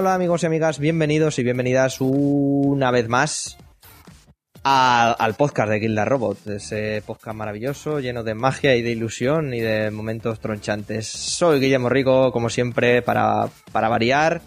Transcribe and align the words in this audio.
Hola, 0.00 0.14
amigos 0.14 0.42
y 0.42 0.46
amigas, 0.46 0.78
bienvenidos 0.78 1.38
y 1.38 1.42
bienvenidas 1.42 1.98
una 2.00 2.90
vez 2.90 3.06
más 3.10 3.58
al, 4.64 5.14
al 5.18 5.34
podcast 5.34 5.68
de 5.68 5.78
Gilda 5.78 6.06
Robot, 6.06 6.46
ese 6.46 7.02
podcast 7.04 7.36
maravilloso, 7.36 8.00
lleno 8.00 8.22
de 8.22 8.32
magia 8.32 8.74
y 8.76 8.80
de 8.80 8.92
ilusión 8.92 9.52
y 9.52 9.60
de 9.60 9.90
momentos 9.90 10.40
tronchantes. 10.40 11.06
Soy 11.06 11.60
Guillermo 11.60 11.90
Rico, 11.90 12.32
como 12.32 12.48
siempre, 12.48 13.02
para, 13.02 13.50
para 13.72 13.90
variar. 13.90 14.40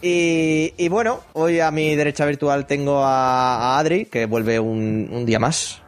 Y, 0.00 0.72
y 0.78 0.88
bueno, 0.88 1.20
hoy 1.34 1.60
a 1.60 1.70
mi 1.70 1.94
derecha 1.94 2.24
virtual 2.24 2.66
tengo 2.66 3.04
a, 3.04 3.74
a 3.74 3.78
Adri, 3.78 4.06
que 4.06 4.24
vuelve 4.24 4.58
un, 4.58 5.10
un 5.12 5.26
día 5.26 5.38
más. 5.38 5.82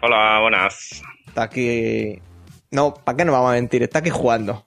Hola, 0.00 0.40
buenas. 0.40 1.02
Está 1.26 1.42
aquí... 1.42 2.18
No, 2.70 2.94
¿para 2.94 3.18
qué 3.18 3.26
no 3.26 3.32
vamos 3.32 3.50
a 3.50 3.56
mentir? 3.56 3.82
Está 3.82 3.98
aquí 3.98 4.08
jugando. 4.08 4.64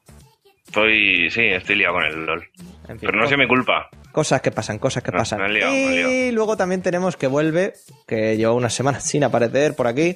Estoy, 0.67 1.31
sí, 1.31 1.41
estoy 1.41 1.77
liado 1.77 1.95
con 1.95 2.03
el 2.03 2.23
LOL. 2.23 2.47
En 2.89 2.99
fin, 2.99 3.07
Pero 3.07 3.17
no 3.19 3.25
co- 3.25 3.31
es 3.31 3.37
mi 3.37 3.47
culpa. 3.47 3.89
Cosas 4.11 4.41
que 4.41 4.51
pasan, 4.51 4.79
cosas 4.79 5.03
que 5.03 5.11
pasan. 5.11 5.39
me 5.41 5.49
liado, 5.49 5.73
y 5.73 6.31
luego 6.31 6.55
también 6.57 6.81
tenemos 6.81 7.17
que 7.17 7.27
vuelve, 7.27 7.73
que 8.07 8.37
lleva 8.37 8.53
unas 8.53 8.73
semanas 8.73 9.03
sin 9.07 9.23
aparecer 9.23 9.75
por 9.75 9.87
aquí. 9.87 10.15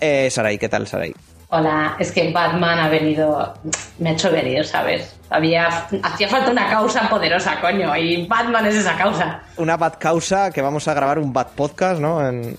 Eh, 0.00 0.28
Sarai, 0.30 0.58
¿qué 0.58 0.68
tal, 0.68 0.86
Sarai? 0.86 1.14
Hola, 1.54 1.96
es 1.98 2.10
que 2.12 2.32
Batman 2.32 2.78
ha 2.78 2.88
venido, 2.88 3.52
me 3.98 4.10
ha 4.10 4.12
hecho 4.14 4.30
venir, 4.32 4.64
¿sabes? 4.64 5.18
Había, 5.28 5.66
hacía 6.02 6.26
falta 6.28 6.50
una 6.50 6.66
causa 6.70 7.08
poderosa, 7.10 7.60
coño, 7.60 7.94
y 7.94 8.26
Batman 8.26 8.64
es 8.66 8.76
esa 8.76 8.96
causa. 8.96 9.42
Una 9.58 9.76
bad 9.76 9.94
causa 9.98 10.50
que 10.50 10.62
vamos 10.62 10.88
a 10.88 10.94
grabar 10.94 11.18
un 11.18 11.32
bad 11.32 11.48
podcast, 11.48 12.00
¿no? 12.00 12.26
En, 12.26 12.56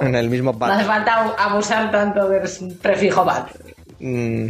en 0.00 0.14
el 0.16 0.28
mismo 0.28 0.52
No 0.58 0.66
hace 0.66 0.84
falta 0.84 1.20
abu- 1.22 1.34
abusar 1.38 1.90
tanto 1.92 2.28
del 2.28 2.42
prefijo 2.82 3.24
Bat. 3.24 3.48
Mm. 4.00 4.48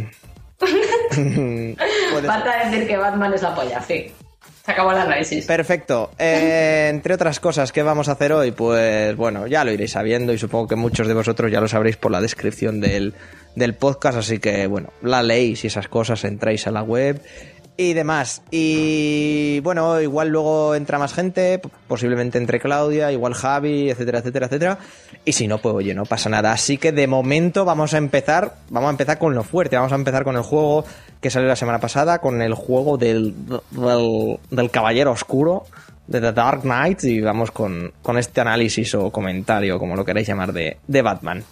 Falta 2.25 2.69
decir 2.69 2.87
que 2.87 2.97
Batman 2.97 3.33
es 3.33 3.41
la 3.41 3.55
polla, 3.55 3.81
sí. 3.81 4.11
Se 4.65 4.71
acabó 4.71 4.91
el 4.93 4.97
análisis. 4.97 5.45
Perfecto. 5.45 6.11
Eh, 6.17 6.87
entre 6.93 7.15
otras 7.15 7.39
cosas, 7.41 7.71
¿qué 7.73 7.83
vamos 7.83 8.07
a 8.07 8.13
hacer 8.13 8.31
hoy? 8.31 8.51
Pues 8.51 9.15
bueno, 9.17 9.45
ya 9.47 9.65
lo 9.65 9.71
iréis 9.73 9.91
sabiendo 9.91 10.31
y 10.31 10.37
supongo 10.37 10.69
que 10.69 10.75
muchos 10.75 11.07
de 11.07 11.13
vosotros 11.13 11.51
ya 11.51 11.59
lo 11.59 11.67
sabréis 11.67 11.97
por 11.97 12.11
la 12.11 12.21
descripción 12.21 12.79
del, 12.79 13.13
del 13.55 13.73
podcast, 13.75 14.19
así 14.19 14.39
que 14.39 14.67
bueno, 14.67 14.93
la 15.01 15.21
leéis 15.21 15.65
y 15.65 15.67
esas 15.67 15.89
cosas, 15.89 16.23
entráis 16.23 16.65
a 16.65 16.71
la 16.71 16.81
web 16.81 17.21
y 17.75 17.93
demás. 17.93 18.41
Y 18.51 19.59
bueno, 19.61 19.99
igual 19.99 20.29
luego 20.29 20.75
entra 20.75 20.99
más 20.99 21.13
gente, 21.13 21.59
posiblemente 21.87 22.37
entre 22.37 22.59
Claudia, 22.59 23.11
igual 23.11 23.33
Javi, 23.33 23.89
etcétera, 23.89 24.19
etcétera, 24.19 24.45
etcétera. 24.45 24.77
Y 25.25 25.33
si 25.33 25.47
no, 25.47 25.57
pues 25.57 25.75
oye, 25.75 25.93
no 25.93 26.05
pasa 26.05 26.29
nada. 26.29 26.51
Así 26.51 26.77
que 26.77 26.91
de 26.91 27.07
momento 27.07 27.65
vamos 27.65 27.93
a 27.93 27.97
empezar, 27.97 28.55
vamos 28.69 28.87
a 28.89 28.91
empezar 28.91 29.17
con 29.17 29.33
lo 29.33 29.43
fuerte, 29.43 29.75
vamos 29.75 29.91
a 29.91 29.95
empezar 29.95 30.23
con 30.23 30.35
el 30.35 30.43
juego 30.43 30.85
que 31.21 31.29
salió 31.29 31.47
la 31.47 31.55
semana 31.55 31.79
pasada, 31.79 32.19
con 32.19 32.41
el 32.41 32.53
juego 32.53 32.97
del, 32.97 33.33
del, 33.71 34.39
del 34.49 34.71
Caballero 34.71 35.11
Oscuro, 35.11 35.65
de 36.07 36.19
The 36.19 36.33
Dark 36.33 36.61
Knight, 36.61 37.03
y 37.05 37.21
vamos 37.21 37.51
con, 37.51 37.93
con 38.01 38.17
este 38.17 38.41
análisis 38.41 38.93
o 38.95 39.09
comentario, 39.09 39.79
como 39.79 39.95
lo 39.95 40.03
queréis 40.03 40.27
llamar, 40.27 40.51
de, 40.51 40.77
de 40.85 41.01
Batman. 41.01 41.43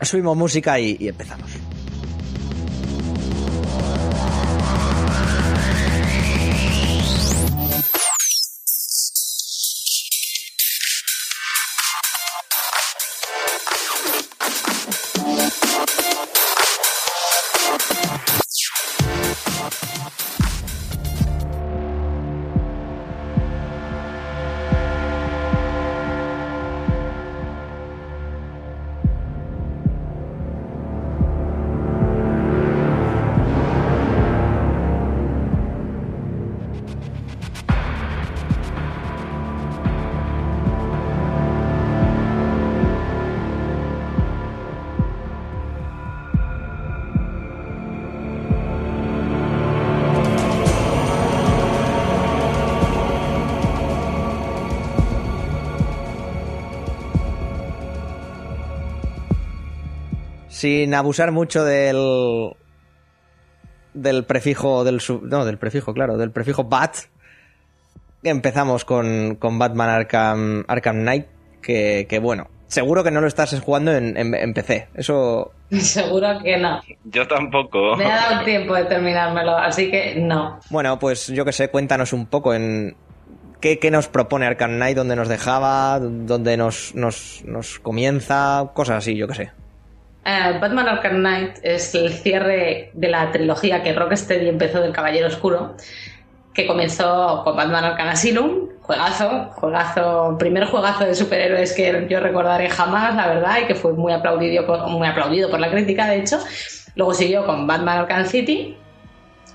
Subimos 0.00 0.36
música 0.36 0.80
y 0.80 1.06
empezamos. 1.06 1.50
Sin 60.62 60.94
abusar 60.94 61.32
mucho 61.32 61.64
del. 61.64 62.52
del 63.94 64.24
prefijo. 64.24 64.84
del 64.84 65.00
sub- 65.00 65.24
No, 65.24 65.44
del 65.44 65.58
prefijo, 65.58 65.92
claro, 65.92 66.16
del 66.16 66.30
prefijo 66.30 66.62
Bat. 66.62 66.98
Empezamos 68.22 68.84
con, 68.84 69.34
con 69.40 69.58
Batman 69.58 69.88
Arkham, 69.90 70.64
Arkham 70.68 71.00
Knight. 71.00 71.26
Que, 71.60 72.06
que 72.08 72.20
bueno, 72.20 72.46
seguro 72.68 73.02
que 73.02 73.10
no 73.10 73.20
lo 73.20 73.26
estás 73.26 73.58
jugando 73.60 73.90
en, 73.92 74.16
en- 74.16 74.36
en 74.36 74.54
PC. 74.54 74.86
Eso. 74.94 75.50
Seguro 75.72 76.28
que 76.44 76.56
no. 76.58 76.80
Yo 77.06 77.26
tampoco. 77.26 77.96
Me 77.96 78.04
ha 78.04 78.30
dado 78.30 78.44
tiempo 78.44 78.76
de 78.76 78.84
terminármelo, 78.84 79.56
así 79.56 79.90
que 79.90 80.14
no. 80.14 80.60
Bueno, 80.70 80.96
pues 81.00 81.26
yo 81.26 81.44
que 81.44 81.50
sé, 81.52 81.70
cuéntanos 81.70 82.12
un 82.12 82.26
poco 82.26 82.54
en. 82.54 82.94
¿Qué, 83.60 83.80
qué 83.80 83.90
nos 83.90 84.06
propone 84.06 84.46
Arkham 84.46 84.76
Knight? 84.76 84.96
¿Dónde 84.96 85.16
nos 85.16 85.26
dejaba? 85.28 85.98
¿Dónde 85.98 86.56
nos, 86.56 86.94
nos, 86.94 87.42
nos 87.46 87.80
comienza? 87.80 88.70
Cosas 88.74 88.98
así, 88.98 89.16
yo 89.16 89.26
que 89.26 89.34
sé. 89.34 89.50
Eh, 90.24 90.58
Batman 90.60 90.88
Arkham 90.88 91.16
Knight 91.16 91.58
es 91.62 91.94
el 91.94 92.12
cierre 92.12 92.90
de 92.92 93.08
la 93.08 93.32
trilogía 93.32 93.82
que 93.82 93.92
Rocksteady 93.92 94.48
empezó 94.48 94.80
del 94.80 94.92
Caballero 94.92 95.26
Oscuro, 95.26 95.74
que 96.54 96.66
comenzó 96.66 97.42
con 97.42 97.56
Batman 97.56 97.84
Arkham 97.84 98.08
Asylum, 98.08 98.68
juegazo, 98.82 99.50
juegazo, 99.54 100.36
primer 100.38 100.66
juegazo 100.66 101.04
de 101.04 101.14
superhéroes 101.14 101.72
que 101.72 102.06
yo 102.08 102.20
recordaré 102.20 102.68
jamás, 102.70 103.16
la 103.16 103.26
verdad, 103.26 103.58
y 103.62 103.66
que 103.66 103.74
fue 103.74 103.94
muy 103.94 104.12
aplaudido 104.12 104.88
muy 104.88 105.08
aplaudido 105.08 105.50
por 105.50 105.58
la 105.58 105.70
crítica, 105.70 106.06
de 106.06 106.18
hecho. 106.18 106.38
Luego 106.94 107.14
siguió 107.14 107.44
con 107.46 107.66
Batman 107.66 108.00
Arkham 108.00 108.26
City, 108.26 108.76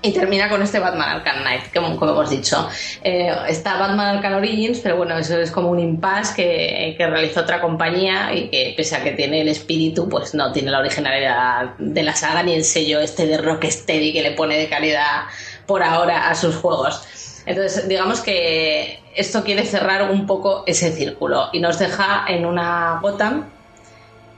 y 0.00 0.12
termina 0.12 0.48
con 0.48 0.62
este 0.62 0.78
Batman 0.78 1.08
Arkham 1.08 1.40
Knight, 1.40 1.72
como, 1.74 1.96
como 1.96 2.12
hemos 2.12 2.30
dicho. 2.30 2.68
Eh, 3.02 3.34
está 3.48 3.78
Batman 3.78 4.16
Arkham 4.16 4.34
Origins, 4.34 4.78
pero 4.80 4.96
bueno, 4.96 5.18
eso 5.18 5.38
es 5.38 5.50
como 5.50 5.70
un 5.70 5.80
impasse 5.80 6.34
que, 6.36 6.94
que 6.96 7.06
realizó 7.06 7.40
otra 7.40 7.60
compañía 7.60 8.32
y 8.32 8.48
que 8.48 8.74
pese 8.76 8.96
a 8.96 9.02
que 9.02 9.12
tiene 9.12 9.40
el 9.40 9.48
espíritu, 9.48 10.08
pues 10.08 10.34
no 10.34 10.52
tiene 10.52 10.70
la 10.70 10.78
originalidad 10.78 11.74
de 11.78 12.02
la 12.02 12.14
saga 12.14 12.42
ni 12.42 12.54
el 12.54 12.64
sello 12.64 13.00
este 13.00 13.26
de 13.26 13.38
Rocksteady 13.38 14.12
que 14.12 14.22
le 14.22 14.32
pone 14.32 14.56
de 14.56 14.68
calidad 14.68 15.24
por 15.66 15.82
ahora 15.82 16.30
a 16.30 16.34
sus 16.34 16.54
juegos. 16.56 17.42
Entonces, 17.44 17.88
digamos 17.88 18.20
que 18.20 19.00
esto 19.16 19.42
quiere 19.42 19.64
cerrar 19.64 20.10
un 20.10 20.26
poco 20.26 20.62
ese 20.66 20.92
círculo 20.92 21.48
y 21.52 21.60
nos 21.60 21.78
deja 21.78 22.24
en 22.28 22.46
una 22.46 23.00
Gotham 23.02 23.46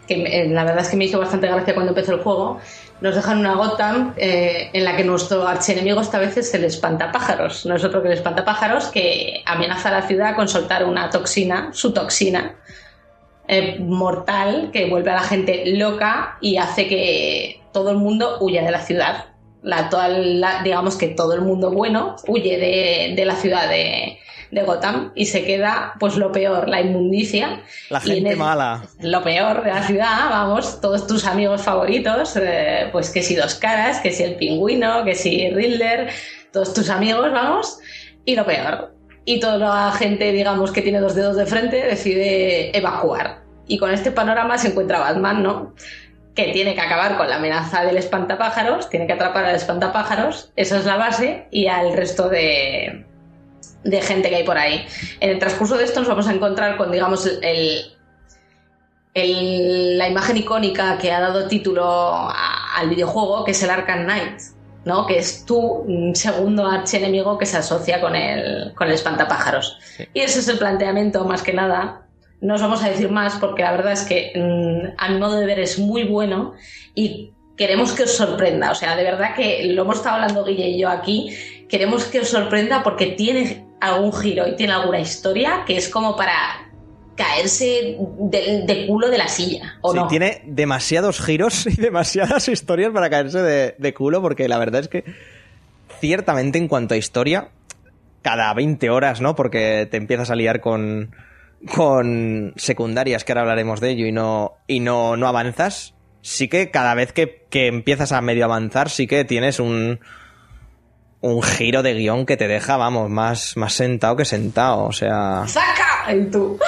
que 0.07 0.49
la 0.51 0.65
verdad 0.65 0.83
es 0.83 0.89
que 0.89 0.97
me 0.97 1.05
hizo 1.05 1.19
bastante 1.21 1.47
gracia 1.47 1.73
cuando 1.73 1.91
empezó 1.91 2.15
el 2.15 2.21
juego, 2.21 2.61
nos 3.01 3.15
dejan 3.15 3.39
una 3.39 3.55
Gotham 3.55 4.15
eh, 4.17 4.71
en 4.73 4.85
la 4.85 4.97
que 4.97 5.05
nuestro 5.05 5.47
archienemigo 5.47 6.01
esta 6.01 6.19
vez 6.19 6.37
es 6.37 6.53
el 6.55 6.65
espantapájaros. 6.65 7.65
No 7.67 7.75
es 7.75 7.85
otro 7.85 8.03
que 8.03 8.09
el 8.09 8.15
espantapájaros 8.15 8.87
que 8.87 9.43
amenaza 9.47 9.89
a 9.89 9.93
la 9.93 10.03
ciudad 10.03 10.37
con 10.37 10.49
soltar 10.49 10.85
una 10.85 11.09
toxina, 11.11 11.71
su 11.73 11.93
toxina, 11.93 12.57
eh, 13.49 13.79
mortal, 13.81 14.71
que 14.73 14.89
vuelve 14.89 15.11
a 15.11 15.15
la 15.15 15.23
gente 15.23 15.65
loca 15.67 16.37
y 16.41 16.59
hace 16.59 16.87
que 16.89 17.63
todo 17.73 17.91
el 17.91 17.97
mundo 17.97 18.37
huya 18.41 18.63
de 18.63 18.71
la 18.71 18.81
ciudad. 18.81 19.30
La, 19.63 19.89
toda 19.91 20.09
la- 20.09 20.63
digamos 20.63 20.97
que 20.97 21.09
todo 21.09 21.35
el 21.35 21.43
mundo 21.43 21.71
bueno 21.71 22.17
huye 22.27 22.57
de, 22.59 23.15
de 23.15 23.25
la 23.27 23.35
ciudad 23.37 23.69
de, 23.69 24.19
de 24.51 24.63
Gotham 24.63 25.13
y 25.15 25.27
se 25.27 25.45
queda 25.45 25.95
pues 26.01 26.17
lo 26.17 26.33
peor, 26.33 26.69
la 26.69 26.81
inmundicia. 26.81 27.61
La 27.91 28.01
Y 28.05 28.09
en 28.11 28.15
gente 28.17 28.31
el- 28.31 28.37
mala. 28.39 28.83
lo 29.01 29.23
peor 29.23 29.63
de 29.63 29.71
la 29.71 29.83
ciudad, 29.83 30.31
vamos, 30.31 30.81
todos 30.81 31.07
tus 31.07 31.27
amigos 31.27 31.61
favoritos, 31.63 32.37
eh, 32.37 32.89
pues 32.91 33.11
que 33.11 33.23
si 33.23 33.35
Dos 33.37 33.55
Caras, 33.57 34.01
que 34.01 34.13
si 34.13 34.23
el 34.23 34.37
Pingüino, 34.37 35.05
que 35.05 35.15
si 35.15 35.51
Riddler, 35.51 36.09
todos 36.53 36.73
tus 36.73 36.89
amigos, 36.91 37.31
vamos, 37.33 37.79
y 38.25 38.35
lo 38.37 38.47
peor. 38.47 38.95
Y 39.27 39.39
toda 39.41 39.59
la 39.59 39.93
gente, 39.93 40.33
digamos, 40.33 40.73
que 40.73 40.81
tiene 40.83 40.99
dos 41.01 41.15
dedos 41.15 41.37
de 41.37 41.45
frente, 41.47 41.77
decide 41.87 42.77
evacuar. 42.77 43.43
Y 43.69 43.77
con 43.79 43.93
este 43.93 44.11
panorama 44.11 44.57
se 44.59 44.69
encuentra 44.69 44.99
Batman, 44.99 45.43
¿no? 45.43 45.75
Que 46.35 46.53
tiene 46.53 46.75
que 46.75 46.81
acabar 46.81 47.17
con 47.17 47.29
la 47.29 47.37
amenaza 47.37 47.83
del 47.85 47.97
espantapájaros, 47.99 48.89
tiene 48.89 49.07
que 49.07 49.13
atrapar 49.15 49.45
al 49.45 49.55
espantapájaros, 49.57 50.53
esa 50.57 50.79
es 50.79 50.85
la 50.87 50.97
base, 50.97 51.47
y 51.51 51.67
al 51.67 51.93
resto 51.95 52.29
de, 52.29 53.05
de 53.85 54.01
gente 54.03 54.29
que 54.31 54.37
hay 54.37 54.45
por 54.45 54.57
ahí. 54.57 54.87
En 55.21 55.31
el 55.31 55.39
transcurso 55.39 55.77
de 55.77 55.85
esto 55.85 56.01
nos 56.01 56.09
vamos 56.09 56.29
a 56.29 56.33
encontrar 56.33 56.77
con, 56.77 56.91
digamos, 56.93 57.27
el, 57.43 57.93
el- 59.15 59.99
la 59.99 60.09
imagen 60.09 60.37
icónica 60.37 60.97
que 60.99 61.11
ha 61.13 61.21
dado 61.21 61.49
título 61.49 61.85
a- 61.85 62.77
al 62.79 62.89
videojuego, 62.91 63.45
que 63.45 63.51
es 63.51 63.63
el 63.63 63.71
Arkham 63.71 64.05
Knight. 64.05 64.41
¿no? 64.83 65.07
Que 65.07 65.19
es 65.19 65.45
tu 65.45 65.85
segundo 66.15 66.67
archienemigo 66.67 67.37
que 67.37 67.45
se 67.45 67.59
asocia 67.59 68.01
con 68.01 68.17
el, 68.17 68.73
con 68.75 68.87
el 68.89 68.95
espantapájaros. 68.95 69.77
Y 70.15 70.21
ese 70.21 70.39
es 70.41 70.49
el 70.49 70.59
planteamiento, 70.59 71.23
más 71.27 71.43
que 71.43 71.53
nada. 71.53 72.07
No 72.41 72.55
os 72.55 72.63
vamos 72.63 72.83
a 72.83 72.89
decir 72.89 73.11
más 73.11 73.37
porque 73.37 73.63
la 73.63 73.73
verdad 73.73 73.93
es 73.93 74.03
que 74.03 74.33
mm, 74.35 74.95
a 74.97 75.09
mi 75.11 75.19
modo 75.19 75.39
de 75.39 75.47
ver 75.47 75.61
es 75.61 75.79
muy 75.79 76.05
bueno 76.05 76.55
y 76.95 77.33
queremos 77.57 77.93
que 77.93 78.05
os 78.05 78.17
sorprenda. 78.17 78.71
O 78.71 78.75
sea, 78.75 78.97
de 78.97 79.05
verdad 79.05 79.35
que 79.35 79.65
lo 79.65 79.83
hemos 79.83 79.97
estado 79.97 80.17
hablando 80.17 80.45
Guille 80.45 80.69
y 80.69 80.81
yo 80.81 80.89
aquí. 80.89 81.35
Queremos 81.69 82.05
que 82.05 82.21
os 82.21 82.29
sorprenda 82.29 82.83
porque 82.83 83.09
tiene 83.09 83.67
algún 83.81 84.13
giro 84.13 84.47
y 84.49 84.57
tiene 84.57 84.73
alguna 84.73 85.01
historia 85.01 85.65
que 85.67 85.77
es 85.77 85.89
como 85.89 86.17
para 86.17 86.71
caerse 87.21 87.99
de, 88.19 88.87
culo 88.89 89.11
de 89.11 89.19
la 89.19 89.29
silla. 89.29 89.77
¿o 89.83 89.93
sí, 89.93 89.99
tiene 90.09 90.43
demasiados 90.47 91.21
giros 91.21 91.67
y 91.67 91.77
demasiadas 91.77 92.49
historias 92.49 92.93
para 92.93 93.11
caerse 93.11 93.41
de, 93.43 93.95
culo, 93.95 94.23
porque 94.23 94.49
la 94.49 94.59
verdad 94.59 94.81
es 94.81 94.89
que 94.89 95.05
ciertamente 96.01 96.57
en 96.57 96.67
cuanto 96.67 96.95
a 96.95 96.97
historia, 96.97 97.51
cada 98.23 98.53
20 98.55 98.89
horas, 98.89 99.21
¿no? 99.21 99.37
Porque 99.37 99.87
te 99.91 99.99
empiezas 99.99 100.31
a 100.31 100.35
liar 100.35 100.61
con, 100.61 101.15
con 101.75 102.55
secundarias, 102.57 103.25
que 103.25 103.33
ahora 103.33 103.43
hablaremos 103.43 103.81
de 103.81 103.91
ello, 103.91 104.07
y 104.07 104.13
no, 104.13 104.55
y 104.67 104.81
no, 104.81 105.17
no 105.17 105.27
avanzas. 105.27 105.95
Sí 106.23 106.49
que 106.49 106.71
cada 106.71 106.95
vez 106.95 107.13
que, 107.13 107.47
que 107.49 107.67
empiezas 107.67 108.13
a 108.13 108.21
medio 108.21 108.45
avanzar, 108.45 108.91
sí 108.91 109.07
que 109.07 109.25
tienes 109.25 109.59
un, 109.61 110.01
un 111.21 111.43
giro 111.43 111.83
de 111.83 111.95
guion 111.95 112.27
que 112.27 112.37
te 112.37 112.49
deja, 112.49 112.77
vamos, 112.77 113.11
más, 113.11 113.57
más 113.57 113.75
sentado 113.75 114.17
que 114.17 114.25
sentado. 114.25 114.85
O 114.85 114.93
sea. 114.93 115.45
¡Saca! 115.47 116.11
En 116.11 116.31
tú. 116.31 116.59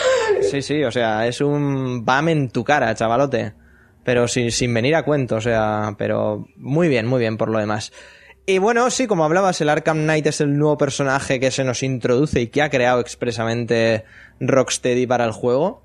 Sí, 0.43 0.63
sí, 0.63 0.85
o 0.85 0.91
sea, 0.91 1.27
es 1.27 1.41
un 1.41 2.05
bam 2.05 2.29
en 2.29 2.51
tu 2.51 2.65
cara, 2.65 2.95
chavalote. 2.95 3.55
Pero 4.05 4.27
sin, 4.27 4.51
sin 4.51 4.75
venir 4.75 4.97
a 4.97 5.05
cuento, 5.05 5.37
o 5.37 5.41
sea, 5.41 5.95
pero 5.97 6.47
muy 6.57 6.89
bien, 6.89 7.07
muy 7.07 7.21
bien 7.21 7.37
por 7.37 7.49
lo 7.51 7.59
demás. 7.59 7.93
Y 8.45 8.59
bueno, 8.59 8.91
sí, 8.91 9.07
como 9.07 9.25
hablabas, 9.25 9.61
el 9.61 9.69
Arkham 9.69 9.99
Knight 9.99 10.27
es 10.27 10.41
el 10.41 10.59
nuevo 10.59 10.77
personaje 10.77 11.39
que 11.39 11.53
se 11.53 11.63
nos 11.63 11.85
introduce 11.85 12.41
y 12.41 12.49
que 12.49 12.63
ha 12.63 12.71
creado 12.71 13.01
expresamente 13.01 14.05
Rocksteady 14.41 15.07
para 15.07 15.25
el 15.25 15.31
juego. 15.31 15.83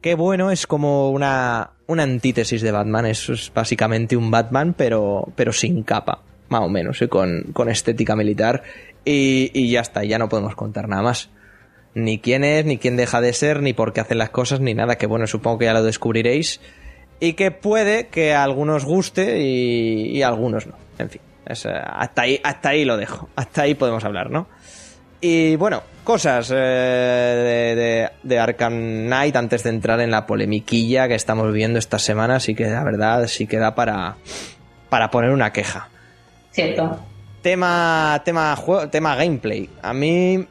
Que 0.00 0.14
bueno, 0.14 0.50
es 0.50 0.66
como 0.66 1.10
una, 1.10 1.72
una 1.86 2.02
antítesis 2.02 2.62
de 2.62 2.72
Batman, 2.72 3.06
es, 3.06 3.52
básicamente 3.54 4.16
un 4.16 4.30
Batman, 4.30 4.74
pero, 4.76 5.28
pero 5.36 5.52
sin 5.52 5.82
capa 5.82 6.22
más 6.48 6.62
o 6.62 6.68
menos, 6.68 7.00
¿eh? 7.00 7.08
con, 7.08 7.52
con, 7.52 7.68
estética 7.68 8.14
militar. 8.14 8.62
Y, 9.04 9.50
y, 9.54 9.70
ya 9.70 9.80
está, 9.80 10.04
ya 10.04 10.18
no 10.18 10.28
podemos 10.28 10.54
contar 10.54 10.88
nada 10.88 11.02
más. 11.02 11.30
Ni 11.94 12.18
quién 12.18 12.44
es, 12.44 12.64
ni 12.64 12.78
quién 12.78 12.96
deja 12.96 13.20
de 13.20 13.32
ser, 13.32 13.62
ni 13.62 13.72
por 13.72 13.92
qué 13.92 14.00
hacen 14.00 14.18
las 14.18 14.30
cosas, 14.30 14.60
ni 14.60 14.74
nada, 14.74 14.96
que 14.96 15.06
bueno, 15.06 15.26
supongo 15.26 15.58
que 15.58 15.64
ya 15.66 15.72
lo 15.72 15.82
descubriréis. 15.82 16.60
Y 17.20 17.34
que 17.34 17.52
puede 17.52 18.08
que 18.08 18.34
a 18.34 18.44
algunos 18.44 18.84
guste 18.84 19.40
y, 19.40 20.16
y 20.16 20.22
a 20.22 20.28
algunos 20.28 20.66
no. 20.66 20.74
En 20.98 21.08
fin, 21.08 21.22
es, 21.46 21.66
hasta, 21.66 22.22
ahí, 22.22 22.40
hasta 22.42 22.70
ahí 22.70 22.84
lo 22.84 22.96
dejo. 22.96 23.28
Hasta 23.36 23.62
ahí 23.62 23.74
podemos 23.74 24.04
hablar, 24.04 24.30
¿no? 24.30 24.48
Y 25.20 25.54
bueno, 25.56 25.82
cosas 26.02 26.50
eh, 26.50 26.54
de, 26.54 27.74
de, 27.80 28.10
de, 28.24 28.38
Arkham 28.40 29.06
Knight 29.06 29.36
antes 29.36 29.62
de 29.62 29.70
entrar 29.70 30.00
en 30.00 30.10
la 30.10 30.26
polemiquilla 30.26 31.06
que 31.06 31.14
estamos 31.14 31.46
viviendo 31.46 31.78
esta 31.78 32.00
semana, 32.00 32.40
sí 32.40 32.56
que 32.56 32.66
la 32.66 32.82
verdad 32.82 33.26
sí 33.28 33.46
que 33.46 33.58
da 33.58 33.74
para, 33.74 34.16
para 34.88 35.10
poner 35.10 35.30
una 35.30 35.52
queja. 35.52 35.88
Cierto. 36.50 36.98
Tema, 37.40 38.20
tema, 38.24 38.54
juego, 38.56 38.88
tema 38.88 39.14
gameplay. 39.16 39.70
A 39.80 39.92
mí, 39.92 40.44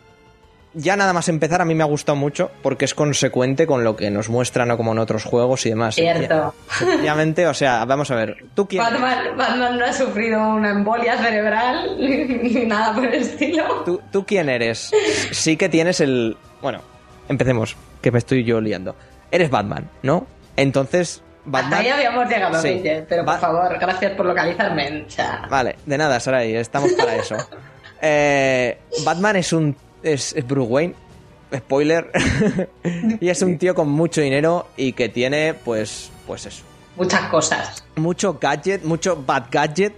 ya 0.73 0.95
nada 0.95 1.13
más 1.13 1.27
empezar, 1.29 1.62
a 1.62 1.65
mí 1.65 1.75
me 1.75 1.83
ha 1.83 1.88
gustado 1.88 2.15
mucho 2.15 2.51
porque 2.62 2.85
es 2.85 2.95
consecuente 2.95 3.68
con 3.68 3.83
lo 3.83 3.95
que 3.95 4.09
nos 4.09 4.29
muestran, 4.29 4.68
¿no? 4.68 4.77
Como 4.77 4.91
en 4.94 5.00
otros 5.00 5.23
juegos 5.23 5.65
y 5.65 5.69
demás. 5.69 5.95
Cierto. 5.95 6.53
Obviamente, 6.81 7.47
o 7.47 7.53
sea, 7.53 7.83
vamos 7.85 8.12
a 8.12 8.15
ver. 8.15 8.38
¿tú 8.56 8.68
quién 8.68 8.83
Batman, 8.83 9.38
Batman, 9.38 9.77
no 9.77 9.85
ha 9.85 9.94
sufrido 9.94 10.39
una 10.41 10.71
embolia 10.71 11.18
cerebral 11.18 11.95
ni 12.00 12.65
nada 12.65 12.95
por 12.95 13.06
el 13.06 13.21
estilo. 13.21 13.83
¿Tú, 13.85 14.01
¿Tú 14.12 14.25
quién 14.25 14.50
eres? 14.50 14.91
Sí 15.31 15.57
que 15.57 15.69
tienes 15.69 16.00
el. 16.00 16.38
Bueno, 16.62 16.81
empecemos, 17.27 17.75
que 18.01 18.12
me 18.12 18.19
estoy 18.19 18.44
yo 18.44 18.62
liando. 18.62 18.95
Eres 19.31 19.50
Batman, 19.50 19.89
¿no? 20.03 20.27
Entonces, 20.56 21.24
Batman. 21.45 21.74
Hasta 21.74 21.83
ahí 21.83 21.89
habíamos 21.89 22.29
llegado, 22.29 22.62
sí. 22.62 22.81
pero 23.09 23.25
por 23.25 23.39
favor, 23.39 23.77
gracias 23.79 24.12
por 24.13 24.25
localizarme. 24.25 25.06
Vale, 25.50 25.75
de 25.85 25.97
nada, 25.97 26.19
Sarai, 26.19 26.56
estamos 26.56 26.91
para 26.94 27.15
eso. 27.15 27.35
eh, 28.01 28.79
Batman 29.03 29.38
es 29.38 29.53
un. 29.53 29.75
Es, 30.03 30.33
es 30.33 30.48
Bruce 30.48 30.71
Wayne. 30.71 30.95
Spoiler. 31.56 32.12
y 33.19 33.30
es 33.30 33.42
un 33.42 33.57
tío 33.57 33.75
con 33.75 33.89
mucho 33.89 34.21
dinero 34.21 34.68
y 34.77 34.94
que 34.94 35.09
tiene, 35.09 35.53
pues. 35.53 36.12
Pues 36.25 36.45
eso. 36.45 36.63
Muchas 36.95 37.30
cosas. 37.30 37.83
Mucho 37.95 38.38
gadget, 38.39 38.83
mucho 38.83 39.21
bad 39.25 39.45
gadget 39.51 39.94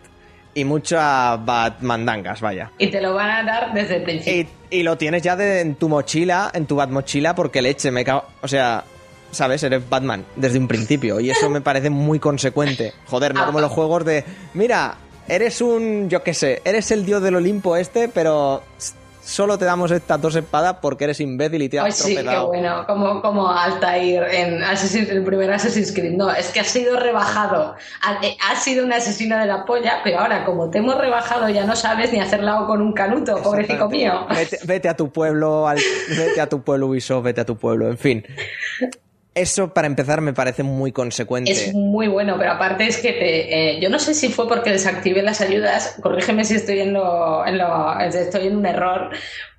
y 0.54 0.64
muchas 0.64 1.44
bad 1.46 1.80
mandangas, 1.82 2.42
vaya. 2.42 2.72
Y 2.78 2.88
te 2.88 3.02
lo 3.02 3.14
van 3.14 3.30
a 3.30 3.44
dar 3.44 3.74
desde 3.74 3.98
el 3.98 4.04
principio. 4.04 4.50
Y, 4.70 4.80
y 4.80 4.84
lo 4.84 4.98
tienes 4.98 5.22
ya 5.22 5.36
de, 5.36 5.62
en 5.62 5.76
tu 5.76 5.90
mochila, 5.90 6.52
en 6.54 6.66
tu 6.66 6.76
bad 6.76 6.90
mochila, 6.90 7.36
porque 7.36 7.62
leche, 7.62 7.92
me 7.92 8.04
cago. 8.04 8.26
O 8.42 8.48
sea, 8.48 8.84
¿sabes? 9.34 9.64
Eres 9.64 9.88
Batman 9.90 10.26
desde 10.36 10.60
un 10.60 10.68
principio. 10.68 11.20
Y 11.20 11.30
eso 11.30 11.50
me 11.50 11.62
parece 11.62 11.90
muy 11.90 12.20
consecuente. 12.20 12.94
Joder, 13.08 13.34
no 13.34 13.46
como 13.46 13.60
los 13.60 13.72
juegos 13.72 14.06
de. 14.06 14.24
Mira, 14.54 14.96
eres 15.28 15.62
un. 15.62 16.10
Yo 16.10 16.24
qué 16.24 16.34
sé, 16.34 16.62
eres 16.64 16.92
el 16.92 17.06
dios 17.06 17.22
del 17.22 17.36
Olimpo 17.36 17.76
este, 17.76 18.08
pero. 18.08 18.64
Solo 19.24 19.58
te 19.58 19.66
damos 19.66 19.90
estas 19.92 20.22
dos 20.22 20.36
espadas 20.36 20.78
porque 20.82 21.06
eres 21.06 21.20
imbécil 21.22 21.62
y 21.62 21.70
te 21.70 21.80
has 21.80 21.86
Ay, 21.86 21.92
sí, 21.92 22.16
qué 22.16 22.38
bueno. 22.40 22.86
Como, 22.86 23.22
como 23.22 23.50
Altair 23.50 24.24
en 24.24 24.62
Assassin's, 24.62 25.10
el 25.10 25.24
primer 25.24 25.52
Assassin's 25.52 25.94
Creed. 25.94 26.14
No, 26.14 26.30
es 26.30 26.50
que 26.50 26.60
has 26.60 26.68
sido 26.68 27.00
rebajado. 27.00 27.76
Eh, 28.22 28.36
has 28.50 28.64
sido 28.64 28.86
un 28.86 28.92
asesino 28.92 29.38
de 29.38 29.46
la 29.46 29.66
polla, 29.66 30.02
pero 30.04 30.20
ahora, 30.20 30.44
como 30.44 30.70
te 30.70 30.80
hemos 30.80 30.98
rebajado, 30.98 31.48
ya 31.50 31.66
no 31.66 31.76
sabes 31.76 32.12
ni 32.12 32.20
hacer 32.20 32.44
lado 32.44 32.68
con 32.68 32.82
un 32.82 32.94
canuto, 32.94 33.42
pobrecito 33.42 33.90
mío. 33.90 34.28
Vete, 34.30 34.60
vete, 34.66 34.90
a 34.90 34.96
tu 34.96 35.12
pueblo, 35.12 35.68
al, 35.68 35.80
vete 36.10 36.42
a 36.42 36.50
tu 36.50 36.62
pueblo, 36.62 36.88
Ubisoft, 36.88 37.24
vete 37.24 37.42
a 37.42 37.46
tu 37.46 37.58
pueblo, 37.58 37.90
en 37.90 37.98
fin. 37.98 38.26
Eso, 39.36 39.74
para 39.74 39.88
empezar, 39.88 40.22
me 40.22 40.34
parece 40.34 40.62
muy 40.62 40.92
consecuente. 40.92 41.52
Es 41.52 41.74
muy 41.74 42.08
bueno, 42.08 42.36
pero 42.38 42.52
aparte 42.52 42.86
es 42.86 42.98
que 42.98 43.14
te, 43.14 43.78
eh, 43.78 43.80
yo 43.82 43.90
no 43.90 43.98
sé 43.98 44.14
si 44.14 44.30
fue 44.30 44.48
porque 44.48 44.70
desactivé 44.70 45.24
las 45.24 45.42
ayudas, 45.42 45.98
corrígeme 46.02 46.46
si 46.46 46.56
estoy 46.56 46.80
en, 46.80 46.94
lo, 46.94 47.46
en 47.46 47.58
lo, 47.58 48.00
estoy 48.00 48.48
en 48.48 48.58
un 48.58 48.66
error, 48.66 49.10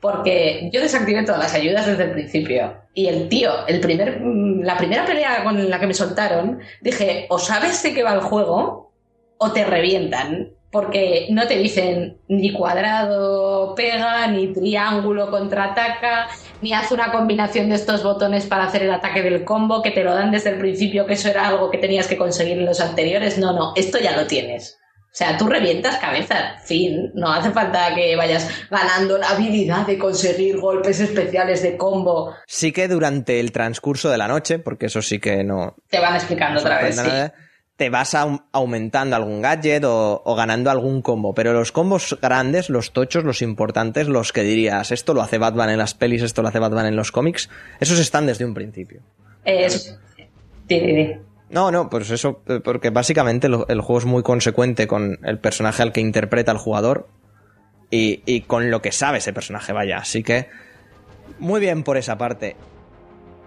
porque 0.01 0.71
yo 0.73 0.81
desactivé 0.81 1.25
todas 1.25 1.41
las 1.41 1.55
ayudas 1.55 1.87
desde 1.87 2.05
el 2.05 2.13
principio. 2.13 2.75
Y 2.95 3.07
el 3.07 3.29
tío, 3.29 3.67
el 3.67 3.81
primer, 3.81 4.21
mm, 4.21 4.63
la 4.63 4.77
primera 4.77 5.05
pelea 5.05 5.43
con 5.43 5.69
la 5.69 5.81
que 5.81 5.87
me 5.89 5.95
soltaron, 5.95 6.61
dije, 6.81 7.27
o 7.29 7.41
sabes 7.41 7.83
de 7.83 7.93
qué 7.95 8.05
va 8.05 8.15
el 8.15 8.21
juego, 8.21 8.93
o 9.39 9.53
te 9.53 9.65
revientan 9.65 10.55
porque 10.75 11.29
no 11.31 11.47
te 11.47 11.57
dicen 11.57 12.19
ni 12.27 12.53
cuadrado 12.53 13.77
pega, 13.77 14.27
ni 14.27 14.53
triángulo 14.53 15.31
contraataca, 15.31 16.27
ni 16.65 16.73
haz 16.73 16.91
una 16.93 17.13
combinación 17.13 17.69
de 17.69 17.75
estos 17.75 18.03
botones 18.03 18.47
para 18.47 18.65
hacer 18.65 18.83
el 18.85 18.91
ataque 18.91 19.21
del 19.21 19.45
combo, 19.45 19.83
que 19.83 19.91
te 19.91 20.03
lo 20.03 20.15
dan 20.15 20.31
desde 20.31 20.49
el 20.49 20.59
principio, 20.59 21.05
que 21.05 21.13
eso 21.13 21.29
era 21.29 21.47
algo 21.47 21.71
que 21.71 21.77
tenías 21.77 22.09
que 22.09 22.17
conseguir 22.17 22.57
en 22.57 22.65
los 22.65 22.81
anteriores. 22.81 23.37
No, 23.37 23.53
no, 23.53 23.75
esto 23.77 23.99
ya 23.99 24.17
lo 24.17 24.27
tienes. 24.27 24.79
O 25.03 25.17
sea, 25.17 25.37
tú 25.37 25.47
revientas 25.47 25.99
cabeza, 25.99 26.57
fin, 26.65 27.13
no 27.15 27.31
hace 27.31 27.51
falta 27.51 27.95
que 27.95 28.17
vayas 28.17 28.49
ganando 28.71 29.19
la 29.19 29.29
habilidad 29.29 29.87
de 29.87 29.99
conseguir 29.99 30.59
golpes 30.59 31.01
especiales 31.01 31.63
de 31.63 31.77
combo. 31.77 32.35
Sí 32.47 32.73
que 32.73 32.89
durante 32.89 33.41
el 33.41 33.53
transcurso 33.53 34.09
de 34.09 34.17
la 34.17 34.27
noche, 34.27 34.59
porque 34.59 34.87
eso 34.87 35.03
sí 35.03 35.21
que 35.21 35.45
no... 35.45 35.77
Te 35.91 36.01
van 36.01 36.15
explicando 36.15 36.61
otra 36.61 36.83
vez, 36.83 36.97
sí 36.97 37.11
te 37.77 37.91
vas 37.91 38.15
aumentando 38.15 39.17
algún 39.17 39.43
gadget 39.43 39.83
o, 39.85 40.35
ganando 40.37 40.71
algún 40.71 41.03
combo. 41.03 41.35
Pero 41.35 41.53
los 41.53 41.73
combos 41.73 42.17
grandes, 42.23 42.71
los 42.71 42.93
tochos, 42.93 43.25
los 43.25 43.43
importantes, 43.43 44.09
los 44.09 44.33
que 44.33 44.43
dirías, 44.43 44.93
esto 44.93 45.13
lo 45.13 45.23
hace 45.23 45.39
Batman 45.39 45.71
en 45.71 45.79
las 45.79 45.95
pelis, 45.95 46.23
esto 46.23 46.43
lo 46.43 46.49
hace 46.49 46.61
Batman 46.61 46.87
en 46.87 46.97
los 46.97 47.11
cómics, 47.11 47.51
esos 47.81 47.99
están 47.99 48.27
desde 48.27 48.45
un 48.45 48.55
principio. 48.55 49.01
Es... 49.45 49.99
No, 51.51 51.71
no, 51.71 51.91
pues 51.91 52.11
eso, 52.11 52.43
eh, 52.49 52.61
porque 52.65 52.91
básicamente 52.91 53.49
el, 53.49 53.81
juego 53.81 53.99
es 53.99 54.05
muy 54.07 54.23
consecuente 54.23 54.87
con 54.87 55.19
el 55.23 55.39
personaje 55.39 55.83
al 55.83 55.93
que 55.93 56.01
interpreta 56.01 56.53
el 56.53 56.59
jugador 56.59 57.09
y, 57.91 58.23
y 58.25 58.43
con 58.43 58.71
lo 58.71 58.81
que 58.81 58.93
sabe 58.93 59.19
ese 59.19 59.33
personaje, 59.33 59.73
vaya. 59.73 59.99
Así 59.99 60.23
que, 60.23 60.49
muy 61.39 61.61
bien 61.61 61.83
por 61.83 61.97
esa 61.97 62.17
parte. 62.17 62.57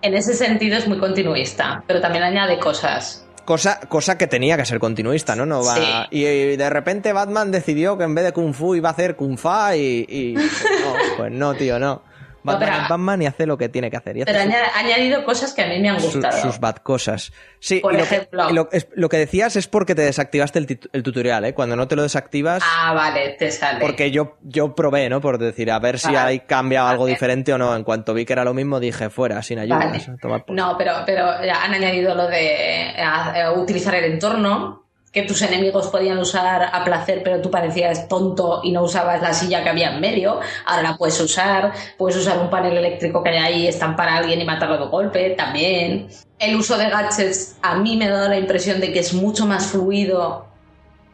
En 0.03 0.13
ese 0.13 0.36
sentido 0.36 0.77
es 0.77 0.88
muy 0.88 1.00
continuista, 1.00 1.84
pero 1.88 2.00
también 2.00 2.24
añade 2.24 2.60
cosas 2.60 3.26
Cosa, 3.48 3.80
cosa 3.88 4.18
que 4.18 4.27
tenía 4.27 4.58
que 4.58 4.66
ser 4.66 4.77
continuista, 4.77 5.34
¿no? 5.34 5.46
no 5.46 5.63
va... 5.63 6.10
y, 6.12 6.22
de 6.58 6.70
repente 6.70 7.13
Batman 7.13 7.50
decidió 7.50 7.98
que 7.98 8.04
en 8.04 8.13
vez 8.13 8.25
de 8.25 8.34
Kung 8.34 8.54
Fu 8.54 8.75
iba 8.75 8.89
a 8.89 8.92
hacer 8.92 9.16
Kung 9.16 9.38
Fa 9.38 9.74
y... 9.74 10.06
y... 10.06 10.34
no, 10.34 10.94
pues 11.16 11.32
no, 11.32 11.54
tío, 11.54 11.80
no. 11.80 12.01
Batman 12.44 12.74
es 12.74 12.89
Batman 12.89 13.22
y 13.22 13.25
hace 13.25 13.46
lo 13.46 13.58
que 13.58 13.70
tiene 13.70 13.89
que 13.89 13.98
hacer. 13.98 14.17
pero 14.25 14.39
ha 14.39 14.79
añadido 14.79 15.24
cosas 15.24 15.53
que 15.53 15.63
a 15.63 15.67
mí 15.67 15.79
me 15.79 15.89
han 15.89 16.00
gustado. 16.00 16.38
Sus, 16.38 16.60
bad 16.60 16.77
cosas. 16.77 17.32
Sí, 17.60 17.79
Por 17.79 17.94
y 17.94 17.98
ejemplo. 17.98 18.50
Lo 18.51 18.70
que, 18.70 18.88
lo, 18.94 19.10
que 19.10 19.17
decías 19.17 19.56
es 19.56 19.67
porque 19.67 19.96
te 19.96 20.03
desactivaste 20.03 20.60
el, 20.60 20.79
el, 20.94 21.03
tutorial, 21.03 21.46
¿eh? 21.46 21.53
Cuando 21.53 21.75
no 21.75 21.88
te 21.88 21.96
lo 21.96 22.03
desactivas. 22.03 22.63
Ah, 22.65 22.94
vale, 22.94 23.36
te 23.38 23.51
sale. 23.51 23.79
Porque 23.79 24.12
yo, 24.12 24.38
yo 24.44 24.75
probé, 24.75 25.10
¿no? 25.10 25.22
Por 25.22 25.38
decir, 25.38 25.72
a 25.72 25.79
ver 25.79 26.00
si 26.00 26.15
hay 26.15 26.41
cambia 26.41 26.84
vale. 26.84 26.94
algo 26.94 27.06
diferente 27.06 27.53
o 27.53 27.58
no. 27.58 27.75
En 27.75 27.84
cuanto 27.84 28.13
vi 28.13 28.25
que 28.25 28.34
era 28.34 28.44
lo 28.44 28.53
mismo, 28.53 28.79
dije, 28.79 29.10
fuera, 29.10 29.41
sin 29.41 29.60
ayuda. 29.60 29.91
Vale. 30.22 30.44
No, 30.50 30.75
pero, 30.77 30.94
pero 31.06 31.44
ya 31.44 31.63
han 31.63 31.74
añadido 31.74 32.15
lo 32.15 32.27
de 32.27 32.94
uh, 32.98 33.60
utilizar 33.60 33.96
el 33.96 34.13
entorno 34.13 34.87
que 35.17 35.27
tus 35.27 35.41
enemigos 35.41 35.88
podían 35.88 36.19
usar 36.19 36.69
a 36.71 36.83
placer, 36.83 37.21
pero 37.24 37.41
tú 37.41 37.50
parecías 37.50 38.07
tonto 38.07 38.62
y 38.63 38.71
no 38.71 38.83
usabas 38.83 39.19
la 39.19 39.33
silla 39.33 39.63
que 39.63 39.69
había 39.69 39.95
en 39.95 40.00
medio. 40.00 40.39
Ahora 40.63 40.83
la 40.83 40.95
puedes 40.95 41.19
usar, 41.19 41.74
puedes 41.97 42.17
usar 42.17 42.38
un 42.38 42.51
panel 42.51 42.77
eléctrico 42.77 43.24
que 43.24 43.29
hay 43.29 43.38
ahí, 43.38 43.67
estampar 43.67 44.09
a 44.09 44.17
alguien 44.17 44.39
y 44.39 44.45
matarlo 44.45 44.77
de 44.77 44.86
golpe, 44.86 45.31
también. 45.31 46.07
El 46.38 46.55
uso 46.55 46.77
de 46.77 46.89
gadgets 46.89 47.57
a 47.63 47.77
mí 47.77 47.97
me 47.97 48.05
ha 48.05 48.12
dado 48.12 48.29
la 48.29 48.38
impresión 48.38 48.79
de 48.79 48.93
que 48.93 49.00
es 49.00 49.15
mucho 49.15 49.47
más 49.47 49.65
fluido 49.65 50.45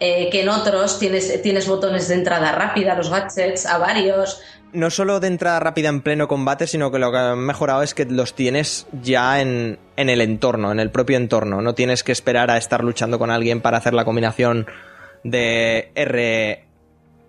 eh, 0.02 0.30
que 0.30 0.42
en 0.42 0.50
otros. 0.50 1.00
Tienes, 1.00 1.42
tienes 1.42 1.66
botones 1.66 2.10
de 2.10 2.16
entrada 2.16 2.52
rápida, 2.52 2.96
los 2.96 3.10
gadgets, 3.10 3.66
a 3.66 3.78
varios 3.78 4.42
no 4.74 4.90
solo 4.90 5.20
de 5.20 5.28
entrada 5.28 5.60
rápida 5.60 5.90
en 5.90 6.02
pleno 6.02 6.28
combate, 6.28 6.68
sino 6.68 6.92
que 6.92 7.00
lo 7.00 7.12
que 7.12 7.18
han 7.18 7.40
mejorado 7.40 7.84
es 7.84 7.94
que 7.94 8.06
los 8.06 8.34
tienes 8.34 8.88
ya 9.02 9.40
en, 9.40 9.80
en, 9.96 10.10
el 10.10 10.22
entorno, 10.22 10.72
en 10.72 10.80
el 10.80 10.90
propio 10.90 11.18
entorno. 11.18 11.62
No 11.62 11.76
tienes 11.76 12.04
que 12.04 12.12
esperar 12.12 12.52
a 12.52 12.58
estar 12.58 12.84
luchando 12.84 13.20
con 13.20 13.32
alguien 13.32 13.62
para 13.62 13.78
hacer 13.78 13.94
la 13.94 14.06
combinación 14.06 14.68
de 15.24 15.92
R, 15.96 16.66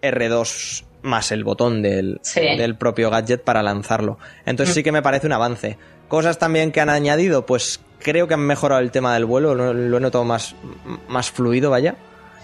R2 0.03 0.85
más 1.03 1.33
el 1.33 1.45
botón 1.45 1.83
del, 1.83 2.21
del 2.35 2.77
propio 2.77 3.11
gadget 3.11 3.43
para 3.43 3.63
lanzarlo. 3.63 4.19
Entonces 4.47 4.75
sí 4.75 4.83
que 4.83 4.93
me 4.93 5.03
parece 5.03 5.27
un 5.27 5.35
avance. 5.35 5.77
Cosas 6.09 6.39
también 6.39 6.73
que 6.73 6.81
han 6.81 6.89
añadido, 6.89 7.47
pues 7.47 7.81
creo 7.99 8.27
que 8.27 8.35
han 8.35 8.41
mejorado 8.41 8.81
el 8.81 8.91
tema 8.91 9.15
del 9.15 9.27
vuelo, 9.27 9.55
lo, 9.55 9.75
lo 9.75 9.97
he 9.97 10.01
notado 10.01 10.25
más, 10.25 10.55
más 11.09 11.31
fluido, 11.31 11.71
vaya 11.71 11.95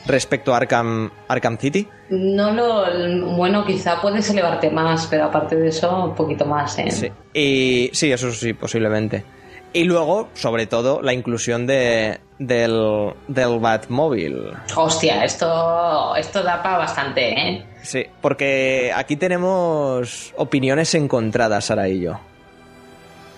respecto 0.06 0.54
a 0.54 0.58
Arkham, 0.58 1.10
Arkham 1.28 1.58
City? 1.58 1.86
No 2.10 2.52
lo. 2.52 3.36
Bueno, 3.36 3.64
quizá 3.64 4.00
puedes 4.00 4.28
elevarte 4.30 4.70
más, 4.70 5.06
pero 5.06 5.24
aparte 5.26 5.56
de 5.56 5.68
eso, 5.68 6.04
un 6.04 6.14
poquito 6.14 6.44
más, 6.44 6.78
¿eh? 6.78 6.90
Sí. 6.90 7.10
Y 7.32 7.90
sí, 7.92 8.10
eso 8.10 8.32
sí, 8.32 8.52
posiblemente. 8.52 9.24
Y 9.72 9.84
luego, 9.84 10.30
sobre 10.34 10.66
todo, 10.66 11.00
la 11.00 11.12
inclusión 11.12 11.64
de, 11.66 12.18
del, 12.40 13.12
del 13.28 13.60
Batmóvil. 13.60 14.52
Hostia, 14.74 15.24
esto, 15.24 16.16
esto 16.16 16.42
da 16.42 16.60
para 16.60 16.78
bastante, 16.78 17.30
¿eh? 17.30 17.66
Sí, 17.82 18.04
porque 18.20 18.92
aquí 18.94 19.14
tenemos 19.14 20.34
opiniones 20.36 20.94
encontradas, 20.96 21.66
Sara 21.66 21.88
y 21.88 22.00
yo. 22.00 22.18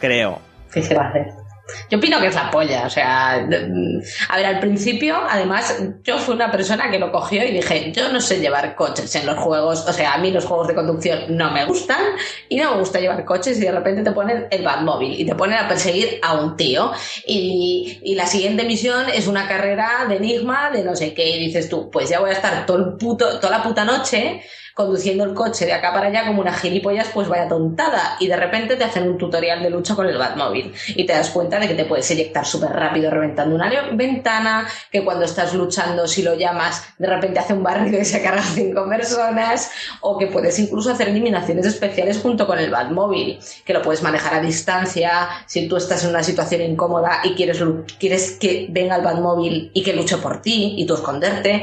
Creo. 0.01 0.41
¿Qué 0.73 0.83
se 0.83 0.95
va 0.95 1.05
a 1.05 1.09
hacer? 1.11 1.42
Yo 1.91 1.99
opino 1.99 2.21
que 2.21 2.29
es 2.29 2.35
la 2.35 2.51
polla, 2.51 2.85
o 2.87 2.91
sea, 2.91 3.35
a 3.35 4.37
ver, 4.37 4.47
al 4.47 4.61
principio, 4.61 5.17
además, 5.29 5.77
yo 6.05 6.19
fui 6.19 6.35
una 6.35 6.51
persona 6.51 6.91
que 6.91 6.99
lo 6.99 7.13
cogió 7.13 7.45
y 7.45 7.53
dije, 7.53 7.93
yo 7.93 8.13
no 8.13 8.21
sé 8.21 8.41
llevar 8.41 8.75
coches 8.75 9.15
en 9.15 9.27
los 9.27 9.39
juegos, 9.39 9.85
o 9.87 9.93
sea, 9.93 10.15
a 10.15 10.19
mí 10.19 10.31
los 10.31 10.45
juegos 10.45 10.69
de 10.69 10.75
conducción 10.75 11.37
no 11.37 11.51
me 11.51 11.65
gustan 11.65 12.01
y 12.49 12.57
no 12.57 12.73
me 12.73 12.79
gusta 12.79 13.01
llevar 13.01 13.25
coches 13.25 13.59
y 13.59 13.63
de 13.63 13.73
repente 13.73 14.03
te 14.03 14.13
ponen 14.13 14.47
el 14.51 14.63
Batmóvil 14.63 15.21
y 15.21 15.25
te 15.25 15.35
ponen 15.35 15.59
a 15.59 15.69
perseguir 15.69 16.19
a 16.23 16.35
un 16.35 16.57
tío 16.57 16.93
y, 17.27 18.01
y 18.03 18.15
la 18.15 18.27
siguiente 18.27 18.65
misión 18.65 19.07
es 19.09 19.27
una 19.27 19.47
carrera 19.47 20.07
de 20.09 20.17
enigma 20.17 20.71
de 20.71 20.83
no 20.83 20.97
sé 20.97 21.15
qué 21.15 21.37
y 21.37 21.47
dices 21.47 21.69
tú, 21.69 21.91
pues 21.91 22.09
ya 22.09 22.21
voy 22.21 22.31
a 22.31 22.35
estar 22.35 22.67
todo 22.67 22.79
el 22.79 22.97
puto, 22.97 23.39
toda 23.39 23.59
la 23.59 23.63
puta 23.63 23.85
noche 23.85 24.43
conduciendo 24.75 25.25
el 25.25 25.35
coche 25.35 25.67
de 25.67 25.73
acá 25.73 25.93
para 25.93 26.09
allá 26.09 26.27
como 26.27 26.41
una 26.41 26.53
gilipollas, 26.53 27.09
pues 27.13 27.29
vaya 27.29 27.49
tontada. 27.49 28.17
Y 28.21 28.29
de 28.29 28.37
repente 28.37 28.77
te 28.77 28.85
hacen 28.85 29.09
un 29.09 29.19
tutorial 29.19 29.63
de 29.63 29.71
lucha 29.71 29.95
con 29.95 30.07
el 30.07 30.19
Batmóvil 30.19 30.73
y 30.89 31.05
te 31.07 31.13
das 31.13 31.31
cuenta 31.31 31.59
de 31.59 31.69
que 31.69 31.75
te 31.75 31.85
puedes 31.85 32.11
eyectar 32.11 32.47
súper 32.47 32.71
rápido 32.71 33.11
reventando 33.11 33.55
una 33.55 33.71
ventana, 33.93 34.67
que 34.91 35.05
cuando 35.05 35.25
estás 35.25 35.55
luchando, 35.55 36.07
si 36.07 36.23
lo 36.23 36.35
llamas, 36.35 36.85
de 36.99 37.07
repente 37.07 37.39
hace 37.39 37.53
un 37.53 37.63
barrido 37.63 38.01
y 38.01 38.05
se 38.05 38.23
carga 38.23 38.43
cinco 38.43 38.89
personas, 38.89 39.71
o 40.01 40.19
que 40.19 40.27
puedes 40.27 40.59
incluso 40.59 40.91
hacer 40.91 41.09
eliminaciones 41.09 41.67
especiales 41.67 42.21
junto 42.21 42.47
con 42.47 42.59
el 42.59 42.71
Batmóvil, 42.71 43.39
que 43.65 43.73
lo 43.73 43.83
puedes 43.83 44.03
manejar 44.03 44.35
a 44.35 44.41
distancia, 44.41 45.29
si 45.47 45.69
tú 45.69 45.77
estás 45.77 46.05
en 46.05 46.11
una 46.11 46.23
situación 46.23 46.63
incómoda 46.63 47.21
y 47.25 47.35
quieres, 47.35 47.63
quieres 47.99 48.33
que 48.39 48.67
venga 48.71 48.97
el 48.97 49.03
Batmóvil 49.03 49.71
y 49.75 49.83
que 49.83 49.93
luche 49.93 50.17
por 50.19 50.43
ti 50.43 50.75
y 50.77 50.87
tú 50.87 50.95
esconderte 50.95 51.63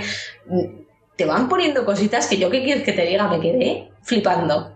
te 1.19 1.25
van 1.25 1.49
poniendo 1.49 1.83
cositas 1.83 2.27
que 2.27 2.37
yo 2.37 2.49
que 2.49 2.63
quieres 2.63 2.81
que 2.83 2.93
te 2.93 3.05
diga, 3.05 3.27
me 3.27 3.41
quedé 3.41 3.91
flipando. 4.03 4.73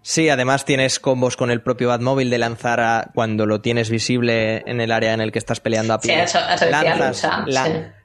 Sí, 0.00 0.30
además 0.30 0.64
tienes 0.64 0.98
combos 0.98 1.36
con 1.36 1.50
el 1.50 1.60
propio 1.60 1.88
Batmóvil 1.88 2.30
de 2.30 2.38
lanzar 2.38 2.80
a, 2.80 3.10
cuando 3.14 3.44
lo 3.44 3.60
tienes 3.60 3.90
visible 3.90 4.62
en 4.64 4.80
el 4.80 4.90
área 4.90 5.12
en 5.12 5.20
el 5.20 5.30
que 5.30 5.38
estás 5.38 5.60
peleando 5.60 5.92
a 5.92 6.00
pie. 6.00 6.14
Sí, 6.14 6.20
eso, 6.20 6.38
lanzas, 6.70 7.36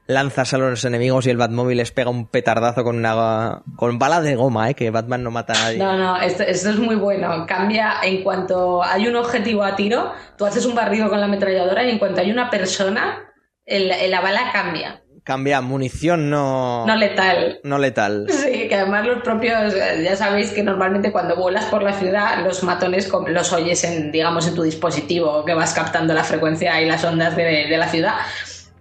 lanzas 0.06 0.52
a 0.52 0.58
los 0.58 0.84
enemigos 0.84 1.26
y 1.26 1.30
el 1.30 1.38
Batmóvil 1.38 1.78
les 1.78 1.90
pega 1.90 2.10
un 2.10 2.26
petardazo 2.26 2.84
con 2.84 2.96
una 2.96 3.62
con 3.76 3.98
bala 3.98 4.20
de 4.20 4.36
goma, 4.36 4.68
¿eh? 4.68 4.74
que 4.74 4.90
Batman 4.90 5.22
no 5.22 5.30
mata 5.30 5.54
a 5.54 5.64
nadie. 5.64 5.78
No, 5.78 5.96
no, 5.96 6.20
esto, 6.20 6.42
esto, 6.42 6.68
es 6.68 6.76
muy 6.76 6.96
bueno. 6.96 7.46
Cambia 7.46 7.94
en 8.02 8.22
cuanto 8.22 8.84
hay 8.84 9.08
un 9.08 9.16
objetivo 9.16 9.64
a 9.64 9.74
tiro, 9.74 10.12
tú 10.36 10.44
haces 10.44 10.66
un 10.66 10.74
barrido 10.74 11.08
con 11.08 11.18
la 11.18 11.24
ametralladora 11.24 11.82
y 11.84 11.88
en 11.88 11.98
cuanto 11.98 12.20
hay 12.20 12.30
una 12.30 12.50
persona, 12.50 13.32
el, 13.64 13.88
la 14.10 14.20
bala 14.20 14.52
cambia 14.52 15.00
cambia 15.24 15.62
munición 15.62 16.28
no... 16.28 16.86
No 16.86 16.96
letal. 16.96 17.58
No 17.64 17.78
letal. 17.78 18.26
Sí, 18.44 18.68
que 18.68 18.74
además 18.74 19.06
los 19.06 19.22
propios, 19.22 19.74
ya 20.02 20.16
sabéis 20.16 20.50
que 20.50 20.62
normalmente 20.62 21.10
cuando 21.10 21.34
vuelas 21.34 21.64
por 21.66 21.82
la 21.82 21.94
ciudad 21.94 22.44
los 22.44 22.62
matones 22.62 23.10
los 23.28 23.52
oyes 23.52 23.82
en, 23.84 24.12
digamos, 24.12 24.46
en 24.46 24.54
tu 24.54 24.62
dispositivo, 24.62 25.44
que 25.44 25.54
vas 25.54 25.72
captando 25.72 26.12
la 26.12 26.24
frecuencia 26.24 26.80
y 26.82 26.86
las 26.86 27.02
ondas 27.04 27.34
de, 27.36 27.66
la 27.76 27.88
ciudad. 27.88 28.14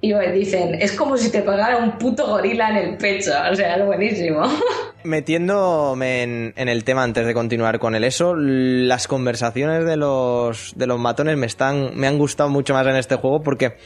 Y 0.02 0.14
dicen, 0.34 0.76
es 0.76 0.92
como 0.92 1.16
si 1.16 1.32
te 1.32 1.42
pegara 1.42 1.78
un 1.78 1.98
puto 1.98 2.28
gorila 2.28 2.70
en 2.72 2.76
el 2.76 2.98
pecho. 2.98 3.32
O 3.50 3.56
sea, 3.56 3.78
es 3.78 3.86
buenísimo. 3.86 4.42
Metiéndome 5.06 6.24
en, 6.24 6.54
en, 6.58 6.68
el 6.68 6.84
tema 6.84 7.04
antes 7.04 7.26
de 7.26 7.34
continuar 7.34 7.80
con 7.80 7.96
el 7.96 8.04
eso, 8.04 8.36
las 8.36 9.08
conversaciones 9.08 9.86
de 9.86 9.96
los, 9.96 10.74
de 10.76 10.88
los 10.88 11.00
matones 11.00 11.38
me, 11.38 11.46
están, 11.46 11.92
me 11.96 12.08
han 12.08 12.18
gustado 12.18 12.50
mucho 12.50 12.74
más 12.74 12.86
en 12.86 12.98
este 12.98 13.16
juego 13.16 13.42
porque 13.44 13.78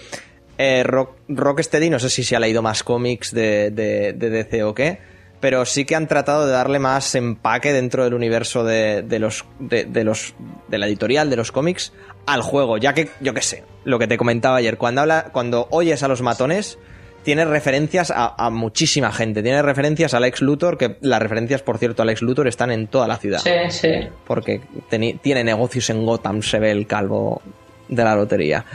eh, 0.58 0.84
Rock, 0.84 1.12
Rocksteady, 1.28 1.90
no 1.90 2.00
sé 2.00 2.10
si 2.10 2.24
se 2.24 2.36
ha 2.36 2.40
leído 2.40 2.62
más 2.62 2.84
cómics 2.84 3.34
de, 3.34 3.72
de, 3.72 4.14
DC 4.14 4.64
o 4.64 4.74
qué, 4.74 5.00
pero 5.40 5.66
sí 5.66 5.86
que 5.86 5.96
han 5.96 6.08
tratado 6.08 6.46
de 6.46 6.52
darle 6.52 6.80
más 6.80 7.14
empaque 7.16 7.74
dentro 7.74 8.04
del 8.04 8.14
universo 8.14 8.64
de, 8.64 9.04
los, 9.20 9.46
de, 9.60 10.04
los 10.04 10.34
de 10.68 10.78
la 10.78 10.88
editorial 10.88 11.30
de 11.30 11.36
los 11.36 11.52
cómics 11.52 11.94
al 12.26 12.42
juego, 12.42 12.78
ya 12.78 12.94
que 12.94 13.10
yo 13.22 13.34
qué 13.34 13.42
sé, 13.42 13.64
lo 13.84 14.00
que 14.00 14.08
te 14.08 14.18
comentaba 14.18 14.58
ayer, 14.58 14.78
cuando 14.78 15.02
habla, 15.02 15.30
cuando 15.32 15.68
oyes 15.70 16.02
a 16.04 16.08
los 16.08 16.22
matones 16.22 16.80
tiene 17.24 17.44
referencias 17.44 18.12
a, 18.16 18.50
muchísima 18.50 19.12
gente, 19.12 19.44
tiene 19.44 19.62
referencias 19.62 20.14
al 20.14 20.24
ex 20.24 20.42
Luthor, 20.42 20.78
que 20.78 20.96
las 21.02 21.22
referencias, 21.22 21.62
por 21.62 21.78
cierto, 21.78 22.02
al 22.02 22.10
ex 22.10 22.22
Luthor 22.22 22.48
están 22.48 22.72
en 22.72 22.88
toda 22.88 23.06
la 23.06 23.18
ciudad. 23.18 23.40
Sí, 23.40 23.52
sí. 23.70 23.90
Porque 24.26 24.62
tiene 24.90 25.44
negocios 25.44 25.90
en 25.90 26.06
Gotham, 26.06 26.42
se 26.42 26.58
ve 26.58 26.72
el 26.72 26.88
calvo 26.88 27.42
de 27.90 28.04
la 28.04 28.16
lotería. 28.16 28.66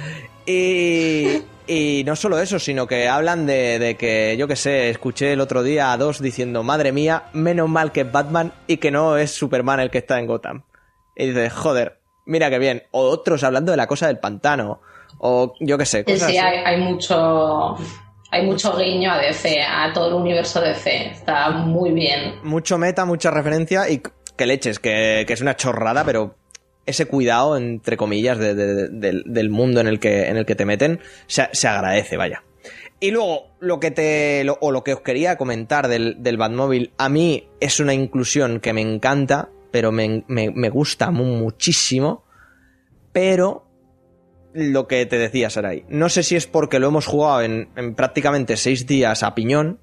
Y, 0.46 1.42
y 1.66 2.02
no 2.04 2.16
solo 2.16 2.38
eso, 2.40 2.58
sino 2.58 2.87
que 2.87 3.08
hablan 3.08 3.46
de, 3.46 3.96
que, 3.99 4.37
yo 4.38 4.49
que 4.49 4.56
sé, 4.56 4.90
escuché 4.90 5.32
el 5.32 5.40
otro 5.40 5.62
día 5.62 5.92
a 5.92 5.96
dos 5.96 6.20
diciendo, 6.20 6.62
madre 6.62 6.92
mía, 6.92 7.25
menos 7.32 7.68
mal 7.68 7.92
que 7.92 8.02
es 8.02 8.12
Batman 8.12 8.52
y 8.66 8.78
que 8.78 8.90
no 8.90 9.16
es 9.16 9.30
Superman 9.30 9.80
el 9.80 9.90
que 9.90 9.99
está 9.99 10.18
en 10.18 10.26
Gotham. 10.26 10.64
Y 11.16 11.28
dices, 11.28 11.52
joder, 11.52 12.00
mira 12.26 12.50
qué 12.50 12.58
bien. 12.58 12.82
O 12.90 13.02
otros 13.02 13.44
hablando 13.44 13.70
de 13.70 13.76
la 13.76 13.87
cosa 13.87 14.06
del 14.06 14.18
pantano. 14.18 14.80
O 15.18 15.54
yo 15.61 15.78
que 15.78 15.87
sé. 15.87 16.04
Cosas 16.04 16.30
sí, 16.30 16.38
hay, 16.38 16.80
mucho. 16.80 17.76
Hay 18.30 18.46
mucho 18.46 18.76
guiño 18.76 19.12
a 19.12 19.18
DC, 19.18 19.62
a 19.62 19.92
todo 19.92 20.08
el 20.08 20.14
universo 20.14 20.61
DC. 20.61 21.08
Está 21.08 21.50
muy 21.50 21.92
bien. 21.92 22.40
Mucho 22.42 22.78
meta, 22.78 23.04
mucha 23.04 23.30
referencia 23.30 23.88
y 23.90 24.02
que 24.37 24.46
leches, 24.46 24.78
que, 24.78 25.25
que 25.26 25.32
es 25.34 25.40
una 25.42 25.54
chorrada, 25.54 26.02
pero 26.04 26.34
ese 26.86 27.06
cuidado, 27.06 27.56
entre 27.56 27.96
comillas, 27.96 28.38
del 28.38 29.50
mundo 29.50 29.80
en 29.80 29.86
el 29.86 30.00
que, 30.00 30.28
en 30.28 30.36
el 30.36 30.46
que 30.46 30.54
te 30.54 30.64
meten, 30.64 31.00
se, 31.26 31.68
agradece, 31.68 32.16
vaya. 32.16 32.42
Y 33.00 33.10
luego, 33.10 33.48
lo 33.60 33.80
que 33.80 33.90
te. 33.90 34.44
o 34.60 34.70
lo 34.70 34.84
que 34.84 34.94
os 34.94 35.00
quería 35.00 35.36
comentar 35.36 35.88
del, 35.88 36.22
del 36.22 36.36
Batmóvil, 36.36 36.92
a 36.98 37.08
mí 37.08 37.48
es 37.60 37.80
una 37.80 37.94
inclusión 37.94 38.60
que 38.60 38.72
me 38.72 38.80
encanta, 38.80 39.50
pero 39.70 39.92
me, 39.92 40.68
gusta 40.70 41.10
muchísimo. 41.10 42.24
Pero. 43.12 43.66
Lo 44.54 44.86
que 44.86 45.06
te 45.06 45.18
decía, 45.18 45.48
Sarai. 45.48 45.84
No 45.88 46.10
sé 46.10 46.22
si 46.22 46.36
es 46.36 46.46
porque 46.46 46.78
lo 46.78 46.88
hemos 46.88 47.06
jugado 47.06 47.40
en, 47.40 47.70
en 47.74 47.94
prácticamente 47.94 48.56
seis 48.56 48.86
días 48.86 49.22
a 49.22 49.34
piñón. 49.34 49.78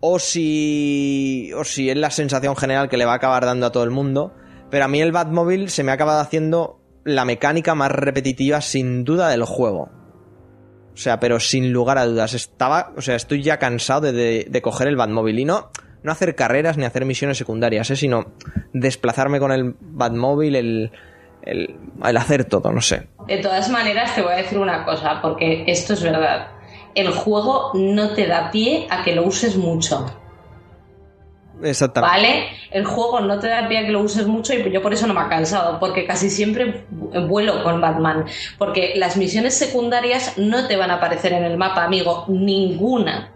O 0.00 0.18
si. 0.18 1.52
O 1.54 1.64
si 1.64 1.88
es 1.88 1.96
la 1.96 2.10
sensación 2.10 2.56
general 2.56 2.88
que 2.88 2.96
le 2.96 3.04
va 3.04 3.12
a 3.12 3.16
acabar 3.16 3.44
dando 3.44 3.66
a 3.66 3.72
todo 3.72 3.84
el 3.84 3.90
mundo 3.90 4.34
pero 4.70 4.84
a 4.84 4.88
mí 4.88 5.00
el 5.00 5.12
Batmobile 5.12 5.68
se 5.68 5.82
me 5.82 5.90
ha 5.90 5.94
acabado 5.94 6.20
haciendo 6.20 6.80
la 7.04 7.24
mecánica 7.24 7.74
más 7.74 7.90
repetitiva 7.90 8.60
sin 8.60 9.04
duda 9.04 9.28
del 9.28 9.44
juego. 9.44 9.90
O 10.92 10.96
sea, 10.96 11.18
pero 11.20 11.40
sin 11.40 11.72
lugar 11.72 11.98
a 11.98 12.06
dudas. 12.06 12.34
Estaba, 12.34 12.92
o 12.96 13.00
sea, 13.00 13.16
estoy 13.16 13.42
ya 13.42 13.58
cansado 13.58 14.12
de, 14.12 14.60
coger 14.62 14.88
el 14.88 14.96
Batmobile 14.96 15.40
y 15.40 15.44
no, 15.44 15.70
no 16.02 16.12
hacer 16.12 16.34
carreras 16.34 16.76
ni 16.76 16.84
hacer 16.84 17.04
misiones 17.04 17.38
secundarias, 17.38 17.90
¿eh? 17.90 17.96
sino 17.96 18.32
desplazarme 18.72 19.38
con 19.38 19.52
el 19.52 19.74
Batmobile, 19.80 20.58
el, 20.58 20.92
el, 21.42 21.76
el 22.04 22.16
hacer 22.16 22.44
todo, 22.44 22.72
no 22.72 22.80
sé. 22.80 23.08
De 23.26 23.38
todas 23.38 23.70
maneras, 23.70 24.14
te 24.14 24.22
voy 24.22 24.32
a 24.32 24.36
decir 24.36 24.58
una 24.58 24.84
cosa, 24.84 25.20
porque 25.22 25.64
esto 25.66 25.94
es 25.94 26.02
verdad. 26.02 26.48
El 26.94 27.10
juego 27.12 27.70
no 27.74 28.14
te 28.14 28.26
da 28.26 28.50
pie 28.50 28.86
a 28.90 29.02
que 29.02 29.14
lo 29.14 29.24
uses 29.24 29.56
mucho. 29.56 30.06
Exactamente. 31.62 32.16
¿Vale? 32.16 32.46
El 32.70 32.84
juego 32.84 33.20
no 33.20 33.38
te 33.38 33.48
da 33.48 33.68
pie 33.68 33.78
a 33.78 33.86
que 33.86 33.92
lo 33.92 34.00
uses 34.00 34.26
mucho 34.26 34.54
y 34.54 34.70
yo 34.70 34.82
por 34.82 34.92
eso 34.92 35.06
no 35.06 35.14
me 35.14 35.20
ha 35.20 35.28
cansado, 35.28 35.78
porque 35.78 36.06
casi 36.06 36.30
siempre 36.30 36.86
vuelo 36.90 37.62
con 37.62 37.80
Batman. 37.80 38.26
Porque 38.58 38.94
las 38.96 39.16
misiones 39.16 39.56
secundarias 39.56 40.38
no 40.38 40.66
te 40.66 40.76
van 40.76 40.90
a 40.90 40.94
aparecer 40.94 41.32
en 41.32 41.44
el 41.44 41.56
mapa, 41.56 41.84
amigo, 41.84 42.24
ninguna. 42.28 43.32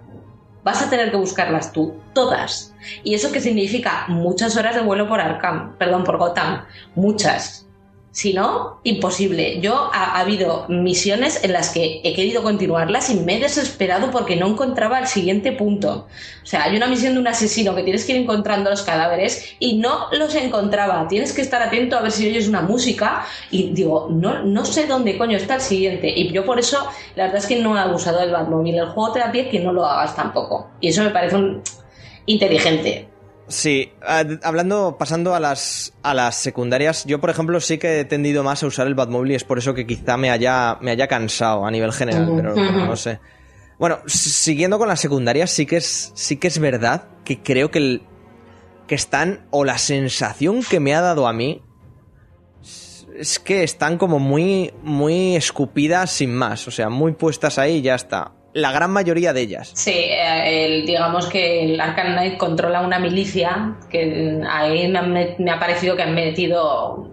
vas 0.62 0.82
a 0.82 0.90
tener 0.90 1.10
que 1.10 1.16
buscarlas 1.16 1.72
tú, 1.72 1.94
todas. 2.14 2.74
¿Y 3.02 3.14
eso 3.14 3.30
qué 3.30 3.40
significa? 3.40 4.06
Muchas 4.08 4.56
horas 4.56 4.74
de 4.74 4.80
vuelo 4.80 5.06
por 5.06 5.20
Arkham, 5.20 5.76
perdón, 5.76 6.04
por 6.04 6.16
Gotham, 6.16 6.64
muchas. 6.94 7.68
Si 8.14 8.32
no, 8.32 8.78
imposible. 8.84 9.60
Yo 9.60 9.90
ha, 9.92 10.20
habido 10.20 10.66
misiones 10.68 11.42
en 11.42 11.52
las 11.52 11.70
que 11.70 12.00
he 12.04 12.14
querido 12.14 12.44
continuarlas 12.44 13.10
y 13.10 13.16
me 13.16 13.34
he 13.36 13.40
desesperado 13.40 14.12
porque 14.12 14.36
no 14.36 14.46
encontraba 14.46 15.00
el 15.00 15.08
siguiente 15.08 15.50
punto. 15.50 16.06
O 16.40 16.46
sea, 16.46 16.62
hay 16.62 16.76
una 16.76 16.86
misión 16.86 17.14
de 17.14 17.18
un 17.18 17.26
asesino 17.26 17.74
que 17.74 17.82
tienes 17.82 18.04
que 18.04 18.12
ir 18.12 18.18
encontrando 18.18 18.70
los 18.70 18.82
cadáveres 18.82 19.56
y 19.58 19.78
no 19.78 20.06
los 20.12 20.32
encontraba. 20.36 21.08
Tienes 21.08 21.32
que 21.32 21.42
estar 21.42 21.60
atento 21.60 21.98
a 21.98 22.02
ver 22.02 22.12
si 22.12 22.28
oyes 22.28 22.46
una 22.46 22.60
música 22.60 23.26
y 23.50 23.72
digo, 23.72 24.06
no, 24.08 24.44
no 24.44 24.64
sé 24.64 24.86
dónde 24.86 25.18
coño 25.18 25.36
está 25.36 25.56
el 25.56 25.60
siguiente. 25.60 26.08
Y 26.08 26.30
yo 26.30 26.44
por 26.44 26.60
eso, 26.60 26.88
la 27.16 27.24
verdad 27.24 27.40
es 27.40 27.46
que 27.46 27.56
no 27.56 27.76
he 27.76 27.80
abusado 27.80 28.20
del 28.20 28.30
Batmobile. 28.30 28.78
El 28.78 28.90
juego 28.90 29.12
te 29.12 29.18
da 29.18 29.32
pie 29.32 29.48
que 29.48 29.58
no 29.58 29.72
lo 29.72 29.84
hagas 29.84 30.14
tampoco. 30.14 30.68
Y 30.80 30.90
eso 30.90 31.02
me 31.02 31.10
parece 31.10 31.34
un 31.34 31.62
inteligente. 32.26 33.08
Sí, 33.46 33.92
hablando, 34.42 34.96
pasando 34.98 35.34
a 35.34 35.40
las, 35.40 35.92
a 36.02 36.14
las 36.14 36.36
secundarias, 36.36 37.04
yo 37.04 37.20
por 37.20 37.28
ejemplo 37.28 37.60
sí 37.60 37.76
que 37.76 38.00
he 38.00 38.04
tendido 38.06 38.42
más 38.42 38.62
a 38.62 38.66
usar 38.66 38.86
el 38.86 38.94
Batmobile 38.94 39.34
y 39.34 39.36
es 39.36 39.44
por 39.44 39.58
eso 39.58 39.74
que 39.74 39.86
quizá 39.86 40.16
me 40.16 40.30
haya, 40.30 40.78
me 40.80 40.90
haya 40.90 41.08
cansado 41.08 41.66
a 41.66 41.70
nivel 41.70 41.92
general, 41.92 42.32
pero, 42.34 42.54
no 42.54 42.96
sé. 42.96 43.20
Bueno, 43.78 43.98
siguiendo 44.06 44.78
con 44.78 44.88
las 44.88 45.00
secundarias, 45.00 45.50
sí 45.50 45.66
que 45.66 45.76
es, 45.76 46.12
sí 46.14 46.36
que 46.36 46.48
es 46.48 46.58
verdad 46.58 47.08
que 47.24 47.42
creo 47.42 47.70
que, 47.70 47.78
el, 47.78 48.02
que 48.86 48.94
están, 48.94 49.46
o 49.50 49.64
la 49.64 49.76
sensación 49.76 50.62
que 50.62 50.80
me 50.80 50.94
ha 50.94 51.02
dado 51.02 51.28
a 51.28 51.34
mí, 51.34 51.62
es 53.14 53.38
que 53.38 53.62
están 53.62 53.98
como 53.98 54.18
muy, 54.18 54.72
muy 54.82 55.36
escupidas 55.36 56.10
sin 56.10 56.34
más, 56.34 56.66
o 56.66 56.70
sea, 56.70 56.88
muy 56.88 57.12
puestas 57.12 57.58
ahí 57.58 57.76
y 57.76 57.82
ya 57.82 57.94
está 57.94 58.32
la 58.54 58.70
gran 58.70 58.90
mayoría 58.92 59.32
de 59.32 59.40
ellas. 59.40 59.72
Sí, 59.74 59.92
eh, 59.94 60.84
digamos 60.86 61.26
que 61.26 61.64
el 61.64 61.80
Arkham 61.80 62.12
Knight 62.12 62.38
controla 62.38 62.80
una 62.82 63.00
milicia 63.00 63.76
que 63.90 64.40
ahí 64.48 64.88
me, 64.88 65.50
ha 65.50 65.58
parecido 65.58 65.96
que 65.96 66.02
han 66.02 66.14
metido 66.14 67.10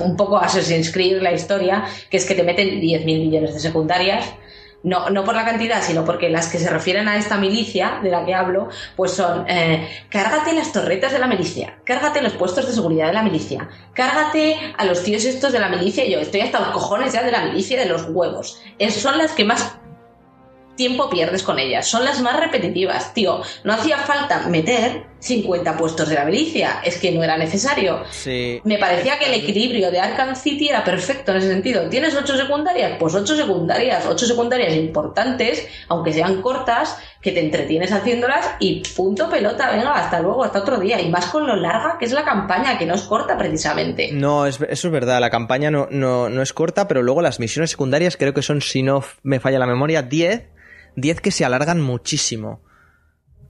un 0.00 0.16
poco 0.16 0.36
Assassin's 0.36 0.92
Creed 0.92 1.22
la 1.22 1.32
historia, 1.32 1.84
que 2.10 2.18
es 2.18 2.26
que 2.26 2.34
te 2.34 2.42
meten 2.42 2.80
10.000 2.80 3.04
millones 3.04 3.54
de 3.54 3.60
secundarias. 3.60 4.34
No, 4.82 5.10
no 5.10 5.24
por 5.24 5.34
la 5.34 5.44
cantidad, 5.44 5.82
sino 5.82 6.06
porque 6.06 6.30
las 6.30 6.48
que 6.48 6.58
se 6.58 6.70
refieren 6.70 7.06
a 7.06 7.16
esta 7.16 7.36
milicia 7.36 8.00
de 8.02 8.10
la 8.10 8.24
que 8.24 8.34
hablo, 8.34 8.68
pues 8.96 9.12
son 9.12 9.44
eh, 9.46 9.86
cárgate 10.08 10.54
las 10.54 10.72
torretas 10.72 11.12
de 11.12 11.18
la 11.18 11.26
milicia, 11.26 11.78
cárgate 11.84 12.22
los 12.22 12.32
puestos 12.32 12.66
de 12.66 12.72
seguridad 12.72 13.08
de 13.08 13.12
la 13.12 13.22
milicia, 13.22 13.68
cárgate 13.92 14.56
a 14.78 14.86
los 14.86 15.02
tíos 15.02 15.26
estos 15.26 15.52
de 15.52 15.58
la 15.58 15.68
milicia. 15.68 16.06
Yo 16.06 16.18
estoy 16.18 16.40
hasta 16.40 16.60
los 16.60 16.70
cojones 16.70 17.12
ya 17.12 17.22
de 17.22 17.30
la 17.30 17.44
milicia 17.44 17.78
de 17.78 17.90
los 17.90 18.06
huevos. 18.08 18.62
Es, 18.78 18.94
son 18.94 19.18
las 19.18 19.32
que 19.32 19.44
más 19.44 19.79
tiempo 20.80 21.10
pierdes 21.10 21.42
con 21.42 21.58
ellas. 21.58 21.86
Son 21.86 22.06
las 22.06 22.22
más 22.22 22.40
repetitivas, 22.40 23.12
tío. 23.12 23.42
No 23.64 23.74
hacía 23.74 23.98
falta 23.98 24.46
meter 24.48 25.04
50 25.18 25.76
puestos 25.76 26.08
de 26.08 26.14
la 26.14 26.24
milicia, 26.24 26.80
es 26.82 26.96
que 26.96 27.12
no 27.12 27.22
era 27.22 27.36
necesario. 27.36 28.02
Sí. 28.08 28.62
Me 28.64 28.78
parecía 28.78 29.18
que 29.18 29.26
el 29.26 29.34
equilibrio 29.34 29.90
de 29.90 30.00
Arkham 30.00 30.34
City 30.34 30.70
era 30.70 30.82
perfecto 30.82 31.32
en 31.32 31.36
ese 31.36 31.48
sentido. 31.48 31.86
¿Tienes 31.90 32.16
8 32.16 32.34
secundarias? 32.34 32.92
Pues 32.98 33.14
8 33.14 33.36
secundarias, 33.36 34.06
8 34.06 34.26
secundarias 34.26 34.74
importantes, 34.74 35.68
aunque 35.88 36.14
sean 36.14 36.40
cortas, 36.40 36.96
que 37.20 37.32
te 37.32 37.40
entretienes 37.40 37.92
haciéndolas 37.92 38.52
y 38.58 38.82
punto 38.96 39.28
pelota, 39.28 39.70
venga, 39.72 39.92
hasta 39.92 40.20
luego, 40.20 40.44
hasta 40.44 40.60
otro 40.60 40.78
día. 40.78 40.98
Y 40.98 41.10
más 41.10 41.26
con 41.26 41.46
lo 41.46 41.56
larga 41.56 41.98
que 41.98 42.06
es 42.06 42.12
la 42.12 42.24
campaña, 42.24 42.78
que 42.78 42.86
no 42.86 42.94
es 42.94 43.02
corta 43.02 43.36
precisamente. 43.36 44.12
No, 44.12 44.46
eso 44.46 44.64
es 44.64 44.90
verdad, 44.90 45.20
la 45.20 45.28
campaña 45.28 45.70
no, 45.70 45.88
no, 45.90 46.30
no 46.30 46.40
es 46.40 46.54
corta, 46.54 46.88
pero 46.88 47.02
luego 47.02 47.20
las 47.20 47.38
misiones 47.38 47.68
secundarias 47.68 48.16
creo 48.16 48.32
que 48.32 48.40
son, 48.40 48.62
si 48.62 48.82
no 48.82 49.04
me 49.22 49.40
falla 49.40 49.58
la 49.58 49.66
memoria, 49.66 50.00
10 50.00 50.60
10 50.96 51.20
que 51.20 51.30
se 51.30 51.44
alargan 51.44 51.80
muchísimo. 51.80 52.60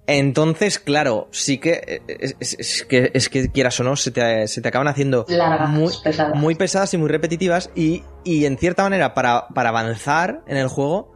Entonces, 0.07 0.81
claro, 0.81 1.29
sí 1.31 1.59
que 1.59 2.03
es, 2.09 2.85
que, 2.89 3.13
es 3.15 3.29
que 3.29 3.49
quieras 3.53 3.79
o 3.79 3.85
no, 3.85 3.95
se 3.95 4.11
te, 4.11 4.49
se 4.49 4.61
te 4.61 4.69
acaban 4.69 4.89
haciendo 4.89 5.25
muy, 5.69 5.93
pesadas. 6.03 6.35
muy 6.35 6.55
pesadas 6.57 6.93
y 6.95 6.99
muy 6.99 7.09
repetitivas 7.09 7.71
y, 7.77 8.03
y 8.25 8.45
en 8.45 8.59
cierta 8.59 8.83
manera 8.83 9.15
para, 9.15 9.47
para, 9.55 9.69
avanzar 9.69 10.41
en 10.49 10.57
el 10.57 10.67
juego 10.67 11.15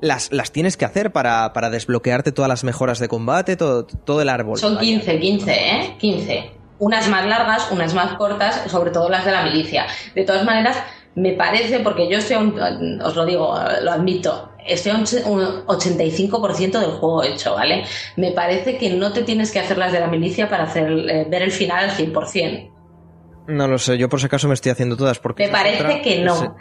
las, 0.00 0.30
las 0.30 0.52
tienes 0.52 0.76
que 0.76 0.84
hacer 0.84 1.10
para, 1.10 1.52
para, 1.52 1.70
desbloquearte 1.70 2.30
todas 2.30 2.48
las 2.48 2.62
mejoras 2.62 3.00
de 3.00 3.08
combate, 3.08 3.56
todo, 3.56 3.84
todo 3.84 4.22
el 4.22 4.28
árbol. 4.28 4.58
Son 4.58 4.78
15, 4.78 5.18
15, 5.18 5.52
¿eh? 5.52 5.96
15. 5.98 6.50
Unas 6.78 7.08
más 7.08 7.26
largas, 7.26 7.68
unas 7.72 7.94
más 7.94 8.14
cortas, 8.14 8.70
sobre 8.70 8.92
todo 8.92 9.08
las 9.08 9.24
de 9.24 9.32
la 9.32 9.42
milicia. 9.42 9.86
De 10.14 10.24
todas 10.24 10.44
maneras, 10.44 10.76
me 11.16 11.32
parece, 11.32 11.80
porque 11.80 12.08
yo 12.10 12.18
estoy, 12.18 12.36
os 12.36 13.16
lo 13.16 13.24
digo, 13.24 13.58
lo 13.82 13.90
admito, 13.90 14.50
estoy 14.66 14.92
un 14.92 15.04
85% 15.04 16.78
del 16.78 16.90
juego 16.90 17.24
hecho, 17.24 17.54
¿vale? 17.54 17.84
Me 18.16 18.32
parece 18.32 18.76
que 18.76 18.90
no 18.90 19.12
te 19.12 19.22
tienes 19.22 19.50
que 19.50 19.58
hacer 19.58 19.78
las 19.78 19.92
de 19.92 20.00
la 20.00 20.08
milicia 20.08 20.48
para 20.50 20.64
hacer, 20.64 20.90
eh, 20.90 21.26
ver 21.28 21.42
el 21.42 21.52
final 21.52 21.88
al 21.88 21.96
100%. 21.96 22.70
No 23.48 23.66
lo 23.66 23.78
sé, 23.78 23.96
yo 23.96 24.10
por 24.10 24.20
si 24.20 24.26
acaso 24.26 24.46
me 24.46 24.54
estoy 24.54 24.72
haciendo 24.72 24.96
todas 24.96 25.18
porque... 25.18 25.46
Me 25.46 25.52
parece 25.52 26.02
que 26.02 26.18
no. 26.18 26.56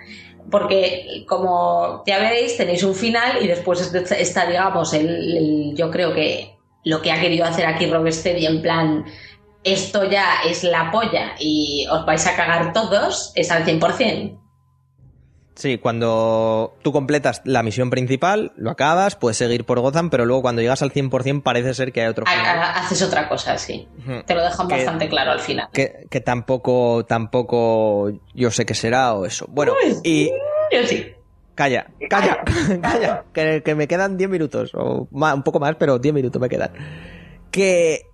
Porque 0.50 1.26
como 1.28 2.04
ya 2.06 2.20
veréis, 2.20 2.56
tenéis 2.56 2.84
un 2.84 2.96
final 2.96 3.44
y 3.44 3.48
después 3.48 3.94
está, 3.94 4.46
digamos, 4.46 4.94
el, 4.94 5.74
yo 5.76 5.92
creo 5.92 6.14
que 6.14 6.56
lo 6.86 7.02
que 7.02 7.12
ha 7.12 7.20
querido 7.20 7.46
hacer 7.46 7.66
aquí 7.66 7.88
Rocksteady 7.88 8.46
en 8.46 8.62
plan, 8.62 9.06
esto 9.64 10.10
ya 10.10 10.44
es 10.48 10.64
la 10.64 10.92
polla 10.92 11.34
y 11.40 11.88
os 11.92 12.06
vais 12.06 12.26
a 12.28 12.36
cagar 12.36 12.72
todos, 12.72 13.34
es 13.36 13.52
al 13.52 13.66
100%. 13.66 14.45
Sí, 15.56 15.78
cuando 15.78 16.76
tú 16.82 16.92
completas 16.92 17.42
la 17.46 17.64
misión 17.64 17.90
principal, 17.90 18.52
lo 18.58 18.72
acabas, 18.72 19.16
puedes 19.16 19.38
seguir 19.38 19.66
por 19.66 19.80
Gotham, 19.80 20.10
pero 20.10 20.26
luego 20.26 20.42
cuando 20.42 20.62
llegas 20.62 20.82
al 20.82 20.92
100% 20.92 21.44
parece 21.44 21.74
ser 21.74 21.94
que 21.94 22.02
hay 22.02 22.08
otro 22.08 22.26
final. 22.26 22.74
Haces 22.76 23.02
otra 23.02 23.30
cosa, 23.30 23.58
sí. 23.58 23.88
Te 24.26 24.36
lo 24.36 24.44
dejan 24.44 24.68
bastante 24.68 25.08
claro 25.08 25.32
al 25.32 25.40
final. 25.40 25.70
Que, 25.72 26.08
que, 26.10 26.20
tampoco, 26.20 27.06
tampoco 27.06 28.12
yo 28.34 28.52
sé 28.52 28.66
qué 28.66 28.74
será 28.74 29.14
o 29.14 29.26
eso. 29.26 29.46
Bueno, 29.50 29.74
y... 30.04 30.30
Yo 30.72 30.86
sí. 30.86 31.14
Calla, 31.56 31.88
calla, 32.10 32.44
calla, 32.82 33.24
que, 33.34 33.64
que 33.64 33.76
me 33.76 33.88
quedan 33.88 34.18
10 34.18 34.30
minutos, 34.30 34.72
o 34.74 35.08
un 35.10 35.44
poco 35.44 35.62
más, 35.62 35.78
pero 35.78 36.00
10 36.00 36.14
minutos 36.14 36.42
me 36.42 36.50
quedan. 36.50 36.72
Que 37.50 38.10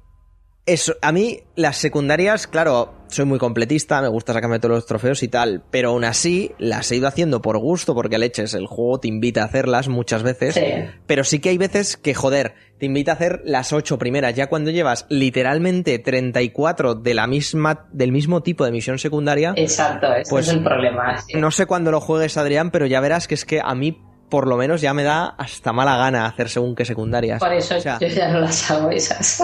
eso, 0.66 0.94
a 1.02 1.12
mí 1.12 1.40
las 1.56 1.78
secundarias, 1.78 2.48
claro, 2.48 2.94
soy 3.08 3.26
muy 3.26 3.40
completista, 3.40 4.02
me 4.02 4.08
gusta 4.08 4.34
sacarme 4.34 4.60
todos 4.60 4.76
los 4.76 4.86
trofeos 4.86 5.24
y 5.24 5.28
tal, 5.28 5.64
pero 5.72 5.90
aún 5.90 6.04
así 6.04 6.52
las 6.60 6.92
he 6.92 6.98
ido 6.98 7.08
haciendo 7.08 7.42
por 7.42 7.58
gusto, 7.58 7.96
porque 7.96 8.18
leches, 8.18 8.54
el 8.54 8.68
juego 8.68 9.00
te 9.00 9.08
invita 9.08 9.42
a 9.42 9.46
hacerlas 9.46 9.88
muchas 9.88 10.24
veces, 10.24 10.60
pero 11.08 11.24
sí 11.24 11.40
que 11.40 11.50
hay 11.50 11.58
veces 11.58 11.98
que, 11.98 12.14
joder, 12.14 12.54
te 12.78 12.86
invita 12.86 13.12
a 13.12 13.16
hacer 13.16 13.42
las 13.44 13.74
ocho 13.74 13.98
primeras, 13.98 14.36
ya 14.36 14.48
cuando 14.48 14.72
llevas 14.72 15.06
literalmente 15.10 15.98
34 16.00 16.96
de 16.96 17.14
la 17.14 17.28
misma, 17.28 17.88
del 17.92 18.12
mismo 18.12 18.42
tipo 18.42 18.64
de 18.64 18.72
misión 18.72 19.00
secundaria. 19.00 19.54
Exacto, 19.56 20.14
ese 20.14 20.30
pues, 20.30 20.48
es 20.48 20.54
el 20.54 20.64
problema. 20.64 21.24
No 21.34 21.52
sé 21.52 21.66
cuándo 21.66 21.92
lo 21.92 22.00
juegues, 22.02 22.38
Adrián, 22.38 22.72
pero 22.72 22.86
ya 22.86 23.02
verás 23.02 23.28
que 23.28 23.36
es 23.36 23.46
que 23.46 23.62
a 23.64 23.76
mí 23.76 24.00
por 24.30 24.48
lo 24.48 24.56
menos 24.56 24.80
ya 24.80 24.94
me 24.94 25.04
da 25.04 25.26
hasta 25.26 25.74
mala 25.74 25.98
gana 25.98 26.26
hacer 26.26 26.48
según 26.48 26.74
qué 26.74 26.86
secundarias. 26.86 27.40
Por 27.40 27.52
eso 27.52 27.78
yo 27.78 28.08
ya 28.08 28.30
no 28.30 28.40
las 28.40 28.72
hago 28.72 28.90
esas. 28.90 29.44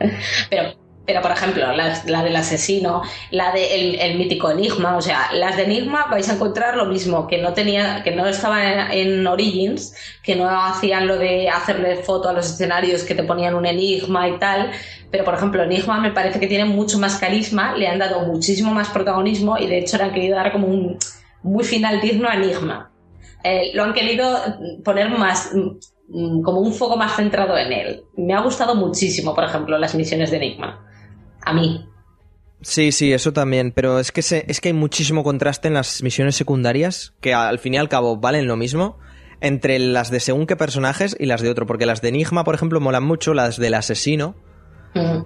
Pero, 0.50 0.74
pero 1.06 1.22
por 1.22 1.32
ejemplo, 1.32 1.72
la, 1.72 2.22
del 2.22 2.36
asesino, 2.36 3.02
la 3.32 3.50
del 3.52 3.98
el 3.98 4.16
mítico 4.16 4.50
Enigma, 4.50 4.96
o 4.96 5.02
sea, 5.02 5.32
las 5.32 5.56
de 5.56 5.64
Enigma 5.64 6.06
vais 6.08 6.28
a 6.28 6.34
encontrar 6.34 6.76
lo 6.76 6.86
mismo, 6.86 7.26
que 7.26 7.38
no 7.38 7.52
tenía, 7.52 8.04
que 8.04 8.12
no 8.12 8.26
estaba 8.26 8.92
en, 8.92 9.26
Origins, 9.26 9.92
que 10.22 10.36
no 10.36 10.48
hacían 10.48 11.08
lo 11.08 11.18
de 11.18 11.48
hacerle 11.48 11.96
foto 11.96 12.28
a 12.28 12.32
los 12.32 12.48
escenarios 12.50 13.02
que 13.02 13.16
te 13.16 13.24
ponían 13.24 13.56
un 13.56 13.66
enigma 13.66 14.28
y 14.28 14.38
tal. 14.38 14.70
Pero, 15.10 15.24
por 15.24 15.34
ejemplo, 15.34 15.64
Enigma 15.64 16.00
me 16.00 16.12
parece 16.12 16.38
que 16.38 16.46
tiene 16.46 16.64
mucho 16.64 16.98
más 17.00 17.18
carisma, 17.18 17.74
le 17.74 17.88
han 17.88 17.98
dado 17.98 18.20
muchísimo 18.20 18.72
más 18.72 18.90
protagonismo 18.90 19.58
y 19.58 19.66
de 19.66 19.78
hecho 19.78 19.96
le 19.96 20.04
han 20.04 20.12
querido 20.12 20.36
dar 20.36 20.52
como 20.52 20.68
un 20.68 20.96
muy 21.42 21.64
final 21.64 22.00
digno 22.00 22.28
a 22.28 22.34
Enigma. 22.34 22.92
Eh, 23.42 23.72
lo 23.74 23.82
han 23.82 23.94
querido 23.94 24.38
poner 24.84 25.08
más 25.08 25.50
como 26.10 26.60
un 26.60 26.72
foco 26.72 26.96
más 26.96 27.16
centrado 27.16 27.56
en 27.56 27.72
él. 27.72 28.04
Me 28.16 28.34
ha 28.34 28.40
gustado 28.40 28.74
muchísimo, 28.74 29.34
por 29.34 29.44
ejemplo, 29.44 29.78
las 29.78 29.94
misiones 29.94 30.30
de 30.30 30.38
Enigma. 30.38 30.86
A 31.42 31.52
mí. 31.52 31.86
Sí, 32.62 32.92
sí, 32.92 33.12
eso 33.12 33.32
también, 33.32 33.72
pero 33.72 33.98
es 33.98 34.12
que, 34.12 34.20
es 34.20 34.60
que 34.60 34.68
hay 34.68 34.74
muchísimo 34.74 35.24
contraste 35.24 35.68
en 35.68 35.74
las 35.74 36.02
misiones 36.02 36.36
secundarias, 36.36 37.14
que 37.20 37.32
al 37.32 37.58
fin 37.58 37.74
y 37.74 37.78
al 37.78 37.88
cabo 37.88 38.18
valen 38.18 38.46
lo 38.46 38.56
mismo, 38.56 38.98
entre 39.40 39.78
las 39.78 40.10
de 40.10 40.20
según 40.20 40.46
qué 40.46 40.56
personajes 40.56 41.16
y 41.18 41.26
las 41.26 41.40
de 41.40 41.48
otro, 41.48 41.66
porque 41.66 41.86
las 41.86 42.02
de 42.02 42.08
Enigma, 42.08 42.44
por 42.44 42.54
ejemplo, 42.54 42.80
molan 42.80 43.04
mucho, 43.04 43.32
las 43.32 43.56
del 43.56 43.74
asesino, 43.74 44.34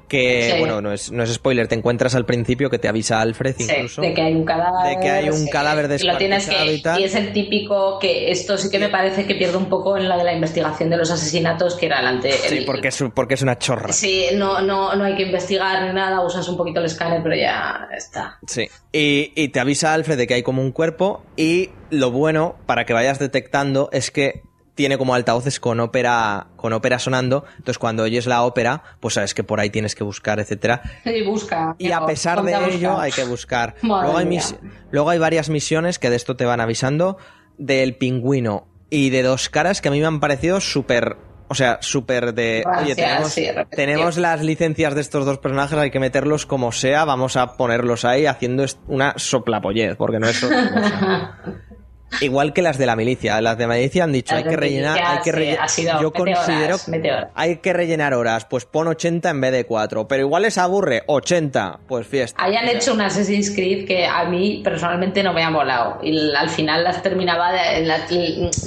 que, 0.09 0.57
bueno, 0.59 0.81
no 0.81 0.93
es, 0.93 1.11
no 1.11 1.23
es 1.23 1.33
spoiler, 1.33 1.69
te 1.69 1.75
encuentras 1.75 2.15
al 2.15 2.27
principio 2.27 2.69
que 2.69 2.79
te 2.79 2.89
avisa 2.89 3.21
Alfred 3.21 3.55
incluso. 3.59 4.03
de 4.03 4.13
que 4.13 4.23
hay 4.23 4.35
un 4.35 4.45
cadáver. 4.45 4.97
De 4.97 5.03
que 5.03 5.11
hay 5.11 5.31
un 5.31 5.47
cadáver 5.49 5.91
y, 6.01 7.01
y, 7.01 7.05
es 7.05 7.15
el 7.15 7.33
típico 7.33 7.99
que 7.99 8.31
esto 8.31 8.59
sí 8.59 8.71
que 8.71 8.79
me 8.79 8.89
parece 8.89 9.27
que 9.27 9.35
pierde 9.35 9.57
un 9.57 9.69
poco 9.69 9.97
en 9.97 10.09
la 10.09 10.17
de 10.17 10.25
la 10.25 10.35
investigación 10.35 10.91
de 10.91 10.97
los 10.97 11.11
asesinatos, 11.11 11.77
que 11.77 11.87
era 11.87 11.99
delante. 11.99 12.33
Sí, 12.33 12.63
porque, 12.67 12.89
es, 12.89 13.05
porque 13.15 13.35
es 13.35 13.43
una 13.43 13.59
chorra. 13.59 13.93
Sí, 13.93 14.27
no, 14.35 14.61
no, 14.61 14.95
no 14.95 15.05
hay 15.05 15.15
que 15.15 15.23
investigar 15.23 15.83
ni 15.87 15.93
nada, 15.95 16.25
usas 16.25 16.47
un 16.49 16.57
poquito 16.57 16.81
el 16.81 16.87
escáner, 16.87 17.23
pero 17.23 17.35
ya 17.35 17.89
está. 17.97 18.39
Sí. 18.47 18.69
Y, 18.93 19.33
y 19.35 19.49
te 19.49 19.61
avisa 19.61 19.95
Alfred 19.95 20.19
de 20.19 20.27
que 20.27 20.35
hay 20.35 20.43
como 20.43 20.63
un 20.63 20.73
cuerpo 20.73 21.23
y 21.37 21.71
lo 21.91 22.11
bueno, 22.11 22.57
para 22.67 22.85
que 22.85 22.93
vayas 22.93 23.19
detectando, 23.19 23.89
es 23.93 24.11
que 24.11 24.43
tiene 24.75 24.99
como 24.99 25.15
altavoces 25.15 25.61
con 25.61 25.79
ópera, 25.81 26.49
con 26.57 26.73
ópera 26.73 26.99
sonando. 26.99 27.45
Entonces, 27.53 27.79
cuando 27.79 28.03
oyes 28.03 28.27
la 28.27 28.43
ópera, 28.43 28.83
pues 29.01 29.15
sabes 29.15 29.35
que 29.35 29.45
por 29.45 29.61
ahí 29.61 29.71
tienes 29.71 29.95
que 29.95 30.03
buscar, 30.05 30.41
etcétera. 30.41 30.83
Y 31.05 31.23
busca. 31.23 31.77
Y 31.79 31.93
a 31.93 32.05
pesar 32.07 32.43
de 32.43 32.53
ello, 32.55 32.91
buscar. 32.91 33.01
hay 33.05 33.13
que 33.13 33.25
buscar. 33.25 33.75
Luego 33.83 34.17
hay, 34.17 34.27
mis- 34.27 34.57
luego 34.91 35.11
hay 35.11 35.19
varias 35.19 35.49
misiones 35.49 35.99
que 35.99 36.11
de 36.11 36.17
esto 36.17 36.37
te 36.37 36.45
van 36.45 36.61
avisando. 36.61 37.19
Del 37.57 37.97
pingüino 37.97 38.67
y 38.91 39.11
de 39.11 39.23
dos 39.23 39.49
caras 39.49 39.81
que 39.81 39.87
a 39.89 39.91
mí 39.93 40.01
me 40.01 40.07
han 40.07 40.19
parecido 40.19 40.61
súper. 40.61 41.17
O 41.47 41.55
sea, 41.55 41.79
súper 41.83 42.35
de. 42.35 42.65
Oye, 42.67 42.95
Gracias, 42.95 42.97
tenemos, 42.97 43.33
sí, 43.33 43.47
tenemos 43.71 44.17
las 44.17 44.43
licencias 44.43 44.95
de 44.95 45.03
estos 45.03 45.25
dos 45.27 45.39
personajes, 45.39 45.79
hay 45.79 45.91
que 45.93 46.01
meterlos 46.01 46.47
como 46.47 46.73
sea. 46.73 47.05
Vamos 47.05 47.37
a 47.37 47.57
ponerlos 47.57 48.05
ahí 48.05 48.27
haciendo 48.27 48.65
una 48.89 49.13
soplapollez, 49.19 49.95
porque 49.97 50.19
no 50.19 50.27
es 50.27 50.43
otra 50.43 50.71
cosa. 50.73 51.39
Igual 52.21 52.53
que 52.53 52.63
las 52.63 52.79
de 52.79 52.87
la 52.87 52.97
milicia. 52.97 53.41
Las 53.41 53.57
de 53.59 53.67
la 53.67 53.75
milicia 53.75 54.05
han 54.05 54.13
dicho, 54.13 54.35
Las 54.35 54.45
hay 54.45 54.51
que 54.51 54.57
rellenar. 54.57 54.99
Hay 55.05 55.19
que 55.23 55.31
sí, 55.33 55.37
relle- 55.39 55.59
ha 55.61 55.69
sido 55.69 56.01
Yo 56.03 56.13
considero. 56.13 56.77
meteoras. 56.89 57.31
Hay 57.35 57.57
que 57.59 57.73
rellenar 57.73 58.15
horas. 58.15 58.45
Pues 58.45 58.65
pon 58.65 58.89
80 58.89 59.31
en 59.31 59.41
vez 59.41 59.53
de 59.53 59.65
4. 59.67 60.07
Pero 60.09 60.23
igual 60.23 60.43
les 60.43 60.59
aburre 60.59 61.03
80. 61.07 61.81
Pues 61.87 62.07
fiesta. 62.07 62.43
Hayan 62.43 62.69
hecho 62.69 62.95
un 62.95 63.01
Assassin's 63.01 63.51
Creed 63.51 63.87
que 63.87 64.07
a 64.07 64.25
mí 64.25 64.61
personalmente 64.65 65.23
no 65.23 65.33
me 65.33 65.43
ha 65.43 65.51
molado. 65.51 65.99
Y 66.03 66.35
al 66.35 66.49
final 66.51 66.85
las 66.85 67.03
terminaba, 67.03 67.53
de- 67.53 67.85
la- 67.85 68.07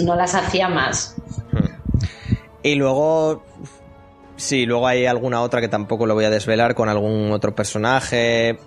no 0.03 0.15
las 0.15 0.35
hacía 0.35 0.67
más. 0.69 1.15
Y 2.63 2.75
luego. 2.75 3.43
Sí, 4.35 4.65
luego 4.67 4.85
hay 4.87 5.07
alguna 5.07 5.41
otra 5.41 5.61
que 5.61 5.67
tampoco 5.67 6.05
lo 6.05 6.13
voy 6.13 6.25
a 6.25 6.29
desvelar 6.29 6.75
con 6.75 6.89
algún 6.89 7.31
otro 7.31 7.55
personaje 7.55 8.59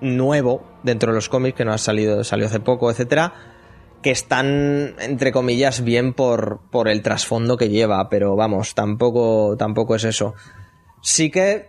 nuevo 0.00 0.62
dentro 0.82 1.12
de 1.12 1.16
los 1.16 1.28
cómics 1.28 1.56
que 1.58 1.64
no 1.66 1.74
ha 1.74 1.78
salido, 1.78 2.24
salió 2.24 2.46
hace 2.46 2.58
poco, 2.60 2.90
etcétera. 2.90 3.34
Que 4.02 4.10
están, 4.10 4.94
entre 4.98 5.30
comillas, 5.32 5.84
bien 5.84 6.14
por, 6.14 6.60
por 6.70 6.88
el 6.88 7.02
trasfondo 7.02 7.56
que 7.56 7.68
lleva, 7.68 8.08
pero 8.08 8.34
vamos, 8.36 8.74
tampoco, 8.74 9.56
tampoco 9.58 9.94
es 9.94 10.04
eso. 10.04 10.34
Sí 11.02 11.30
que 11.30 11.68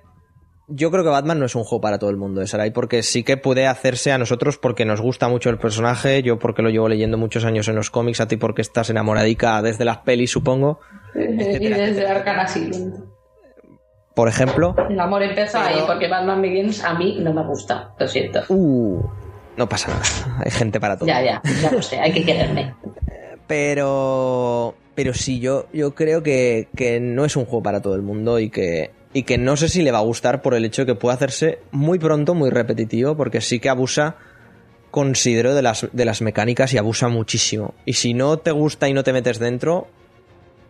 yo 0.73 0.89
creo 0.91 1.03
que 1.03 1.09
Batman 1.09 1.39
no 1.39 1.45
es 1.45 1.55
un 1.55 1.63
juego 1.65 1.81
para 1.81 1.99
todo 1.99 2.09
el 2.09 2.17
mundo 2.17 2.39
de 2.39 2.47
Sarai, 2.47 2.71
porque 2.71 3.03
sí 3.03 3.23
que 3.23 3.35
puede 3.35 3.67
hacerse 3.67 4.11
a 4.13 4.17
nosotros 4.17 4.57
porque 4.57 4.85
nos 4.85 5.01
gusta 5.01 5.27
mucho 5.27 5.49
el 5.49 5.57
personaje, 5.57 6.23
yo 6.23 6.39
porque 6.39 6.61
lo 6.61 6.69
llevo 6.69 6.87
leyendo 6.87 7.17
muchos 7.17 7.43
años 7.43 7.67
en 7.67 7.75
los 7.75 7.89
cómics, 7.89 8.21
a 8.21 8.27
ti 8.29 8.37
porque 8.37 8.61
estás 8.61 8.89
enamoradica 8.89 9.61
desde 9.61 9.83
las 9.83 9.97
pelis, 9.97 10.31
supongo. 10.31 10.79
y 11.15 11.67
desde 11.67 12.07
Arkham 12.07 12.39
Asylum. 12.39 12.93
Por 14.15 14.27
ejemplo, 14.27 14.75
El 14.89 14.99
amor 14.99 15.21
Pero- 15.35 15.59
ahí 15.59 15.81
porque 15.87 16.07
Batman 16.07 16.41
Begins 16.41 16.83
a 16.83 16.93
mí 16.93 17.17
no 17.21 17.33
me 17.33 17.45
gusta. 17.45 17.93
Lo 17.97 18.07
siento. 18.07 18.41
uh, 18.49 19.01
no 19.57 19.67
pasa 19.69 19.89
nada, 19.89 20.39
hay 20.45 20.51
gente 20.51 20.79
para 20.79 20.97
todo. 20.97 21.07
Ya, 21.07 21.21
ya, 21.23 21.41
ya 21.61 21.71
lo 21.71 21.81
sé. 21.81 21.99
Hay 21.99 22.11
que 22.13 22.23
quererme. 22.25 22.73
Pero, 23.47 24.75
pero 24.95 25.13
sí, 25.13 25.39
yo, 25.39 25.67
yo 25.73 25.93
creo 25.93 26.23
que, 26.23 26.69
que 26.75 26.99
no 26.99 27.25
es 27.25 27.35
un 27.35 27.45
juego 27.45 27.61
para 27.61 27.81
todo 27.81 27.95
el 27.95 28.01
mundo 28.01 28.39
y 28.39 28.49
que, 28.49 28.91
y 29.13 29.23
que 29.23 29.37
no 29.37 29.57
sé 29.57 29.67
si 29.67 29.81
le 29.81 29.91
va 29.91 29.97
a 29.99 30.03
gustar 30.03 30.41
por 30.41 30.53
el 30.53 30.63
hecho 30.65 30.83
de 30.83 30.85
que 30.93 30.95
puede 30.95 31.15
hacerse 31.15 31.59
muy 31.71 31.99
pronto, 31.99 32.33
muy 32.33 32.49
repetitivo, 32.49 33.15
porque 33.17 33.41
sí 33.41 33.59
que 33.59 33.67
abusa, 33.69 34.15
considero, 34.89 35.53
de 35.53 35.61
las, 35.61 35.87
de 35.91 36.05
las 36.05 36.21
mecánicas 36.21 36.73
y 36.73 36.77
abusa 36.77 37.09
muchísimo. 37.09 37.73
Y 37.85 37.93
si 37.93 38.13
no 38.13 38.37
te 38.37 38.51
gusta 38.51 38.87
y 38.87 38.93
no 38.93 39.03
te 39.03 39.11
metes 39.13 39.37
dentro, 39.37 39.87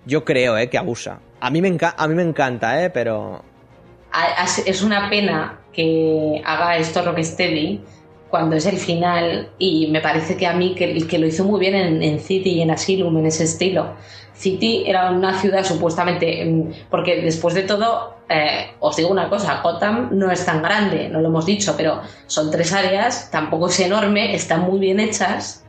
yo 0.05 0.25
creo 0.25 0.57
eh, 0.57 0.69
que 0.69 0.77
abusa. 0.79 1.19
A 1.39 1.49
mí 1.51 1.61
me, 1.61 1.69
enca- 1.71 1.93
a 1.95 2.07
mí 2.07 2.15
me 2.15 2.23
encanta, 2.23 2.83
eh, 2.83 2.89
pero... 2.89 3.43
Es 4.65 4.81
una 4.81 5.09
pena 5.09 5.59
que 5.71 6.41
haga 6.43 6.77
esto 6.77 7.01
Rocksteady 7.05 7.79
cuando 8.31 8.55
es 8.55 8.65
el 8.65 8.77
final 8.77 9.49
y 9.59 9.87
me 9.87 9.99
parece 9.99 10.37
que 10.37 10.47
a 10.47 10.53
mí 10.53 10.73
que, 10.73 11.05
que 11.05 11.19
lo 11.19 11.27
hizo 11.27 11.43
muy 11.43 11.59
bien 11.59 11.75
en, 11.75 12.19
City 12.19 12.51
y 12.51 12.61
en 12.61 12.71
Asylum 12.71 13.17
en 13.17 13.25
ese 13.27 13.43
estilo. 13.43 13.93
City 14.33 14.85
era 14.87 15.11
una 15.11 15.39
ciudad 15.39 15.63
supuestamente, 15.63 16.45
mm, 16.45 16.89
porque 16.89 17.21
después 17.21 17.53
de 17.53 17.63
todo, 17.63 18.15
eh, 18.29 18.71
os 18.79 18.95
digo 18.95 19.09
una 19.09 19.29
cosa, 19.29 19.61
Gotham 19.61 20.09
no 20.13 20.31
es 20.31 20.45
tan 20.45 20.63
grande, 20.63 21.09
no 21.09 21.19
lo 21.19 21.27
hemos 21.27 21.45
dicho, 21.45 21.75
pero 21.77 22.01
son 22.25 22.49
tres 22.49 22.71
áreas, 22.73 23.29
tampoco 23.29 23.67
es 23.67 23.79
enorme, 23.81 24.33
están 24.33 24.61
muy 24.61 24.79
bien 24.79 24.99
hechas, 25.01 25.65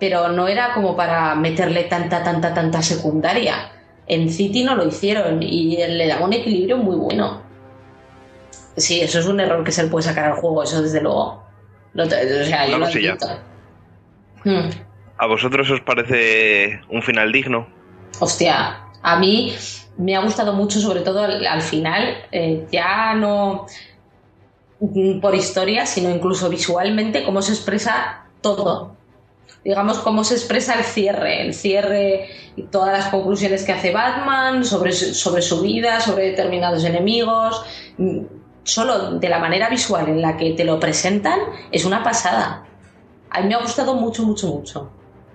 pero 0.00 0.28
no 0.30 0.48
era 0.48 0.72
como 0.72 0.96
para 0.96 1.34
meterle 1.34 1.84
tanta, 1.84 2.24
tanta, 2.24 2.54
tanta 2.54 2.82
secundaria. 2.82 3.70
En 4.08 4.30
City 4.30 4.64
no 4.64 4.74
lo 4.74 4.88
hicieron 4.88 5.42
y 5.42 5.76
le 5.76 6.06
daba 6.08 6.24
un 6.24 6.32
equilibrio 6.32 6.78
muy 6.78 6.96
bueno. 6.96 7.42
Sí, 8.76 9.00
eso 9.00 9.18
es 9.18 9.26
un 9.26 9.38
error 9.38 9.62
que 9.64 9.70
se 9.70 9.82
le 9.82 9.90
puede 9.90 10.04
sacar 10.04 10.24
al 10.24 10.38
juego, 10.38 10.62
eso 10.62 10.82
desde 10.82 11.00
luego. 11.00 11.41
No 11.94 12.08
te- 12.08 12.42
o 12.42 12.44
sea, 12.46 12.66
yo 12.66 12.76
Una 12.76 12.78
lo 12.78 12.86
cosilla. 12.86 13.10
admito. 13.12 13.40
Hmm. 14.44 14.70
¿A 15.18 15.26
vosotros 15.26 15.70
os 15.70 15.80
parece 15.82 16.80
un 16.88 17.02
final 17.02 17.30
digno? 17.32 17.66
Hostia, 18.18 18.80
a 19.02 19.18
mí 19.18 19.54
me 19.98 20.16
ha 20.16 20.20
gustado 20.20 20.52
mucho, 20.52 20.80
sobre 20.80 21.00
todo 21.00 21.22
al, 21.22 21.46
al 21.46 21.62
final, 21.62 22.16
eh, 22.32 22.66
ya 22.72 23.14
no 23.14 23.66
por 25.20 25.34
historia, 25.34 25.86
sino 25.86 26.10
incluso 26.10 26.48
visualmente, 26.48 27.22
cómo 27.22 27.40
se 27.40 27.52
expresa 27.52 28.24
todo. 28.40 28.96
Digamos, 29.64 30.00
cómo 30.00 30.24
se 30.24 30.34
expresa 30.34 30.74
el 30.74 30.82
cierre, 30.84 31.42
el 31.42 31.54
cierre 31.54 32.26
y 32.56 32.62
todas 32.64 32.92
las 32.98 33.06
conclusiones 33.08 33.62
que 33.62 33.70
hace 33.70 33.92
Batman 33.92 34.64
sobre, 34.64 34.92
sobre 34.92 35.40
su 35.40 35.60
vida, 35.62 36.00
sobre 36.00 36.30
determinados 36.30 36.84
enemigos. 36.84 37.64
Solo 38.64 39.18
de 39.18 39.28
la 39.28 39.38
manera 39.38 39.68
visual 39.68 40.08
en 40.08 40.22
la 40.22 40.36
que 40.36 40.52
te 40.52 40.64
lo 40.64 40.78
presentan, 40.78 41.38
es 41.70 41.84
una 41.84 42.02
pasada. 42.02 42.64
A 43.30 43.40
mí 43.40 43.48
me 43.48 43.54
ha 43.54 43.60
gustado 43.60 43.94
mucho, 43.94 44.22
mucho, 44.24 44.46
mucho. 44.48 44.90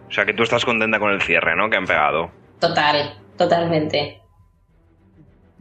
O 0.08 0.12
sea, 0.12 0.26
que 0.26 0.34
tú 0.34 0.44
estás 0.44 0.64
contenta 0.64 1.00
con 1.00 1.12
el 1.12 1.22
cierre, 1.22 1.56
¿no? 1.56 1.70
Que 1.70 1.78
han 1.78 1.86
pegado. 1.86 2.30
Total, 2.60 3.16
totalmente. 3.38 4.22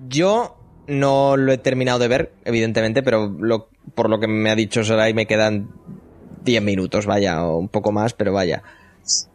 Yo 0.09 0.57
no 0.87 1.37
lo 1.37 1.53
he 1.53 1.59
terminado 1.59 1.99
de 1.99 2.09
ver, 2.09 2.33
evidentemente, 2.45 3.03
pero 3.03 3.29
lo- 3.29 3.69
por 3.95 4.09
lo 4.11 4.21
que 4.21 4.29
me 4.29 4.51
ha 4.51 4.55
dicho 4.55 4.85
Sarai 4.85 5.15
me 5.15 5.27
quedan 5.27 5.71
10 6.45 6.63
minutos, 6.63 7.07
vaya, 7.07 7.45
o 7.45 7.57
un 7.59 7.69
poco 7.69 7.91
más, 7.93 8.13
pero 8.13 8.33
vaya. 8.33 8.63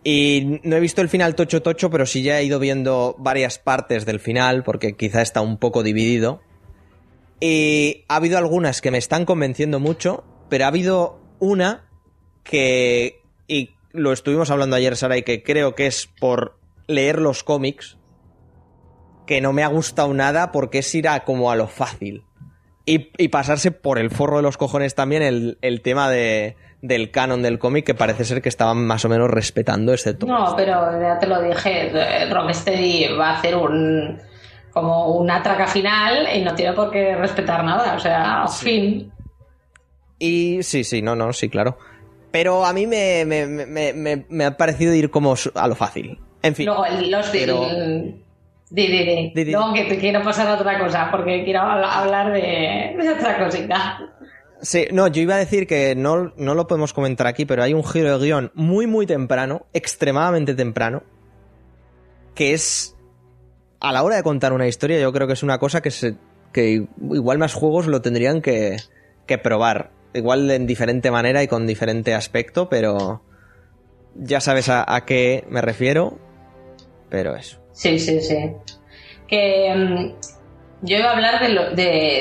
Y 0.04 0.60
no 0.64 0.76
he 0.76 0.80
visto 0.80 1.02
el 1.02 1.10
final 1.10 1.36
tocho 1.36 1.62
tocho, 1.62 1.90
pero 1.90 2.06
sí 2.06 2.24
ya 2.24 2.40
he 2.40 2.44
ido 2.44 2.60
viendo 2.60 3.16
varias 3.18 3.58
partes 3.58 4.06
del 4.06 4.20
final, 4.20 4.64
porque 4.64 4.94
quizá 4.96 5.22
está 5.22 5.42
un 5.42 5.58
poco 5.58 5.84
dividido. 5.84 6.42
Y 7.42 8.06
ha 8.08 8.18
habido 8.18 8.38
algunas 8.38 8.82
que 8.82 8.92
me 8.92 9.00
están 9.00 9.26
convenciendo 9.26 9.80
mucho, 9.80 10.24
pero 10.48 10.66
ha 10.66 10.68
habido 10.68 11.20
una 11.40 11.90
que, 12.44 13.20
y 13.48 13.72
lo 13.92 14.14
estuvimos 14.14 14.52
hablando 14.52 14.76
ayer, 14.76 14.96
Sara, 14.96 15.18
y 15.18 15.24
que 15.24 15.42
creo 15.42 15.74
que 15.74 15.88
es 15.88 16.08
por 16.20 16.60
leer 16.86 17.20
los 17.20 17.44
cómics, 17.44 17.98
que 19.26 19.42
no 19.42 19.54
me 19.54 19.64
ha 19.64 19.68
gustado 19.68 20.14
nada 20.14 20.52
porque 20.52 20.80
es 20.80 20.96
ir 20.96 21.08
a 21.08 21.24
como 21.24 21.52
a 21.52 21.56
lo 21.56 21.68
fácil. 21.68 22.24
Y, 22.86 23.10
y 23.18 23.30
pasarse 23.30 23.72
por 23.72 23.98
el 23.98 24.12
forro 24.12 24.38
de 24.38 24.44
los 24.44 24.58
cojones 24.58 24.94
también 24.94 25.24
el, 25.24 25.58
el 25.62 25.82
tema 25.82 26.10
de, 26.10 26.56
del 26.82 27.10
canon 27.10 27.42
del 27.42 27.58
cómic, 27.58 27.86
que 27.86 27.96
parece 27.96 28.24
ser 28.24 28.42
que 28.42 28.50
estaban 28.50 28.86
más 28.86 29.04
o 29.06 29.10
menos 29.10 29.32
respetando, 29.32 29.94
excepto. 29.94 30.28
No, 30.28 30.54
pero 30.56 31.00
ya 31.00 31.18
te 31.20 31.26
lo 31.26 31.42
dije, 31.42 31.92
eh, 31.92 32.30
Rocksteady 32.32 33.16
va 33.18 33.32
a 33.32 33.38
hacer 33.40 33.56
un 33.56 34.20
como 34.72 35.08
una 35.18 35.42
traca 35.44 35.68
final 35.68 36.28
y 36.36 36.42
no 36.44 36.56
tiene 36.56 36.74
por 36.74 36.92
qué 36.92 37.16
respetar 37.16 37.64
nada, 37.64 37.96
o 37.96 38.00
sea, 38.00 38.46
fin. 38.48 39.12
Y 40.20 40.64
sí, 40.64 40.84
sí, 40.84 41.02
no, 41.02 41.16
no, 41.16 41.34
sí, 41.34 41.50
claro. 41.50 41.78
Pero 42.32 42.64
a 42.66 42.72
mí 42.74 42.88
me, 42.88 43.26
me, 43.26 43.46
me, 43.48 44.26
me- 44.30 44.46
ha 44.46 44.56
parecido 44.58 44.94
ir 44.94 45.10
como 45.10 45.36
a 45.56 45.68
lo 45.68 45.76
fácil. 45.76 46.20
En 46.42 46.56
fin. 46.56 46.66
Luego 46.68 46.86
el- 46.86 47.12
los 47.12 47.28
pero- 47.30 47.68
Di, 48.74 48.88
di, 48.88 49.44
di. 49.44 49.52
No, 49.52 49.74
que 49.74 49.84
te 49.84 49.98
quiero 49.98 50.24
pasar 50.24 50.48
a 50.48 50.54
otra 50.54 50.80
cosa, 50.80 51.10
porque 51.12 51.44
quiero 51.44 51.60
habl- 51.60 51.86
hablar 51.92 52.32
de, 52.32 52.96
de 52.98 53.10
otra 53.10 53.38
cosita. 53.44 54.00
Sí, 54.62 54.86
no, 54.94 55.08
yo 55.10 55.22
iba 55.22 55.36
a 55.36 55.40
decir 55.40 55.68
que 55.68 55.94
no, 55.94 56.32
no 56.38 56.56
lo 56.56 56.68
podemos 56.68 56.94
comentar 56.94 57.28
aquí, 57.28 57.46
pero 57.46 57.64
hay 57.64 57.74
un 57.74 57.84
giro 57.84 58.18
de 58.18 58.26
guion 58.26 58.52
muy, 58.54 58.88
muy 58.88 59.06
temprano, 59.06 59.66
extremadamente 59.74 60.54
temprano, 60.56 61.04
que 62.34 62.54
es 62.54 62.96
a 63.82 63.92
la 63.92 64.04
hora 64.04 64.16
de 64.16 64.24
contar 64.24 64.54
una 64.54 64.68
historia, 64.68 65.00
yo 65.00 65.12
creo 65.12 65.28
que 65.28 65.34
es 65.34 65.44
una 65.44 65.58
cosa 65.58 65.82
que 65.82 65.92
se 65.92 66.16
que 66.54 66.86
igual 67.12 67.38
más 67.38 67.54
juegos 67.54 67.88
lo 67.88 68.02
tendrían 68.02 68.42
que, 68.42 68.78
probar, 69.42 69.92
igual 70.14 70.52
en 70.52 70.68
diferente 70.68 71.10
manera 71.10 71.42
y 71.44 71.48
con 71.48 71.66
diferente 71.66 72.14
aspecto, 72.14 72.68
pero 72.70 73.24
ya 74.16 74.42
sabes 74.42 74.68
a, 74.70 74.86
qué 75.06 75.46
me 75.50 75.62
refiero, 75.62 76.20
pero 77.10 77.36
eso. 77.36 77.58
Sí, 77.72 77.98
sí, 78.00 78.20
sí. 78.20 78.52
Que 79.28 79.74
mm, 79.74 80.86
yo 80.86 80.98
iba 80.98 81.10
a 81.10 81.14
hablar 81.14 81.40
de 81.42 81.48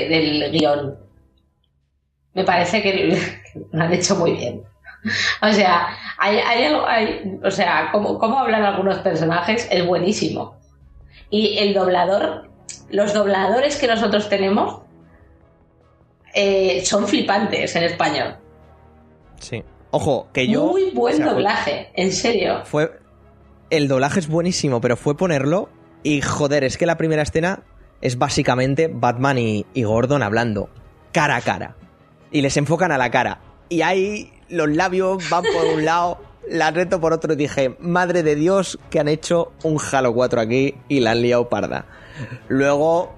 del 0.09 0.53
guion. 0.53 0.97
Me 2.35 2.45
parece 2.45 2.81
que 2.83 3.19
lo 3.73 3.83
han 3.83 3.93
hecho 3.93 4.17
muy 4.17 4.33
bien. 4.33 4.63
O 5.43 5.51
sea, 5.53 5.89
hay, 6.19 6.37
hay- 6.39 7.39
o 7.43 7.51
sea, 7.51 7.89
cómo, 7.91 8.19
cómo 8.19 8.39
hablan 8.39 8.63
algunos 8.63 8.99
personajes 8.99 9.67
es 9.73 9.85
buenísimo. 9.87 10.60
Y 11.31 11.59
el 11.59 11.75
doblador, 11.75 12.51
los 12.91 13.15
dobladores 13.15 13.77
que 13.77 13.87
nosotros 13.87 14.29
tenemos 14.29 14.83
eh, 16.35 16.83
son 16.85 17.07
flipantes 17.07 17.75
en 17.77 17.85
español. 17.85 18.37
Sí. 19.41 19.65
Ojo, 19.91 20.29
que 20.33 20.47
yo... 20.47 20.67
muy 20.67 20.91
buen 20.91 21.15
o 21.15 21.17
sea, 21.17 21.27
fue- 21.27 21.35
doblaje, 21.35 21.91
en 21.95 22.13
serio. 22.13 22.61
Fue, 22.65 22.93
el 23.71 23.89
doblaje 23.89 24.21
es 24.21 24.29
buenísimo, 24.29 24.81
pero 24.81 24.97
fue 24.97 25.17
ponerlo 25.17 25.69
y 26.03 26.21
joder, 26.21 26.65
es 26.65 26.79
que 26.79 26.87
la 26.87 26.97
primera 26.97 27.23
escena 27.23 27.65
es 28.01 28.17
básicamente 28.19 28.89
Batman 28.93 29.39
y, 29.39 29.67
y 29.75 29.83
Gordon 29.83 30.23
hablando 30.23 30.71
cara 31.13 31.37
a 31.37 31.41
cara. 31.41 31.77
Y 32.31 32.43
les 32.43 32.57
enfocan 32.57 32.93
a 32.93 32.99
la 32.99 33.11
cara. 33.11 33.41
Y 33.69 33.83
ahí 33.83 34.33
los 34.49 34.69
labios 34.71 35.29
van 35.29 35.43
por 35.43 35.67
un 35.75 35.85
lado, 35.85 36.19
la 36.51 36.71
reto 36.71 37.01
por 37.01 37.13
otro 37.13 37.33
y 37.33 37.37
dije, 37.37 37.77
madre 37.79 38.23
de 38.23 38.35
Dios, 38.35 38.79
que 38.91 39.01
han 39.01 39.09
hecho 39.09 39.53
un 39.63 39.79
Halo 39.81 40.13
4 40.13 40.41
aquí 40.41 40.75
y 40.89 41.01
la 41.01 41.13
han 41.13 41.23
liado 41.23 41.49
parda. 41.49 41.87
Luego, 42.49 43.15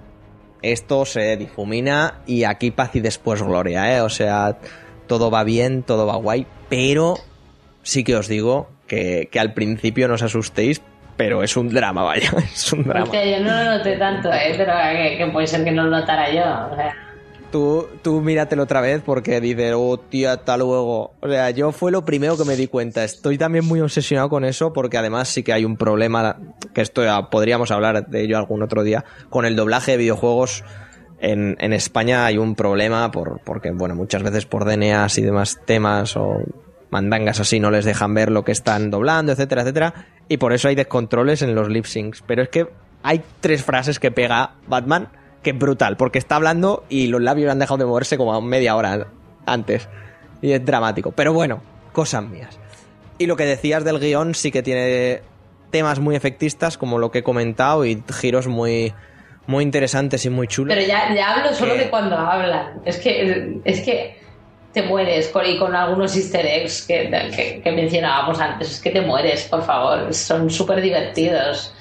esto 0.60 1.04
se 1.04 1.36
difumina 1.36 2.20
y 2.26 2.44
aquí 2.44 2.70
paz 2.70 2.94
y 2.94 3.00
después 3.00 3.42
gloria, 3.42 3.96
¿eh? 3.96 4.00
O 4.02 4.10
sea, 4.10 4.58
todo 5.06 5.30
va 5.30 5.44
bien, 5.44 5.82
todo 5.82 6.06
va 6.06 6.16
guay, 6.16 6.46
pero 6.68 7.16
sí 7.82 8.04
que 8.04 8.16
os 8.16 8.28
digo 8.28 8.68
que, 8.86 9.28
que 9.32 9.40
al 9.40 9.54
principio 9.54 10.06
no 10.08 10.14
os 10.14 10.22
asustéis, 10.22 10.82
pero 11.16 11.42
es 11.42 11.56
un 11.56 11.68
drama, 11.68 12.02
vaya, 12.02 12.30
es 12.52 12.72
un 12.72 12.84
drama. 12.84 13.06
Yo 13.06 13.40
no 13.40 13.64
lo 13.64 13.78
noté 13.78 13.96
tanto, 13.96 14.32
¿eh? 14.32 14.54
Pero 14.56 14.72
que, 15.18 15.30
puede 15.32 15.46
ser 15.46 15.64
que 15.64 15.70
no 15.70 15.84
lo 15.84 15.98
notara 15.98 16.30
yo. 16.30 16.76
Tú, 17.52 17.86
tú 18.02 18.20
míratelo 18.22 18.62
otra 18.62 18.80
vez 18.80 19.02
porque 19.04 19.40
dices, 19.40 19.74
oh 19.76 19.98
tía, 19.98 20.32
hasta 20.32 20.56
luego. 20.56 21.14
O 21.20 21.28
sea, 21.28 21.50
yo 21.50 21.70
fue 21.70 21.92
lo 21.92 22.04
primero 22.04 22.36
que 22.36 22.44
me 22.44 22.56
di 22.56 22.66
cuenta. 22.66 23.04
Estoy 23.04 23.36
también 23.38 23.66
muy 23.66 23.80
obsesionado 23.80 24.30
con 24.30 24.44
eso 24.44 24.72
porque 24.72 24.96
además 24.96 25.28
sí 25.28 25.42
que 25.42 25.52
hay 25.52 25.64
un 25.64 25.76
problema, 25.76 26.38
que 26.72 26.80
esto 26.80 27.02
podríamos 27.30 27.70
hablar 27.70 28.08
de 28.08 28.22
ello 28.22 28.38
algún 28.38 28.62
otro 28.62 28.82
día, 28.82 29.04
con 29.28 29.44
el 29.44 29.54
doblaje 29.54 29.92
de 29.92 29.98
videojuegos. 29.98 30.64
En, 31.20 31.56
en 31.60 31.72
España 31.72 32.24
hay 32.26 32.38
un 32.38 32.56
problema 32.56 33.10
por, 33.10 33.40
porque, 33.44 33.70
bueno, 33.70 33.94
muchas 33.94 34.22
veces 34.22 34.46
por 34.46 34.64
DNAs 34.64 35.18
y 35.18 35.22
demás 35.22 35.60
temas 35.64 36.16
o 36.16 36.38
mandangas 36.90 37.38
así 37.38 37.60
no 37.60 37.70
les 37.70 37.84
dejan 37.84 38.12
ver 38.14 38.30
lo 38.30 38.44
que 38.44 38.52
están 38.52 38.90
doblando, 38.90 39.32
etcétera, 39.32 39.62
etcétera. 39.62 40.06
Y 40.28 40.38
por 40.38 40.52
eso 40.52 40.68
hay 40.68 40.74
descontroles 40.74 41.42
en 41.42 41.54
los 41.54 41.68
lip 41.68 41.84
syncs. 41.84 42.24
Pero 42.26 42.42
es 42.42 42.48
que 42.48 42.66
hay 43.02 43.22
tres 43.40 43.62
frases 43.62 43.98
que 43.98 44.10
pega 44.10 44.54
Batman 44.66 45.08
que 45.42 45.50
es 45.50 45.58
brutal, 45.58 45.96
porque 45.96 46.18
está 46.18 46.36
hablando 46.36 46.84
y 46.88 47.08
los 47.08 47.20
labios 47.20 47.50
han 47.50 47.58
dejado 47.58 47.78
de 47.78 47.84
moverse 47.86 48.16
como 48.16 48.34
a 48.34 48.40
media 48.40 48.76
hora 48.76 49.06
antes. 49.46 49.88
Y 50.40 50.52
es 50.52 50.64
dramático. 50.64 51.12
Pero 51.12 51.32
bueno, 51.32 51.62
cosas 51.92 52.22
mías. 52.24 52.58
Y 53.18 53.26
lo 53.26 53.36
que 53.36 53.44
decías 53.44 53.84
del 53.84 53.98
guion 54.00 54.34
sí 54.34 54.50
que 54.50 54.62
tiene 54.62 55.22
temas 55.70 56.00
muy 56.00 56.16
efectistas, 56.16 56.76
como 56.78 56.98
lo 56.98 57.10
que 57.10 57.20
he 57.20 57.22
comentado, 57.22 57.84
y 57.86 58.02
giros 58.20 58.46
muy, 58.46 58.92
muy 59.46 59.62
interesantes 59.64 60.24
y 60.24 60.30
muy 60.30 60.46
chulos. 60.48 60.74
Pero 60.74 60.86
ya, 60.86 61.14
ya 61.14 61.34
hablo 61.34 61.54
solo 61.54 61.72
Que- 61.74 61.78
de 61.80 61.90
cuando 61.90 62.16
hablan. 62.16 62.80
Es 62.84 62.98
que, 62.98 63.60
es 63.64 63.80
que 63.82 64.20
te 64.72 64.82
mueres 64.82 65.28
con, 65.28 65.44
y 65.46 65.58
con 65.58 65.74
algunos 65.74 66.16
easter 66.16 66.44
eggs 66.46 66.82
que, 66.86 67.10
que, 67.36 67.60
que 67.62 67.72
mencionábamos 67.72 68.40
antes. 68.40 68.70
Es 68.72 68.80
que 68.80 68.90
te 68.90 69.00
mueres, 69.02 69.44
por 69.44 69.62
favor. 69.64 70.12
Son 70.14 70.48
súper 70.50 70.80
divertidos. 70.80 71.74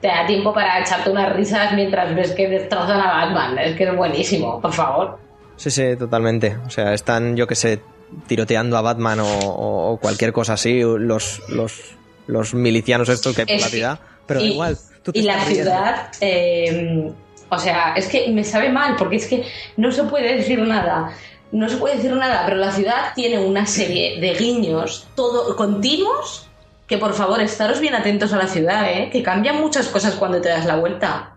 Te 0.00 0.08
da 0.08 0.26
tiempo 0.26 0.52
para 0.52 0.80
echarte 0.80 1.10
unas 1.10 1.32
risas 1.34 1.72
mientras 1.74 2.14
ves 2.14 2.32
que 2.32 2.48
destrozan 2.48 3.00
a 3.00 3.12
Batman. 3.12 3.58
Es 3.58 3.76
que 3.76 3.84
es 3.84 3.96
buenísimo, 3.96 4.60
por 4.60 4.72
favor. 4.72 5.18
Sí, 5.56 5.70
sí, 5.70 5.96
totalmente. 5.96 6.56
O 6.66 6.70
sea, 6.70 6.92
están, 6.94 7.36
yo 7.36 7.46
que 7.46 7.54
sé, 7.54 7.80
tiroteando 8.26 8.76
a 8.76 8.82
Batman 8.82 9.20
o, 9.22 9.98
cualquier 10.00 10.32
cosa 10.32 10.54
así, 10.54 10.80
los, 10.80 11.40
los, 11.48 11.96
los 12.26 12.54
milicianos 12.54 13.08
estos 13.08 13.34
que 13.34 13.42
hay 13.42 13.46
por 13.46 13.56
Es 13.56 13.62
la 13.62 13.68
ciudad. 13.68 14.00
Pero 14.26 14.40
da 14.40 14.46
y, 14.46 14.52
igual. 14.52 14.78
tú 15.02 15.12
te 15.12 15.18
y 15.18 15.22
la 15.22 15.44
riendo. 15.44 15.54
ciudad, 15.54 16.08
eh, 16.20 17.12
o 17.48 17.58
sea, 17.58 17.94
es 17.96 18.06
que 18.06 18.28
me 18.30 18.44
sabe 18.44 18.70
mal, 18.70 18.96
porque 18.96 19.16
es 19.16 19.26
que 19.26 19.44
no 19.76 19.92
se 19.92 20.04
puede 20.04 20.36
decir 20.36 20.60
nada. 20.60 21.12
No 21.50 21.68
se 21.68 21.76
puede 21.76 21.96
decir 21.96 22.12
nada, 22.14 22.44
pero 22.46 22.56
la 22.56 22.72
ciudad 22.72 23.12
tiene 23.14 23.38
una 23.38 23.66
serie 23.66 24.18
de 24.20 24.32
guiños 24.32 25.06
todo 25.14 25.54
continuos 25.54 26.48
que 26.92 26.98
por 26.98 27.14
favor 27.14 27.40
estaros 27.40 27.80
bien 27.80 27.94
atentos 27.94 28.34
a 28.34 28.36
la 28.36 28.46
ciudad, 28.46 28.84
¿eh? 28.86 29.08
que 29.10 29.22
cambian 29.22 29.58
muchas 29.58 29.88
cosas 29.88 30.14
cuando 30.14 30.42
te 30.42 30.50
das 30.50 30.66
la 30.66 30.76
vuelta. 30.76 31.36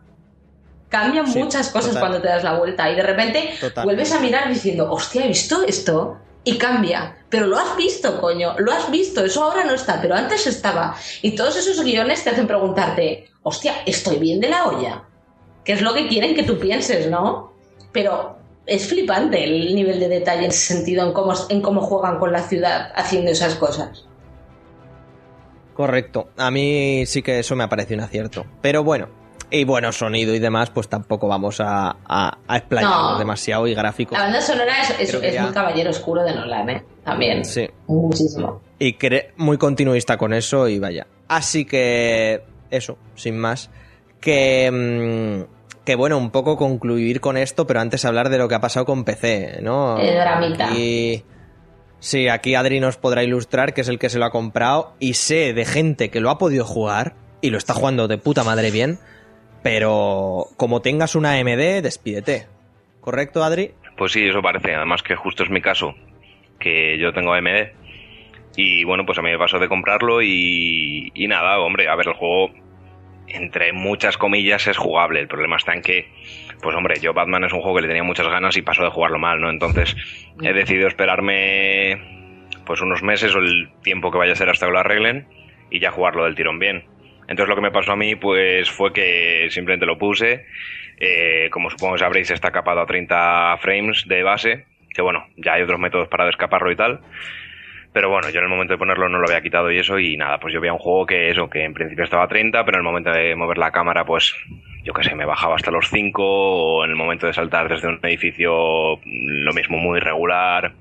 Cambian 0.90 1.32
Sí, 1.32 1.40
muchas 1.40 1.70
cosas 1.70 1.92
total. 1.92 2.02
cuando 2.02 2.22
te 2.22 2.28
das 2.28 2.44
la 2.44 2.58
vuelta 2.58 2.92
y 2.92 2.96
de 2.96 3.04
repente 3.04 3.52
Total. 3.62 3.86
vuelves 3.86 4.12
a 4.12 4.20
mirar 4.20 4.50
diciendo, 4.50 4.92
hostia, 4.92 5.24
¿he 5.24 5.30
visto 5.30 5.64
esto? 5.66 6.18
Y 6.44 6.58
cambia. 6.58 7.16
Pero 7.30 7.48
lo 7.48 7.58
has 7.58 7.78
visto, 7.78 8.20
coño, 8.20 8.54
lo 8.58 8.74
has 8.74 8.92
visto. 8.92 9.24
Eso 9.24 9.46
ahora 9.46 9.64
no 9.64 9.74
está, 9.76 10.02
pero 10.02 10.16
antes 10.16 10.46
estaba. 10.46 10.94
Y 11.22 11.38
todos 11.38 11.56
esos 11.56 11.82
guiones 11.82 12.22
te 12.26 12.32
hacen 12.32 12.48
preguntarte, 12.48 13.30
hostia, 13.42 13.76
¿estoy 13.86 14.18
bien 14.18 14.42
de 14.42 14.50
la 14.50 14.66
olla? 14.66 15.04
Que 15.64 15.72
es 15.72 15.82
lo 15.82 15.94
que 15.94 16.10
quieren 16.10 16.36
que 16.36 16.44
tú 16.44 16.60
pienses, 16.60 17.10
¿no? 17.10 17.54
Pero 17.94 18.40
es 18.66 18.90
flipante 18.90 19.42
el 19.46 19.74
nivel 19.74 20.02
de 20.02 20.10
detalle 20.10 20.44
en 20.44 20.52
ese 20.52 20.74
sentido, 20.74 21.06
en 21.06 21.14
cómo, 21.14 21.34
en 21.48 21.62
cómo 21.62 21.80
juegan 21.80 22.20
con 22.20 22.34
la 22.34 22.42
ciudad 22.42 22.92
haciendo 22.94 23.32
esas 23.32 23.56
cosas. 23.56 24.06
Correcto. 25.76 26.30
A 26.38 26.50
mí 26.50 27.06
sí 27.06 27.22
que 27.22 27.38
eso 27.40 27.56
me 27.56 27.68
parece 27.68 27.94
un 27.94 28.00
acierto. 28.02 28.46
Pero 28.62 28.84
bueno, 28.84 29.10
y 29.52 29.64
bueno, 29.66 29.92
sonido 29.92 30.34
y 30.34 30.40
demás, 30.40 30.72
pues 30.72 30.88
tampoco 30.90 31.28
vamos 31.28 31.60
a, 31.60 31.98
a, 32.08 32.38
a 32.48 32.58
explayarnos 32.58 33.12
No. 33.14 33.20
demasiado 33.20 33.68
y 33.68 33.76
gráficos. 33.76 34.18
La 34.18 34.24
banda 34.24 34.42
sonora 34.42 34.82
es, 34.82 34.90
es, 35.02 35.10
Creo 35.10 35.22
que 35.22 35.28
es 35.28 35.34
ya- 35.36 35.44
muy 35.44 35.52
caballero 35.52 35.90
oscuro 35.92 36.24
de 36.24 36.34
Nolan, 36.34 36.70
¿eh? 36.70 36.84
También. 37.04 37.46
Sí. 37.46 37.70
Muchísimo. 37.88 38.62
Y 38.80 38.94
muy 39.38 39.58
continuista 39.58 40.18
con 40.18 40.34
eso 40.34 40.68
y 40.68 40.80
vaya. 40.80 41.06
Así 41.28 41.66
que 41.66 42.42
eso, 42.72 42.98
sin 43.16 43.38
más. 43.38 43.70
Que, 44.22 44.72
mm, 44.72 45.84
que 45.86 45.96
bueno, 45.96 46.18
un 46.18 46.32
poco 46.32 46.58
concluir 46.58 47.22
con 47.22 47.38
esto, 47.38 47.68
pero 47.68 47.80
antes 47.82 48.06
hablar 48.06 48.30
de 48.30 48.38
lo 48.40 48.48
que 48.48 48.56
ha 48.56 48.62
pasado 48.62 48.86
con 48.86 49.04
PC, 49.04 49.60
¿no? 49.62 49.98
El 50.00 50.16
dramita. 50.16 50.70
Aquí- 50.70 51.24
sí, 52.00 52.28
aquí 52.28 52.56
Adri 52.56 52.80
nos 52.80 52.98
podrá 52.98 53.24
ilustrar, 53.24 53.74
que 53.74 53.82
es 53.82 53.90
el 53.90 54.00
que 54.00 54.10
se 54.10 54.20
lo 54.20 54.26
ha 54.26 54.32
comprado, 54.32 54.96
y 55.00 55.14
sé 55.14 55.54
de 55.54 55.66
gente 55.66 56.10
que 56.10 56.20
lo 56.20 56.30
ha 56.30 56.38
podido 56.38 56.66
jugar 56.66 57.16
y 57.42 57.50
lo 57.50 57.58
está 57.58 57.74
jugando 57.74 58.08
de 58.08 58.18
puta 58.18 58.44
madre 58.44 58.72
bien, 58.72 59.00
pero 59.64 60.48
como 60.58 60.82
tengas 60.82 61.16
una 61.16 61.34
AMD, 61.34 61.82
despídete. 61.82 62.48
¿Correcto, 63.02 63.44
Adri? 63.44 63.72
Pues 63.98 64.12
sí, 64.12 64.28
eso 64.28 64.42
parece. 64.42 64.76
Además 64.76 65.04
que 65.04 65.16
justo 65.16 65.44
es 65.44 65.50
mi 65.50 65.62
caso, 65.62 65.96
que 66.60 66.98
yo 67.00 67.14
tengo 67.14 67.34
AMD. 67.34 67.72
Y 68.58 68.84
bueno, 68.84 69.06
pues 69.06 69.18
a 69.18 69.22
mí 69.22 69.32
me 69.32 69.38
pasó 69.38 69.60
de 69.60 69.68
comprarlo 69.68 70.22
y, 70.22 71.12
y 71.14 71.28
nada, 71.28 71.60
hombre, 71.60 71.88
a 71.90 71.96
ver, 71.96 72.08
el 72.08 72.14
juego, 72.14 72.52
entre 73.28 73.74
muchas 73.74 74.18
comillas, 74.18 74.68
es 74.68 74.78
jugable. 74.78 75.20
El 75.20 75.28
problema 75.28 75.58
está 75.58 75.74
en 75.74 75.82
que, 75.82 76.08
pues 76.62 76.76
hombre, 76.76 77.00
yo 77.00 77.14
Batman 77.14 77.44
es 77.44 77.54
un 77.54 77.62
juego 77.62 77.78
que 77.78 77.84
le 77.84 77.88
tenía 77.88 78.04
muchas 78.04 78.28
ganas 78.28 78.58
y 78.58 78.62
pasó 78.62 78.84
de 78.84 78.90
jugarlo 78.90 79.20
mal, 79.20 79.40
¿no? 79.40 79.50
Entonces 79.50 79.96
he 80.42 80.54
decidido 80.54 80.88
esperarme 80.88 82.26
pues 82.66 82.82
unos 82.82 83.04
meses 83.04 83.36
o 83.36 83.40
el 83.40 83.70
tiempo 83.84 84.12
que 84.12 84.18
vaya 84.18 84.34
a 84.34 84.36
ser 84.36 84.50
hasta 84.50 84.66
que 84.66 84.72
lo 84.72 84.80
arreglen 84.80 85.28
y 85.70 85.80
ya 85.80 85.92
jugarlo 85.92 86.26
del 86.26 86.36
tirón 86.36 86.60
bien. 86.60 86.86
Entonces 87.28 87.50
lo 87.50 87.56
que 87.56 87.62
me 87.62 87.72
pasó 87.72 87.94
a 87.94 87.96
mí 87.96 88.16
pues 88.16 88.70
fue 88.70 88.94
que 88.94 89.48
simplemente 89.50 89.86
lo 89.86 89.98
puse, 89.98 90.46
eh, 91.00 91.50
como 91.52 91.70
supongo 91.70 91.94
que 91.94 92.00
sabréis 92.00 92.32
está 92.32 92.52
capado 92.52 92.82
a 92.82 92.86
30 92.86 93.58
frames 93.58 94.06
de 94.08 94.24
base, 94.24 94.66
que 94.94 95.02
bueno, 95.02 95.26
ya 95.38 95.54
hay 95.54 95.64
otros 95.64 95.80
métodos 95.80 96.08
para 96.08 96.26
descaparlo 96.26 96.72
y 96.72 96.76
tal, 96.76 97.02
pero 97.94 98.10
bueno, 98.10 98.30
yo 98.30 98.40
en 98.40 98.46
el 98.46 98.50
momento 98.50 98.74
de 98.74 98.78
ponerlo 98.78 99.10
no 99.10 99.20
lo 99.20 99.26
había 99.28 99.42
quitado 99.42 99.72
y 99.72 99.80
eso 99.80 99.98
y 99.98 100.18
nada, 100.18 100.38
pues 100.40 100.54
yo 100.54 100.62
veía 100.62 100.74
un 100.74 100.80
juego 100.80 101.06
que 101.06 101.30
eso, 101.30 101.50
que 101.50 101.64
en 101.64 101.74
principio 101.74 102.04
estaba 102.04 102.26
a 102.26 102.28
30, 102.28 102.64
pero 102.64 102.78
en 102.78 102.86
el 102.86 102.92
momento 102.92 103.12
de 103.12 103.36
mover 103.36 103.58
la 103.58 103.72
cámara 103.72 104.06
pues 104.06 104.36
yo 104.86 104.94
qué 104.94 105.04
sé, 105.04 105.16
me 105.16 105.26
bajaba 105.26 105.56
hasta 105.56 105.72
los 105.72 105.90
5 105.90 106.24
o 106.24 106.86
en 106.86 106.92
el 106.92 106.96
momento 106.96 107.26
de 107.26 107.34
saltar 107.34 107.68
desde 107.68 107.88
un 107.88 108.00
edificio 108.04 109.00
lo 109.04 109.54
mismo 109.54 109.78
muy 109.78 109.98
irregular, 109.98 110.74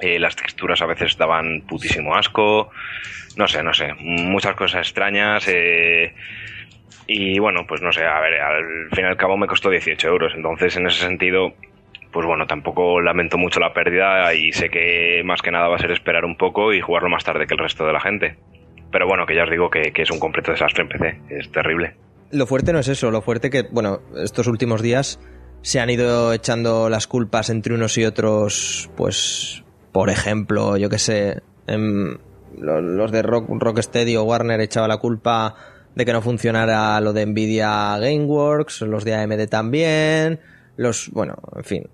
eh, 0.00 0.18
las 0.18 0.34
texturas 0.34 0.80
a 0.80 0.86
veces 0.86 1.16
daban 1.18 1.60
putísimo 1.68 2.16
asco, 2.16 2.70
no 3.36 3.46
sé, 3.46 3.62
no 3.62 3.74
sé, 3.74 3.92
muchas 4.00 4.56
cosas 4.56 4.80
extrañas. 4.86 5.46
eh, 5.48 6.14
y 7.06 7.38
bueno, 7.38 7.66
pues 7.66 7.82
no 7.82 7.92
sé, 7.92 8.06
a 8.06 8.18
ver, 8.20 8.40
al 8.40 8.88
fin 8.92 9.04
y 9.04 9.08
al 9.08 9.18
cabo 9.18 9.36
me 9.36 9.46
costó 9.46 9.68
18 9.68 10.08
euros, 10.08 10.32
entonces 10.34 10.74
en 10.78 10.86
ese 10.86 11.02
sentido, 11.02 11.52
pues 12.12 12.26
bueno, 12.26 12.46
tampoco 12.46 12.98
lamento 13.02 13.36
mucho 13.36 13.60
la 13.60 13.74
pérdida 13.74 14.32
y 14.32 14.52
sé 14.52 14.70
que 14.70 15.20
más 15.22 15.42
que 15.42 15.50
nada 15.50 15.68
va 15.68 15.76
a 15.76 15.80
ser 15.80 15.90
esperar 15.90 16.24
un 16.24 16.36
poco 16.36 16.72
y 16.72 16.80
jugarlo 16.80 17.10
más 17.10 17.24
tarde 17.24 17.46
que 17.46 17.52
el 17.54 17.60
resto 17.60 17.86
de 17.86 17.92
la 17.92 18.00
gente. 18.00 18.36
Pero 18.90 19.06
bueno, 19.06 19.26
que 19.26 19.34
ya 19.34 19.44
os 19.44 19.50
digo 19.50 19.68
que, 19.68 19.92
que 19.92 20.02
es 20.02 20.10
un 20.10 20.18
completo 20.20 20.52
desastre 20.52 20.84
en 20.84 20.88
PC, 20.88 21.20
es 21.28 21.52
terrible. 21.52 21.94
Lo 22.34 22.46
fuerte 22.46 22.72
no 22.72 22.80
es 22.80 22.88
eso, 22.88 23.10
lo 23.10 23.22
fuerte 23.22 23.48
que, 23.50 23.62
bueno, 23.70 24.00
estos 24.16 24.46
últimos 24.48 24.82
días 24.82 25.20
se 25.62 25.78
han 25.80 25.88
ido 25.88 26.32
echando 26.32 26.88
las 26.90 27.06
culpas 27.06 27.48
entre 27.48 27.74
unos 27.74 27.96
y 27.96 28.04
otros, 28.04 28.90
pues, 28.96 29.62
por 29.92 30.10
ejemplo, 30.10 30.76
yo 30.76 30.88
que 30.90 30.98
sé, 30.98 31.42
em, 31.66 32.18
lo- 32.58 32.80
los 32.80 33.12
de 33.12 33.22
Rock, 33.22 33.46
Rocksteady 33.50 34.16
o 34.16 34.24
Warner 34.24 34.60
echaba 34.60 34.88
la 34.88 34.96
culpa 34.98 35.54
de 35.94 36.04
que 36.04 36.12
no 36.12 36.22
funcionara 36.22 37.00
lo 37.00 37.12
de 37.12 37.24
Nvidia 37.24 37.96
Gameworks, 37.98 38.80
los 38.82 39.04
de 39.04 39.14
AMD 39.14 39.46
también, 39.46 40.40
los, 40.76 41.08
bueno, 41.10 41.36
en 41.54 41.64
fin, 41.64 41.86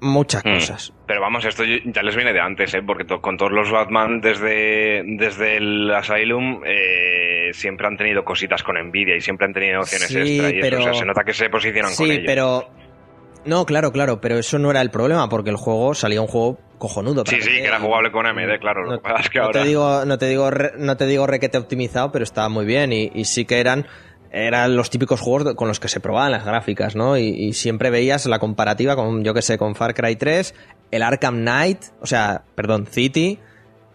muchas 0.00 0.44
Mm. 0.44 0.54
cosas. 0.54 0.92
Pero 1.06 1.20
vamos, 1.20 1.44
esto 1.44 1.64
ya 1.64 2.02
les 2.02 2.14
viene 2.16 2.32
de 2.32 2.40
antes, 2.40 2.72
¿eh? 2.74 2.82
porque 2.86 3.04
to- 3.04 3.20
con 3.20 3.36
todos 3.36 3.52
los 3.52 3.70
Batman 3.70 4.20
desde, 4.20 5.02
desde 5.04 5.56
el 5.56 5.90
Asylum 5.92 6.62
eh, 6.64 7.50
siempre 7.52 7.86
han 7.86 7.96
tenido 7.96 8.24
cositas 8.24 8.62
con 8.62 8.76
Nvidia 8.76 9.16
y 9.16 9.20
siempre 9.20 9.46
han 9.46 9.52
tenido 9.54 9.80
opciones 9.80 10.08
Sí, 10.08 10.18
extra 10.40 10.50
y 10.50 10.58
eso, 10.60 10.78
o 10.78 10.82
sea, 10.82 10.94
se 10.94 11.04
nota 11.04 11.24
que 11.24 11.32
se 11.32 11.48
posicionan 11.50 11.94
con 11.94 12.06
Sí, 12.06 12.12
ello. 12.12 12.22
pero 12.26 12.68
No, 13.44 13.64
claro, 13.64 13.92
claro, 13.92 14.20
pero 14.20 14.36
eso 14.36 14.58
no 14.58 14.70
era 14.70 14.80
el 14.82 14.90
problema, 14.90 15.28
porque 15.28 15.48
el 15.50 15.56
juego 15.56 15.94
salía 15.94 16.20
un 16.20 16.26
juego 16.26 16.58
cojonudo. 16.76 17.24
Sí, 17.26 17.40
sí, 17.40 17.50
que 17.50 17.64
era 17.64 17.78
jugable 17.80 18.10
con 18.12 18.26
AMD, 18.26 18.58
claro. 18.60 18.84
No, 18.84 18.92
lo 18.92 18.98
que 18.98 19.08
pasa 19.08 19.20
es 19.22 19.30
que 19.30 19.38
no 19.38 19.44
ahora... 19.46 19.62
te 19.62 19.66
digo, 19.68 20.04
no 20.04 20.18
te 20.18 20.26
digo, 20.26 20.50
re- 20.50 20.72
no 20.76 20.96
te 20.96 21.06
digo 21.06 21.26
requete 21.26 21.56
optimizado, 21.56 22.12
pero 22.12 22.24
estaba 22.24 22.48
muy 22.48 22.66
bien 22.66 22.92
y, 22.92 23.10
y 23.14 23.24
sí 23.24 23.44
que 23.46 23.58
eran 23.60 23.86
eran 24.30 24.76
los 24.76 24.90
típicos 24.90 25.20
juegos 25.20 25.54
con 25.54 25.68
los 25.68 25.80
que 25.80 25.88
se 25.88 26.00
probaban 26.00 26.32
las 26.32 26.44
gráficas, 26.44 26.94
¿no? 26.96 27.16
Y, 27.16 27.28
y 27.28 27.52
siempre 27.54 27.90
veías 27.90 28.26
la 28.26 28.38
comparativa 28.38 28.94
con, 28.96 29.24
yo 29.24 29.32
que 29.34 29.42
sé, 29.42 29.56
con 29.58 29.74
Far 29.74 29.94
Cry 29.94 30.16
3, 30.16 30.54
el 30.90 31.02
Arkham 31.02 31.36
Knight, 31.40 31.78
o 32.00 32.06
sea, 32.06 32.42
perdón, 32.54 32.86
City 32.86 33.38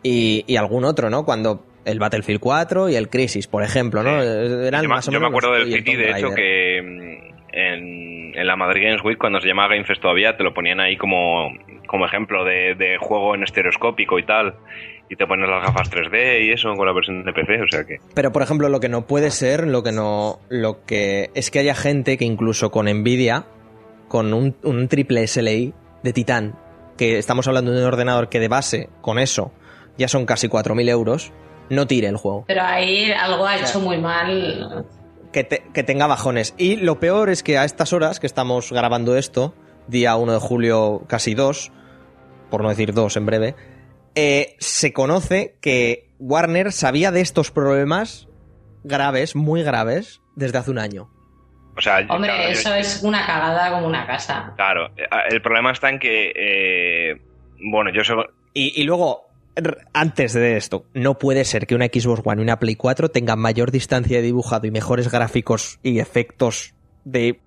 y, 0.01 0.43
y 0.47 0.55
algún 0.57 0.85
otro, 0.85 1.09
¿no? 1.09 1.23
Cuando 1.25 1.65
el 1.85 1.99
Battlefield 1.99 2.39
4 2.39 2.89
y 2.89 2.95
el 2.95 3.09
Crisis, 3.09 3.47
por 3.47 3.61
ejemplo, 3.63 4.03
¿no? 4.03 4.21
Sí. 4.21 4.27
Eran 4.67 4.83
yo, 4.83 4.89
me- 4.89 4.95
más 4.95 5.07
o 5.07 5.11
yo 5.11 5.19
me 5.19 5.27
acuerdo 5.27 5.51
del 5.53 5.71
City, 5.71 5.95
de 5.95 6.11
hecho, 6.11 6.29
que 6.33 7.33
en, 7.53 8.37
en 8.37 8.47
la 8.47 8.55
Madrid 8.55 8.83
Games 8.87 9.03
Week, 9.03 9.17
cuando 9.17 9.39
se 9.39 9.47
llamaba 9.47 9.75
Game 9.75 9.85
Fest 9.85 10.01
todavía, 10.01 10.35
te 10.35 10.43
lo 10.43 10.53
ponían 10.53 10.79
ahí 10.79 10.97
como, 10.97 11.49
como 11.87 12.05
ejemplo 12.05 12.43
de, 12.43 12.75
de 12.75 12.97
juego 12.99 13.35
en 13.35 13.43
estereoscópico 13.43 14.19
y 14.19 14.23
tal. 14.23 14.55
Y 15.09 15.15
te 15.15 15.27
pones 15.27 15.47
las 15.47 15.63
gafas 15.63 15.91
3D 15.91 16.45
y 16.45 16.51
eso 16.51 16.73
con 16.75 16.87
la 16.87 16.93
versión 16.93 17.23
de 17.23 17.33
PC, 17.33 17.61
o 17.61 17.67
sea 17.69 17.83
que... 17.83 17.97
Pero 18.15 18.31
por 18.31 18.41
ejemplo, 18.41 18.69
lo 18.69 18.79
que 18.79 18.89
no 18.89 19.05
puede 19.05 19.29
ser, 19.29 19.67
lo 19.67 19.83
que 19.83 19.91
no, 19.91 20.39
lo 20.49 20.83
que 20.85 21.29
es 21.35 21.51
que 21.51 21.59
haya 21.59 21.75
gente 21.75 22.17
que 22.17 22.25
incluso 22.25 22.71
con 22.71 22.87
Nvidia, 22.87 23.45
con 24.07 24.33
un, 24.33 24.55
un 24.63 24.87
triple 24.87 25.27
SLI 25.27 25.73
de 26.01 26.13
Titán, 26.13 26.55
que 26.97 27.17
estamos 27.17 27.47
hablando 27.47 27.71
de 27.71 27.81
un 27.81 27.85
ordenador 27.85 28.29
que 28.29 28.39
de 28.39 28.47
base, 28.47 28.89
con 29.01 29.19
eso, 29.19 29.51
ya 29.97 30.07
son 30.07 30.25
casi 30.25 30.47
4.000 30.47 30.89
euros, 30.89 31.33
no 31.69 31.85
tire 31.85 32.07
el 32.07 32.17
juego. 32.17 32.45
Pero 32.47 32.61
ahí 32.63 33.11
algo 33.11 33.45
ha 33.45 33.57
hecho 33.57 33.79
muy 33.79 33.97
mal. 33.99 34.85
Que, 35.33 35.43
te- 35.43 35.63
que 35.73 35.83
tenga 35.83 36.07
bajones. 36.07 36.53
Y 36.57 36.77
lo 36.77 36.99
peor 36.99 37.29
es 37.29 37.43
que 37.43 37.57
a 37.57 37.65
estas 37.65 37.91
horas 37.91 38.19
que 38.21 38.27
estamos 38.27 38.71
grabando 38.71 39.17
esto, 39.17 39.53
día 39.87 40.15
1 40.15 40.31
de 40.33 40.39
julio, 40.39 41.03
casi 41.07 41.33
2, 41.33 41.71
por 42.49 42.61
no 42.63 42.69
decir 42.69 42.93
2 42.93 43.17
en 43.17 43.25
breve, 43.25 43.55
eh, 44.15 44.55
se 44.59 44.93
conoce 44.93 45.57
que 45.59 46.09
Warner 46.19 46.71
sabía 46.71 47.11
de 47.11 47.21
estos 47.21 47.49
problemas 47.51 48.27
graves, 48.83 49.35
muy 49.35 49.63
graves, 49.63 50.21
desde 50.35 50.59
hace 50.59 50.71
un 50.71 50.77
año. 50.77 51.09
O 51.75 51.81
sea, 51.81 51.97
Hombre, 52.09 52.29
claro, 52.29 52.43
yo- 52.43 52.49
eso 52.49 52.73
es 52.75 53.01
una 53.01 53.25
cagada 53.25 53.71
como 53.71 53.87
una 53.87 54.05
casa. 54.05 54.53
Claro, 54.55 54.87
eh, 54.95 55.07
el 55.31 55.41
problema 55.41 55.71
está 55.71 55.89
en 55.89 55.97
que... 55.97 56.31
eh, 56.35 57.21
bueno, 57.71 57.89
yo 57.91 58.03
so- 58.03 58.27
Y, 58.53 58.79
y 58.79 58.83
luego, 58.83 59.25
antes 59.93 60.33
de 60.33 60.57
esto, 60.57 60.85
no 60.93 61.17
puede 61.17 61.45
ser 61.45 61.67
que 61.67 61.75
una 61.75 61.85
Xbox 61.85 62.21
One 62.25 62.41
y 62.41 62.43
una 62.43 62.59
Play 62.59 62.75
4 62.75 63.09
tengan 63.09 63.39
mayor 63.39 63.71
distancia 63.71 64.17
de 64.17 64.23
dibujado 64.23 64.67
y 64.67 64.71
mejores 64.71 65.11
gráficos 65.11 65.79
y 65.83 65.99
efectos 65.99 66.73
de 67.03 67.39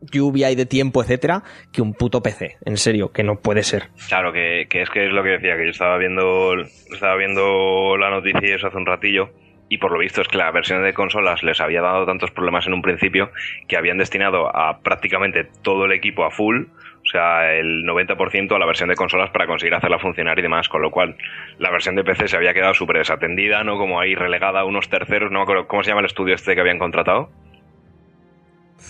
lluvia 0.00 0.50
y 0.50 0.54
de 0.54 0.66
tiempo, 0.66 1.02
etcétera, 1.02 1.42
que 1.72 1.82
un 1.82 1.92
puto 1.92 2.22
PC. 2.22 2.56
En 2.64 2.76
serio, 2.76 3.12
que 3.12 3.24
no 3.24 3.36
puede 3.36 3.62
ser. 3.62 3.88
Claro, 4.08 4.32
que, 4.32 4.66
que 4.70 4.82
es 4.82 4.90
que 4.90 5.06
es 5.06 5.12
lo 5.12 5.22
que 5.22 5.30
decía, 5.30 5.56
que 5.56 5.64
yo 5.64 5.70
estaba 5.70 5.98
viendo, 5.98 6.54
estaba 6.92 7.16
viendo 7.16 7.96
la 7.96 8.10
noticia 8.10 8.54
eso 8.54 8.68
hace 8.68 8.76
un 8.76 8.86
ratillo, 8.86 9.30
y 9.68 9.78
por 9.78 9.92
lo 9.92 9.98
visto 9.98 10.22
es 10.22 10.28
que 10.28 10.38
la 10.38 10.50
versión 10.50 10.82
de 10.82 10.94
consolas 10.94 11.42
les 11.42 11.60
había 11.60 11.82
dado 11.82 12.06
tantos 12.06 12.30
problemas 12.30 12.66
en 12.66 12.74
un 12.74 12.82
principio 12.82 13.30
que 13.66 13.76
habían 13.76 13.98
destinado 13.98 14.54
a 14.54 14.80
prácticamente 14.80 15.46
todo 15.62 15.84
el 15.84 15.92
equipo 15.92 16.24
a 16.24 16.30
full, 16.30 16.64
o 17.08 17.10
sea, 17.10 17.54
el 17.54 17.84
90% 17.84 18.54
a 18.54 18.58
la 18.58 18.66
versión 18.66 18.90
de 18.90 18.94
consolas 18.94 19.30
para 19.30 19.46
conseguir 19.46 19.74
hacerla 19.74 19.98
funcionar 19.98 20.38
y 20.38 20.42
demás, 20.42 20.68
con 20.68 20.82
lo 20.82 20.90
cual 20.90 21.16
la 21.58 21.70
versión 21.70 21.94
de 21.94 22.04
PC 22.04 22.28
se 22.28 22.36
había 22.36 22.52
quedado 22.52 22.74
súper 22.74 22.98
desatendida, 22.98 23.64
¿no? 23.64 23.78
Como 23.78 23.98
ahí 23.98 24.14
relegada 24.14 24.60
a 24.60 24.64
unos 24.64 24.90
terceros, 24.90 25.30
no 25.32 25.38
me 25.38 25.42
acuerdo, 25.44 25.66
¿cómo 25.66 25.82
se 25.82 25.90
llama 25.90 26.00
el 26.00 26.06
estudio 26.06 26.34
este 26.34 26.54
que 26.54 26.60
habían 26.60 26.78
contratado? 26.78 27.30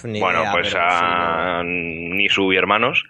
Ni 0.05 0.21
bueno, 0.21 0.41
idea, 0.43 0.53
pues 0.53 0.75
a 0.79 1.63
Nisu 1.65 2.53
y 2.53 2.57
hermanos. 2.57 3.05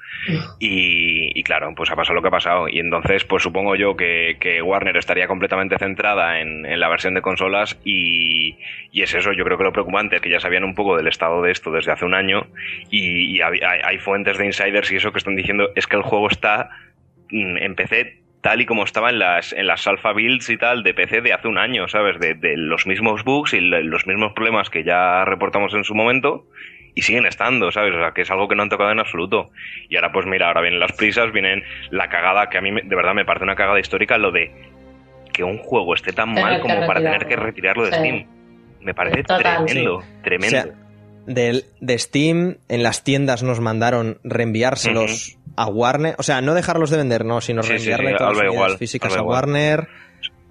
Y, 0.60 1.38
y 1.38 1.42
claro, 1.42 1.74
pues 1.74 1.90
ha 1.90 1.96
pasado 1.96 2.14
lo 2.14 2.22
que 2.22 2.28
ha 2.28 2.32
pasado. 2.32 2.68
Y 2.68 2.78
entonces, 2.78 3.24
pues 3.24 3.42
supongo 3.42 3.74
yo 3.76 3.96
que, 3.96 4.36
que 4.40 4.62
Warner 4.62 4.96
estaría 4.96 5.26
completamente 5.26 5.76
centrada 5.78 6.40
en, 6.40 6.64
en 6.66 6.78
la 6.80 6.88
versión 6.88 7.14
de 7.14 7.22
consolas. 7.22 7.78
Y, 7.84 8.56
y 8.92 9.02
es 9.02 9.14
eso, 9.14 9.32
yo 9.32 9.44
creo 9.44 9.58
que 9.58 9.64
lo 9.64 9.72
preocupante 9.72 10.16
es 10.16 10.22
que 10.22 10.30
ya 10.30 10.40
sabían 10.40 10.64
un 10.64 10.74
poco 10.74 10.96
del 10.96 11.08
estado 11.08 11.42
de 11.42 11.50
esto 11.52 11.70
desde 11.70 11.92
hace 11.92 12.04
un 12.04 12.14
año. 12.14 12.46
Y, 12.90 13.36
y 13.36 13.40
hay, 13.42 13.58
hay- 13.60 13.80
hay 13.82 13.98
fuentes 13.98 14.38
de 14.38 14.46
insiders 14.46 14.90
y 14.92 14.96
eso 14.96 15.12
que 15.12 15.18
están 15.18 15.36
diciendo 15.36 15.70
es 15.74 15.86
que 15.86 15.96
el 15.96 16.02
juego 16.02 16.28
está 16.28 16.70
mm, 17.30 17.56
en 17.58 17.74
PC 17.74 18.17
tal 18.40 18.60
y 18.60 18.66
como 18.66 18.84
estaba 18.84 19.10
en 19.10 19.18
las, 19.18 19.52
en 19.52 19.66
las 19.66 19.86
alpha 19.86 20.12
builds 20.12 20.48
y 20.50 20.56
tal 20.56 20.82
de 20.82 20.94
PC 20.94 21.20
de 21.22 21.32
hace 21.32 21.48
un 21.48 21.58
año, 21.58 21.88
¿sabes? 21.88 22.18
De, 22.20 22.34
de 22.34 22.56
los 22.56 22.86
mismos 22.86 23.24
bugs 23.24 23.52
y 23.54 23.60
los 23.60 24.06
mismos 24.06 24.32
problemas 24.32 24.70
que 24.70 24.84
ya 24.84 25.24
reportamos 25.24 25.74
en 25.74 25.84
su 25.84 25.94
momento 25.94 26.46
y 26.94 27.02
siguen 27.02 27.26
estando, 27.26 27.70
¿sabes? 27.72 27.94
O 27.94 27.98
sea, 27.98 28.12
que 28.12 28.22
es 28.22 28.30
algo 28.30 28.48
que 28.48 28.54
no 28.56 28.62
han 28.62 28.68
tocado 28.68 28.90
en 28.90 28.98
absoluto. 29.00 29.50
Y 29.88 29.96
ahora, 29.96 30.12
pues 30.12 30.26
mira, 30.26 30.48
ahora 30.48 30.60
vienen 30.62 30.80
las 30.80 30.92
prisas, 30.92 31.32
vienen 31.32 31.62
la 31.90 32.08
cagada, 32.08 32.48
que 32.48 32.58
a 32.58 32.60
mí 32.60 32.72
me- 32.72 32.82
de 32.82 32.96
verdad 32.96 33.14
me 33.14 33.24
parece 33.24 33.44
una 33.44 33.54
cagada 33.56 33.78
histórica, 33.80 34.18
lo 34.18 34.30
de 34.32 34.50
que 35.32 35.44
un 35.44 35.58
juego 35.58 35.94
esté 35.94 36.12
tan 36.12 36.32
mal 36.34 36.60
como 36.60 36.86
para 36.86 37.00
tener 37.00 37.26
que 37.26 37.36
retirarlo. 37.36 37.84
de 37.84 37.92
Sí. 37.92 37.98
Steam. 37.98 38.26
Me 38.80 38.94
parece 38.94 39.22
Total. 39.24 39.64
tremendo, 39.66 40.02
tremendo. 40.22 40.58
O 40.58 40.62
sea, 40.62 40.72
del- 41.26 41.64
de 41.80 41.98
Steam, 41.98 42.56
en 42.68 42.82
las 42.82 43.04
tiendas 43.04 43.42
nos 43.42 43.60
mandaron 43.60 44.18
reenviárselos 44.24 45.36
a 45.62 45.66
Warner. 45.66 46.14
O 46.18 46.22
sea, 46.22 46.40
no 46.40 46.54
dejarlos 46.54 46.90
de 46.90 46.96
vender, 46.98 47.24
no, 47.24 47.40
sino 47.40 47.62
Sí, 47.62 47.70
reenviarle 47.72 48.10
sí, 48.12 48.16
todas 48.18 48.36
las 48.36 48.52
igual, 48.52 48.78
físicas 48.78 49.14
a 49.14 49.18
igual. 49.18 49.34
Warner. 49.36 49.88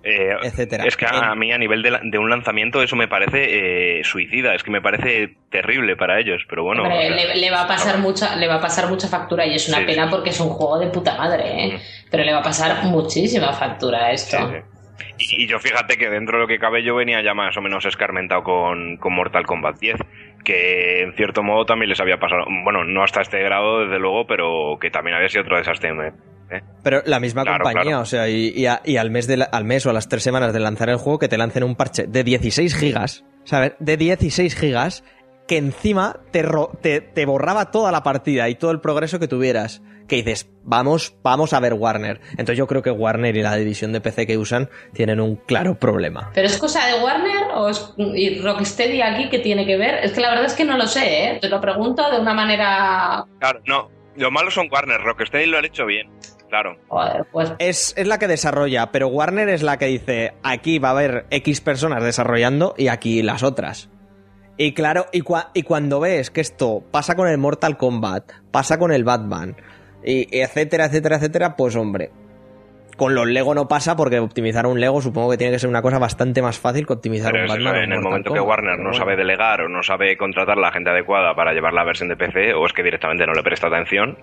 Eh, 0.04 0.30
etcétera. 0.42 0.86
Es 0.86 0.96
que 0.96 1.06
a, 1.06 1.10
En- 1.10 1.24
a 1.24 1.36
mí 1.36 1.52
a 1.52 1.58
nivel 1.58 1.82
de, 1.82 1.92
la- 1.92 2.00
de 2.02 2.18
un 2.18 2.30
lanzamiento 2.30 2.82
eso 2.82 2.96
me 2.96 3.10
parece 3.10 4.00
eh, 4.00 4.04
suicida, 4.06 4.56
es 4.56 4.64
que 4.64 4.72
me 4.72 4.80
parece 4.82 5.36
terrible 5.50 5.98
para 5.98 6.18
ellos, 6.20 6.44
pero 6.48 6.64
bueno. 6.64 6.84
Hombre, 6.84 6.98
o 6.98 7.02
sea, 7.18 7.26
le, 7.34 7.36
le 7.36 7.52
va 7.52 7.64
a 7.64 7.68
pasar 7.68 7.98
mucha, 7.98 8.36
le 8.38 8.48
va 8.48 8.56
a 8.56 8.62
pasar 8.62 8.88
mucha 8.90 9.10
factura 9.10 9.46
y 9.46 9.56
es 9.56 9.68
una 9.68 9.80
Sí, 9.80 9.84
pena 9.86 10.06
sí. 10.06 10.10
porque 10.12 10.30
es 10.30 10.40
un 10.40 10.50
juego 10.50 10.80
de 10.80 10.88
puta 10.88 11.18
madre, 11.18 11.44
¿eh? 11.46 11.68
Ujú. 11.76 11.84
Pero 12.10 12.24
le 12.24 12.32
va 12.32 12.40
a 12.40 12.44
pasar 12.44 12.86
muchísima 12.86 13.52
factura 13.52 14.06
a 14.06 14.12
esto. 14.14 14.38
sí, 14.38 14.44
sí. 14.54 14.62
Y, 15.20 15.44
y 15.44 15.48
yo 15.48 15.60
fíjate 15.60 15.98
que 15.98 16.10
dentro 16.10 16.38
de 16.38 16.44
lo 16.44 16.48
que 16.48 16.58
cabe 16.60 16.84
yo 16.84 16.96
venía 16.96 17.22
ya 17.22 17.34
más 17.34 17.58
o 17.58 17.62
menos 17.62 17.86
escarmentado 17.86 18.44
con, 18.44 18.98
con 18.98 19.14
Mortal 19.14 19.46
Kombat 19.46 19.78
10, 19.80 19.96
que 20.48 21.02
en 21.02 21.14
cierto 21.14 21.44
modo 21.44 21.66
también 21.66 21.90
les 21.90 22.00
había 22.00 22.18
pasado, 22.18 22.46
bueno, 22.64 22.86
no 22.86 23.04
hasta 23.04 23.20
este 23.22 23.44
grado 23.44 23.82
desde 23.82 24.00
luego, 24.00 24.26
pero 24.26 24.78
que 24.80 24.90
también 24.90 25.18
había 25.18 25.28
sido 25.28 25.44
otro 25.44 25.58
desastre. 25.58 25.90
¿eh? 25.90 26.62
Pero 26.82 27.02
la 27.06 27.20
misma 27.20 27.44
Claro, 27.44 27.66
compañía, 27.66 27.84
claro. 27.92 28.02
o 28.04 28.06
sea, 28.06 28.30
y, 28.30 28.54
y 28.56 28.66
a- 28.66 28.82
y 28.86 28.96
al, 28.96 29.12
mes 29.12 29.28
de 29.28 29.36
la- 29.38 29.46
al 29.46 29.66
mes 29.66 29.86
o 29.86 29.90
a 29.90 29.94
las 29.94 30.08
tres 30.08 30.24
semanas 30.24 30.54
de 30.54 30.62
lanzar 30.62 30.90
el 30.90 30.96
juego, 30.96 31.20
que 31.20 31.28
te 31.28 31.38
lancen 31.38 31.64
un 31.66 31.76
parche 31.76 32.08
de 32.08 32.24
16 32.24 32.74
gigas, 32.78 33.26
¿sabes? 33.44 33.74
De 33.80 33.98
16 33.98 34.56
gigas, 34.56 35.04
que 35.50 35.58
encima 35.58 36.16
te, 36.32 36.44
ro- 36.44 36.72
te, 36.82 37.02
te 37.02 37.26
borraba 37.26 37.70
toda 37.72 37.92
la 37.92 38.04
partida 38.04 38.48
y 38.48 38.56
todo 38.56 38.72
el 38.72 38.80
progreso 38.80 39.20
que 39.20 39.28
tuvieras. 39.28 39.82
Que 40.08 40.18
dices, 40.18 40.50
vamos, 40.64 41.16
vamos 41.22 41.52
a 41.54 41.60
ver 41.60 41.74
Warner. 41.74 42.22
Entonces 42.32 42.58
yo 42.58 42.66
creo 42.68 42.82
que 42.82 42.92
Warner 42.92 43.36
y 43.36 43.42
la 43.42 43.56
división 43.56 43.92
de 43.92 44.00
PC 44.02 44.26
que 44.26 44.38
usan 44.38 44.70
tienen 44.94 45.20
un 45.20 45.36
claro 45.36 45.76
problema. 45.76 46.32
¿Pero 46.34 46.48
es 46.48 46.58
cosa 46.58 46.86
de 46.88 47.04
Warner 47.04 47.48
o 47.56 47.68
es 47.70 47.94
y 47.98 48.40
Rocksteady 48.40 49.02
aquí 49.02 49.30
que 49.30 49.40
tiene 49.40 49.66
que 49.66 49.78
ver? 49.78 49.96
Es 50.04 50.14
que 50.14 50.22
la 50.22 50.30
verdad 50.30 50.46
es 50.46 50.54
que 50.54 50.64
no 50.66 50.78
lo 50.78 50.88
sé, 50.88 51.26
¿eh? 51.32 51.38
Te 51.42 51.50
lo 51.50 51.60
pregunto 51.60 52.10
de 52.10 52.20
una 52.20 52.34
manera... 52.34 53.26
Claro, 53.40 53.60
no, 53.66 53.90
lo 54.16 54.32
malo 54.32 54.50
son 54.50 54.70
Warner, 54.72 55.02
Rocksteady 55.02 55.46
lo 55.48 55.58
han 55.58 55.66
hecho 55.66 55.86
bien, 55.86 56.10
claro. 56.50 56.78
Joder, 56.88 57.26
pues... 57.32 57.52
Es, 57.60 57.94
es 57.98 58.08
la 58.08 58.18
que 58.18 58.28
desarrolla, 58.28 58.92
pero 58.94 59.10
Warner 59.10 59.50
es 59.50 59.62
la 59.64 59.78
que 59.78 59.88
dice, 59.88 60.34
aquí 60.42 60.80
va 60.80 60.90
a 60.90 60.92
haber 60.92 61.26
X 61.32 61.60
personas 61.60 62.02
desarrollando 62.02 62.74
y 62.78 62.88
aquí 62.88 63.22
las 63.24 63.44
otras. 63.44 63.90
Y 64.60 64.74
claro, 64.74 65.06
y, 65.12 65.22
cua- 65.22 65.50
y 65.54 65.62
cuando 65.64 66.00
ves 66.00 66.32
que 66.32 66.42
esto 66.42 66.84
pasa 66.92 67.16
con 67.16 67.28
el 67.28 67.38
Mortal 67.38 67.78
Kombat, 67.78 68.32
pasa 68.50 68.80
con 68.80 68.92
el 68.92 69.04
Batman, 69.04 69.56
y, 70.10 70.28
etcétera, 70.42 70.86
etcétera, 70.86 71.18
etcétera, 71.18 71.56
pues 71.56 71.76
hombre, 71.76 72.10
con 72.96 73.14
los 73.14 73.28
Lego 73.28 73.54
no 73.54 73.68
pasa 73.68 73.96
porque 73.96 74.18
optimizar 74.20 74.66
un 74.66 74.80
Lego 74.80 75.02
supongo 75.02 75.30
que 75.32 75.38
tiene 75.38 75.54
que 75.54 75.60
ser 75.60 75.70
una 75.70 75.82
cosa 75.84 76.00
bastante 76.00 76.42
más 76.42 76.60
fácil 76.60 76.88
que 76.88 76.94
optimizar 76.94 77.32
Pero 77.32 77.44
un 77.44 77.50
Batman. 77.50 77.76
en 77.84 77.92
el 77.92 78.02
momento 78.02 78.34
que 78.34 78.40
Warner 78.40 78.78
no 78.78 78.84
bueno. 78.90 78.98
sabe 78.98 79.16
delegar 79.16 79.62
o 79.62 79.70
no 79.70 79.84
sabe 79.84 80.18
contratar 80.18 80.58
la 80.58 80.72
gente 80.72 80.90
adecuada 80.90 81.36
para 81.36 81.54
llevar 81.54 81.74
la 81.74 81.84
versión 81.84 82.10
de 82.10 82.16
PC, 82.18 82.54
o 82.56 82.66
es 82.66 82.74
que 82.74 82.82
directamente 82.84 83.26
no 83.28 83.34
le 83.34 83.44
presta 83.44 83.68
atención, 83.68 84.18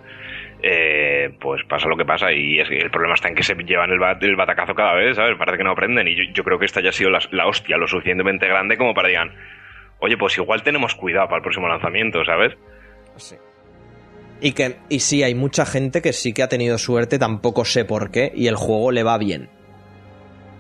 eh, 0.63 1.37
pues 1.41 1.63
pasa 1.69 1.89
lo 1.89 1.97
que 1.97 2.05
pasa. 2.05 2.33
Y 2.33 2.59
es 2.59 2.69
que 2.69 2.79
el 2.79 2.91
problema 2.91 3.15
está 3.15 3.29
en 3.29 3.35
que 3.35 3.43
se 3.43 3.55
llevan 3.55 3.91
el, 3.91 3.99
bat- 4.01 4.23
el 4.25 4.35
batacazo 4.37 4.75
cada 4.75 4.95
vez, 4.95 5.15
¿sabes? 5.17 5.37
Parece 5.39 5.59
que 5.59 5.65
no 5.65 5.71
aprenden. 5.73 6.09
Y 6.09 6.17
yo, 6.17 6.25
yo 6.33 6.43
creo 6.43 6.59
que 6.59 6.65
esta 6.65 6.81
ya 6.81 6.89
ha 6.89 6.93
sido 6.93 7.11
la, 7.11 7.21
la 7.31 7.47
hostia 7.47 7.77
lo 7.77 7.87
suficientemente 7.87 8.49
grande 8.49 8.77
como 8.77 8.95
para 8.95 9.09
digan, 9.09 9.31
oye, 10.01 10.17
pues 10.17 10.37
igual 10.39 10.63
tenemos 10.63 10.95
cuidado 10.95 11.27
para 11.27 11.37
el 11.37 11.43
próximo 11.43 11.69
lanzamiento, 11.69 12.25
¿sabes? 12.25 12.55
Sí. 13.17 13.37
Y 14.41 14.53
que 14.53 14.79
y 14.89 15.01
sí, 15.01 15.23
hay 15.23 15.35
mucha 15.35 15.65
gente 15.65 16.03
que 16.03 16.13
sí 16.13 16.33
que 16.33 16.43
ha 16.43 16.49
tenido 16.49 16.79
suerte, 16.79 17.19
tampoco 17.19 17.65
sé 17.65 17.85
por 17.85 18.11
qué, 18.11 18.33
y 18.35 18.47
el 18.47 18.57
juego 18.57 18.91
le 18.91 19.03
va 19.03 19.17
bien. 19.19 19.49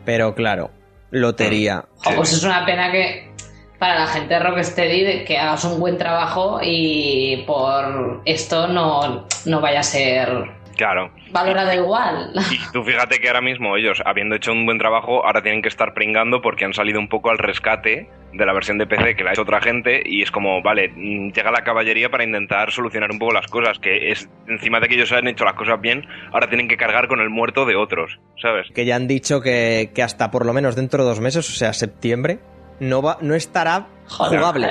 Pero 0.05 0.35
claro, 0.35 0.71
lotería. 1.11 1.87
Jo, 1.97 2.13
pues 2.17 2.33
es 2.33 2.45
una 2.45 2.65
pena 2.65 2.91
que 2.93 3.33
para 3.79 4.01
la 4.01 4.07
gente 4.07 4.35
de 4.35 4.41
Rocksteady 4.41 5.03
de 5.03 5.25
que 5.25 5.37
hagas 5.37 5.65
un 5.65 5.79
buen 5.79 5.99
trabajo 5.99 6.61
y 6.63 7.45
por 7.47 8.23
esto 8.25 8.67
no, 8.67 9.27
no 9.45 9.61
vaya 9.61 9.81
a 9.81 9.83
ser 9.83 10.64
Claro. 10.77 11.11
valorado 11.31 11.73
igual. 11.73 12.33
Y 12.51 12.73
tú 12.73 12.83
fíjate 12.85 13.19
que 13.19 13.29
ahora 13.29 13.41
mismo 13.41 13.77
ellos, 13.77 14.03
habiendo 14.05 14.35
hecho 14.35 14.53
un 14.53 14.67
buen 14.67 14.79
trabajo, 14.79 15.25
ahora 15.25 15.43
tienen 15.43 15.63
que 15.63 15.69
estar 15.69 15.95
pringando 15.95 16.41
porque 16.41 16.65
han 16.65 16.75
salido 16.75 17.01
un 17.01 17.09
poco 17.09 17.31
al 17.31 17.39
rescate 17.39 18.09
de 18.33 18.47
la 18.47 18.53
versión 18.53 18.79
de 18.79 18.87
PC 18.87 19.15
que 19.15 19.25
la 19.25 19.31
ha 19.31 19.33
hecho 19.33 19.43
otra 19.43 19.61
gente 19.61 20.03
y 20.05 20.23
es 20.23 20.31
como, 20.31 20.63
vale, 20.63 20.89
mm, 20.89 21.31
llega 21.31 21.51
la 21.51 21.63
caballería 21.63 22.11
para 22.11 22.25
intentar 22.25 22.73
solucionar 22.73 23.11
un 23.13 23.19
poco 23.19 23.33
las 23.33 23.47
cosas, 23.47 23.79
que 23.79 24.11
es 24.11 24.29
encima 24.49 24.81
de 24.81 24.89
que 24.89 24.95
ellos 24.95 25.13
han 25.13 25.29
hecho 25.29 25.45
las 25.45 25.55
cosas 25.55 25.81
bien, 25.81 26.07
ahora 26.33 26.49
tienen 26.49 26.69
que 26.69 26.77
cargar 26.77 27.07
con 27.07 27.21
el 27.21 27.31
muerto 27.31 27.65
de 27.65 27.77
otros, 27.77 28.19
¿sabes? 28.41 28.69
Que 28.75 28.85
ya 28.85 28.97
han 28.97 29.07
dicho 29.07 29.41
que, 29.41 29.91
que 29.95 30.03
hasta 30.03 30.31
por 30.31 30.47
lo 30.47 30.53
menos 30.53 30.75
dentro 30.75 31.05
de 31.05 31.09
dos 31.09 31.21
meses, 31.21 31.49
o 31.49 31.53
sea, 31.53 31.73
septiembre, 31.73 32.41
no 32.81 33.03
va, 33.03 33.19
no 33.21 33.35
estará 33.35 33.87
jugable. 34.09 34.69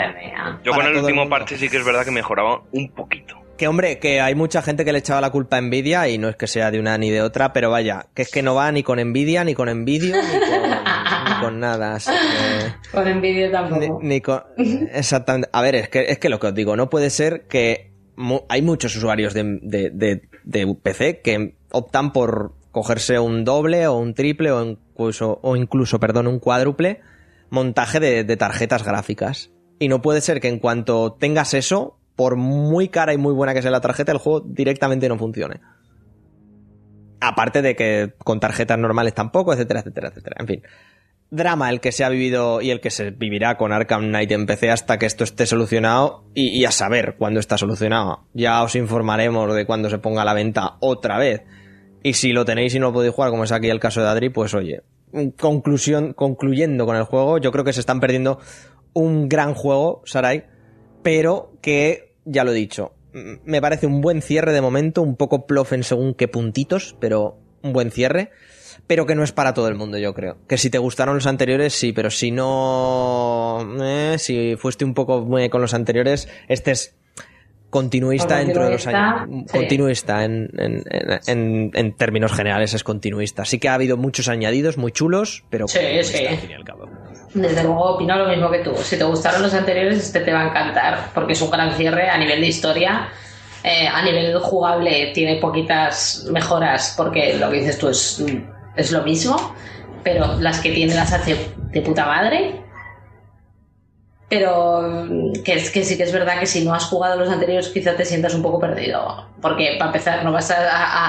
Yo 0.64 0.74
con 0.74 0.86
el 0.86 0.98
último 0.98 1.28
parche 1.30 1.58
sí 1.58 1.70
que 1.70 1.78
es 1.78 1.86
verdad 1.86 2.06
que 2.06 2.12
mejoraba 2.12 2.62
un 2.72 2.90
poquito. 2.92 3.43
Que 3.58 3.68
hombre, 3.68 4.00
que 4.00 4.20
hay 4.20 4.34
mucha 4.36 4.62
gente 4.64 4.84
que 4.84 4.92
le 4.92 5.00
echaba 5.00 5.22
la 5.22 5.30
culpa 5.30 5.58
a 5.58 5.62
Nvidia 5.62 6.08
y 6.10 6.18
no 6.18 6.28
es 6.28 6.36
que 6.36 6.48
sea 6.48 6.72
de 6.72 6.80
una 6.80 6.98
ni 6.98 7.12
de 7.12 7.22
otra, 7.22 7.54
pero 7.54 7.70
vaya, 7.70 8.08
que 8.16 8.24
es 8.24 8.32
que 8.32 8.42
no 8.42 8.56
va 8.56 8.72
ni 8.72 8.82
con 8.84 9.00
Nvidia, 9.00 9.44
ni 9.44 9.54
con 9.54 9.70
Nvidia, 9.70 10.16
ni 10.22 10.40
con, 10.40 10.72
ni 11.36 11.42
con 11.42 11.60
nada. 11.60 11.96
así 11.96 12.10
que- 12.12 12.90
Con 12.92 13.08
envidia 13.08 13.46
ni, 13.48 13.52
tampoco. 13.52 14.00
ni 14.02 14.22
con- 14.22 14.44
exactamente. 14.92 15.50
A 15.54 15.62
ver, 15.62 15.76
es 15.76 15.90
que, 15.90 16.02
es 16.10 16.18
que 16.18 16.30
lo 16.30 16.40
que 16.40 16.48
os 16.48 16.56
digo, 16.56 16.76
no 16.76 16.90
puede 16.90 17.10
ser 17.12 17.44
que 17.48 17.92
hay 18.50 18.62
muchos 18.64 18.96
usuarios 18.96 19.34
de, 19.36 19.44
de, 19.62 19.90
de- 19.92 20.22
de 20.44 20.76
PC 20.82 21.22
que 21.22 21.56
optan 21.72 22.12
por 22.12 22.54
cogerse 22.72 23.20
un 23.20 23.46
doble 23.46 23.86
o 23.88 23.94
un 23.98 24.16
triple 24.16 24.52
o 24.52 24.64
incluso, 24.66 25.40
o 25.44 25.56
incluso 25.56 26.00
perdón, 26.00 26.26
un 26.28 26.40
cuádruple 26.40 27.02
montaje 27.52 28.00
de, 28.00 28.24
de 28.24 28.36
tarjetas 28.36 28.84
gráficas. 28.84 29.52
Y 29.80 29.88
no 29.90 30.02
puede 30.02 30.22
ser 30.22 30.42
que 30.42 30.48
en 30.48 30.58
cuanto 30.60 31.14
tengas 31.14 31.54
eso, 31.54 32.00
por 32.16 32.36
muy 32.36 32.90
cara 32.90 33.14
y 33.14 33.18
muy 33.18 33.34
buena 33.34 33.54
que 33.54 33.62
sea 33.62 33.72
la 33.72 33.82
tarjeta, 33.82 34.12
el 34.12 34.18
juego 34.18 34.42
directamente 34.42 35.10
no 35.10 35.18
funcione. 35.18 35.62
Aparte 37.20 37.62
de 37.62 37.76
que 37.76 38.14
con 38.20 38.40
tarjetas 38.40 38.78
normales 38.78 39.14
tampoco, 39.14 39.54
etcétera, 39.54 39.80
etcétera, 39.80 40.10
etcétera. 40.10 40.36
En 40.40 40.48
fin. 40.48 40.62
Drama 41.30 41.70
el 41.72 41.80
que 41.80 41.92
se 41.92 42.04
ha 42.04 42.10
vivido 42.10 42.62
y 42.62 42.70
el 42.70 42.80
que 42.80 42.92
se 42.92 43.10
vivirá 43.10 43.58
con 43.58 43.72
Arkham 43.72 44.10
Knight 44.10 44.32
en 44.32 44.46
PC 44.46 44.70
hasta 44.70 45.00
que 45.00 45.08
esto 45.08 45.24
esté 45.24 45.48
solucionado 45.48 46.26
y, 46.36 46.64
a 46.66 46.72
saber 46.72 47.16
cuándo 47.18 47.40
está 47.40 47.58
solucionado. 47.58 48.28
Ya 48.34 48.62
os 48.62 48.76
informaremos 48.76 49.56
de 49.56 49.66
cuándo 49.66 49.90
se 49.90 49.98
ponga 49.98 50.22
a 50.22 50.26
la 50.26 50.36
venta 50.36 50.76
otra 50.80 51.18
vez. 51.18 51.42
Y 52.04 52.14
si 52.14 52.34
lo 52.34 52.46
tenéis 52.46 52.76
y 52.76 52.80
no 52.80 52.88
lo 52.88 52.94
podéis 52.94 53.16
jugar, 53.16 53.32
como 53.32 53.46
es 53.46 53.52
aquí 53.52 53.70
el 53.70 53.80
caso 53.80 54.02
de 54.02 54.10
Adri, 54.10 54.30
pues 54.30 54.54
oye, 54.54 54.84
conclusión, 55.40 56.14
concluyendo 56.14 56.86
con 56.86 56.98
el 56.98 57.04
juego, 57.04 57.40
yo 57.40 57.52
creo 57.52 57.64
que 57.64 57.74
se 57.74 57.80
están 57.80 58.00
perdiendo 58.00 58.40
un 58.94 59.28
gran 59.28 59.54
juego, 59.54 60.02
Sarai, 60.06 60.46
pero 61.04 61.52
que, 61.62 62.16
ya 62.26 62.44
lo 62.44 62.52
he 62.52 62.56
dicho, 62.56 62.94
me 63.46 63.62
parece 63.62 63.86
un 63.86 64.02
buen 64.02 64.22
cierre 64.22 64.54
de 64.54 64.62
momento, 64.62 65.02
un 65.02 65.16
poco 65.16 65.46
plof 65.46 65.74
en 65.74 65.84
según 65.84 66.14
qué 66.16 66.28
puntitos, 66.28 66.96
pero 67.00 67.38
un 67.62 67.72
buen 67.74 67.92
cierre, 67.92 68.32
pero 68.88 69.06
que 69.06 69.14
no 69.16 69.24
es 69.24 69.32
para 69.32 69.54
todo 69.54 69.68
el 69.68 69.76
mundo, 69.76 69.98
yo 70.00 70.14
creo. 70.14 70.38
Que 70.48 70.58
si 70.58 70.70
te 70.70 70.78
gustaron 70.80 71.16
los 71.16 71.28
anteriores, 71.28 71.74
sí, 71.74 71.94
pero 71.94 72.10
si 72.10 72.32
no, 72.32 73.60
eh, 73.82 74.16
si 74.18 74.56
fuiste 74.58 74.84
un 74.86 74.94
poco 74.94 75.38
eh, 75.40 75.50
con 75.50 75.62
los 75.62 75.74
anteriores, 75.74 76.28
este 76.48 76.72
es 76.72 76.96
continuista 77.70 78.38
dentro 78.38 78.66
de 78.66 78.72
los 78.72 78.86
años. 78.88 79.28
sí. 79.48 79.58
Continuista 79.58 80.24
en, 80.26 80.50
en- 80.58 80.84
en- 80.90 81.20
en- 81.28 81.72
en 81.74 81.96
términos 81.96 82.32
generales 82.32 82.74
es 82.74 82.84
continuista. 82.84 83.46
Sí 83.46 83.58
que 83.60 83.68
ha 83.70 83.74
habido 83.74 83.98
muchos 83.98 84.28
añadidos 84.28 84.78
muy 84.78 84.92
chulos, 84.92 85.44
pero 85.50 85.68
Sí, 85.68 85.80
sí. 86.04 86.26
al 86.28 86.38
fin 86.38 86.52
y 86.52 86.54
al 86.54 86.64
cabo. 86.64 86.88
Desde 87.34 87.64
luego 87.64 87.96
opino 87.96 88.16
lo 88.18 88.28
mismo 88.28 88.52
que 88.52 88.60
tú. 88.60 88.76
Si 88.76 88.98
te 88.98 89.04
gustaron 89.04 89.42
los 89.42 89.54
anteriores, 89.54 89.98
este 89.98 90.20
te 90.20 90.32
va 90.32 90.42
a 90.42 90.48
encantar, 90.50 91.10
porque 91.16 91.34
es 91.34 91.42
un 91.42 91.50
gran 91.50 91.74
cierre 91.74 92.10
a 92.10 92.18
nivel 92.18 92.42
de 92.42 92.48
historia. 92.48 93.10
Eh, 93.64 93.88
a 93.88 94.04
nivel 94.04 94.38
jugable 94.40 95.12
tiene 95.16 95.38
poquitas 95.38 96.26
mejoras, 96.32 96.94
porque 96.98 97.38
lo 97.40 97.50
que 97.50 97.58
dices 97.62 97.78
tú 97.80 97.88
es, 97.90 98.24
es 98.76 98.92
lo 98.92 99.02
mismo, 99.04 99.56
pero 100.04 100.36
las 100.40 100.60
que 100.60 100.72
tiene 100.74 100.94
las 100.94 101.12
hace 101.14 101.38
de 101.72 101.82
puta 101.82 102.06
madre. 102.06 102.62
Pero 104.30 104.82
mm, 104.82 105.44
que 105.44 105.54
es 105.56 105.70
que 105.70 105.84
sí 105.84 105.98
que 105.98 106.04
es 106.04 106.12
verdad 106.12 106.40
que 106.40 106.46
si 106.46 106.64
no 106.66 106.74
has 106.74 106.86
jugado 106.86 107.18
los 107.20 107.30
anteriores 107.30 107.70
quizá 107.70 107.96
te 107.96 108.06
sientas 108.06 108.34
un 108.34 108.42
poco 108.42 108.60
perdido. 108.60 109.28
Porque 109.42 109.76
para 109.78 109.88
empezar 109.92 110.24
no 110.24 110.32
vas 110.32 110.52
a, 110.52 110.58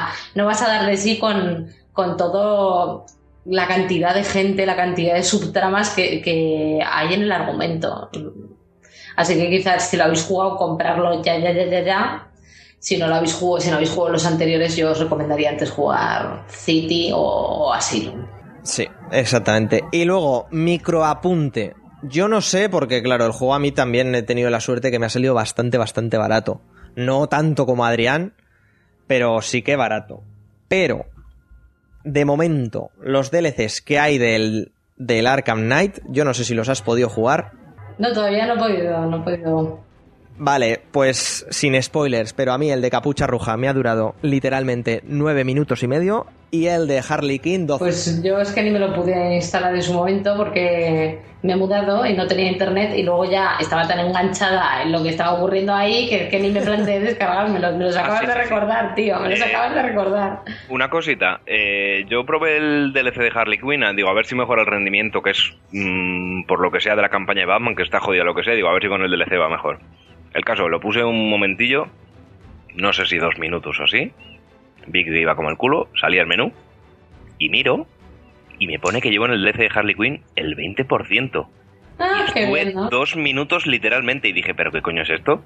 a- 0.06 0.12
no 0.34 0.46
vas 0.46 0.62
a 0.62 0.68
dar 0.68 0.86
de 0.86 0.96
sí 0.96 1.18
con, 1.18 1.68
con 1.92 2.16
todo 2.16 3.06
la 3.44 3.66
cantidad 3.66 4.14
de 4.14 4.24
gente, 4.24 4.66
la 4.66 4.76
cantidad 4.76 5.14
de 5.14 5.22
subtramas 5.22 5.90
que, 5.90 6.20
que 6.22 6.80
hay 6.84 7.14
en 7.14 7.22
el 7.22 7.32
argumento. 7.32 8.10
Así 9.16 9.36
que 9.36 9.50
quizás 9.50 9.88
si 9.88 9.96
lo 9.96 10.04
habéis 10.04 10.24
jugado, 10.24 10.56
comprarlo 10.56 11.22
ya, 11.22 11.38
ya, 11.38 11.52
ya, 11.52 11.64
ya, 11.66 11.80
ya. 11.82 12.28
Si 12.78 12.96
no 12.96 13.06
lo 13.06 13.14
habéis 13.14 13.34
jugado, 13.34 13.60
si 13.60 13.70
no 13.70 13.76
habéis 13.76 13.90
jugado 13.90 14.12
los 14.12 14.26
anteriores, 14.26 14.76
yo 14.76 14.90
os 14.90 14.98
recomendaría 14.98 15.50
antes 15.50 15.70
jugar 15.70 16.44
City 16.48 17.10
o 17.14 17.72
Asylum. 17.72 18.26
Sí, 18.62 18.88
exactamente. 19.12 19.84
Y 19.92 20.04
luego, 20.04 20.46
microapunte. 20.50 21.74
Yo 22.02 22.28
no 22.28 22.40
sé, 22.40 22.68
porque 22.68 23.02
claro, 23.02 23.24
el 23.24 23.32
juego 23.32 23.54
a 23.54 23.58
mí 23.58 23.72
también 23.72 24.14
he 24.14 24.22
tenido 24.22 24.50
la 24.50 24.60
suerte 24.60 24.90
que 24.90 24.98
me 24.98 25.06
ha 25.06 25.10
salido 25.10 25.32
bastante, 25.32 25.78
bastante 25.78 26.18
barato. 26.18 26.60
No 26.96 27.26
tanto 27.28 27.64
como 27.66 27.84
Adrián, 27.84 28.34
pero 29.06 29.40
sí 29.40 29.62
que 29.62 29.76
barato. 29.76 30.22
Pero, 30.68 31.06
de 32.04 32.24
momento, 32.24 32.90
los 33.00 33.30
DLCs 33.30 33.80
que 33.80 33.98
hay 33.98 34.18
del, 34.18 34.72
del 34.96 35.26
Arkham 35.26 35.62
Knight, 35.64 35.98
yo 36.08 36.24
no 36.24 36.34
sé 36.34 36.44
si 36.44 36.54
los 36.54 36.68
has 36.68 36.82
podido 36.82 37.08
jugar. 37.08 37.52
No, 37.98 38.12
todavía 38.12 38.46
no 38.46 38.54
he 38.54 38.58
podido, 38.58 39.06
no 39.06 39.16
he 39.18 39.20
podido. 39.20 39.80
Vale, 40.36 40.80
pues 40.90 41.46
sin 41.50 41.80
spoilers, 41.80 42.32
pero 42.32 42.52
a 42.52 42.58
mí 42.58 42.70
el 42.70 42.82
de 42.82 42.90
Capucha 42.90 43.26
Roja 43.26 43.56
me 43.56 43.68
ha 43.68 43.72
durado 43.72 44.14
literalmente 44.22 45.00
nueve 45.04 45.44
minutos 45.44 45.82
y 45.84 45.86
medio 45.86 46.26
y 46.50 46.66
el 46.66 46.88
de 46.88 47.02
Harley 47.08 47.38
Quinn 47.38 47.66
12. 47.68 47.78
Pues 47.84 48.22
yo 48.22 48.40
es 48.40 48.50
que 48.52 48.62
ni 48.62 48.70
me 48.70 48.78
lo 48.80 48.92
pude 48.94 49.36
instalar 49.36 49.74
en 49.74 49.82
su 49.82 49.92
momento 49.94 50.36
porque 50.36 51.20
me 51.42 51.52
he 51.52 51.56
mudado 51.56 52.04
y 52.06 52.14
no 52.14 52.26
tenía 52.26 52.50
internet 52.50 52.94
y 52.96 53.02
luego 53.04 53.30
ya 53.30 53.56
estaba 53.60 53.86
tan 53.86 54.00
enganchada 54.00 54.82
en 54.82 54.90
lo 54.92 55.02
que 55.04 55.10
estaba 55.10 55.34
ocurriendo 55.34 55.72
ahí 55.74 56.08
que, 56.08 56.28
que 56.28 56.40
ni 56.40 56.50
me 56.50 56.60
planteé 56.62 56.98
descargármelo. 57.00 57.72
Me 57.76 57.84
los 57.84 57.96
Ah, 57.96 58.00
acabas 58.00 58.20
sí, 58.20 58.26
de 58.26 58.32
sí, 58.32 58.38
sí. 58.38 58.44
recordar, 58.48 58.94
tío, 58.96 59.20
me 59.20 59.30
los 59.30 59.40
Eh, 59.40 59.44
acabas 59.44 59.74
de 59.74 59.82
recordar. 59.82 60.40
Una 60.68 60.90
cosita, 60.90 61.40
eh, 61.46 62.06
yo 62.08 62.24
probé 62.26 62.56
el 62.56 62.92
DLC 62.92 63.18
de 63.18 63.30
Harley 63.34 63.58
Quinn, 63.58 63.84
digo, 63.94 64.08
a 64.08 64.14
ver 64.14 64.26
si 64.26 64.34
mejora 64.34 64.62
el 64.62 64.66
rendimiento, 64.66 65.22
que 65.22 65.30
es 65.30 65.52
mm, 65.72 66.44
por 66.46 66.60
lo 66.60 66.70
que 66.72 66.80
sea 66.80 66.96
de 66.96 67.02
la 67.02 67.08
campaña 67.08 67.40
de 67.42 67.46
Batman, 67.46 67.76
que 67.76 67.82
está 67.84 68.00
jodida 68.00 68.24
lo 68.24 68.34
que 68.34 68.42
sea, 68.42 68.54
digo, 68.54 68.68
a 68.68 68.72
ver 68.72 68.82
si 68.82 68.88
con 68.88 69.02
el 69.02 69.10
DLC 69.10 69.38
va 69.40 69.48
mejor. 69.48 69.78
El 70.34 70.44
caso, 70.44 70.68
lo 70.68 70.80
puse 70.80 71.02
un 71.04 71.30
momentillo, 71.30 71.86
no 72.74 72.92
sé 72.92 73.06
si 73.06 73.18
dos 73.18 73.38
minutos 73.38 73.78
o 73.80 73.84
así, 73.84 74.12
vi 74.88 75.04
que 75.04 75.20
iba 75.20 75.36
como 75.36 75.48
el 75.48 75.56
culo, 75.56 75.88
salí 76.00 76.18
al 76.18 76.26
menú, 76.26 76.52
y 77.38 77.48
miro, 77.48 77.86
y 78.58 78.66
me 78.66 78.78
pone 78.78 79.00
que 79.00 79.10
llevo 79.10 79.26
en 79.26 79.32
el 79.32 79.42
DLC 79.42 79.58
de 79.58 79.70
Harley 79.72 79.94
Quinn 79.94 80.22
el 80.36 80.56
20%. 80.56 81.46
Ah, 81.98 82.26
qué 82.32 82.40
Estuve 82.40 82.64
bien, 82.64 82.74
¿no? 82.74 82.88
dos 82.90 83.16
minutos 83.16 83.66
literalmente 83.66 84.28
y 84.28 84.32
dije, 84.32 84.54
¿pero 84.54 84.72
qué 84.72 84.82
coño 84.82 85.02
es 85.02 85.10
esto? 85.10 85.44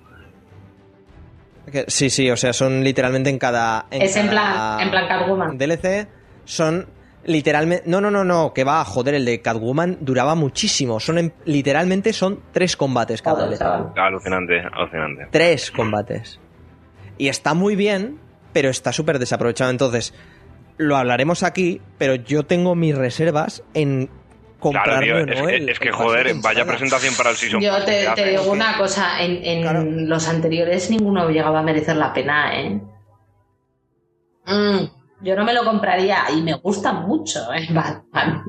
Sí, 1.88 2.08
sí, 2.08 2.30
o 2.30 2.36
sea, 2.36 2.54
son 2.54 2.82
literalmente 2.82 3.28
en 3.28 3.38
cada. 3.38 3.86
Es 3.90 4.16
en 4.16 4.28
cada 4.28 4.76
plan, 4.78 4.80
en 4.80 4.90
plan 4.90 5.06
Catwoman. 5.06 5.58
DLC 5.58 6.08
son 6.44 6.86
literalmente. 7.28 7.84
No, 7.86 8.00
no, 8.00 8.10
no, 8.10 8.24
no, 8.24 8.52
que 8.52 8.64
va, 8.64 8.84
joder, 8.84 9.14
el 9.14 9.24
de 9.24 9.40
Catwoman 9.40 9.98
duraba 10.00 10.34
muchísimo. 10.34 10.98
Son 10.98 11.18
en- 11.18 11.32
literalmente 11.44 12.12
son 12.12 12.40
tres 12.52 12.76
combates 12.76 13.22
cada 13.22 13.56
chaval. 13.56 13.92
Alucinante, 13.96 14.60
alucinante. 14.72 15.28
Tres 15.30 15.70
combates. 15.70 16.40
Y 17.16 17.28
está 17.28 17.54
muy 17.54 17.76
bien, 17.76 18.18
pero 18.52 18.68
está 18.70 18.92
súper 18.92 19.18
desaprovechado. 19.18 19.70
Entonces, 19.70 20.14
lo 20.76 20.96
hablaremos 20.96 21.42
aquí, 21.42 21.80
pero 21.98 22.14
yo 22.16 22.44
tengo 22.44 22.74
mis 22.74 22.96
reservas 22.96 23.62
en 23.74 24.06
Claro, 24.60 24.60
comprarme 24.60 25.04
tío, 25.06 25.18
es, 25.18 25.28
es- 25.40 25.48
el- 25.60 25.68
es 25.68 25.78
que 25.78 25.92
joder, 25.92 26.26
de 26.34 26.40
vaya 26.42 26.64
presentación 26.64 27.14
para 27.16 27.30
el 27.30 27.36
Season 27.36 27.60
Yo 27.60 27.84
te, 27.84 28.30
digo 28.30 28.50
una 28.50 28.76
cosa, 28.76 29.22
en, 29.22 29.44
en 29.44 29.62
Claro. 29.62 29.84
los 29.84 30.26
anteriores 30.28 30.90
ninguno 30.90 31.28
llegaba 31.30 31.60
a 31.60 31.62
merecer 31.62 31.94
la 31.96 32.12
pena, 32.12 32.60
¿eh? 32.60 32.80
Mm, 34.46 34.97
yo 35.20 35.36
no 35.36 35.44
me 35.44 35.54
lo 35.54 35.64
compraría 35.64 36.24
y 36.34 36.42
me 36.42 36.54
gusta 36.54 36.92
mucho, 36.92 37.52
¿eh? 37.52 37.66
Batman. 37.72 38.44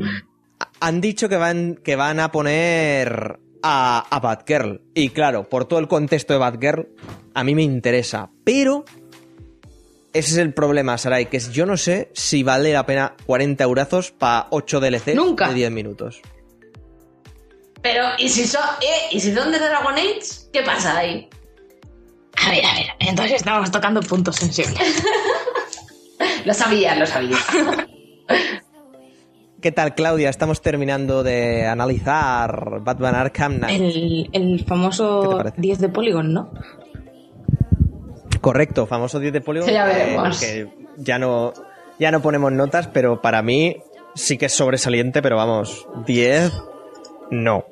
Han 0.82 1.02
dicho 1.02 1.30
que 1.30 1.38
van, 1.38 1.76
que 1.84 1.96
van 1.96 2.20
a 2.20 2.32
poner 2.32 3.40
a, 3.64 4.06
a 4.10 4.20
Batgirl. 4.20 4.82
Y 4.94 5.10
claro, 5.10 5.48
por 5.48 5.66
todo 5.66 5.80
el 5.80 5.88
contexto 5.88 6.34
de 6.34 6.40
Batgirl, 6.40 6.88
a 7.34 7.44
mí 7.44 7.56
me 7.56 7.64
interesa. 7.64 8.30
Pero 8.44 8.86
ese 10.14 10.32
es 10.32 10.38
el 10.38 10.54
problema, 10.54 10.98
Sarai, 10.98 11.28
que 11.28 11.38
es 11.38 11.52
yo 11.52 11.66
no 11.66 11.78
sé 11.78 12.10
si 12.14 12.44
vale 12.44 12.74
la 12.74 12.86
pena 12.86 13.16
40 13.26 13.64
eurazos 13.64 14.12
para 14.12 14.48
8 14.50 14.80
DLCs 14.80 15.16
Nunca. 15.16 15.48
de 15.50 15.54
10 15.54 15.72
minutos. 15.72 16.22
Pero, 17.82 18.04
¿y 18.18 18.28
si, 18.28 18.46
son, 18.46 18.64
eh, 18.82 19.08
¿y 19.12 19.20
si 19.20 19.34
son 19.34 19.52
de 19.52 19.60
Dragon 19.60 19.94
Age? 19.94 20.50
¿Qué 20.52 20.64
pasa 20.64 20.98
ahí? 20.98 21.30
A 22.46 22.50
ver, 22.50 22.66
a 22.66 22.74
ver. 22.74 22.88
Entonces 23.00 23.36
estamos 23.38 23.72
tocando 23.72 24.02
puntos 24.02 24.36
sensibles. 24.36 24.78
Lo 26.46 26.54
sabía, 26.54 26.96
lo 26.96 27.06
sabía. 27.06 27.38
¿Qué 29.62 29.72
tal, 29.74 29.94
Claudia? 29.94 30.30
Estamos 30.30 30.62
terminando 30.62 31.22
de 31.24 31.66
analizar 31.68 32.80
Batman 32.82 33.16
Arkham 33.16 33.58
Knight. 33.58 33.82
El, 33.82 34.30
el 34.32 34.58
¿Qué 34.58 34.64
te 34.64 34.70
famoso 34.70 35.36
parece? 35.38 35.60
10 35.62 35.80
de 35.80 35.90
Polygon, 35.90 36.34
¿no? 36.34 36.52
Correcto, 38.42 38.88
famoso 38.88 39.20
10 39.20 39.34
de 39.34 39.42
Polygon. 39.42 39.70
Ya 39.70 39.86
que- 39.86 39.94
veremos. 39.98 40.40
que 40.40 40.68
ya 40.98 41.20
no, 41.20 41.54
ya 42.00 42.12
no 42.12 42.22
ponemos 42.22 42.52
notas, 42.54 42.88
pero 42.88 43.22
para 43.22 43.42
mí 43.42 43.78
sí 44.16 44.38
que 44.38 44.46
es 44.46 44.54
sobresaliente, 44.54 45.22
pero 45.22 45.36
vamos, 45.36 45.88
10 46.06 46.54
no. 47.32 47.66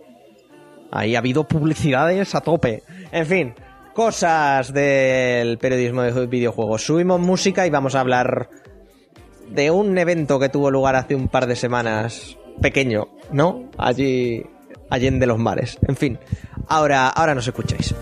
Ahí 0.91 1.15
ha 1.15 1.19
habido 1.19 1.45
publicidades 1.45 2.35
a 2.35 2.41
tope. 2.41 2.83
En 3.13 3.25
fin, 3.25 3.55
cosas 3.97 4.73
del 4.73 5.57
periodismo 5.57 6.03
de 6.03 6.27
videojuegos. 6.27 6.85
Subimos 6.85 7.19
música 7.19 7.65
y 7.65 7.71
vamos 7.71 7.95
a 7.95 8.01
hablar 8.01 8.47
de 9.49 9.71
un 9.71 9.97
evento 9.97 10.39
que 10.39 10.49
tuvo 10.49 10.69
lugar 10.69 10.95
hace 10.95 11.15
un 11.15 11.29
par 11.29 11.47
de 11.47 11.55
semanas, 11.55 12.37
pequeño, 12.61 13.07
¿no? 13.31 13.71
Allí, 13.75 14.45
allí 14.91 15.09
de 15.09 15.25
los 15.25 15.39
mares. 15.39 15.79
En 15.87 15.95
fin, 15.95 16.19
ahora, 16.67 17.07
ahora 17.07 17.33
nos 17.33 17.47
escucháis. 17.47 17.95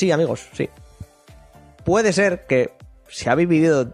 Sí, 0.00 0.10
amigos, 0.12 0.48
sí. 0.52 0.68
Puede 1.84 2.12
ser 2.12 2.46
que 2.46 2.72
si 3.08 3.28
habéis 3.28 3.48
vivido 3.48 3.92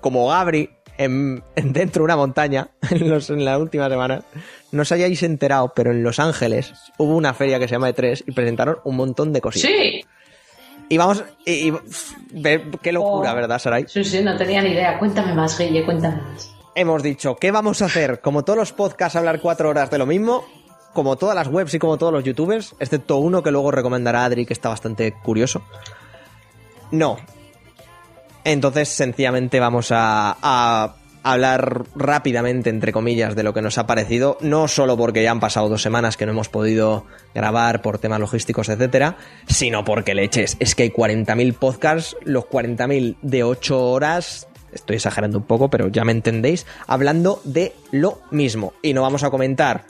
como 0.00 0.28
Gabri 0.28 0.70
en, 0.98 1.42
en 1.56 1.72
dentro 1.72 2.00
de 2.00 2.04
una 2.04 2.16
montaña 2.16 2.68
en, 2.90 3.08
los, 3.08 3.30
en 3.30 3.44
la 3.44 3.58
última 3.58 3.88
semana, 3.88 4.22
no 4.70 4.82
os 4.82 4.92
hayáis 4.92 5.22
enterado, 5.22 5.72
pero 5.74 5.90
en 5.90 6.02
Los 6.02 6.18
Ángeles 6.18 6.72
hubo 6.98 7.16
una 7.16 7.34
feria 7.34 7.58
que 7.58 7.68
se 7.68 7.72
llama 7.74 7.90
E3 7.90 8.24
y 8.26 8.32
presentaron 8.32 8.78
un 8.84 8.96
montón 8.96 9.32
de 9.32 9.40
cositas. 9.40 9.70
Sí, 9.70 10.04
Y 10.88 10.96
vamos, 10.98 11.24
y, 11.46 11.72
qué 12.82 12.92
locura, 12.92 13.32
Oh. 13.32 13.34
¿verdad, 13.36 13.58
Sarai? 13.58 13.84
sí, 13.88 14.04
sí, 14.04 14.22
no 14.22 14.36
tenía 14.36 14.62
ni 14.62 14.70
idea. 14.70 14.98
Cuéntame 14.98 15.34
más, 15.34 15.58
Guille, 15.58 15.84
cuéntame 15.84 16.16
más. 16.22 16.50
Hemos 16.74 17.02
dicho, 17.02 17.36
¿qué 17.36 17.50
vamos 17.50 17.82
a 17.82 17.86
hacer? 17.86 18.20
Como 18.20 18.44
todos 18.44 18.58
los 18.58 18.72
podcasts, 18.72 19.16
hablar 19.16 19.40
cuatro 19.40 19.68
horas 19.68 19.90
de 19.90 19.98
lo 19.98 20.06
mismo, 20.06 20.44
como 20.92 21.16
todas 21.16 21.34
las 21.34 21.48
webs 21.48 21.74
y 21.74 21.78
como 21.78 21.98
todos 21.98 22.12
los 22.12 22.24
youtubers, 22.24 22.74
excepto 22.78 23.16
uno 23.16 23.42
que 23.42 23.50
luego 23.50 23.70
recomendará 23.70 24.24
Adri, 24.24 24.46
que 24.46 24.52
está 24.52 24.68
bastante 24.68 25.12
curioso. 25.12 25.62
No. 26.90 27.16
Entonces, 28.44 28.88
sencillamente 28.88 29.60
vamos 29.60 29.88
a, 29.90 30.94
hablar 31.24 31.84
rápidamente, 31.94 32.68
entre 32.68 32.92
comillas, 32.92 33.36
de 33.36 33.44
lo 33.44 33.54
que 33.54 33.62
nos 33.62 33.78
ha 33.78 33.86
parecido, 33.86 34.38
no 34.40 34.66
solo 34.66 34.96
porque 34.96 35.22
ya 35.22 35.30
han 35.30 35.38
pasado 35.38 35.68
dos 35.68 35.80
semanas 35.80 36.16
que 36.16 36.26
no 36.26 36.32
hemos 36.32 36.48
podido 36.48 37.06
grabar 37.32 37.80
por 37.80 37.98
temas 37.98 38.18
logísticos, 38.18 38.68
etcétera, 38.68 39.16
sino 39.46 39.84
porque 39.84 40.16
leches, 40.16 40.56
es 40.58 40.74
que 40.74 40.82
hay 40.82 40.90
40.000 40.90 41.54
podcasts, 41.54 42.16
los 42.24 42.44
40.000 42.46 43.18
de 43.22 43.44
8 43.44 43.80
horas, 43.80 44.48
estoy 44.72 44.96
exagerando 44.96 45.38
un 45.38 45.44
poco, 45.44 45.70
pero 45.70 45.86
ya 45.86 46.04
me 46.04 46.10
entendéis, 46.10 46.66
hablando 46.88 47.40
de 47.44 47.72
lo 47.92 48.20
mismo. 48.32 48.72
Y 48.82 48.92
no 48.92 49.02
vamos 49.02 49.22
a 49.22 49.30
comentar 49.30 49.84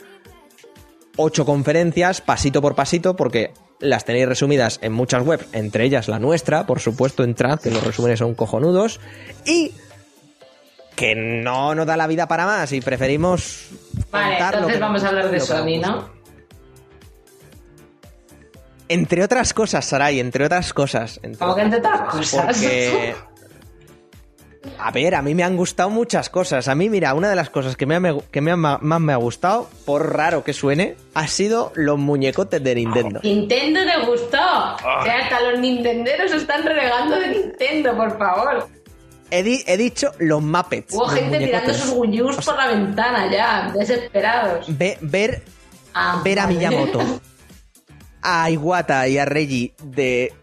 ocho 1.17 1.45
conferencias 1.45 2.21
pasito 2.21 2.61
por 2.61 2.75
pasito 2.75 3.15
porque 3.15 3.53
las 3.79 4.05
tenéis 4.05 4.27
resumidas 4.27 4.79
en 4.81 4.93
muchas 4.93 5.25
webs, 5.25 5.45
entre 5.51 5.85
ellas 5.85 6.07
la 6.07 6.19
nuestra, 6.19 6.65
por 6.65 6.79
supuesto, 6.79 7.23
entrad, 7.23 7.59
que 7.59 7.69
los 7.69 7.83
resúmenes 7.83 8.19
son 8.19 8.33
cojonudos, 8.33 8.99
y 9.45 9.73
que 10.95 11.15
no 11.15 11.75
nos 11.75 11.85
da 11.85 11.97
la 11.97 12.07
vida 12.07 12.27
para 12.27 12.45
más 12.45 12.71
y 12.71 12.81
preferimos... 12.81 13.69
Vale, 14.11 14.37
entonces 14.37 14.79
vamos 14.79 15.03
a 15.03 15.09
hablar 15.09 15.31
de 15.31 15.39
Sony, 15.39 15.81
¿no? 15.81 16.09
Entre 18.87 19.23
otras 19.23 19.53
cosas, 19.53 19.85
Saray, 19.85 20.19
entre 20.19 20.45
otras 20.45 20.71
cosas. 20.73 21.19
entre 21.23 21.39
Como 21.39 21.55
que 21.55 21.61
entre 21.61 21.79
otras 21.79 22.01
cosas. 22.09 22.45
Porque... 22.45 23.15
A 24.79 24.91
ver, 24.91 25.13
a 25.15 25.21
mí 25.21 25.35
me 25.35 25.43
han 25.43 25.57
gustado 25.57 25.89
muchas 25.89 26.29
cosas. 26.29 26.67
A 26.67 26.75
mí, 26.75 26.89
mira, 26.89 27.13
una 27.13 27.29
de 27.29 27.35
las 27.35 27.49
cosas 27.49 27.75
que, 27.75 27.85
me 27.85 27.95
ha- 27.95 28.15
que 28.31 28.39
me 28.41 28.51
ha- 28.51 28.55
más 28.55 28.99
me 29.01 29.11
ha 29.13 29.17
gustado, 29.17 29.69
por 29.85 30.13
raro 30.15 30.43
que 30.43 30.53
suene, 30.53 30.95
ha 31.13 31.27
sido 31.27 31.71
los 31.75 31.99
muñecotes 31.99 32.63
de 32.63 32.75
Nintendo. 32.75 33.19
Nintendo 33.23 33.81
te 33.83 34.05
gustó. 34.05 34.37
Ah. 34.39 34.99
O 35.01 35.03
sea, 35.03 35.19
hasta 35.19 35.41
los 35.41 35.59
nintenderos 35.59 36.31
están 36.31 36.63
renegando 36.63 37.19
de 37.19 37.27
Nintendo, 37.29 37.95
por 37.97 38.17
favor. 38.17 38.67
He, 39.31 39.43
di- 39.43 39.63
he 39.67 39.77
dicho 39.77 40.11
los 40.19 40.41
Muppets. 40.41 40.93
Hubo 40.93 41.05
los 41.07 41.13
gente 41.15 41.39
tirando 41.39 41.73
sus 41.73 41.91
Wii 41.95 42.21
Us 42.21 42.45
por 42.45 42.55
la 42.55 42.67
ventana 42.67 43.31
ya, 43.31 43.71
desesperados. 43.77 44.65
Ve- 44.77 44.97
ver, 45.01 45.43
Ah, 45.93 46.21
ver 46.23 46.39
a. 46.39 46.47
Miyamoto, 46.47 46.99
a 48.21 48.49
Iwata 48.49 49.07
y 49.07 49.17
a 49.17 49.25
Reggie 49.25 49.73
de 49.83 50.33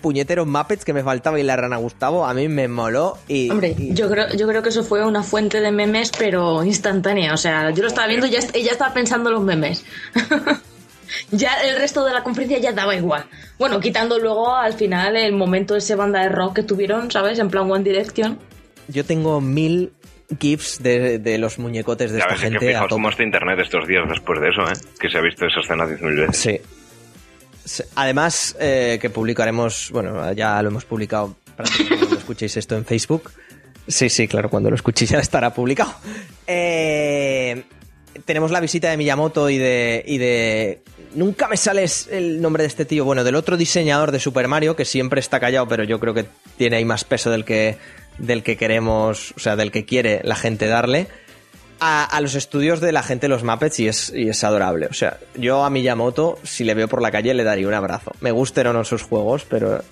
puñeteros 0.00 0.46
Muppets 0.46 0.84
que 0.84 0.92
me 0.92 1.02
faltaba 1.02 1.38
y 1.38 1.42
la 1.42 1.56
rana 1.56 1.76
Gustavo, 1.76 2.26
a 2.26 2.34
mí 2.34 2.48
me 2.48 2.68
moló 2.68 3.18
y... 3.28 3.50
Hombre, 3.50 3.74
y- 3.78 3.94
yo 3.94 4.10
creo, 4.10 4.28
yo 4.34 4.46
creo 4.48 4.62
que 4.62 4.70
eso 4.70 4.82
fue 4.82 5.04
una 5.04 5.22
fuente 5.22 5.60
de 5.60 5.70
memes, 5.72 6.10
pero 6.18 6.64
instantánea. 6.64 7.32
O 7.34 7.36
sea, 7.36 7.70
yo 7.70 7.82
lo 7.82 7.88
estaba 7.88 8.06
viendo 8.06 8.26
y 8.26 8.30
ya, 8.30 8.40
ya 8.40 8.72
estaba 8.72 8.92
pensando 8.94 9.30
en 9.30 9.34
los 9.36 9.44
memes. 9.44 9.84
ya 11.30 11.54
el 11.62 11.76
resto 11.78 12.04
de 12.04 12.12
la 12.12 12.22
conferencia 12.22 12.58
ya 12.58 12.72
daba 12.72 12.94
igual. 12.96 13.24
Bueno, 13.58 13.80
quitando 13.80 14.18
luego 14.18 14.54
al 14.54 14.72
final 14.74 15.16
el 15.16 15.32
momento 15.32 15.74
de 15.74 15.78
ese 15.78 15.94
banda 15.96 16.22
de 16.22 16.28
rock 16.28 16.54
que 16.56 16.62
tuvieron, 16.62 17.10
¿sabes? 17.10 17.38
En 17.38 17.50
plan 17.50 17.70
One 17.70 17.84
Direction. 17.84 18.38
Yo 18.88 19.04
tengo 19.04 19.40
mil 19.40 19.92
gifs 20.40 20.82
de, 20.82 21.18
de 21.18 21.38
los 21.38 21.58
muñecotes 21.58 22.12
de 22.12 22.18
Ya 22.18 22.24
esta 22.24 22.34
ves, 22.34 22.42
es 22.44 22.48
que 22.48 22.50
gente 22.52 22.66
a 22.66 22.68
fijaos 22.68 22.88
tope. 22.88 22.94
cómo 22.94 23.08
está 23.10 23.22
internet 23.24 23.58
estos 23.60 23.86
días 23.86 24.04
después 24.08 24.40
de 24.40 24.48
eso, 24.50 24.62
¿eh? 24.62 24.74
Que 24.98 25.08
se 25.10 25.18
ha 25.18 25.20
visto 25.20 25.46
esa 25.46 25.60
escena 25.60 25.84
10.000 25.86 26.20
veces. 26.26 26.36
Sí. 26.36 26.60
Además, 27.94 28.56
eh, 28.60 28.98
que 29.00 29.10
publicaremos, 29.10 29.90
bueno, 29.92 30.32
ya 30.32 30.62
lo 30.62 30.68
hemos 30.68 30.84
publicado 30.84 31.36
prácticamente 31.56 31.98
cuando 31.98 32.18
escuchéis 32.18 32.56
esto 32.56 32.76
en 32.76 32.84
Facebook. 32.84 33.30
Sí, 33.86 34.08
sí, 34.08 34.28
claro, 34.28 34.50
cuando 34.50 34.70
lo 34.70 34.76
escuchéis 34.76 35.10
ya 35.10 35.18
estará 35.18 35.52
publicado. 35.52 35.94
Eh, 36.46 37.64
tenemos 38.24 38.50
la 38.50 38.60
visita 38.60 38.90
de 38.90 38.96
Miyamoto 38.96 39.50
y 39.50 39.58
de, 39.58 40.04
y 40.06 40.18
de... 40.18 40.82
Nunca 41.14 41.48
me 41.48 41.56
sale 41.56 41.84
el 42.10 42.40
nombre 42.40 42.62
de 42.62 42.68
este 42.68 42.84
tío, 42.84 43.04
bueno, 43.04 43.24
del 43.24 43.34
otro 43.34 43.56
diseñador 43.56 44.12
de 44.12 44.20
Super 44.20 44.46
Mario, 44.46 44.76
que 44.76 44.84
siempre 44.84 45.20
está 45.20 45.40
callado, 45.40 45.66
pero 45.66 45.82
yo 45.82 45.98
creo 45.98 46.14
que 46.14 46.26
tiene 46.56 46.76
ahí 46.76 46.84
más 46.84 47.04
peso 47.04 47.30
del 47.30 47.44
que, 47.44 47.78
del 48.18 48.44
que 48.44 48.56
queremos, 48.56 49.32
o 49.36 49.40
sea, 49.40 49.56
del 49.56 49.72
que 49.72 49.84
quiere 49.84 50.20
la 50.22 50.36
gente 50.36 50.66
darle 50.66 51.08
a, 51.80 52.04
a 52.04 52.20
los 52.20 52.34
estudios 52.34 52.80
de 52.80 52.92
la 52.92 53.02
gente 53.02 53.26
de 53.26 53.28
los 53.30 53.42
Muppets 53.42 53.80
y 53.80 53.88
es, 53.88 54.12
y 54.14 54.28
es 54.28 54.44
adorable. 54.44 54.86
O 54.86 54.94
sea, 54.94 55.18
yo 55.34 55.64
a 55.64 55.70
Miyamoto, 55.70 56.38
si 56.42 56.64
le 56.64 56.74
veo 56.74 56.88
por 56.88 57.02
la 57.02 57.10
calle, 57.10 57.34
le 57.34 57.44
daría 57.44 57.66
un 57.66 57.74
abrazo. 57.74 58.12
Me 58.20 58.30
gusten 58.30 58.66
o 58.68 58.72
no 58.72 58.84
sus 58.84 59.02
juegos, 59.02 59.46
pero 59.48 59.82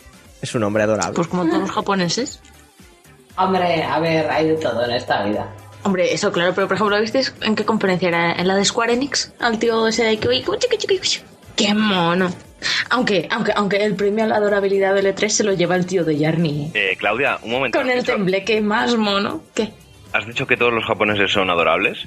es 0.40 0.54
un 0.54 0.62
hombre 0.62 0.82
adorable. 0.84 1.14
Pues 1.14 1.28
como 1.28 1.46
todos 1.46 1.60
los 1.60 1.70
japoneses. 1.70 2.40
Hombre, 3.36 3.82
a 3.82 3.98
ver, 4.00 4.30
hay 4.30 4.48
de 4.48 4.54
todo 4.56 4.84
en 4.84 4.92
esta 4.92 5.24
vida. 5.24 5.48
Hombre, 5.84 6.12
eso 6.12 6.32
claro, 6.32 6.52
pero 6.54 6.66
por 6.66 6.76
ejemplo, 6.76 7.00
¿visteis 7.00 7.34
en 7.42 7.54
qué 7.54 7.64
conferencia 7.64 8.08
era? 8.08 8.32
¿En 8.32 8.48
la 8.48 8.56
de 8.56 8.64
Square 8.64 8.92
Enix? 8.92 9.32
Al 9.38 9.58
tío 9.58 9.86
ese 9.86 10.04
de 10.04 10.18
que... 10.18 10.44
¡Qué 11.54 11.74
mono! 11.74 12.30
Aunque, 12.90 13.28
aunque, 13.30 13.52
aunque 13.54 13.84
el 13.84 13.94
premio 13.94 14.24
a 14.24 14.26
la 14.26 14.36
adorabilidad 14.36 14.94
del 14.94 15.06
E3 15.06 15.28
se 15.28 15.44
lo 15.44 15.52
lleva 15.52 15.76
el 15.76 15.86
tío 15.86 16.04
de 16.04 16.16
Yarny. 16.16 16.72
Eh, 16.74 16.96
Claudia, 16.98 17.38
un 17.42 17.52
momento. 17.52 17.78
Con 17.78 17.88
¿has 17.88 17.96
el 17.96 18.04
tembleque 18.04 18.60
más 18.60 18.96
mono. 18.96 19.42
¿Qué? 19.54 19.72
¿Has 20.12 20.26
dicho 20.26 20.46
que 20.46 20.56
todos 20.56 20.72
los 20.72 20.84
japoneses 20.84 21.30
son 21.32 21.50
adorables? 21.50 22.06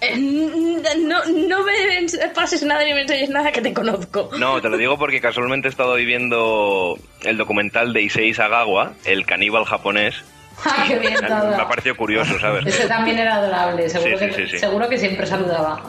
Eh, 0.00 0.16
no, 0.16 1.24
no 1.24 1.62
me 1.62 2.28
pases 2.34 2.62
nada 2.64 2.84
ni 2.84 2.92
me 2.92 3.02
enseñes 3.02 3.30
nada 3.30 3.52
que 3.52 3.60
te 3.60 3.72
conozco. 3.72 4.30
No, 4.38 4.60
te 4.60 4.68
lo 4.68 4.76
digo 4.76 4.98
porque 4.98 5.20
casualmente 5.20 5.68
he 5.68 5.70
estado 5.70 5.94
viviendo 5.94 6.98
el 7.22 7.36
documental 7.36 7.92
de 7.92 8.02
Issei 8.02 8.34
Sagawa, 8.34 8.94
el 9.04 9.24
caníbal 9.24 9.64
japonés. 9.64 10.16
¡Ah, 10.64 10.84
qué 10.86 10.98
bien 10.98 11.14
Me 11.20 11.26
ha 11.56 11.68
parecido 11.68 11.96
curioso, 11.96 12.38
¿sabes? 12.38 12.66
Ese 12.66 12.86
también 12.86 13.18
era 13.18 13.36
adorable, 13.36 13.88
seguro, 13.88 14.18
Sí, 14.18 14.24
sí, 14.24 14.30
que, 14.30 14.36
sí, 14.46 14.50
sí. 14.52 14.58
seguro 14.58 14.88
que 14.88 14.98
siempre 14.98 15.26
saludaba. 15.26 15.82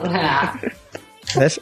¿Ves? 1.36 1.60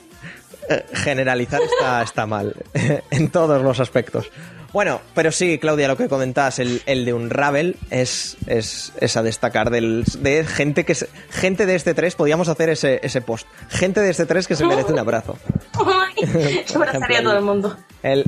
Eh, 0.70 0.86
Generalizar 0.94 1.62
está, 1.62 2.02
está 2.04 2.26
mal 2.26 2.54
en 3.12 3.30
todos 3.32 3.62
los 3.62 3.80
aspectos. 3.80 4.30
Bueno, 4.74 5.02
pero 5.14 5.32
sí, 5.34 5.58
Claudia, 5.60 5.88
lo 5.90 5.98
que 5.98 6.08
comentabas, 6.08 6.60
el, 6.60 6.82
el 6.86 7.04
de 7.04 7.14
Unravel 7.14 7.76
es, 7.90 8.38
es, 8.48 8.94
es 9.02 9.18
a 9.18 9.24
destacar 9.24 9.70
del, 9.70 10.06
de 10.20 10.46
gente 10.46 10.86
que 10.86 10.96
se- 10.96 11.10
gente 11.30 11.66
de 11.66 11.76
este 11.76 11.94
3, 11.94 12.16
podíamos 12.16 12.48
hacer 12.48 12.70
ese, 12.70 13.00
ese 13.04 13.20
post. 13.22 13.48
Gente 13.70 14.00
de 14.00 14.10
este 14.10 14.26
3 14.26 14.48
que 14.48 14.56
se 14.56 14.66
merece 14.66 14.94
un 14.94 15.00
abrazo. 15.00 15.38
Abrazaría 16.76 17.20
a 17.20 17.24
todo 17.24 17.38
el 17.38 17.44
mundo. 17.44 17.78
El, 18.02 18.24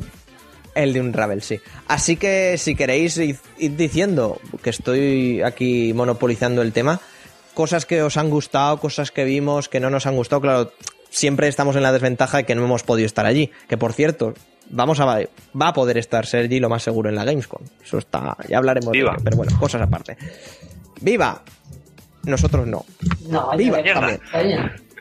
el 0.74 0.92
de 0.92 1.00
Unravel, 1.00 1.40
sí. 1.42 1.60
Así 1.88 2.16
que 2.16 2.58
si 2.58 2.74
queréis 2.74 3.16
id, 3.16 3.36
id 3.58 3.70
diciendo 3.72 4.38
que 4.62 4.70
estoy 4.70 5.40
aquí 5.42 5.92
monopolizando 5.94 6.60
el 6.62 6.72
tema, 6.72 7.00
cosas 7.54 7.86
que 7.86 8.02
os 8.02 8.16
han 8.16 8.28
gustado, 8.30 8.80
cosas 8.80 9.10
que 9.10 9.24
vimos, 9.24 9.68
que 9.68 9.80
no 9.80 9.88
nos 9.88 10.06
han 10.06 10.16
gustado, 10.16 10.42
claro, 10.42 10.72
siempre 11.10 11.48
estamos 11.48 11.76
en 11.76 11.82
la 11.84 11.92
desventaja 11.92 12.38
de 12.38 12.44
que 12.44 12.54
no 12.54 12.64
hemos 12.64 12.82
podido 12.82 13.06
estar 13.06 13.24
allí. 13.24 13.50
Que 13.68 13.76
por 13.78 13.92
cierto, 13.92 14.34
vamos 14.70 15.00
a 15.00 15.04
va 15.06 15.68
a 15.68 15.72
poder 15.72 15.98
estar 15.98 16.26
Sergi 16.26 16.60
lo 16.60 16.68
más 16.68 16.82
seguro 16.82 17.08
en 17.08 17.16
la 17.16 17.24
Gamescom. 17.24 17.62
Eso 17.82 17.98
está, 17.98 18.36
ya 18.48 18.58
hablaremos 18.58 18.92
de 18.92 18.98
Viva. 18.98 19.12
ello, 19.12 19.20
pero 19.24 19.36
bueno, 19.36 19.58
cosas 19.58 19.82
aparte. 19.82 20.16
Viva. 21.00 21.42
Nosotros 22.24 22.66
no. 22.66 22.84
No, 23.28 23.56
Viva, 23.56 23.82
también. 23.82 24.20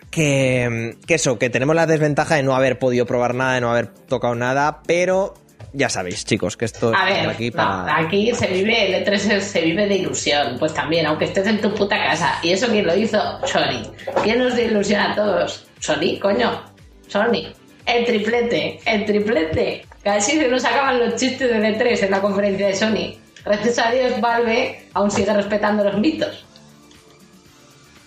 Que, 0.10 0.98
que 1.08 1.16
eso, 1.16 1.40
que 1.40 1.50
tenemos 1.50 1.76
la 1.76 1.88
desventaja 1.88 2.36
de 2.36 2.44
no 2.44 2.56
haber 2.56 2.78
podido 2.78 3.06
probar 3.06 3.34
nada, 3.34 3.56
de 3.56 3.62
no 3.62 3.72
haber 3.72 3.88
tocado 3.88 4.36
nada, 4.36 4.82
pero 4.86 5.34
ya 5.72 5.90
sabéis, 5.90 6.24
chicos, 6.24 6.56
que 6.56 6.66
esto 6.66 6.92
A 6.96 7.06
ver, 7.06 7.30
aquí 7.30 7.50
no, 7.50 7.56
para... 7.56 7.98
aquí 7.98 8.32
se 8.36 8.46
vive, 8.48 8.96
el 8.96 9.04
E3 9.06 9.40
se 9.40 9.62
vive 9.62 9.88
de 9.88 9.96
ilusión. 9.96 10.58
Pues 10.60 10.74
también, 10.74 11.08
aunque 11.08 11.26
estés 11.26 11.48
en 11.48 11.60
tu 11.62 11.74
puta 11.74 11.96
casa. 11.98 12.38
¿Y 12.44 12.52
eso 12.52 12.68
quién 12.68 12.86
lo 12.86 12.96
hizo? 12.96 13.18
Sony. 13.48 13.92
¿Quién 14.24 14.38
nos 14.38 14.56
dio 14.56 14.66
ilusión 14.66 15.02
a 15.02 15.16
todos? 15.16 15.66
Sony, 15.80 16.20
coño. 16.22 16.62
Sony. 17.08 17.52
El 17.86 18.06
triplete, 18.06 18.80
el 18.86 19.06
triplete. 19.06 19.86
Casi 20.04 20.38
se 20.38 20.48
nos 20.48 20.64
acaban 20.66 21.00
los 21.00 21.16
chistes 21.16 21.50
de 21.50 21.58
E3 21.58 22.04
en 22.04 22.12
la 22.12 22.22
conferencia 22.22 22.68
de 22.68 22.76
Sony. 22.76 23.18
Gracias 23.46 23.80
a 23.80 23.92
Dios, 23.92 24.22
Valve 24.22 24.88
aún 24.94 25.12
sigue 25.12 25.34
respetando 25.34 25.84
los 25.84 25.98
mitos. 25.98 26.46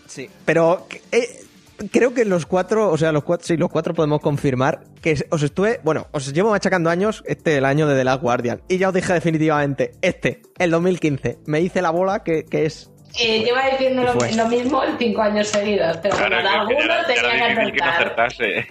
Sí, 0.07 0.31
pero 0.47 0.87
eh, 1.13 1.45
creo 1.91 2.15
que 2.15 2.25
los 2.25 2.47
cuatro, 2.47 2.91
o 2.91 2.97
sea, 2.97 3.13
los 3.13 3.23
cuatro, 3.23 3.47
sí, 3.47 3.57
los 3.57 3.71
cuatro 3.71 3.93
podemos 3.93 4.21
confirmar 4.21 4.85
que 5.03 5.27
os 5.31 5.43
estuve, 5.43 5.81
bueno, 5.85 6.07
os 6.13 6.33
llevo 6.33 6.51
machacando 6.51 6.89
años, 6.89 7.23
este 7.27 7.59
el 7.59 7.67
año 7.67 7.87
de 7.87 7.97
The 7.97 8.05
Last 8.05 8.23
Guardian, 8.23 8.63
y 8.69 8.79
ya 8.79 8.89
os 8.89 8.95
dije 8.95 9.13
definitivamente, 9.13 9.93
este, 10.01 10.41
el 10.59 10.71
2015, 10.71 11.39
me 11.47 11.61
hice 11.61 11.83
la 11.83 11.91
bola 11.91 12.23
que 12.25 12.47
es... 12.51 12.91
Eh, 13.19 13.43
lleva 13.45 13.69
diciendo 13.71 14.03
lo, 14.05 14.15
Pues. 14.15 14.37
lo 14.37 14.47
mismo 14.49 14.83
cinco 14.99 15.23
años 15.23 15.49
seguidos, 15.49 15.97
pero 16.03 16.17
Claro, 16.17 16.37
alguno 16.37 16.79
era- 16.81 17.03
ya 17.03 17.07
tenía 17.15 17.49
era 17.49 17.49
que 17.49 17.55
no 17.55 17.61
acertar. 17.85 18.27
acertase. 18.27 18.67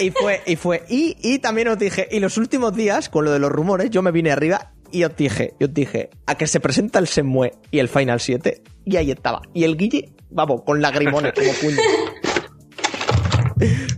Y 0.00 0.10
fue, 0.10 0.40
y 0.46 0.56
fue, 0.56 0.82
y, 0.88 1.16
y 1.22 1.38
también 1.40 1.68
os 1.68 1.78
dije, 1.78 2.08
y 2.10 2.20
los 2.20 2.36
últimos 2.38 2.74
días, 2.74 3.08
con 3.08 3.24
lo 3.24 3.32
de 3.32 3.38
los 3.38 3.50
rumores, 3.50 3.90
yo 3.90 4.02
me 4.02 4.10
vine 4.12 4.30
arriba 4.32 4.72
y 4.90 5.04
os 5.04 5.14
dije, 5.16 5.54
y 5.60 5.64
os 5.64 5.74
dije, 5.74 6.08
a 6.26 6.36
que 6.36 6.46
se 6.46 6.60
presenta 6.60 6.98
el 6.98 7.06
Semue 7.06 7.52
y 7.70 7.78
el 7.78 7.88
Final 7.88 8.20
7, 8.20 8.62
y 8.86 8.96
ahí 8.96 9.10
estaba. 9.10 9.42
Y 9.52 9.64
el 9.64 9.76
Guille, 9.76 10.10
vamos, 10.30 10.62
con 10.62 10.80
lagrimones 10.80 11.32
como 11.34 11.52
puño. 11.52 11.76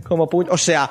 como 0.07 0.27
puño. 0.27 0.49
O 0.51 0.57
sea, 0.57 0.89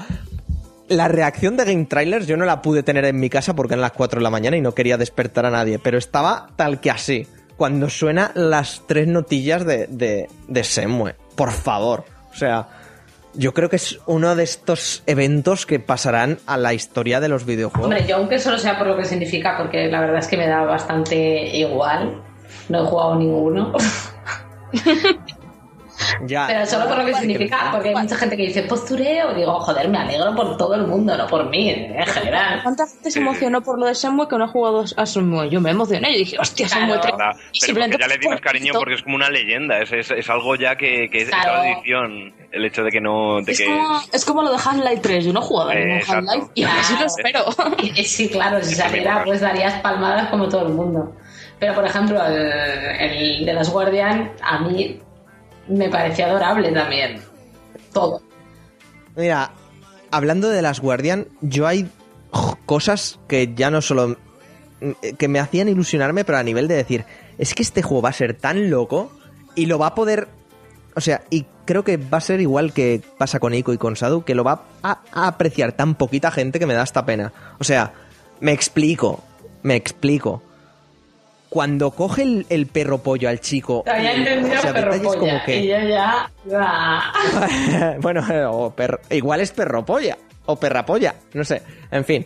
la 0.88 1.08
reacción 1.08 1.56
de 1.56 1.64
Game 1.64 1.84
Trailers 1.84 2.26
yo 2.26 2.36
no 2.36 2.44
la 2.44 2.62
pude 2.62 2.82
tener 2.82 3.04
en 3.04 3.18
mi 3.20 3.28
casa 3.28 3.54
porque 3.54 3.74
eran 3.74 3.82
las 3.82 3.92
4 3.92 4.20
de 4.20 4.24
la 4.24 4.30
mañana 4.30 4.56
y 4.56 4.60
no 4.60 4.74
quería 4.74 4.96
despertar 4.96 5.46
a 5.46 5.50
nadie, 5.50 5.78
pero 5.78 5.98
estaba 5.98 6.48
tal 6.56 6.80
que 6.80 6.90
así. 6.90 7.26
Cuando 7.60 7.90
suena 7.90 8.30
las 8.34 8.84
tres 8.86 9.06
notillas 9.06 9.66
de, 9.66 9.86
de, 9.86 10.28
de 10.48 10.64
Semue. 10.64 11.14
Por 11.36 11.50
favor. 11.50 12.06
O 12.32 12.34
sea, 12.34 12.68
yo 13.34 13.52
creo 13.52 13.68
que 13.68 13.76
es 13.76 14.00
uno 14.06 14.34
de 14.34 14.44
estos 14.44 15.02
eventos 15.04 15.66
que 15.66 15.78
pasarán 15.78 16.38
a 16.46 16.56
la 16.56 16.72
historia 16.72 17.20
de 17.20 17.28
los 17.28 17.44
videojuegos. 17.44 17.84
Hombre, 17.84 18.06
yo 18.08 18.16
aunque 18.16 18.38
solo 18.38 18.56
sea 18.56 18.78
por 18.78 18.86
lo 18.86 18.96
que 18.96 19.04
significa, 19.04 19.58
porque 19.58 19.88
la 19.88 20.00
verdad 20.00 20.20
es 20.20 20.26
que 20.26 20.38
me 20.38 20.46
da 20.46 20.62
bastante 20.62 21.54
igual. 21.54 22.22
No 22.70 22.82
he 22.82 22.86
jugado 22.86 23.16
ninguno. 23.16 23.74
ya, 26.26 26.46
Pero 26.46 26.66
solo 26.66 26.86
por 26.88 26.98
lo 26.98 27.04
que 27.06 27.14
Sí, 27.14 27.20
significa, 27.20 27.68
porque 27.72 27.88
hay 27.90 27.94
mucha 27.94 28.16
gente 28.16 28.36
que 28.36 28.42
dice 28.46 28.62
postureo. 28.62 29.34
Digo, 29.34 29.60
joder, 29.60 29.88
me 29.88 29.98
alegro 29.98 30.34
por 30.34 30.56
todo 30.56 30.74
el 30.74 30.86
mundo, 30.86 31.16
no 31.16 31.26
por 31.26 31.48
mí, 31.48 31.70
en 31.70 32.06
general. 32.06 32.60
¿Cuánta 32.62 32.86
gente 32.86 33.10
se 33.10 33.18
emocionó 33.20 33.60
por 33.62 33.78
lo 33.78 33.86
de 33.86 33.94
Shenmue 33.94 34.28
que 34.28 34.36
no 34.36 34.44
ha 34.44 34.48
jugado 34.48 34.84
a 34.96 35.04
Shenmue? 35.04 35.48
Yo 35.50 35.60
me 35.60 35.70
emocioné, 35.70 36.12
yo 36.12 36.18
dije, 36.18 36.36
hostia, 36.38 36.66
Shenmue 36.66 36.98
Claro. 37.00 37.00
3. 37.02 37.14
Nada, 37.18 37.32
Y 37.32 37.60
pero 37.60 37.66
simplemente 37.66 37.96
ya 38.00 38.06
le 38.08 38.18
dimos 38.18 38.40
cariño 38.40 38.72
porque 38.78 38.94
es 38.94 39.02
como 39.02 39.16
una 39.16 39.28
leyenda, 39.30 39.78
es, 39.78 39.92
es, 39.92 40.10
es 40.10 40.30
algo 40.30 40.54
ya 40.56 40.76
que, 40.76 41.08
que 41.10 41.18
es 41.22 41.28
Claro. 41.28 41.60
tradición. 41.62 42.34
El 42.52 42.64
hecho 42.64 42.82
de 42.82 42.90
que 42.90 43.00
no. 43.00 43.40
De 43.42 43.52
Es 43.52 43.58
que, 43.58 43.66
como, 43.66 44.00
es 44.12 44.24
como 44.24 44.42
lo 44.42 44.50
de 44.50 44.56
Half-Life 44.56 45.00
3. 45.02 45.24
Yo 45.24 45.32
no 45.32 45.38
he 45.40 45.42
jugado 45.42 45.70
a 45.70 45.74
ningún. 45.74 46.00
Half-Life 46.06 46.46
y 46.54 46.64
así 46.64 46.94
lo 46.98 47.06
espero. 47.06 47.44
Y- 47.82 47.92
y 48.00 48.04
Sí, 48.04 48.28
claro, 48.28 48.62
si 48.64 48.74
saliera, 48.74 49.22
pues 49.24 49.40
darías 49.40 49.74
palmadas 49.80 50.28
como 50.30 50.48
todo 50.48 50.66
el 50.66 50.72
mundo. 50.74 51.14
Pero, 51.60 51.74
por 51.74 51.84
ejemplo, 51.84 52.20
el, 52.26 52.36
el 52.40 53.46
de 53.46 53.52
las 53.52 53.70
Guardian, 53.70 54.32
a 54.42 54.58
mí 54.60 54.98
me 55.70 55.88
parecía 55.88 56.26
adorable 56.26 56.72
también. 56.72 57.20
Todo. 57.92 58.22
Mira, 59.16 59.52
hablando 60.10 60.48
de 60.48 60.62
las 60.62 60.80
Guardian, 60.80 61.26
yo 61.40 61.66
hay 61.66 61.88
cosas 62.66 63.18
que 63.28 63.54
ya 63.54 63.70
no 63.70 63.80
solo 63.80 64.16
mm, 64.80 65.14
que 65.16 65.28
me 65.28 65.40
hacían 65.40 65.68
ilusionarme, 65.68 66.24
pero 66.24 66.38
a 66.38 66.42
nivel 66.42 66.68
de 66.68 66.76
decir, 66.76 67.04
es 67.38 67.54
que 67.54 67.62
este 67.62 67.82
juego 67.82 68.02
va 68.02 68.10
a 68.10 68.14
ser 68.14 68.34
tan 68.34 68.70
loco 68.70 69.12
y 69.54 69.66
lo 69.66 69.78
va 69.78 69.88
a 69.88 69.94
poder, 69.94 70.28
o 70.94 71.00
sea, 71.00 71.22
y 71.30 71.46
creo 71.64 71.84
que 71.84 71.96
va 71.96 72.18
a 72.18 72.22
ser 72.22 72.40
igual 72.40 72.72
que 72.72 73.02
pasa 73.18 73.40
con 73.40 73.54
Ico 73.54 73.72
y 73.72 73.78
con 73.78 73.96
Sadu, 73.96 74.24
que 74.24 74.34
lo 74.34 74.44
va 74.44 74.64
a, 74.82 75.00
a 75.12 75.26
apreciar 75.28 75.72
tan 75.72 75.94
poquita 75.94 76.30
gente 76.30 76.58
que 76.58 76.66
me 76.66 76.74
da 76.74 76.82
hasta 76.82 77.06
pena. 77.06 77.32
O 77.58 77.64
sea, 77.64 77.92
me 78.40 78.52
explico, 78.52 79.22
me 79.62 79.76
explico. 79.76 80.42
Cuando 81.50 81.90
coge 81.90 82.22
el, 82.22 82.46
el 82.48 82.66
perro 82.66 82.98
pollo 83.02 83.28
al 83.28 83.40
chico, 83.40 83.82
Había 83.86 84.14
entendido 84.14 84.56
o 84.58 84.62
sea, 84.62 84.72
perro 84.72 84.92
detalles 84.92 85.16
como 85.16 85.20
polla, 85.32 85.44
que- 85.44 85.60
y 85.60 85.66
yo 85.68 85.78
ya... 85.88 86.32
iba- 86.46 87.98
bueno, 88.00 88.24
o 88.52 88.72
igual 89.10 89.40
es 89.40 89.50
perro 89.50 89.84
polla 89.84 90.16
o 90.46 90.56
perra 90.56 90.86
polla, 90.86 91.16
no 91.34 91.44
sé. 91.44 91.62
En 91.90 92.04
fin, 92.04 92.24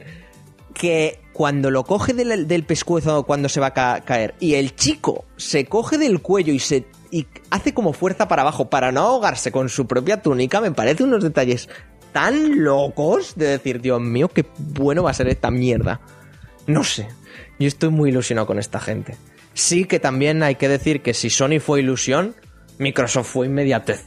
que 0.74 1.20
cuando 1.32 1.70
lo 1.70 1.84
coge 1.84 2.12
del, 2.12 2.46
del 2.46 2.64
pescuezo 2.64 3.22
cuando 3.24 3.48
se 3.48 3.60
va 3.60 3.68
a 3.68 3.74
ca- 3.74 4.00
caer 4.02 4.34
y 4.40 4.54
el 4.54 4.76
chico 4.76 5.24
se 5.36 5.64
coge 5.66 5.98
del 5.98 6.20
cuello 6.20 6.52
y 6.52 6.58
se 6.58 6.84
y 7.10 7.26
hace 7.50 7.72
como 7.74 7.92
fuerza 7.92 8.28
para 8.28 8.42
abajo 8.42 8.68
para 8.68 8.92
no 8.92 9.00
ahogarse 9.00 9.50
con 9.52 9.68
su 9.68 9.86
propia 9.86 10.20
túnica, 10.20 10.60
me 10.60 10.72
parece 10.72 11.02
unos 11.04 11.22
detalles 11.22 11.68
tan 12.12 12.62
locos 12.62 13.34
de 13.36 13.46
decir, 13.48 13.80
Dios 13.80 14.00
mío, 14.00 14.28
qué 14.28 14.44
bueno 14.58 15.02
va 15.02 15.10
a 15.10 15.14
ser 15.14 15.28
esta 15.28 15.50
mierda. 15.50 16.00
No 16.66 16.82
sé, 16.84 17.08
yo 17.58 17.68
estoy 17.68 17.90
muy 17.90 18.10
ilusionado 18.10 18.46
con 18.46 18.58
esta 18.58 18.80
gente. 18.80 19.16
Sí 19.54 19.84
que 19.84 20.00
también 20.00 20.42
hay 20.42 20.56
que 20.56 20.68
decir 20.68 21.00
que 21.02 21.14
si 21.14 21.30
Sony 21.30 21.60
fue 21.60 21.80
ilusión, 21.80 22.34
Microsoft 22.78 23.28
fue 23.28 23.46
inmediatez. 23.46 24.06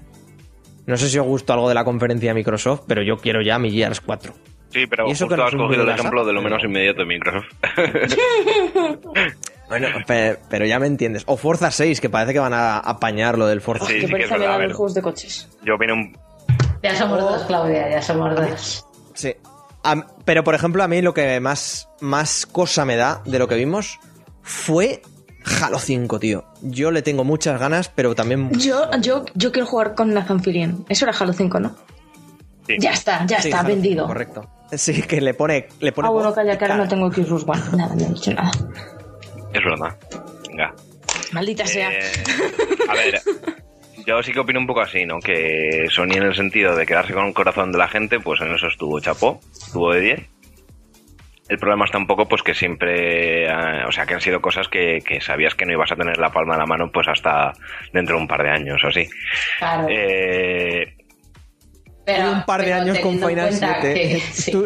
No 0.85 0.97
sé 0.97 1.09
si 1.09 1.17
os 1.19 1.25
gustó 1.25 1.53
algo 1.53 1.67
de 1.69 1.75
la 1.75 1.83
conferencia 1.83 2.29
de 2.29 2.33
Microsoft, 2.35 2.81
pero 2.87 3.01
yo 3.01 3.17
quiero 3.17 3.41
ya 3.41 3.57
mi 3.59 3.71
Gears 3.71 4.01
4. 4.01 4.33
Sí, 4.69 4.85
pero 4.87 5.07
Y 5.07 5.11
eso 5.11 5.27
que 5.27 5.35
justo 5.35 5.45
has 5.47 5.55
cogido 5.55 5.83
el 5.83 5.89
ejemplo 5.89 6.25
de 6.25 6.33
lo 6.33 6.41
menos 6.41 6.63
inmediato 6.63 6.99
de 7.01 7.05
Microsoft. 7.05 7.45
Bueno, 9.69 9.87
pe- 10.07 10.37
pero 10.49 10.65
ya 10.65 10.79
me 10.79 10.87
entiendes. 10.87 11.23
O 11.25 11.35
Forza 11.35 11.71
6, 11.71 11.99
que 11.99 12.09
parece 12.09 12.31
que 12.31 12.39
van 12.39 12.53
a 12.53 12.77
apañar 12.77 13.37
lo 13.37 13.47
del 13.47 13.59
Forza. 13.59 13.85
Sí, 13.85 13.95
Qué 13.99 14.07
sí 14.07 14.13
que 14.13 14.23
es 14.23 14.29
verdad, 14.29 14.61
los 14.61 14.73
juegos 14.73 14.93
de 14.93 15.01
coches. 15.01 15.49
Yo 15.63 15.75
opino 15.75 15.93
un... 15.93 16.17
Ya 16.81 16.95
somos 16.95 17.19
dos, 17.19 17.43
Claudia, 17.43 17.89
ya 17.89 18.01
somos 18.01 18.33
dos. 18.33 18.85
Sí. 19.13 19.33
Pero, 20.25 20.43
por 20.43 20.55
ejemplo, 20.55 20.83
a 20.83 20.87
mí 20.87 21.01
lo 21.01 21.13
que 21.13 21.39
más, 21.39 21.89
más 22.01 22.45
cosa 22.45 22.85
me 22.85 22.95
da 22.95 23.21
de 23.25 23.39
lo 23.39 23.47
que 23.47 23.55
vimos 23.55 23.99
fue 24.41 25.01
Halo 25.61 25.79
5, 25.79 26.19
tío. 26.19 26.45
Yo 26.61 26.91
le 26.91 27.01
tengo 27.01 27.23
muchas 27.23 27.59
ganas, 27.59 27.89
pero 27.89 28.15
también... 28.15 28.51
Yo, 28.59 28.89
yo, 28.99 29.25
yo 29.35 29.51
quiero 29.51 29.65
jugar 29.67 29.95
con 29.95 30.13
Nathan 30.13 30.41
Fillion. 30.43 30.85
Eso 30.89 31.05
era 31.05 31.17
Halo 31.17 31.33
5, 31.33 31.59
¿no? 31.59 31.75
Sí. 32.67 32.75
Ya 32.79 32.91
está, 32.91 33.25
ya 33.25 33.41
Sí, 33.41 33.47
está, 33.49 33.59
Halo 33.61 33.69
5, 33.69 33.81
vendido. 33.81 34.07
Correcto. 34.07 34.49
Sí, 34.73 35.01
que 35.03 35.21
le 35.21 35.33
pone... 35.33 35.69
Le 35.79 35.91
pone 35.93 36.07
Ah, 36.09 36.11
bueno, 36.11 36.33
calla, 36.33 36.53
y 36.53 36.57
que 36.57 36.65
ahora 36.65 36.75
cara. 36.75 36.83
no 36.83 36.89
tengo 36.89 37.11
Xbox 37.11 37.43
One. 37.47 37.77
Nada, 37.77 37.95
no 37.95 38.05
he 38.05 38.09
dicho 38.09 38.33
nada. 38.33 38.51
Es 39.53 39.63
verdad. 39.63 39.97
Venga. 40.49 40.75
Maldita 41.31 41.65
sea. 41.65 41.91
Eh, 41.91 42.11
a 42.89 42.93
ver, 42.93 43.21
yo 44.07 44.23
sí 44.23 44.31
que 44.31 44.39
opino 44.39 44.59
un 44.59 44.65
poco 44.67 44.81
así, 44.81 45.05
¿no? 45.05 45.19
Que 45.19 45.85
Sony 45.89 46.13
en 46.15 46.23
el 46.23 46.33
sentido 46.35 46.75
de 46.75 46.85
quedarse 46.85 47.13
con 47.13 47.25
el 47.27 47.33
corazón 47.33 47.71
de 47.73 47.77
la 47.77 47.89
gente, 47.89 48.19
pues 48.19 48.39
en 48.41 48.53
eso 48.53 48.67
estuvo 48.67 48.99
chapó, 49.01 49.39
estuvo 49.51 49.91
de 49.93 49.99
10. 50.01 50.29
El 51.49 51.57
problema 51.59 51.85
está 51.85 51.97
un 51.97 52.07
poco, 52.07 52.27
pues 52.27 52.41
que 52.41 52.53
siempre, 52.53 53.45
eh, 53.45 53.85
o 53.87 53.91
sea, 53.91 54.05
que 54.05 54.13
han 54.13 54.21
sido 54.21 54.41
cosas 54.41 54.67
que, 54.69 54.99
que 55.05 55.21
sabías 55.21 55.55
que 55.55 55.65
no 55.65 55.73
ibas 55.73 55.91
a 55.91 55.95
tener 55.95 56.17
la 56.17 56.29
palma 56.29 56.53
de 56.55 56.59
la 56.59 56.65
mano, 56.65 56.89
pues 56.91 57.07
hasta 57.07 57.53
dentro 57.93 58.15
de 58.15 58.21
un 58.21 58.27
par 58.27 58.43
de 58.43 58.49
años 58.49 58.81
o 58.83 58.87
así. 58.87 59.07
Claro. 59.59 59.87
Eh, 59.89 60.93
pero, 62.05 62.31
un 62.31 62.45
par 62.45 62.63
de 62.63 62.73
años 62.73 62.99
con 62.99 63.13
Final 63.13 63.49
cuenta 63.49 63.79
7. 63.81 63.93
que- 63.93 64.19
sí. 64.31 64.51
Tú, 64.51 64.65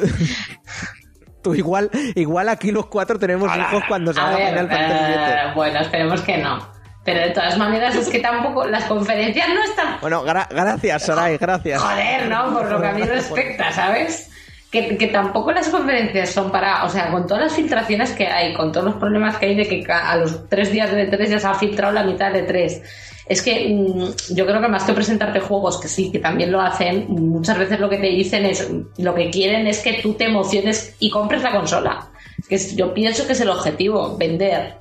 tú 1.43 1.55
igual, 1.55 1.89
igual 2.15 2.49
aquí 2.49 2.71
los 2.71 2.87
cuatro 2.87 3.17
tenemos 3.19 3.55
hijos 3.55 3.83
cuando 3.87 4.11
A 4.11 4.13
salga 4.15 4.37
Final 4.49 4.67
Fantasy 4.69 5.13
eh, 5.13 5.25
7. 5.25 5.39
bueno, 5.55 5.79
esperemos 5.81 6.21
que 6.21 6.37
no. 6.37 6.80
Pero 7.03 7.19
de 7.21 7.29
todas 7.31 7.57
maneras 7.57 7.95
es 7.95 8.07
que 8.09 8.19
tampoco 8.19 8.65
las 8.67 8.83
conferencias 8.85 9.49
no 9.49 9.63
están 9.63 9.97
Bueno, 10.01 10.23
gra- 10.23 10.47
gracias, 10.49 11.03
Sarai, 11.03 11.37
gracias. 11.37 11.81
Joder, 11.81 12.27
¿no? 12.27 12.53
Por 12.53 12.69
lo 12.71 12.79
que 12.79 12.87
a 12.87 12.91
mí 12.93 13.01
respecta, 13.01 13.71
¿sabes? 13.71 14.27
que, 14.71 14.97
que 14.97 15.07
tampoco 15.07 15.51
las 15.51 15.67
conferencias 15.67 16.29
son 16.29 16.49
para, 16.49 16.85
o 16.85 16.89
sea, 16.89 17.11
con 17.11 17.27
todas 17.27 17.43
las 17.43 17.53
filtraciones 17.53 18.11
que 18.11 18.25
hay, 18.27 18.53
con 18.53 18.71
todos 18.71 18.85
los 18.85 18.95
problemas 18.95 19.35
que 19.37 19.47
hay 19.47 19.55
de 19.55 19.67
que 19.67 19.85
a 19.91 20.15
los 20.15 20.47
tres 20.47 20.71
días 20.71 20.89
de 20.93 21.07
tres 21.07 21.29
ya 21.29 21.39
se 21.39 21.47
ha 21.47 21.53
filtrado 21.55 21.91
la 21.91 22.03
mitad 22.05 22.31
de 22.31 22.43
tres. 22.43 22.81
Es 23.27 23.41
que 23.41 23.67
mm, 23.67 24.33
yo 24.33 24.45
creo 24.45 24.61
que 24.61 24.67
más 24.69 24.83
que 24.85 24.93
presentarte 24.93 25.41
juegos, 25.41 25.77
que 25.81 25.89
sí, 25.89 26.09
que 26.09 26.19
también 26.19 26.53
lo 26.53 26.61
hacen, 26.61 27.05
muchas 27.09 27.57
veces 27.57 27.81
lo 27.81 27.89
que 27.89 27.97
te 27.97 28.07
dicen 28.07 28.45
es, 28.45 28.65
lo 28.97 29.13
que 29.13 29.29
quieren 29.29 29.67
es 29.67 29.79
que 29.79 29.99
tú 30.01 30.13
te 30.13 30.25
emociones 30.25 30.95
y 30.99 31.09
compres 31.09 31.43
la 31.43 31.51
consola. 31.51 32.07
Que 32.47 32.55
es- 32.55 32.73
yo 32.75 32.93
pienso 32.93 33.27
que 33.27 33.33
es 33.33 33.41
el 33.41 33.49
objetivo, 33.49 34.15
vender. 34.17 34.75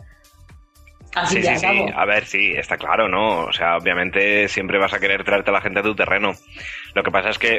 Así 1.14 1.36
Sí, 1.36 1.42
que 1.42 1.56
sí, 1.58 1.66
sí. 1.66 1.86
A 1.94 2.04
ver, 2.04 2.24
sí, 2.26 2.52
está 2.56 2.76
claro, 2.76 3.08
¿no? 3.08 3.46
O 3.46 3.52
sea, 3.52 3.76
obviamente 3.76 4.48
siempre 4.48 4.78
vas 4.78 4.92
a 4.94 5.00
querer 5.00 5.24
traerte 5.24 5.50
a 5.50 5.54
la 5.54 5.60
gente 5.60 5.80
a 5.80 5.82
tu 5.82 5.94
terreno. 5.94 6.32
Lo 6.94 7.02
que 7.02 7.10
pasa 7.10 7.30
es 7.30 7.38
que 7.38 7.58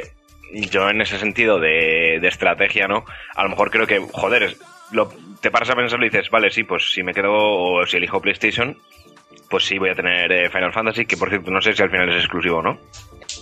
yo 0.52 0.88
en 0.88 1.00
ese 1.00 1.18
sentido 1.18 1.58
de, 1.58 2.18
de 2.20 2.28
estrategia, 2.28 2.86
¿no? 2.88 3.04
A 3.34 3.42
lo 3.42 3.50
mejor 3.50 3.70
creo 3.70 3.86
que, 3.86 3.98
joder, 4.12 4.42
es- 4.44 4.56
lo, 4.90 5.10
te 5.40 5.50
paras 5.50 5.70
a 5.70 5.74
pensar 5.76 6.00
y 6.02 6.10
dices, 6.10 6.28
vale, 6.30 6.50
sí, 6.50 6.64
pues 6.64 6.92
si 6.92 7.02
me 7.02 7.14
quedo 7.14 7.32
o 7.32 7.86
si 7.86 7.96
elijo 7.96 8.20
PlayStation, 8.20 8.76
pues 9.48 9.64
sí 9.64 9.78
voy 9.78 9.90
a 9.90 9.94
tener 9.94 10.30
eh, 10.32 10.50
Final 10.50 10.72
Fantasy, 10.72 11.04
que 11.06 11.16
por 11.16 11.28
cierto 11.30 11.50
no 11.50 11.60
sé 11.60 11.72
si 11.74 11.82
al 11.82 11.90
final 11.90 12.08
es 12.10 12.16
exclusivo 12.24 12.58
o 12.58 12.62
no. 12.62 12.78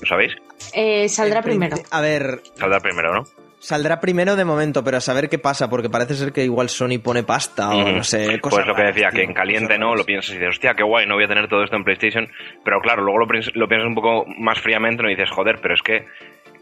¿Lo 0.00 0.06
sabéis? 0.08 0.34
Eh, 0.72 1.08
saldrá 1.08 1.42
primero. 1.42 1.76
A 1.90 2.00
ver, 2.00 2.40
Saldrá 2.56 2.80
primero, 2.80 3.12
¿no? 3.14 3.24
Saldrá 3.60 4.00
primero 4.00 4.34
de 4.36 4.44
momento, 4.44 4.82
pero 4.82 4.96
a 4.96 5.00
saber 5.00 5.28
qué 5.28 5.38
pasa, 5.38 5.70
porque 5.70 5.88
parece 5.88 6.14
ser 6.14 6.32
que 6.32 6.42
igual 6.42 6.68
Sony 6.68 6.98
pone 7.02 7.22
pasta 7.22 7.68
o 7.70 7.92
no 7.92 8.02
sé, 8.02 8.40
cosas 8.40 8.58
Pues 8.58 8.66
lo 8.66 8.74
que 8.74 8.82
decía, 8.82 9.10
tío, 9.10 9.18
que 9.18 9.22
en 9.24 9.34
caliente 9.34 9.78
no, 9.78 9.94
lo 9.94 10.04
piensas 10.04 10.30
y 10.30 10.38
dices, 10.38 10.48
hostia, 10.56 10.74
qué 10.74 10.82
guay, 10.82 11.06
no 11.06 11.14
voy 11.14 11.24
a 11.24 11.28
tener 11.28 11.46
todo 11.46 11.62
esto 11.62 11.76
en 11.76 11.84
PlayStation. 11.84 12.26
Pero 12.64 12.80
claro, 12.80 13.02
luego 13.02 13.18
lo, 13.20 13.26
piens- 13.28 13.52
lo 13.54 13.68
piensas 13.68 13.86
un 13.86 13.94
poco 13.94 14.24
más 14.38 14.58
fríamente 14.60 15.02
¿no? 15.02 15.10
y 15.10 15.14
dices, 15.14 15.30
joder, 15.30 15.58
pero 15.62 15.74
es 15.74 15.82
que, 15.82 16.06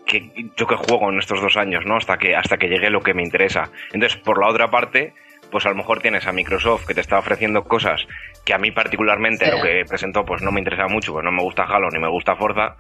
que 0.05 0.31
yo 0.57 0.67
que 0.67 0.75
juego 0.77 1.11
en 1.11 1.19
estos 1.19 1.41
dos 1.41 1.57
años, 1.57 1.85
¿no? 1.87 1.97
Hasta 1.97 2.19
que, 2.19 2.35
hasta 2.37 2.57
que 2.59 2.67
llegue 2.69 2.91
lo 2.91 3.01
que 3.01 3.15
me 3.15 3.23
interesa. 3.23 3.71
Entonces, 3.93 4.19
por 4.21 4.39
la 4.41 4.49
otra 4.49 4.69
parte, 4.71 5.15
pues 5.51 5.65
a 5.67 5.71
lo 5.71 5.77
mejor 5.77 6.01
tienes 6.01 6.27
a 6.27 6.33
Microsoft 6.33 6.85
que 6.87 6.95
te 6.95 7.01
está 7.01 7.19
ofreciendo 7.19 7.65
cosas 7.65 8.07
que 8.45 8.53
a 8.55 8.59
mí 8.59 8.71
particularmente 8.71 9.45
Sí. 9.47 9.51
lo 9.51 9.63
que 9.63 9.85
presentó 9.89 10.25
pues 10.25 10.43
no 10.43 10.51
me 10.51 10.61
interesa 10.61 10.89
mucho, 10.89 11.13
pues 11.13 11.25
no 11.25 11.31
me 11.31 11.43
gusta 11.43 11.63
Halo 11.65 11.89
ni 11.91 11.99
me 11.99 12.09
gusta 12.09 12.35
Forza, 12.37 12.77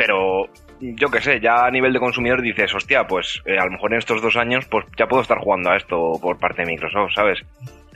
pero 0.00 0.48
yo 0.80 1.10
qué 1.10 1.20
sé, 1.20 1.40
ya 1.40 1.66
a 1.66 1.70
nivel 1.70 1.92
de 1.92 2.00
consumidor 2.00 2.40
dices, 2.40 2.74
hostia, 2.74 3.06
pues 3.06 3.42
eh, 3.44 3.58
a 3.58 3.66
lo 3.66 3.72
mejor 3.72 3.92
en 3.92 3.98
estos 3.98 4.22
dos 4.22 4.34
años 4.34 4.64
pues 4.64 4.86
ya 4.96 5.06
puedo 5.06 5.20
estar 5.20 5.36
jugando 5.36 5.68
a 5.68 5.76
esto 5.76 6.12
por 6.22 6.38
parte 6.38 6.62
de 6.62 6.68
Microsoft, 6.68 7.12
¿sabes? 7.14 7.38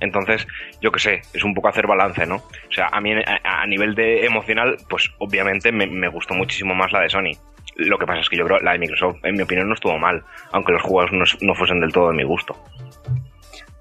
Entonces, 0.00 0.46
yo 0.82 0.92
qué 0.92 1.00
sé, 1.00 1.22
es 1.32 1.42
un 1.42 1.54
poco 1.54 1.68
hacer 1.68 1.86
balance, 1.86 2.26
¿no? 2.26 2.36
O 2.36 2.72
sea, 2.72 2.88
a 2.92 3.00
mí 3.00 3.14
a, 3.14 3.62
a 3.62 3.66
nivel 3.66 3.94
de 3.94 4.26
emocional, 4.26 4.76
pues 4.86 5.10
obviamente 5.16 5.72
me, 5.72 5.86
me 5.86 6.08
gustó 6.08 6.34
muchísimo 6.34 6.74
más 6.74 6.92
la 6.92 7.00
de 7.00 7.08
Sony. 7.08 7.32
Lo 7.76 7.96
que 7.96 8.04
pasa 8.04 8.20
es 8.20 8.28
que 8.28 8.36
yo 8.36 8.44
creo 8.44 8.58
la 8.60 8.72
de 8.72 8.80
Microsoft, 8.80 9.24
en 9.24 9.36
mi 9.36 9.42
opinión, 9.42 9.66
no 9.66 9.72
estuvo 9.72 9.98
mal, 9.98 10.22
aunque 10.52 10.72
los 10.72 10.82
juegos 10.82 11.10
no, 11.10 11.24
no 11.40 11.54
fuesen 11.54 11.80
del 11.80 11.90
todo 11.90 12.10
de 12.10 12.16
mi 12.16 12.24
gusto. 12.24 12.54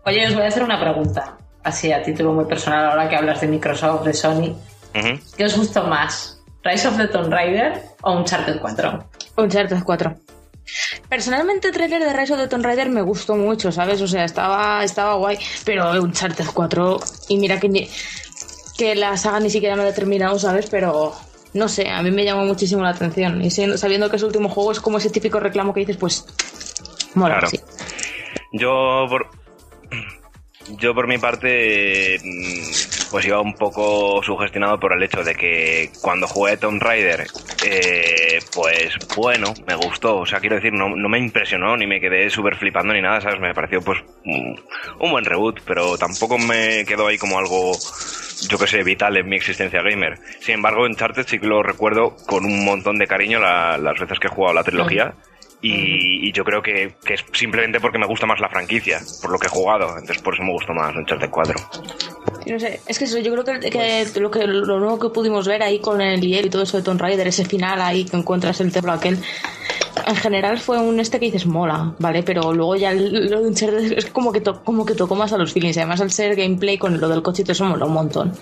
Oye, 0.06 0.26
os 0.28 0.34
voy 0.34 0.44
a 0.46 0.48
hacer 0.48 0.64
una 0.64 0.80
pregunta, 0.80 1.38
así 1.62 1.92
a 1.92 2.02
título 2.02 2.32
muy 2.32 2.46
personal, 2.46 2.92
ahora 2.92 3.10
que 3.10 3.18
hablas 3.18 3.42
de 3.42 3.50
Microsoft, 3.50 4.06
de 4.06 4.14
Sony. 4.14 4.56
¿Qué 5.36 5.44
os 5.44 5.58
gustó 5.58 5.84
más? 5.88 6.43
¿Rise 6.64 6.88
of 6.88 6.98
the 6.98 7.08
Tomb 7.08 7.32
Raider 7.32 7.82
o 8.02 8.12
Uncharted 8.18 8.60
4? 8.60 9.10
Uncharted 9.38 9.84
4. 9.84 10.16
Personalmente 11.10 11.68
el 11.68 11.74
trailer 11.74 12.04
de 12.04 12.14
Rise 12.14 12.34
of 12.34 12.40
the 12.40 12.48
Tomb 12.48 12.64
Raider 12.64 12.90
me 12.90 13.02
gustó 13.02 13.36
mucho, 13.36 13.72
¿sabes? 13.72 14.02
O 14.02 14.08
sea, 14.08 14.24
estaba, 14.24 14.84
estaba 14.84 15.16
guay, 15.16 15.38
pero 15.66 15.92
Uncharted 16.02 16.46
4, 16.54 17.00
y 17.30 17.38
mira 17.38 17.60
que, 17.60 17.68
ni- 17.70 17.90
que 18.78 18.96
la 18.96 19.18
saga 19.18 19.40
ni 19.42 19.50
siquiera 19.50 19.76
me 19.76 19.84
la 19.84 19.90
he 19.90 19.94
terminado, 19.94 20.40
¿sabes? 20.40 20.68
Pero 20.72 21.14
no 21.54 21.68
sé, 21.68 21.90
a 21.90 22.02
mí 22.02 22.12
me 22.12 22.24
llamó 22.24 22.46
muchísimo 22.46 22.82
la 22.82 22.90
atención. 22.92 23.42
Y 23.44 23.52
siendo- 23.52 23.78
sabiendo 23.78 24.10
que 24.10 24.16
es 24.16 24.22
el 24.22 24.28
último 24.28 24.48
juego, 24.50 24.72
es 24.72 24.80
como 24.80 24.98
ese 25.00 25.10
típico 25.10 25.40
reclamo 25.42 25.74
que 25.74 25.82
dices, 25.82 25.98
pues, 25.98 26.26
mola, 27.16 27.36
Claro. 27.40 27.50
sí. 27.50 27.60
Yo 28.54 29.06
por 29.10 29.28
yo 30.80 30.96
por 30.96 31.08
mi 31.08 31.18
parte 31.18 32.18
mm, 32.24 32.93
pues 33.14 33.28
iba 33.28 33.40
un 33.40 33.54
poco 33.54 34.24
sugestionado 34.24 34.80
por 34.80 34.92
el 34.92 35.04
hecho 35.04 35.24
de 35.24 35.36
que 35.36 35.92
cuando 36.02 36.26
jugué 36.28 36.58
Tomb 36.58 36.82
Raider 36.82 37.28
eh, 37.64 38.40
pues 38.52 38.98
bueno 39.16 39.54
me 39.68 39.76
gustó. 39.76 40.18
O 40.18 40.26
sea 40.26 40.40
quiero 40.40 40.56
decir 40.56 40.74
no, 40.74 40.90
no 40.96 41.08
me 41.10 41.20
impresionó 41.20 41.78
ni 41.78 41.86
me 41.86 42.00
quedé 42.02 42.28
súper 42.32 42.56
flipando 42.56 42.92
ni 42.92 43.02
nada 43.02 43.22
sabes 43.22 43.40
me 43.40 43.54
pareció 43.54 43.82
pues 43.82 44.00
un, 44.26 44.60
un 45.00 45.12
buen 45.12 45.26
reboot 45.26 45.62
pero 45.64 45.96
tampoco 45.96 46.40
me 46.40 46.84
quedó 46.86 47.06
ahí 47.06 47.20
como 47.20 47.38
algo 47.38 47.74
yo 48.50 48.58
que 48.58 48.66
sé 48.66 48.84
vital 48.84 49.16
en 49.16 49.30
mi 49.30 49.36
existencia 49.36 49.84
gamer. 49.84 50.18
Sin 50.40 50.56
embargo 50.56 50.84
Uncharted 50.84 51.28
sí 51.28 51.38
que 51.38 51.46
lo 51.46 51.62
recuerdo 51.62 52.16
con 52.26 52.46
un 52.46 52.66
montón 52.66 52.98
de 52.98 53.06
cariño 53.06 53.40
la- 53.40 53.78
las 53.78 54.00
veces 54.00 54.20
que 54.20 54.26
he 54.26 54.32
jugado 54.32 54.56
la 54.56 54.64
trilogía. 54.64 55.14
Y, 55.62 56.28
y 56.28 56.32
yo 56.34 56.44
creo 56.44 56.62
que, 56.62 56.96
que 57.06 57.14
es 57.14 57.24
simplemente 57.32 57.80
porque 57.80 57.98
me 57.98 58.06
gusta 58.06 58.26
más 58.26 58.42
la 58.42 58.50
franquicia, 58.50 59.00
por 59.22 59.32
lo 59.32 59.40
que 59.40 59.48
he 59.48 59.50
jugado. 59.50 59.88
Entonces 59.98 60.22
por 60.22 60.34
eso 60.34 60.44
me 60.44 60.52
gustó 60.52 60.74
más 60.74 60.94
Uncharted 60.94 61.30
4. 61.30 61.56
No 62.46 62.60
sé, 62.60 62.82
es 62.88 63.00
que 63.00 63.06
eso, 63.06 63.20
yo 63.20 63.32
creo 63.32 63.44
que, 63.62 63.70
que 63.70 64.06
lo 64.20 64.30
que 64.32 64.46
lo 64.46 64.80
nuevo 64.80 65.00
que 65.00 65.10
pudimos 65.10 65.48
ver 65.48 65.64
ahí 65.64 65.80
con 65.80 66.02
el 66.02 66.20
Liel 66.20 66.48
y 66.48 66.50
todo 66.50 66.64
eso 66.64 66.78
de 66.78 66.84
Tomb 66.84 67.00
Raider, 67.00 67.28
ese 67.28 67.46
final 67.46 67.82
ahí 67.82 68.04
que 68.06 68.18
encuentras 68.18 68.60
el 68.62 68.72
templo 68.72 68.92
aquel, 68.92 69.18
en 70.06 70.16
general 70.16 70.60
fue 70.60 70.78
un 70.80 71.00
este 71.00 71.20
que 71.20 71.28
dices 71.28 71.46
mola, 71.46 71.94
¿vale? 72.00 72.24
Pero 72.24 72.54
luego 72.54 72.76
ya 72.76 72.92
el- 72.92 73.30
lo 73.30 73.42
de 73.42 73.48
Uncharted 73.48 73.94
es 73.98 74.06
como 74.08 74.32
que, 74.32 74.42
to- 74.42 74.62
como 74.64 74.86
que 74.86 74.94
tocó 74.96 75.16
más 75.16 75.32
a 75.34 75.38
los 75.38 75.54
feelings, 75.54 75.78
además 75.78 76.02
al 76.02 76.12
ser 76.12 76.36
gameplay 76.36 76.78
con 76.78 77.00
lo 77.00 77.08
del 77.08 77.22
coche 77.22 77.42
y 77.44 77.46
todo 77.46 77.54
eso 77.54 77.66
mola 77.66 77.86
un 77.86 77.94
montón. 77.94 78.34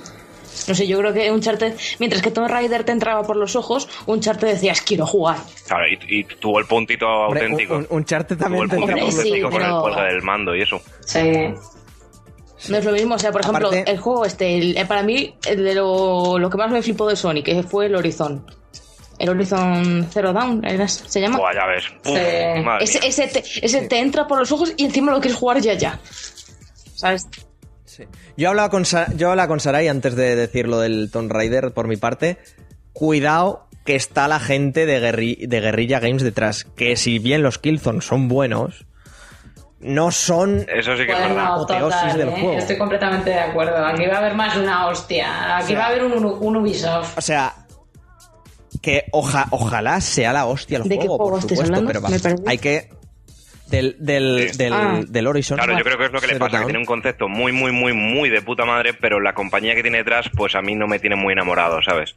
No 0.67 0.75
sé, 0.75 0.85
yo 0.85 0.97
creo 0.99 1.13
que 1.13 1.31
Uncharted, 1.31 1.75
mientras 1.99 2.21
que 2.21 2.29
Tomb 2.29 2.47
Raider 2.49 2.83
te 2.83 2.91
entraba 2.91 3.23
por 3.23 3.37
los 3.37 3.55
ojos, 3.55 3.87
Uncharted 4.05 4.47
decías 4.49 4.81
quiero 4.81 5.05
jugar. 5.05 5.37
Claro, 5.67 5.83
y, 5.87 6.19
y 6.19 6.23
tuvo 6.25 6.59
el 6.59 6.65
puntito 6.65 7.05
Hombre, 7.07 7.41
auténtico. 7.43 7.75
un, 7.77 7.87
un 7.89 8.05
tuvo 8.05 8.37
también 8.37 8.63
el 8.63 8.69
te 8.69 8.75
entra 8.75 8.95
puntito 8.95 9.05
los 9.05 9.13
sí, 9.15 9.19
auténtico 9.29 9.49
con 9.49 9.61
el 9.61 9.81
cuelga 9.81 10.03
del 10.05 10.21
mando 10.23 10.55
y 10.55 10.61
eso. 10.61 10.81
Sí. 11.05 11.19
No 12.69 12.77
es 12.77 12.85
lo 12.85 12.91
mismo, 12.91 13.15
o 13.15 13.19
sea, 13.19 13.31
por 13.31 13.41
ejemplo, 13.41 13.67
Aparte- 13.69 13.89
el 13.91 13.97
juego 13.97 14.25
este, 14.25 14.57
el- 14.57 14.77
eh, 14.77 14.85
para 14.85 15.03
mí, 15.03 15.35
el 15.47 15.63
de 15.63 15.75
lo, 15.75 16.37
lo 16.37 16.49
que 16.49 16.57
más 16.57 16.69
me 16.71 16.81
flipó 16.81 17.07
de 17.07 17.15
Sony, 17.15 17.41
que 17.43 17.63
fue 17.63 17.87
el 17.87 17.95
Horizon. 17.95 18.45
El 19.17 19.29
Horizon 19.29 20.07
Zero 20.11 20.33
Dawn, 20.33 20.63
¿era- 20.65 20.87
¿se 20.87 21.19
llama? 21.21 21.37
Buah, 21.37 21.53
ya 21.53 21.65
ves. 21.67 21.83
Uf, 22.05 22.17
Sí. 22.17 22.63
madre 22.63 22.83
Ese, 22.85 23.27
te, 23.27 23.43
ese 23.65 23.81
te 23.87 23.99
entra 23.99 24.27
por 24.27 24.39
los 24.39 24.51
ojos 24.51 24.73
y 24.77 24.85
encima 24.85 25.11
lo 25.11 25.19
quieres 25.21 25.37
jugar 25.39 25.59
ya 25.61 25.73
ya. 25.73 25.99
¿Sabes? 26.95 27.27
Sí. 27.85 28.03
Yo 28.37 28.49
hablaba 28.49 28.69
con 28.69 28.85
Sa- 28.85 29.07
yo 29.15 29.29
hablaba 29.31 29.47
con 29.47 29.59
Sarai 29.59 29.87
antes 29.87 30.15
de 30.15 30.35
decir 30.35 30.67
lo 30.67 30.79
del 30.79 31.09
Tomb 31.11 31.31
Raider 31.31 31.71
por 31.73 31.87
mi 31.87 31.97
parte. 31.97 32.37
Cuidado 32.93 33.67
que 33.85 33.95
está 33.95 34.27
la 34.27 34.39
gente 34.39 34.85
de, 34.85 35.01
Guerri- 35.01 35.47
de 35.47 35.59
Guerrilla 35.59 35.99
Games 35.99 36.23
detrás. 36.23 36.63
Que 36.75 36.95
si 36.95 37.19
bien 37.19 37.41
los 37.43 37.57
Killzone 37.57 38.01
son 38.01 38.27
buenos, 38.27 38.85
no 39.81 40.11
son. 40.11 40.65
Eso 40.73 40.95
sí 40.97 41.05
que 41.05 41.11
es 41.11 41.17
verdad. 41.19 41.53
apoteosis 41.53 41.99
total, 42.01 42.17
del 42.17 42.27
¿eh? 42.29 42.31
juego. 42.39 42.57
Estoy 42.57 42.77
completamente 42.77 43.29
de 43.31 43.39
acuerdo. 43.39 43.85
Aquí 43.85 44.05
va 44.05 44.15
a 44.15 44.19
haber 44.19 44.35
más 44.35 44.55
de 44.55 44.61
una 44.61 44.87
hostia. 44.87 45.57
Aquí 45.57 45.63
O 45.65 45.67
sea- 45.67 45.79
va 45.79 45.85
a 45.85 45.87
haber 45.89 46.03
un, 46.03 46.23
un 46.25 46.55
Ubisoft. 46.57 47.17
O 47.17 47.21
sea. 47.21 47.53
Que 48.81 49.05
oja- 49.11 49.47
ojalá 49.51 49.99
sea 50.01 50.33
la 50.33 50.45
hostia 50.45 50.77
el 50.77 50.83
¿De 50.83 50.89
qué 50.89 50.95
juego, 51.05 51.17
juego 51.17 51.31
por 51.33 51.41
supuesto, 51.41 51.65
hablando? 51.65 51.87
pero 51.87 52.01
va- 52.01 52.49
hay 52.49 52.57
que. 52.57 52.89
Del, 53.67 53.95
del, 53.99 54.49
Sí. 54.51 54.57
del, 54.57 54.73
Ah. 54.73 54.99
del 55.07 55.27
Horizon. 55.27 55.57
Claro, 55.57 55.77
yo 55.77 55.83
creo 55.85 55.97
que 55.97 56.05
es 56.05 56.11
lo 56.11 56.19
que 56.19 56.27
le 56.27 56.35
pasa, 56.39 56.59
que 56.59 56.65
tiene 56.65 56.79
un 56.79 56.85
concepto 56.85 57.29
muy, 57.29 57.51
muy, 57.53 57.71
muy, 57.71 57.93
muy 57.93 58.29
de 58.29 58.41
puta 58.41 58.65
madre, 58.65 58.93
pero 58.93 59.21
la 59.21 59.33
compañía 59.33 59.75
que 59.75 59.81
tiene 59.81 59.99
detrás, 59.99 60.29
pues 60.35 60.55
a 60.55 60.61
mí 60.61 60.75
no 60.75 60.87
me 60.87 60.99
tiene 60.99 61.15
muy 61.15 61.31
enamorado, 61.31 61.79
¿sabes? 61.81 62.13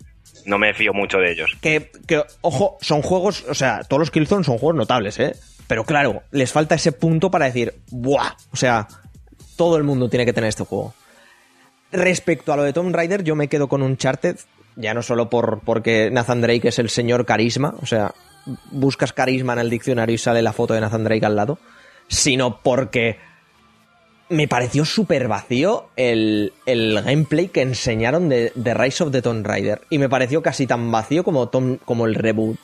No 0.47 0.59
me 0.59 0.75
fío 0.75 0.93
mucho 0.93 1.19
de 1.19 1.31
ellos. 1.31 1.57
Que, 1.61 1.93
que, 2.09 2.23
ojo, 2.41 2.77
son 2.81 3.03
juegos, 3.03 3.45
o 3.49 3.55
sea, 3.55 3.83
todos 3.89 4.01
los 4.01 4.11
Killzone 4.11 4.43
son 4.43 4.59
juegos 4.59 4.77
notables, 4.77 5.21
¿eh? 5.21 5.37
Pero 5.67 5.85
claro, 5.85 6.23
les 6.31 6.53
falta 6.53 6.75
ese 6.75 6.93
punto 6.93 7.31
para 7.31 7.47
decir, 7.47 7.75
¡buah! 7.91 8.33
O 8.53 8.57
sea, 8.57 8.87
todo 9.57 9.77
el 9.77 9.85
mundo 9.85 10.09
tiene 10.09 10.27
que 10.27 10.33
tener 10.33 10.49
este 10.49 10.65
juego. 10.65 10.95
Respecto 11.93 12.53
a 12.53 12.57
lo 12.57 12.65
de 12.65 12.73
Tomb 12.73 12.95
Raider, 12.95 13.23
yo 13.23 13.37
me 13.37 13.49
quedo 13.49 13.69
con 13.69 13.83
Uncharted, 13.83 14.37
ya 14.77 14.95
no 14.95 15.03
solo 15.03 15.31
por, 15.31 15.61
porque 15.61 16.11
Nathan 16.11 16.41
Drake 16.41 16.69
es 16.69 16.79
el 16.79 16.91
señor 16.91 17.25
carisma, 17.25 17.75
o 17.81 17.87
sea, 17.87 18.13
buscas 18.73 19.13
carisma 19.13 19.53
en 19.55 19.61
el 19.61 19.71
diccionario 19.71 20.15
y 20.15 20.19
sale 20.19 20.43
la 20.43 20.53
foto 20.53 20.75
de 20.75 20.81
Nathan 20.81 21.05
Drake 21.05 21.25
al 21.25 21.37
lado, 21.37 21.59
sino 22.09 22.61
porque 22.63 23.19
me 24.29 24.49
pareció 24.49 24.85
súper 24.85 25.29
vacío 25.29 25.89
el, 25.97 26.53
el 26.67 27.01
gameplay 27.03 27.49
que 27.49 27.63
enseñaron 27.63 28.29
de, 28.29 28.53
de 28.55 28.75
Rise 28.75 29.05
of 29.05 29.13
the 29.13 29.23
Tomb 29.23 29.47
Raider. 29.47 29.83
Y 29.89 29.99
me 29.99 30.09
pareció 30.09 30.43
casi 30.43 30.67
tan 30.67 30.91
vacío 30.91 31.23
como, 31.25 31.49
Tom- 31.49 31.79
como 31.85 32.07
el 32.07 32.15
reboot. 32.17 32.59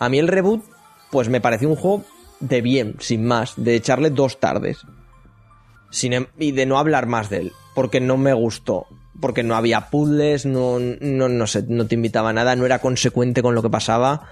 A 0.00 0.08
mí 0.08 0.18
el 0.18 0.28
reboot, 0.28 0.64
pues 1.12 1.28
me 1.28 1.40
pareció 1.40 1.68
un 1.68 1.76
juego 1.76 2.04
de 2.40 2.60
bien, 2.60 2.96
sin 3.00 3.24
más, 3.24 3.54
de 3.56 3.74
echarle 3.74 4.10
dos 4.10 4.40
tardes. 4.40 4.78
Em- 6.02 6.26
y 6.38 6.52
de 6.52 6.66
no 6.66 6.78
hablar 6.78 7.06
más 7.06 7.30
de 7.30 7.38
él, 7.38 7.52
porque 7.74 8.00
no 8.00 8.16
me 8.16 8.32
gustó. 8.32 8.86
Porque 9.20 9.44
no 9.44 9.54
había 9.54 9.90
puzzles, 9.90 10.44
no, 10.44 10.78
no, 10.80 11.28
no 11.28 11.46
sé, 11.46 11.64
no 11.68 11.86
te 11.86 11.94
invitaba 11.94 12.30
a 12.30 12.32
nada, 12.32 12.56
no 12.56 12.66
era 12.66 12.80
consecuente 12.80 13.42
con 13.42 13.54
lo 13.54 13.62
que 13.62 13.70
pasaba. 13.70 14.28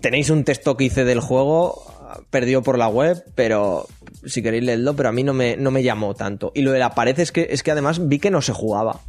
Tenéis 0.00 0.30
un 0.30 0.44
texto 0.44 0.76
que 0.76 0.84
hice 0.84 1.04
del 1.04 1.20
juego, 1.20 1.84
perdido 2.30 2.62
por 2.62 2.78
la 2.78 2.88
web, 2.88 3.22
pero 3.36 3.86
si 4.26 4.42
queréis 4.42 4.64
leerlo, 4.64 4.94
pero 4.94 5.08
a 5.08 5.12
mí 5.12 5.22
no 5.22 5.34
me, 5.34 5.56
no 5.56 5.70
me 5.70 5.84
llamó 5.84 6.14
tanto. 6.14 6.50
Y 6.54 6.62
lo 6.62 6.72
de 6.72 6.80
la 6.80 6.94
pared 6.94 7.18
es 7.20 7.30
que, 7.30 7.48
es 7.50 7.62
que 7.62 7.70
además 7.70 8.08
vi 8.08 8.18
que 8.18 8.30
no 8.30 8.42
se 8.42 8.52
jugaba. 8.52 9.00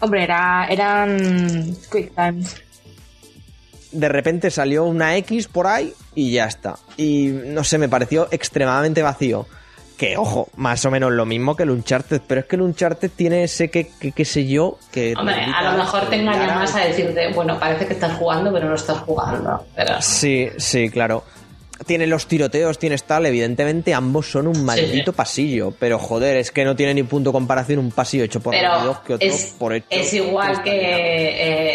Hombre, 0.00 0.24
era, 0.24 0.66
eran 0.68 1.74
Quick 1.90 2.14
Times. 2.14 2.56
De 3.92 4.08
repente 4.08 4.50
salió 4.50 4.84
una 4.84 5.16
X 5.16 5.48
por 5.48 5.66
ahí 5.66 5.92
y 6.14 6.32
ya 6.32 6.46
está. 6.46 6.76
Y 6.96 7.28
no 7.28 7.64
sé, 7.64 7.78
me 7.78 7.88
pareció 7.88 8.28
extremadamente 8.30 9.02
vacío. 9.02 9.46
Que, 9.96 10.16
ojo, 10.16 10.48
más 10.56 10.82
o 10.86 10.90
menos 10.90 11.12
lo 11.12 11.26
mismo 11.26 11.54
que 11.54 11.64
el 11.64 11.70
Uncharted, 11.70 12.22
pero 12.26 12.40
es 12.40 12.46
que 12.46 12.56
el 12.56 12.62
Uncharted 12.62 13.10
tiene 13.14 13.44
ese 13.44 13.70
que, 13.70 14.24
sé 14.24 14.46
yo, 14.46 14.78
que... 14.90 15.12
Hombre, 15.14 15.44
a 15.44 15.72
lo 15.72 15.76
mejor 15.76 16.08
te 16.08 16.16
engaña 16.16 16.54
más 16.54 16.74
a 16.74 16.80
decirte, 16.80 17.30
bueno, 17.34 17.58
parece 17.58 17.86
que 17.86 17.92
estás 17.92 18.16
jugando, 18.16 18.50
pero 18.50 18.66
no 18.66 18.76
estás 18.76 18.96
jugando. 19.00 19.62
Pero... 19.76 20.00
Sí, 20.00 20.48
sí, 20.56 20.88
claro. 20.88 21.22
Tiene 21.86 22.06
los 22.06 22.26
tiroteos, 22.26 22.78
tienes 22.78 23.04
tal, 23.04 23.24
evidentemente 23.24 23.94
ambos 23.94 24.30
son 24.30 24.46
un 24.46 24.64
maldito 24.64 25.12
pasillo, 25.14 25.72
pero 25.78 25.98
joder, 25.98 26.36
es 26.36 26.50
que 26.50 26.64
no 26.64 26.76
tiene 26.76 26.92
ni 26.94 27.02
punto 27.04 27.30
de 27.30 27.32
comparación 27.32 27.78
un 27.78 27.90
pasillo 27.90 28.24
hecho 28.24 28.38
por 28.40 28.54
Dog 28.54 29.02
que 29.04 29.14
otro 29.14 29.26
es, 29.28 29.54
por 29.58 29.72
hecho. 29.72 29.86
es 29.88 30.12
igual 30.12 30.62
que 30.62 30.70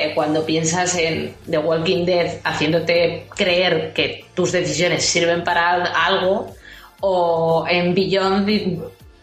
eh, 0.09 0.11
cuando 0.13 0.45
piensas 0.45 0.95
en 0.95 1.33
The 1.49 1.57
Walking 1.57 2.05
Dead 2.05 2.35
haciéndote 2.43 3.25
creer 3.35 3.93
que 3.93 4.25
tus 4.35 4.51
decisiones 4.51 5.03
sirven 5.05 5.43
para 5.43 5.71
al- 5.71 5.91
algo 5.95 6.53
o 7.01 7.65
en 7.67 7.95
Beyond 7.95 8.45
vi- 8.45 8.79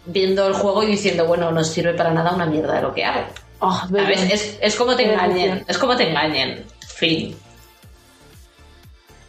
viendo 0.06 0.48
el 0.48 0.54
juego 0.54 0.82
y 0.82 0.86
diciendo, 0.86 1.26
bueno, 1.26 1.52
no 1.52 1.62
sirve 1.62 1.94
para 1.94 2.12
nada 2.12 2.32
una 2.34 2.46
mierda 2.46 2.74
de 2.74 2.82
lo 2.82 2.92
que 2.92 3.04
hago. 3.04 3.26
Oh. 3.60 3.82
Beyond. 3.88 4.32
Es, 4.32 4.58
es 4.60 4.74
como 4.74 4.96
te 4.96 5.04
engañen, 5.04 5.64
es 5.68 5.78
como 5.78 5.96
te 5.96 6.08
engañen. 6.08 6.64
Fin. 6.96 7.36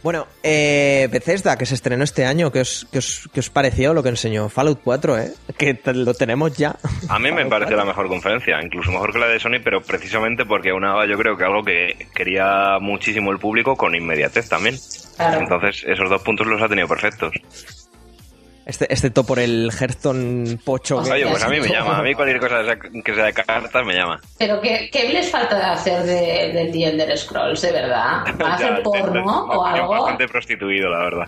Bueno, 0.04 0.26
eh, 0.42 1.08
Bethesda, 1.10 1.56
que 1.56 1.64
se 1.64 1.74
estrenó 1.74 2.04
este 2.04 2.26
año, 2.26 2.52
¿qué 2.52 2.60
os, 2.60 2.86
qué, 2.92 2.98
os, 2.98 3.26
qué 3.32 3.40
os 3.40 3.48
pareció 3.48 3.94
lo 3.94 4.02
que 4.02 4.10
enseñó? 4.10 4.50
Fallout 4.50 4.80
4, 4.84 5.18
¿eh? 5.18 5.32
Que 5.56 5.72
te- 5.72 5.94
lo 5.94 6.12
tenemos 6.12 6.54
ya. 6.58 6.76
A 7.08 7.18
mí 7.18 7.32
me 7.32 7.46
pareció 7.46 7.74
la 7.74 7.86
mejor 7.86 8.08
conferencia, 8.08 8.60
incluso 8.62 8.90
mejor 8.92 9.14
que 9.14 9.18
la 9.18 9.28
de 9.28 9.40
Sony, 9.40 9.60
pero 9.64 9.80
precisamente 9.80 10.44
porque 10.44 10.74
unaba 10.74 11.06
yo 11.06 11.16
creo 11.16 11.38
que 11.38 11.44
algo 11.44 11.64
que 11.64 12.06
quería 12.14 12.78
muchísimo 12.82 13.32
el 13.32 13.38
público 13.38 13.76
con 13.76 13.94
inmediatez 13.94 14.46
también. 14.46 14.76
Claro. 15.16 15.40
Entonces 15.40 15.82
esos 15.88 16.10
dos 16.10 16.20
puntos 16.22 16.46
los 16.46 16.60
ha 16.60 16.68
tenido 16.68 16.86
perfectos. 16.86 17.32
Este, 18.66 18.90
excepto 18.90 19.24
por 19.24 19.38
el 19.38 19.70
Hearthstone 19.78 20.58
pocho. 20.64 21.02
que- 21.02 21.12
Oye, 21.12 21.26
pues 21.26 21.42
a 21.44 21.48
mí 21.48 21.60
me 21.60 21.68
llama, 21.72 21.98
a 21.98 22.02
mí 22.02 22.14
cualquier 22.14 22.40
cosa 22.40 22.62
que 23.04 23.14
sea 23.14 23.24
de 23.26 23.32
cartas 23.34 23.84
me 23.84 23.94
llama. 23.94 24.18
Pero 24.38 24.60
¿qué, 24.62 24.88
qué 24.90 25.10
les 25.12 25.30
falta 25.30 25.56
de 25.58 25.64
hacer 25.64 26.02
de, 26.04 26.52
del 26.54 26.72
The 26.72 26.84
Elder 26.88 27.18
Scrolls, 27.18 27.60
de 27.60 27.72
verdad? 27.72 28.24
¿Van 28.38 28.42
a 28.42 28.54
hacer 28.54 28.82
porno 28.82 29.44
o 29.46 29.64
algo? 29.66 29.88
Bastante 29.88 30.26
prostituido, 30.28 30.88
la 30.88 30.98
verdad. 30.98 31.26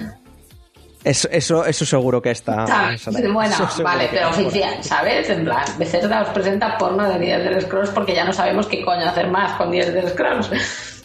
Eso, 1.05 1.29
eso, 1.31 1.65
eso 1.65 1.85
seguro 1.87 2.21
que 2.23 2.31
está. 2.33 2.65
Da- 2.65 2.97
Bueno, 3.33 3.55
vale, 3.85 4.09
que 4.09 4.17
pero 4.17 4.31
oficial, 4.31 4.83
¿sabes? 4.83 5.29
En 5.31 5.45
plan, 5.45 5.65
Bethesda 5.79 6.23
os 6.23 6.29
presenta 6.31 6.77
porno 6.79 7.07
de 7.09 7.19
The 7.19 7.33
Elder 7.35 7.63
Scrolls 7.63 7.91
porque 7.91 8.15
ya 8.15 8.25
no 8.25 8.33
sabemos 8.33 8.67
qué 8.67 8.83
coño 8.85 9.07
hacer 9.09 9.29
más 9.29 9.53
con 9.59 9.71
The 9.71 9.81
Elder 9.81 10.09
Scrolls. 10.09 11.05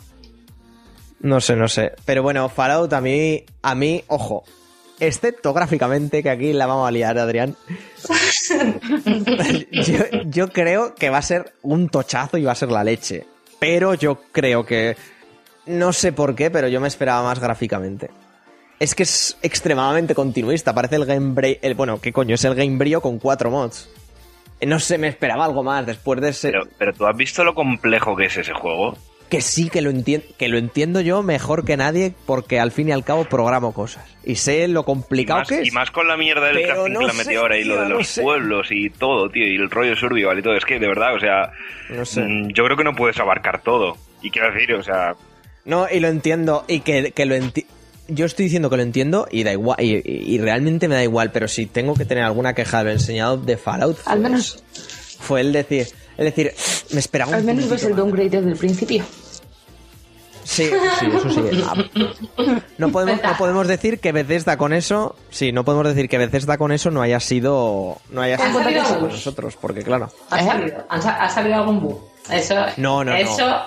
No 1.19 1.39
sé, 1.39 1.55
no 1.55 1.67
sé. 1.67 1.91
Pero 2.05 2.23
bueno, 2.23 2.49
Fallout 2.49 2.91
a 2.93 3.01
mí, 3.01 3.43
a 3.61 3.75
mí, 3.75 4.03
ojo. 4.07 4.43
Excepto 5.01 5.51
gráficamente, 5.51 6.21
que 6.21 6.29
aquí 6.29 6.53
la 6.53 6.67
vamos 6.67 6.87
a 6.87 6.91
liar, 6.91 7.17
Adrián. 7.17 7.55
yo, 9.71 9.97
yo 10.25 10.49
creo 10.49 10.93
que 10.93 11.09
va 11.09 11.17
a 11.17 11.23
ser 11.23 11.53
un 11.63 11.89
tochazo 11.89 12.37
y 12.37 12.43
va 12.43 12.51
a 12.51 12.55
ser 12.55 12.69
la 12.69 12.83
leche. 12.83 13.25
Pero 13.59 13.95
yo 13.95 14.19
creo 14.31 14.63
que. 14.63 14.95
No 15.65 15.91
sé 15.91 16.11
por 16.11 16.35
qué, 16.35 16.51
pero 16.51 16.67
yo 16.67 16.79
me 16.79 16.87
esperaba 16.87 17.23
más 17.23 17.39
gráficamente. 17.39 18.11
Es 18.79 18.93
que 18.93 19.01
es 19.01 19.39
extremadamente 19.41 20.13
continuista. 20.13 20.75
Parece 20.75 20.97
el 20.97 21.05
Game 21.07 21.33
Brio. 21.33 21.57
El, 21.63 21.73
bueno, 21.73 21.99
¿qué 21.99 22.13
coño? 22.13 22.35
Es 22.35 22.45
el 22.45 22.53
Game 22.53 22.77
Brio 22.77 23.01
con 23.01 23.17
cuatro 23.17 23.49
mods. 23.49 23.89
No 24.61 24.79
sé, 24.79 24.99
me 24.99 25.07
esperaba 25.07 25.45
algo 25.45 25.63
más 25.63 25.83
después 25.83 26.21
de 26.21 26.29
ese. 26.29 26.51
Pero, 26.51 26.67
pero 26.77 26.93
tú 26.93 27.07
has 27.07 27.17
visto 27.17 27.43
lo 27.43 27.55
complejo 27.55 28.15
que 28.15 28.25
es 28.25 28.37
ese 28.37 28.53
juego. 28.53 28.95
Que 29.31 29.41
sí, 29.41 29.69
que 29.69 29.81
lo, 29.81 29.89
entiendo 29.89 30.27
que 30.37 30.47
lo 30.49 30.57
entiendo 30.59 31.01
yo 31.01 31.23
mejor 31.23 31.65
que 31.65 31.77
nadie 31.77 32.13
porque 32.27 32.59
al 32.59 32.71
fin 32.71 32.89
y 32.89 32.91
al 32.91 33.03
cabo 33.05 33.23
programo 33.25 33.73
cosas. 33.73 34.03
Y 34.25 34.35
sé 34.35 34.67
lo 34.67 34.81
Y 34.81 34.83
complicado 34.83 35.39
más, 35.39 35.47
que 35.47 35.61
es. 35.61 35.67
y 35.69 35.71
más 35.71 35.89
con 35.89 36.07
la 36.07 36.17
mierda 36.17 36.45
del 36.47 36.55
Pero 36.61 36.73
crafting 36.83 36.93
no 36.93 36.99
que 36.99 37.11
sé, 37.11 37.17
metido 37.17 37.41
ahora 37.41 37.57
y 37.57 37.63
lo 37.63 37.75
de 37.81 37.89
no 37.89 37.95
los 37.95 38.07
sé. 38.07 38.21
pueblos 38.21 38.67
y 38.71 38.89
todo, 38.89 39.29
tío, 39.29 39.47
y 39.47 39.55
el 39.55 39.71
rollo 39.71 39.95
survival 39.95 40.37
y 40.37 40.41
todo. 40.43 40.55
Es 40.55 40.65
que 40.65 40.77
de 40.79 40.87
verdad, 40.87 41.15
o 41.15 41.19
sea, 41.19 41.51
No 41.89 42.05
sé. 42.05 42.21
mm, 42.21 42.49
yo 42.53 42.65
creo 42.65 42.75
que 42.77 42.83
no 42.83 42.93
puedes 42.93 43.17
abarcar 43.19 43.61
todo. 43.63 43.95
Y 44.21 44.29
quiero 44.29 44.51
decir, 44.53 44.73
o 44.73 44.83
sea, 44.83 45.15
No, 45.63 45.87
y 45.89 45.99
lo 46.01 46.09
entiendo. 46.09 46.65
Y 46.67 46.81
que, 46.81 47.11
que 47.11 47.25
lo 47.25 47.33
enti- 47.35 47.65
Yo 48.09 48.25
estoy 48.25 48.43
diciendo 48.45 48.69
que 48.69 48.75
lo 48.75 48.83
entiendo 48.83 49.27
y 49.31 49.43
da 49.43 49.53
igual. 49.53 49.77
Y, 49.79 49.93
y- 49.95 50.35
y 50.35 50.37
realmente 50.39 50.89
me 50.89 50.95
da 50.95 51.03
igual. 51.03 51.31
Pero 51.31 51.47
si 51.47 51.67
tengo 51.67 51.93
que 51.95 52.03
tener 52.03 52.25
alguna 52.25 52.53
queja 52.53 52.79
de 52.79 52.83
lo 52.83 52.91
enseñado 52.91 53.37
de 53.37 53.55
Fallout. 53.55 53.97
Al 54.05 54.19
menos, 54.19 54.61
Fue 55.21 55.39
el 55.39 55.53
decir. 55.53 55.87
Es 56.17 56.25
decir, 56.25 56.51
me 56.93 56.99
esperaba 56.99 57.29
un 57.31 57.35
al 57.37 57.43
menos 57.43 57.69
ves 57.69 57.83
el 57.85 57.95
downgrade 57.95 58.29
desde 58.29 58.51
el 58.51 58.57
principio. 58.57 59.03
Sí, 60.43 60.69
sí, 60.99 61.05
eso 61.15 61.29
sí. 61.29 61.63
Ah, 61.65 61.75
No 62.77 62.89
podemos, 62.91 63.21
no 63.23 63.37
podemos 63.37 63.67
decir 63.67 63.99
que 63.99 64.11
Bethesda 64.11 64.57
con 64.57 64.73
eso. 64.73 65.15
Sí, 65.29 65.51
no 65.51 65.63
podemos 65.63 65.87
decir 65.87 66.09
que 66.09 66.17
Bethesda 66.17 66.57
con 66.57 66.71
eso 66.71 66.91
no 66.91 67.01
haya 67.01 67.19
sido. 67.19 67.97
No 68.09 68.21
haya 68.21 68.35
Ha 68.35 68.47
sido 68.47 68.63
salido 68.63 68.83
con 68.83 69.07
nosotros, 69.09 69.57
porque 69.59 69.83
claro. 69.83 70.09
Ha 70.29 70.39
¿Eh? 70.41 70.45
salido, 70.45 70.85
ha 70.89 71.29
salido 71.29 71.55
algún 71.55 71.79
bug. 71.81 72.01
Eso, 72.31 72.55
No, 72.77 73.03
no, 73.03 73.11
no. 73.11 73.15
eso, 73.17 73.61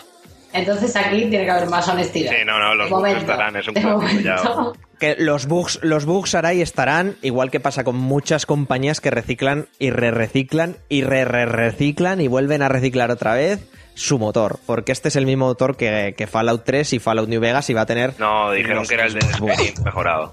Entonces 0.53 0.95
aquí 0.97 1.27
tiene 1.29 1.45
que 1.45 1.51
haber 1.51 1.69
más 1.69 1.87
honestidad. 1.89 2.33
Sí, 2.33 2.45
no, 2.47 2.59
no, 2.59 2.75
los 2.75 2.91
bugs 2.91 3.11
estarán, 3.13 3.57
es 3.57 3.67
un 3.69 3.75
clásico. 3.75 4.73
Que 4.99 5.17
los 5.19 5.47
bugs, 5.47 5.81
los 5.83 6.05
bugs 6.07 6.35
ahora 6.37 6.51
ahí 6.51 6.63
estarán, 6.63 7.17
igual 7.23 7.51
que 7.51 7.59
pasa 7.59 7.83
con 7.83 7.97
muchas 7.97 8.47
compañías 8.47 9.01
que 9.01 9.11
reciclan 9.11 9.67
y 9.81 9.91
re-reciclan 9.91 10.77
y 10.89 11.03
re-re-reciclan 11.03 12.21
y 12.21 12.29
vuelven 12.29 12.63
a 12.63 12.69
reciclar 12.69 13.11
otra 13.11 13.35
vez 13.35 13.67
su 13.95 14.19
motor. 14.19 14.59
Porque 14.67 14.93
este 14.93 15.09
es 15.09 15.17
el 15.17 15.27
mismo 15.27 15.47
motor 15.47 15.77
que, 15.77 16.15
que 16.17 16.27
Fallout 16.27 16.65
3 16.65 16.93
y 16.95 16.99
Fallout 16.99 17.29
New 17.29 17.41
Vegas 17.41 17.69
y 17.71 17.75
va 17.75 17.83
a 17.83 17.87
tener. 17.87 18.15
No, 18.19 18.51
dijeron 18.53 18.79
los 18.79 18.89
que 18.89 18.95
era 18.95 19.07
el 19.07 19.15
de. 19.15 19.21
Skyrim 19.23 19.75
mejorado. 19.85 20.33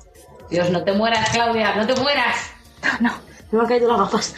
Dios, 0.49 0.69
no 0.69 0.83
te 0.83 0.91
mueras, 0.93 1.29
Claudia, 1.29 1.75
no 1.75 1.87
te 1.87 1.95
mueras. 2.01 2.35
No, 2.99 3.11
me 3.51 3.59
han 3.61 3.67
caído 3.67 3.89
las 3.89 3.99
gafas. 3.99 4.35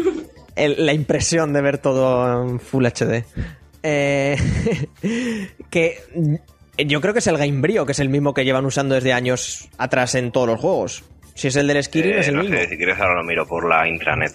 el- 0.56 0.86
la 0.86 0.92
impresión 0.92 1.52
de 1.52 1.60
ver 1.60 1.78
todo 1.78 2.42
en 2.48 2.60
Full 2.60 2.86
HD. 2.86 3.24
Eh, 3.82 4.36
que 5.70 5.98
yo 6.86 7.00
creo 7.00 7.12
que 7.12 7.18
es 7.18 7.26
el 7.26 7.36
Game 7.38 7.60
Brio, 7.60 7.84
que 7.86 7.92
es 7.92 7.98
el 8.00 8.08
mismo 8.08 8.32
que 8.34 8.44
llevan 8.44 8.64
usando 8.66 8.94
desde 8.94 9.12
años 9.12 9.68
atrás 9.78 10.14
en 10.14 10.32
todos 10.32 10.46
los 10.46 10.60
juegos. 10.60 11.04
Si 11.34 11.48
es 11.48 11.56
el 11.56 11.66
del 11.66 11.82
Skyrim, 11.82 12.12
Eh, 12.12 12.20
es 12.20 12.28
el 12.28 12.36
no 12.36 12.42
mismo, 12.42 12.56
sé, 12.58 12.68
si 12.68 12.76
quieres 12.76 12.98
ahora 12.98 13.14
lo 13.14 13.24
miro 13.24 13.46
por 13.46 13.68
la 13.68 13.88
intranet. 13.88 14.32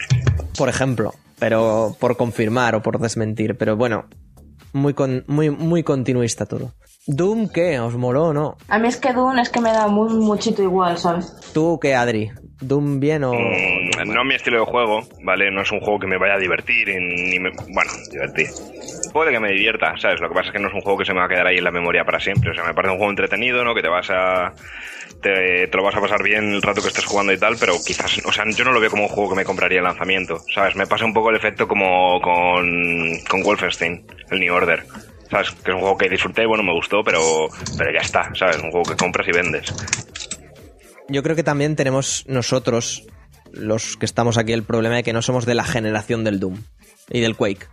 por 0.58 0.70
ejemplo. 0.70 1.14
Pero 1.38 1.96
por 2.00 2.16
confirmar 2.18 2.76
o 2.76 2.82
por 2.82 2.98
desmentir. 3.00 3.56
Pero 3.58 3.76
bueno, 3.76 4.06
muy, 4.76 4.94
con- 4.94 5.24
muy, 5.28 5.50
muy 5.50 5.84
continuista 5.84 6.46
todo. 6.46 6.74
Doom, 7.08 7.50
¿qué? 7.50 7.80
¿Os 7.80 7.96
moló 7.96 8.26
o 8.30 8.34
no? 8.34 8.58
A 8.68 8.80
mí 8.80 8.88
es 8.88 8.98
que 8.98 9.14
Dune 9.14 9.42
es 9.42 9.50
que 9.50 9.62
me 9.62 9.72
da 9.72 9.88
muy 9.88 10.10
muchito 10.14 10.64
igual, 10.64 10.98
¿sabes? 10.98 11.32
¿Tú 11.54 11.78
qué, 11.80 11.94
Adri? 11.94 12.32
¿Doom 12.62 13.00
bien 13.00 13.24
o.? 13.24 13.34
Mm, 13.34 14.12
no 14.12 14.24
mi 14.24 14.34
estilo 14.36 14.60
de 14.60 14.66
juego, 14.66 15.02
¿vale? 15.24 15.52
No 15.52 15.62
es 15.62 15.72
un 15.72 15.82
juego 15.82 16.00
que 16.00 16.08
me 16.08 16.18
vaya 16.18 16.34
a 16.34 16.40
divertir, 16.40 16.90
y 16.90 16.96
ni 16.96 17.40
me... 17.40 17.52
Bueno, 17.52 17.92
divertir. 18.12 18.48
Puede 19.14 19.32
que 19.32 19.40
me 19.40 19.50
divierta, 19.52 19.94
¿sabes? 19.98 20.20
Lo 20.20 20.30
que 20.30 20.34
pasa 20.36 20.48
es 20.48 20.54
que 20.54 20.60
no 20.60 20.68
es 20.68 20.74
un 20.74 20.82
juego 20.82 20.98
que 20.98 21.06
se 21.06 21.14
me 21.14 21.20
va 21.20 21.26
a 21.26 21.30
quedar 21.30 21.46
ahí 21.48 21.58
en 21.58 21.64
la 21.64 21.72
memoria 21.72 22.04
para 22.04 22.20
siempre. 22.20 22.50
O 22.52 22.54
sea, 22.56 22.64
me 22.66 22.74
parece 22.74 22.92
un 22.94 22.98
juego 22.98 23.12
entretenido, 23.12 23.64
¿no? 23.64 23.76
Que 23.76 23.82
te 23.84 23.90
vas 23.90 24.10
a... 24.10 24.54
Te, 25.22 25.68
lo 25.68 25.84
vas 25.84 25.96
a 25.96 26.02
pasar 26.02 26.22
bien 26.22 26.54
el 26.54 26.62
rato 26.62 26.82
que 26.82 26.90
estés 26.90 27.06
jugando 27.06 27.34
y 27.34 27.38
tal, 27.38 27.56
pero 27.60 27.74
quizás... 27.84 28.20
O 28.26 28.32
sea, 28.32 28.46
yo 28.50 28.64
no 28.64 28.72
lo 28.72 28.80
veo 28.80 28.92
como 28.92 29.04
un 29.04 29.10
juego 29.10 29.32
que 29.32 29.38
me 29.38 29.46
compraría 29.46 29.80
en 29.80 29.86
lanzamiento, 29.86 30.40
¿sabes? 30.54 30.76
Me 30.76 30.86
pasa 30.86 31.06
un 31.06 31.14
poco 31.14 31.32
el 31.32 31.36
efecto 31.36 31.68
como 31.68 32.22
con, 32.22 33.20
con 33.28 33.44
Wolfenstein, 33.44 34.06
el 34.32 34.40
New 34.40 34.54
Order. 34.54 34.86
¿Sabes? 35.30 35.52
Que 35.52 35.72
es 35.72 35.76
un 35.76 35.82
juego 35.82 35.98
que 35.98 36.08
disfruté, 36.08 36.46
bueno, 36.46 36.64
me 36.64 36.74
gustó, 36.74 37.02
pero, 37.04 37.20
pero 37.78 37.92
ya 37.92 38.02
está, 38.02 38.30
¿sabes? 38.36 38.58
Un 38.58 38.70
juego 38.70 38.84
que 38.84 38.96
compras 38.96 39.28
y 39.28 39.32
vendes. 39.32 39.74
Yo 41.10 41.24
creo 41.24 41.36
que 41.36 41.44
también 41.44 41.76
tenemos 41.76 42.26
nosotros, 42.28 43.08
los 43.52 43.98
que 43.98 44.06
estamos 44.06 44.38
aquí, 44.38 44.54
el 44.54 44.64
problema 44.64 44.98
de 44.98 45.04
que 45.04 45.14
no 45.14 45.22
somos 45.22 45.46
de 45.46 45.56
la 45.56 45.64
generación 45.64 46.24
del 46.24 46.40
Doom 46.40 46.62
y 47.10 47.22
del 47.22 47.36
Quake. 47.36 47.68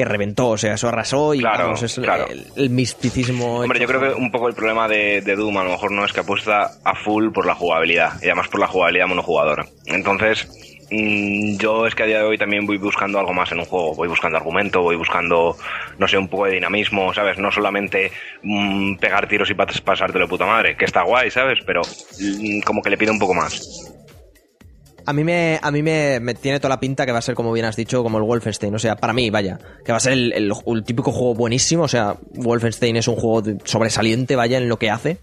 Que 0.00 0.04
reventó, 0.06 0.48
o 0.48 0.56
sea, 0.56 0.72
eso 0.72 0.88
arrasó 0.88 1.34
y 1.34 1.40
Claro, 1.40 1.64
vamos, 1.64 1.82
es 1.82 1.96
claro. 1.96 2.26
el, 2.30 2.46
el 2.56 2.70
misticismo. 2.70 3.58
Hombre, 3.58 3.78
yo 3.80 3.86
creo 3.86 4.00
que 4.00 4.18
un 4.18 4.30
poco 4.30 4.48
el 4.48 4.54
problema 4.54 4.88
de, 4.88 5.20
de 5.20 5.36
Doom 5.36 5.58
a 5.58 5.64
lo 5.64 5.72
mejor 5.72 5.92
no 5.92 6.06
es 6.06 6.12
que 6.14 6.20
apuesta 6.20 6.70
a 6.82 6.94
full 6.94 7.30
por 7.32 7.44
la 7.44 7.54
jugabilidad, 7.54 8.14
y 8.22 8.26
además 8.26 8.48
por 8.48 8.60
la 8.60 8.66
jugabilidad 8.66 9.08
monojugadora. 9.08 9.66
Entonces, 9.84 10.48
mm, 10.90 11.58
yo 11.58 11.86
es 11.86 11.94
que 11.94 12.04
a 12.04 12.06
día 12.06 12.20
de 12.20 12.24
hoy 12.24 12.38
también 12.38 12.64
voy 12.66 12.78
buscando 12.78 13.18
algo 13.18 13.34
más 13.34 13.52
en 13.52 13.58
un 13.58 13.66
juego. 13.66 13.94
Voy 13.94 14.08
buscando 14.08 14.38
argumento, 14.38 14.80
voy 14.80 14.96
buscando, 14.96 15.54
no 15.98 16.08
sé, 16.08 16.16
un 16.16 16.28
poco 16.28 16.46
de 16.46 16.52
dinamismo, 16.52 17.12
¿sabes? 17.12 17.36
No 17.36 17.50
solamente 17.52 18.10
mm, 18.42 18.96
pegar 18.96 19.28
tiros 19.28 19.50
y 19.50 19.54
pas- 19.54 19.82
pasártelo 19.82 20.24
de 20.24 20.30
puta 20.30 20.46
madre, 20.46 20.76
que 20.78 20.86
está 20.86 21.02
guay, 21.02 21.30
¿sabes? 21.30 21.58
Pero 21.66 21.82
mm, 22.18 22.60
como 22.62 22.80
que 22.80 22.88
le 22.88 22.96
pido 22.96 23.12
un 23.12 23.18
poco 23.18 23.34
más. 23.34 23.89
A 25.06 25.12
mí, 25.12 25.24
me, 25.24 25.58
a 25.62 25.70
mí 25.70 25.82
me, 25.82 26.20
me 26.20 26.34
tiene 26.34 26.58
toda 26.60 26.70
la 26.70 26.80
pinta 26.80 27.04
que 27.06 27.12
va 27.12 27.18
a 27.18 27.22
ser, 27.22 27.34
como 27.34 27.52
bien 27.52 27.66
has 27.66 27.76
dicho, 27.76 28.02
como 28.02 28.18
el 28.18 28.24
Wolfenstein. 28.24 28.74
O 28.74 28.78
sea, 28.78 28.96
para 28.96 29.12
mí, 29.12 29.30
vaya, 29.30 29.58
que 29.84 29.92
va 29.92 29.98
a 29.98 30.00
ser 30.00 30.12
el, 30.12 30.32
el- 30.32 30.52
el 30.66 30.84
típico 30.84 31.12
juego 31.12 31.34
buenísimo. 31.34 31.84
O 31.84 31.88
sea, 31.88 32.16
Wolfenstein 32.34 32.96
es 32.96 33.08
un 33.08 33.16
juego 33.16 33.42
sobresaliente, 33.64 34.36
vaya, 34.36 34.58
en 34.58 34.68
lo 34.68 34.78
que 34.78 34.90
hace. 34.90 35.18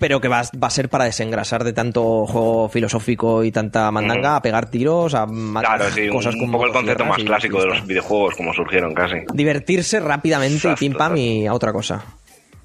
Pero 0.00 0.20
que 0.20 0.28
va, 0.28 0.42
va 0.62 0.66
a 0.66 0.70
ser 0.70 0.88
para 0.88 1.04
desengrasar 1.04 1.62
de 1.64 1.72
tanto 1.72 2.26
juego 2.26 2.68
filosófico 2.68 3.44
y 3.44 3.52
tanta 3.52 3.90
mandanga, 3.92 4.36
a 4.36 4.42
pegar 4.42 4.68
tiros, 4.68 5.14
a 5.14 5.24
matar 5.24 5.76
Claro, 5.78 5.94
sí, 5.94 6.02
un, 6.08 6.16
cosas 6.16 6.34
un 6.34 6.40
con 6.40 6.52
poco 6.52 6.66
el 6.66 6.72
concepto 6.72 7.04
más 7.04 7.18
y 7.20 7.24
clásico 7.24 7.60
de 7.60 7.66
los 7.68 7.86
videojuegos, 7.86 8.34
como 8.34 8.52
surgieron 8.52 8.92
casi. 8.92 9.18
Divertirse 9.32 10.00
rápidamente 10.00 10.68
y 10.72 10.74
pim 10.74 10.94
pam 10.94 11.16
y 11.16 11.46
a 11.46 11.54
otra 11.54 11.72
cosa. 11.72 12.04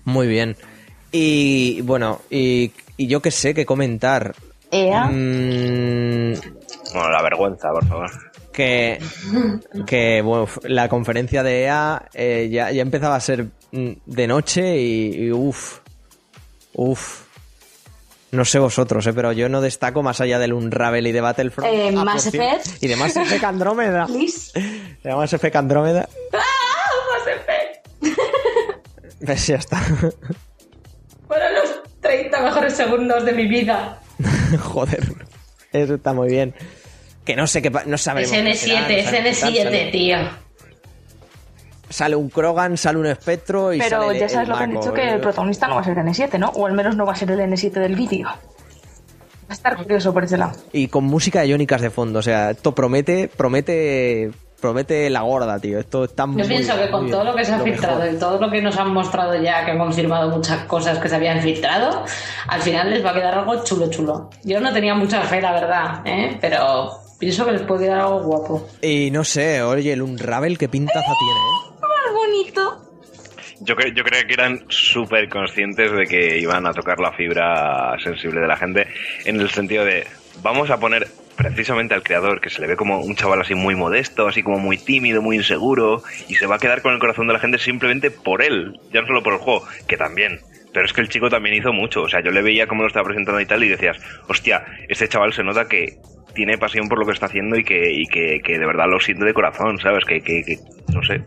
Muy 0.06 0.28
bien. 0.28 0.58
Y 1.12 1.82
bueno, 1.82 2.20
y, 2.30 2.72
y 2.98 3.08
yo 3.08 3.22
qué 3.22 3.32
sé 3.32 3.54
qué 3.54 3.66
comentar. 3.66 4.34
Ea. 4.72 5.06
Mm, 5.06 6.34
Bueno, 6.94 7.10
la 7.12 7.22
vergüenza, 7.22 7.70
por 7.72 7.86
favor. 7.88 8.10
que, 8.52 9.00
que 9.88 10.22
bueno, 10.22 10.48
la 10.64 10.90
conferencia 10.90 11.44
de 11.44 11.64
EA 11.64 12.04
eh, 12.14 12.50
ya, 12.52 12.72
ya 12.72 12.82
empezaba 12.82 13.16
a 13.16 13.20
ser 13.20 13.46
mm, 13.72 13.92
de 14.06 14.28
noche 14.28 14.78
y, 14.78 15.26
y 15.28 15.32
uff, 15.32 15.80
uff. 16.74 17.24
No 18.32 18.46
sé 18.46 18.60
vosotros, 18.60 19.08
eh, 19.08 19.14
pero 19.14 19.32
yo 19.32 19.50
no 19.50 19.60
destaco 19.60 20.04
más 20.04 20.22
allá 20.22 20.38
del 20.38 20.54
Unravel 20.54 21.08
y 21.08 21.12
de 21.12 21.20
Battlefront. 21.22 21.68
Eh, 21.74 21.92
Ah, 21.98 22.04
Mass 22.04 22.28
Effect. 22.28 22.84
Y 22.84 22.88
de 22.88 22.96
Mass 22.96 23.16
Effect 23.16 23.44
Andrómeda. 23.44 24.06
Please. 24.06 24.52
De 25.04 25.16
Mass 25.16 25.34
Effect 25.34 25.56
Andrómeda. 25.56 26.08
Mass 26.32 27.28
Effect. 27.28 27.88
Pues 29.26 29.48
ya 29.48 29.56
está. 29.58 29.78
Fueron 31.28 31.54
los 31.56 31.82
30 32.02 32.42
mejores 32.42 32.74
segundos 32.74 33.26
de 33.26 33.34
mi 33.34 33.48
vida. 33.48 34.00
Joder. 34.60 35.16
Eso 35.72 35.96
está 35.96 36.14
muy 36.14 36.30
bien. 36.30 36.54
Que 37.26 37.36
no 37.36 37.48
sé 37.48 37.62
qué... 37.62 37.70
No 37.86 37.98
sabemos. 37.98 38.32
Es 38.32 38.38
qué 38.44 38.56
será, 38.56 38.88
N7, 38.88 38.90
no 38.90 38.96
es 38.96 39.06
sabemos 39.06 39.38
qué 39.40 39.42
tal, 39.42 39.54
N7, 39.54 39.64
sale- 39.64 39.92
tío. 39.92 40.18
Sale 41.90 42.16
un 42.16 42.30
Krogan, 42.30 42.78
sale 42.78 43.00
un 43.00 43.08
Espectro 43.08 43.74
y 43.74 43.80
Pero 43.80 44.04
sale 44.04 44.20
ya 44.20 44.30
sabes 44.30 44.44
el 44.48 44.50
lo 44.52 44.58
que 44.58 44.64
han 44.64 44.72
dicho, 44.72 44.94
que 44.94 45.10
el 45.10 45.20
protagonista 45.22 45.68
no 45.68 45.76
va 45.76 45.82
a 45.82 45.84
ser 45.84 45.98
el 45.98 46.06
N7, 46.06 46.38
¿no? 46.38 46.50
O 46.50 46.68
al 46.68 46.74
menos 46.74 46.96
no 46.96 47.06
va 47.06 47.14
a 47.14 47.16
ser 47.16 47.32
el 47.32 47.40
N7 47.40 47.72
del 47.72 47.96
vídeo. 47.96 48.28
Va 48.28 48.38
a 49.50 49.54
estar 49.54 49.76
curioso 49.76 50.14
por 50.14 50.24
ese 50.24 50.38
lado. 50.38 50.54
Y 50.72 50.88
con 50.90 51.06
música 51.06 51.42
de 51.42 51.48
iónicas 51.48 51.82
de 51.82 51.90
fondo. 51.90 52.20
O 52.20 52.22
sea, 52.22 52.52
esto 52.52 52.76
promete, 52.76 53.28
promete, 53.28 54.30
promete 54.60 55.10
la 55.10 55.22
gorda, 55.22 55.58
tío. 55.60 55.80
Esto 55.80 56.04
está 56.06 56.26
muy 56.26 56.42
Yo 56.42 56.48
pienso 56.48 56.78
que 56.78 56.90
con 56.92 57.10
todo 57.10 57.24
lo 57.24 57.36
que 57.36 57.46
se 57.46 57.54
ha 57.54 57.60
filtrado 57.60 58.00
mejor. 58.00 58.16
y 58.16 58.20
todo 58.20 58.40
lo 58.40 58.50
que 58.52 58.62
nos 58.62 58.78
han 58.78 58.94
mostrado 58.94 59.36
ya, 59.42 59.66
que 59.66 59.72
han 59.72 59.78
confirmado 59.80 60.30
muchas 60.30 60.66
cosas 60.66 61.00
que 61.00 61.10
se 61.10 61.16
habían 61.16 61.42
filtrado, 61.42 62.04
al 62.48 62.62
final 62.62 62.90
les 62.92 63.04
va 63.06 63.12
a 63.12 63.14
quedar 63.14 63.34
algo 63.40 63.64
chulo, 63.64 63.90
chulo. 63.90 64.30
Yo 64.44 64.60
no 64.60 64.72
tenía 64.74 64.94
mucha 64.96 65.22
fe, 65.22 65.42
la 65.42 65.52
verdad, 65.54 66.02
¿eh? 66.06 66.38
pero 66.42 66.92
pienso 67.20 67.46
que 67.46 67.54
les 67.54 67.62
puede 67.62 67.86
quedar 67.86 68.00
algo 68.02 68.22
guapo. 68.24 68.68
Y 68.82 69.10
no 69.12 69.24
sé, 69.24 69.62
oye, 69.64 69.94
el 69.94 70.02
Unravel, 70.02 70.58
qué 70.58 70.68
pintaza 70.70 71.00
tiene, 71.20 71.40
¿eh? 71.40 71.82
¡Más 71.82 72.14
bonito! 72.14 72.86
Yo, 73.62 73.76
cre- 73.76 73.94
yo 73.94 74.04
creo 74.06 74.26
que 74.26 74.34
eran 74.34 74.64
súper 74.70 75.28
conscientes 75.28 75.92
de 75.92 76.06
que 76.06 76.38
iban 76.40 76.66
a 76.66 76.72
tocar 76.74 76.98
la 77.00 77.12
fibra 77.12 77.94
sensible 78.02 78.40
de 78.40 78.48
la 78.48 78.56
gente 78.56 78.88
en 79.26 79.40
el 79.42 79.50
sentido 79.50 79.84
de 79.84 80.08
vamos 80.42 80.70
a 80.70 80.78
poner 80.78 81.08
precisamente 81.40 81.94
al 81.94 82.04
creador 82.04 82.42
que 82.42 82.50
se 82.50 82.60
le 82.60 82.68
ve 82.68 82.76
como 82.76 83.00
un 83.00 83.16
chaval 83.16 83.40
así 83.40 83.56
muy 83.56 83.74
modesto, 83.74 84.28
así 84.28 84.44
como 84.44 84.60
muy 84.60 84.78
tímido, 84.78 85.22
muy 85.22 85.38
inseguro 85.38 86.04
y 86.28 86.36
se 86.36 86.46
va 86.46 86.56
a 86.56 86.60
quedar 86.60 86.82
con 86.82 86.94
el 86.94 87.00
corazón 87.00 87.28
de 87.28 87.34
la 87.34 87.40
gente 87.40 87.58
simplemente 87.58 88.12
por 88.12 88.42
él, 88.42 88.78
ya 88.92 89.02
no 89.02 89.08
solo 89.08 89.24
por 89.24 89.34
el 89.34 89.40
juego, 89.40 89.66
que 89.88 89.96
también. 89.96 90.42
Pero 90.74 90.86
es 90.86 90.92
que 90.92 91.02
el 91.02 91.08
chico 91.08 91.30
también 91.30 91.56
hizo 91.56 91.72
mucho, 91.72 92.02
o 92.02 92.10
sea, 92.10 92.22
yo 92.22 92.32
le 92.32 92.42
veía 92.42 92.68
cómo 92.68 92.82
lo 92.82 92.90
estaba 92.90 93.06
presentando 93.06 93.40
y 93.40 93.46
tal 93.46 93.64
y 93.64 93.70
decías, 93.70 93.98
hostia, 94.28 94.66
este 94.90 95.08
chaval 95.08 95.34
se 95.34 95.44
nota 95.44 95.68
que 95.68 95.98
tiene 96.36 96.58
pasión 96.58 96.90
por 96.90 97.00
lo 97.00 97.06
que 97.06 97.14
está 97.14 97.28
haciendo 97.28 97.56
y 97.56 97.64
que, 97.64 97.90
y 97.90 98.06
que, 98.06 98.42
que 98.44 98.60
de 98.60 98.66
verdad 98.66 98.88
lo 98.90 99.00
siente 99.00 99.26
de 99.26 99.34
corazón, 99.34 99.80
¿sabes? 99.80 100.04
Que, 100.04 100.20
que, 100.20 100.44
que 100.44 100.58
no 100.94 101.02
sé, 101.04 101.22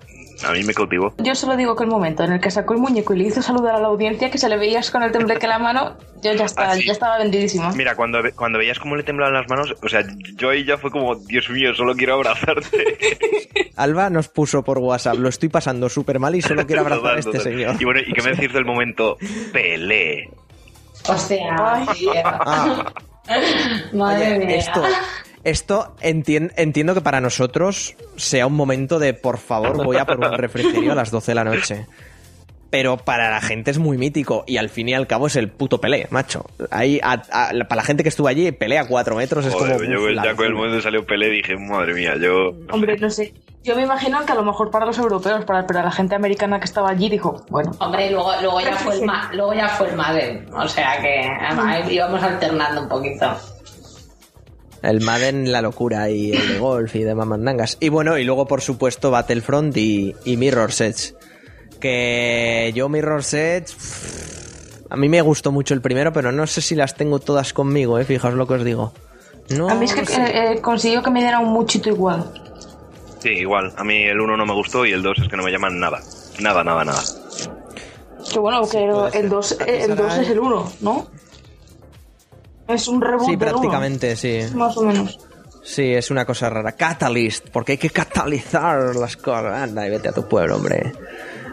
a 0.47 0.53
mí 0.53 0.63
me 0.65 0.75
cautivó. 0.75 1.15
Yo 1.19 1.35
solo 1.35 1.57
digo 1.57 1.77
que 1.77 1.85
el 1.85 1.91
momento 1.91 2.25
en 2.25 2.33
el 2.33 2.41
que 2.41 2.51
sacó 2.51 2.75
el 2.75 2.81
muñeco 2.81 3.15
y 3.15 3.19
le 3.19 3.25
hizo 3.29 3.43
saludar 3.43 3.75
a 3.77 3.81
la 3.81 3.89
audiencia, 3.89 4.31
que 4.31 4.39
se 4.39 4.49
le 4.49 4.57
veías 4.57 4.91
con 4.91 5.03
el 5.03 5.13
tembleque 5.13 5.47
en 5.47 5.51
la 5.51 5.59
mano, 5.59 5.97
yo 6.23 6.33
ya, 6.33 6.45
estaba, 6.45 6.73
Ah, 6.73 6.75
sí. 6.77 6.87
ya 6.87 6.93
estaba 6.93 7.19
vendidísima. 7.19 7.73
Mira, 7.73 7.95
cuando, 7.95 8.19
cuando 8.37 8.59
veías 8.59 8.79
cómo 8.79 8.97
le 8.97 9.03
temblaban 9.03 9.35
las 9.35 9.49
manos, 9.49 9.75
o 9.83 9.89
sea, 9.89 10.03
yo 10.37 10.51
ahí 10.51 10.65
ya 10.65 10.79
fue 10.79 10.91
como, 10.91 11.15
Dios 11.17 11.49
mío, 11.51 11.75
solo 11.75 11.95
quiero 11.95 12.15
abrazarte. 12.15 12.99
Alba 13.77 14.11
nos 14.11 14.29
puso 14.29 14.63
por 14.63 14.79
WhatsApp, 14.79 15.17
lo 15.19 15.29
estoy 15.29 15.49
pasando 15.49 15.89
súper 15.89 16.19
mal 16.19 16.35
y 16.35 16.43
solo 16.43 16.67
quiero 16.67 16.83
abrazar 16.83 17.17
a 17.17 17.19
este 17.19 17.33
total. 17.33 17.43
señor. 17.53 17.77
Y 17.81 17.85
bueno, 17.85 18.01
¿y 18.07 18.13
qué 18.13 18.23
me 18.23 18.31
decís 18.33 18.53
del 18.53 18.65
momento 18.65 19.17
Pelé? 19.53 20.29
Ay. 21.09 21.87
tío. 21.99 22.13
Ah, 22.25 22.93
Madre 23.93 24.37
oye, 24.37 24.47
mía. 24.47 24.57
esto, 24.57 24.83
esto 25.45 25.95
entien- 26.03 26.53
entiendo 26.57 26.95
que 26.95 27.01
para 27.01 27.21
nosotros 27.21 27.95
sea 28.17 28.47
un 28.47 28.55
momento 28.55 28.99
de, 28.99 29.15
por 29.15 29.39
favor, 29.39 29.85
voy 29.85 29.97
a 29.97 30.05
por 30.07 30.19
un 30.19 30.33
refrigerio 30.39 30.93
a 30.93 30.95
las 30.95 31.11
12 31.11 31.31
de 31.33 31.35
la 31.35 31.45
noche. 31.45 31.87
Pero 32.71 32.97
para 32.97 33.29
la 33.29 33.43
gente 33.43 33.71
es 33.71 33.77
muy 33.79 33.99
mítico 33.99 34.45
y 34.47 34.57
al 34.57 34.71
fin 34.71 34.89
y 34.89 34.95
al 34.95 35.07
cabo 35.07 35.27
es 35.27 35.37
el 35.37 35.51
puto 35.51 35.79
Pelé, 35.79 36.07
macho. 36.09 36.47
Ahí, 36.71 36.99
a- 37.03 37.23
a- 37.31 37.51
para 37.69 37.77
la 37.77 37.83
gente 37.85 38.03
que 38.03 38.09
estuvo 38.09 38.29
allí, 38.29 38.51
Pelé 38.51 38.79
a 38.79 38.87
4 38.89 39.15
metros 39.15 39.45
es 39.45 39.53
Joder, 39.53 39.77
como... 39.77 39.91
yo 39.93 40.05
uf, 40.05 40.25
ya 40.25 40.35
con 40.35 40.47
el 40.47 40.55
momento 40.55 40.77
que 40.77 40.83
salió 40.83 41.05
Pelé 41.05 41.29
dije, 41.29 41.55
madre 41.59 41.93
mía, 41.93 42.15
yo... 42.19 42.53
Hombre, 42.71 42.97
no 42.99 43.11
sé. 43.11 43.35
Yo 43.63 43.77
me 43.77 43.83
imagino 43.83 44.25
que 44.25 44.33
a 44.33 44.35
lo 44.37 44.43
mejor 44.43 44.71
para 44.71 44.87
los 44.87 44.99
europeos, 44.99 45.45
para, 45.45 45.67
pero 45.67 45.83
la 45.83 45.93
gente 45.93 46.15
americana 46.15 46.59
que 46.61 46.65
estaba 46.65 46.89
allí 46.91 47.11
dijo, 47.11 47.45
bueno, 47.51 47.73
Hombre, 47.79 48.11
luego, 48.11 48.33
luego, 48.41 48.61
ya 48.63 48.75
fue 48.77 48.95
el 48.95 49.03
ma- 49.07 49.31
luego 49.35 49.53
ya 49.53 49.69
fue 49.69 49.91
el 49.91 49.97
Madden. 49.97 50.47
O 50.55 50.67
sea 50.67 50.99
que 51.01 51.21
ahí 51.21 51.95
íbamos 51.95 52.23
alternando 52.23 52.81
un 52.83 52.89
poquito. 52.89 53.37
El 54.83 55.01
Madden, 55.01 55.53
la 55.53 55.63
locura 55.63 56.11
y 56.11 56.33
el 56.33 56.49
de 56.49 56.59
golf 56.59 56.95
y 56.97 57.05
demás 57.05 57.27
mandangas. 57.27 57.77
Y 57.81 57.89
bueno, 57.89 58.19
y 58.19 58.25
luego 58.25 58.47
por 58.47 58.61
supuesto 58.61 59.11
Battlefront 59.11 59.77
y, 59.77 60.15
y 60.25 60.37
Mirror's 60.37 60.81
Edge. 60.81 61.15
Que 61.81 62.73
yo 62.75 62.89
Mirror's 62.89 63.33
Edge... 63.35 63.67
pff, 63.75 64.83
A 64.91 64.97
mí 64.97 65.09
me 65.09 65.21
gustó 65.23 65.53
mucho 65.53 65.75
el 65.75 65.81
primero, 65.81 66.13
pero 66.13 66.33
no 66.33 66.47
sé 66.47 66.61
si 66.61 66.75
las 66.75 66.95
tengo 66.97 67.19
todas 67.21 67.53
conmigo, 67.53 67.99
eh. 67.99 68.05
Fijaos 68.05 68.35
lo 68.35 68.47
que 68.47 68.55
os 68.55 68.65
digo. 68.65 68.93
No, 69.51 69.69
a 69.69 69.75
mí 69.75 69.85
es 69.87 69.95
que 69.95 70.01
eh, 70.03 70.53
eh, 70.55 70.61
consiguió 70.61 71.03
que 71.03 71.11
me 71.11 71.21
diera 71.21 71.39
un 71.41 71.53
muchito 71.53 71.89
igual. 71.89 72.33
Sí, 73.21 73.31
igual, 73.31 73.73
a 73.77 73.85
mí 73.85 74.03
el 74.05 74.21
1 74.21 74.37
no 74.37 74.47
me 74.47 74.53
gustó 74.55 74.85
y 74.87 74.93
el 74.93 75.03
2 75.03 75.19
es 75.23 75.29
que 75.29 75.37
no 75.37 75.43
me 75.45 75.51
llaman 75.53 75.79
nada. 75.79 76.01
Nada, 76.41 76.65
nada, 76.65 76.85
nada. 76.85 77.03
Que 78.33 78.39
bueno, 78.39 78.63
que 78.69 78.79
puede 78.89 79.11
ser. 79.13 79.23
el 79.25 79.29
2 79.29 79.53
Aquí 79.61 79.71
el 79.71 79.97
dos 79.97 80.13
es 80.15 80.27
el- 80.27 80.33
el 80.33 80.41
1, 80.41 80.73
¿no? 80.81 81.07
Es 82.73 82.89
un 82.89 83.01
reboot 83.01 83.27
Sí, 83.27 83.31
uno, 83.33 83.39
prácticamente, 83.39 84.17
sí. 84.17 84.41
Más 84.55 84.77
o 84.77 84.83
menos. 84.83 85.19
Sí, 85.65 85.93
es 85.95 86.11
una 86.11 86.25
cosa 86.25 86.51
rara. 86.51 86.73
Catalyst, 86.73 87.49
porque 87.51 87.73
hay 87.73 87.79
que 87.79 87.91
catalizar 87.91 88.97
las 88.97 89.17
cosas. 89.17 89.63
Anda 89.63 89.87
y 89.87 89.91
vete 89.91 90.09
a 90.09 90.13
tu 90.13 90.27
pueblo, 90.29 90.57
hombre. 90.57 90.93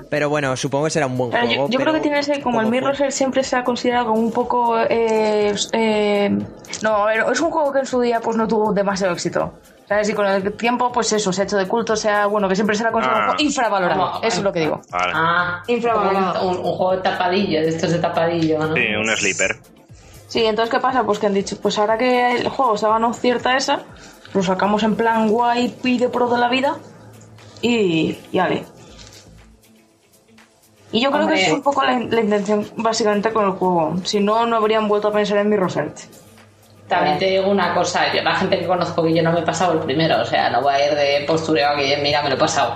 Pero 0.10 0.28
bueno, 0.30 0.58
supongo 0.58 0.86
que 0.86 0.90
será 0.90 1.06
un 1.06 1.16
buen 1.16 1.30
juego. 1.30 1.48
yo, 1.48 1.70
yo 1.70 1.80
creo 1.80 1.94
que 1.94 2.00
tiene 2.00 2.18
ese, 2.20 2.42
como 2.42 2.60
el 2.62 2.68
Mirror's 2.68 3.00
Edge 3.00 3.12
siempre 3.12 3.44
se 3.44 3.56
ha 3.56 3.64
considerado 3.64 4.08
como 4.08 4.20
un 4.20 4.32
poco... 4.32 4.80
eh, 4.80 5.54
eh, 5.74 6.30
no, 6.82 6.96
a 6.96 7.06
ver, 7.06 7.24
es 7.32 7.40
un 7.40 7.52
juego 7.52 7.72
que 7.72 7.80
en 7.80 7.86
su 7.86 8.02
día 8.02 8.20
pues 8.20 8.36
no 8.36 8.48
tuvo 8.48 8.74
demasiado 8.74 9.14
éxito. 9.14 9.54
¿Sabes? 9.88 10.10
Y 10.10 10.14
con 10.14 10.26
el 10.26 10.54
tiempo, 10.54 10.92
pues 10.92 11.14
eso, 11.14 11.32
se 11.32 11.42
ha 11.42 11.44
hecho 11.46 11.58
de 11.58 11.68
culto, 11.68 11.96
sea, 11.96 12.26
bueno, 12.26 12.48
que 12.50 12.56
siempre 12.56 12.76
será 12.76 12.92
considerado 12.92 13.22
Ah. 13.22 13.26
un 13.26 13.36
juego 13.38 13.44
infravalorado. 13.48 14.20
Eso 14.24 14.38
es 14.38 14.44
lo 14.44 14.52
que 14.54 14.60
digo. 14.62 14.82
Vale. 14.92 15.12
Ah, 15.16 15.64
Infravalorado. 15.68 16.48
un, 16.48 16.58
un 16.58 16.64
juego 16.64 16.92
de 16.96 17.02
tapadillo, 17.04 17.62
de 17.62 17.70
estos 17.70 17.92
de 17.92 18.00
tapadillo, 18.00 18.58
¿no? 18.60 18.74
Sí, 18.76 18.82
un 19.00 19.16
sleeper. 19.16 19.58
Sí, 20.30 20.46
entonces, 20.46 20.72
¿qué 20.74 20.80
pasa? 20.80 21.04
Pues 21.04 21.20
que 21.20 21.26
han 21.28 21.34
dicho, 21.34 21.58
pues 21.62 21.78
ahora 21.78 21.98
que 21.98 22.32
el 22.38 22.48
juego 22.50 22.78
se 22.78 22.86
ha 22.86 22.90
ganado 22.90 23.14
cierta 23.14 23.58
esa, 23.58 23.82
lo 24.34 24.42
sacamos 24.44 24.84
en 24.84 24.96
plan 24.96 25.28
guay 25.28 25.76
y 25.84 25.98
de 25.98 26.08
pro 26.08 26.28
de 26.30 26.38
la 26.40 26.48
vida 26.50 26.78
y, 27.62 28.18
y 28.32 28.40
ale. 28.40 28.64
Y 30.92 31.02
yo 31.02 31.12
creo 31.12 31.24
Hombre. 31.24 31.38
que 31.38 31.46
es 31.48 31.52
un 31.52 31.62
poco 31.62 31.84
la, 31.84 32.00
la 32.00 32.22
intención 32.22 32.66
básicamente 32.78 33.32
con 33.32 33.46
el 33.46 33.52
juego. 33.52 33.96
Si 34.04 34.20
no, 34.20 34.46
no 34.46 34.56
habrían 34.56 34.88
vuelto 34.88 35.10
a 35.10 35.12
pensar 35.12 35.38
en 35.40 35.50
mi 35.50 35.56
Edge. 35.56 36.08
También 36.88 37.20
te 37.20 37.26
digo 37.26 37.48
una 37.52 37.76
cosa, 37.76 38.12
yo 38.12 38.24
la 38.24 38.36
gente 38.36 38.58
que 38.58 38.66
conozco 38.66 39.04
que 39.04 39.14
yo 39.14 39.22
no 39.22 39.32
me 39.32 39.42
he 39.42 39.44
pasado 39.44 39.74
el 39.74 39.80
primero, 39.80 40.22
o 40.22 40.26
sea, 40.26 40.50
no 40.50 40.64
voy 40.64 40.74
a 40.74 40.88
ir 40.88 40.96
de 40.96 41.24
postureo 41.28 41.70
aquí, 41.70 41.84
mira, 42.02 42.24
me 42.24 42.30
lo 42.30 42.36
he 42.36 42.40
pasado. 42.40 42.74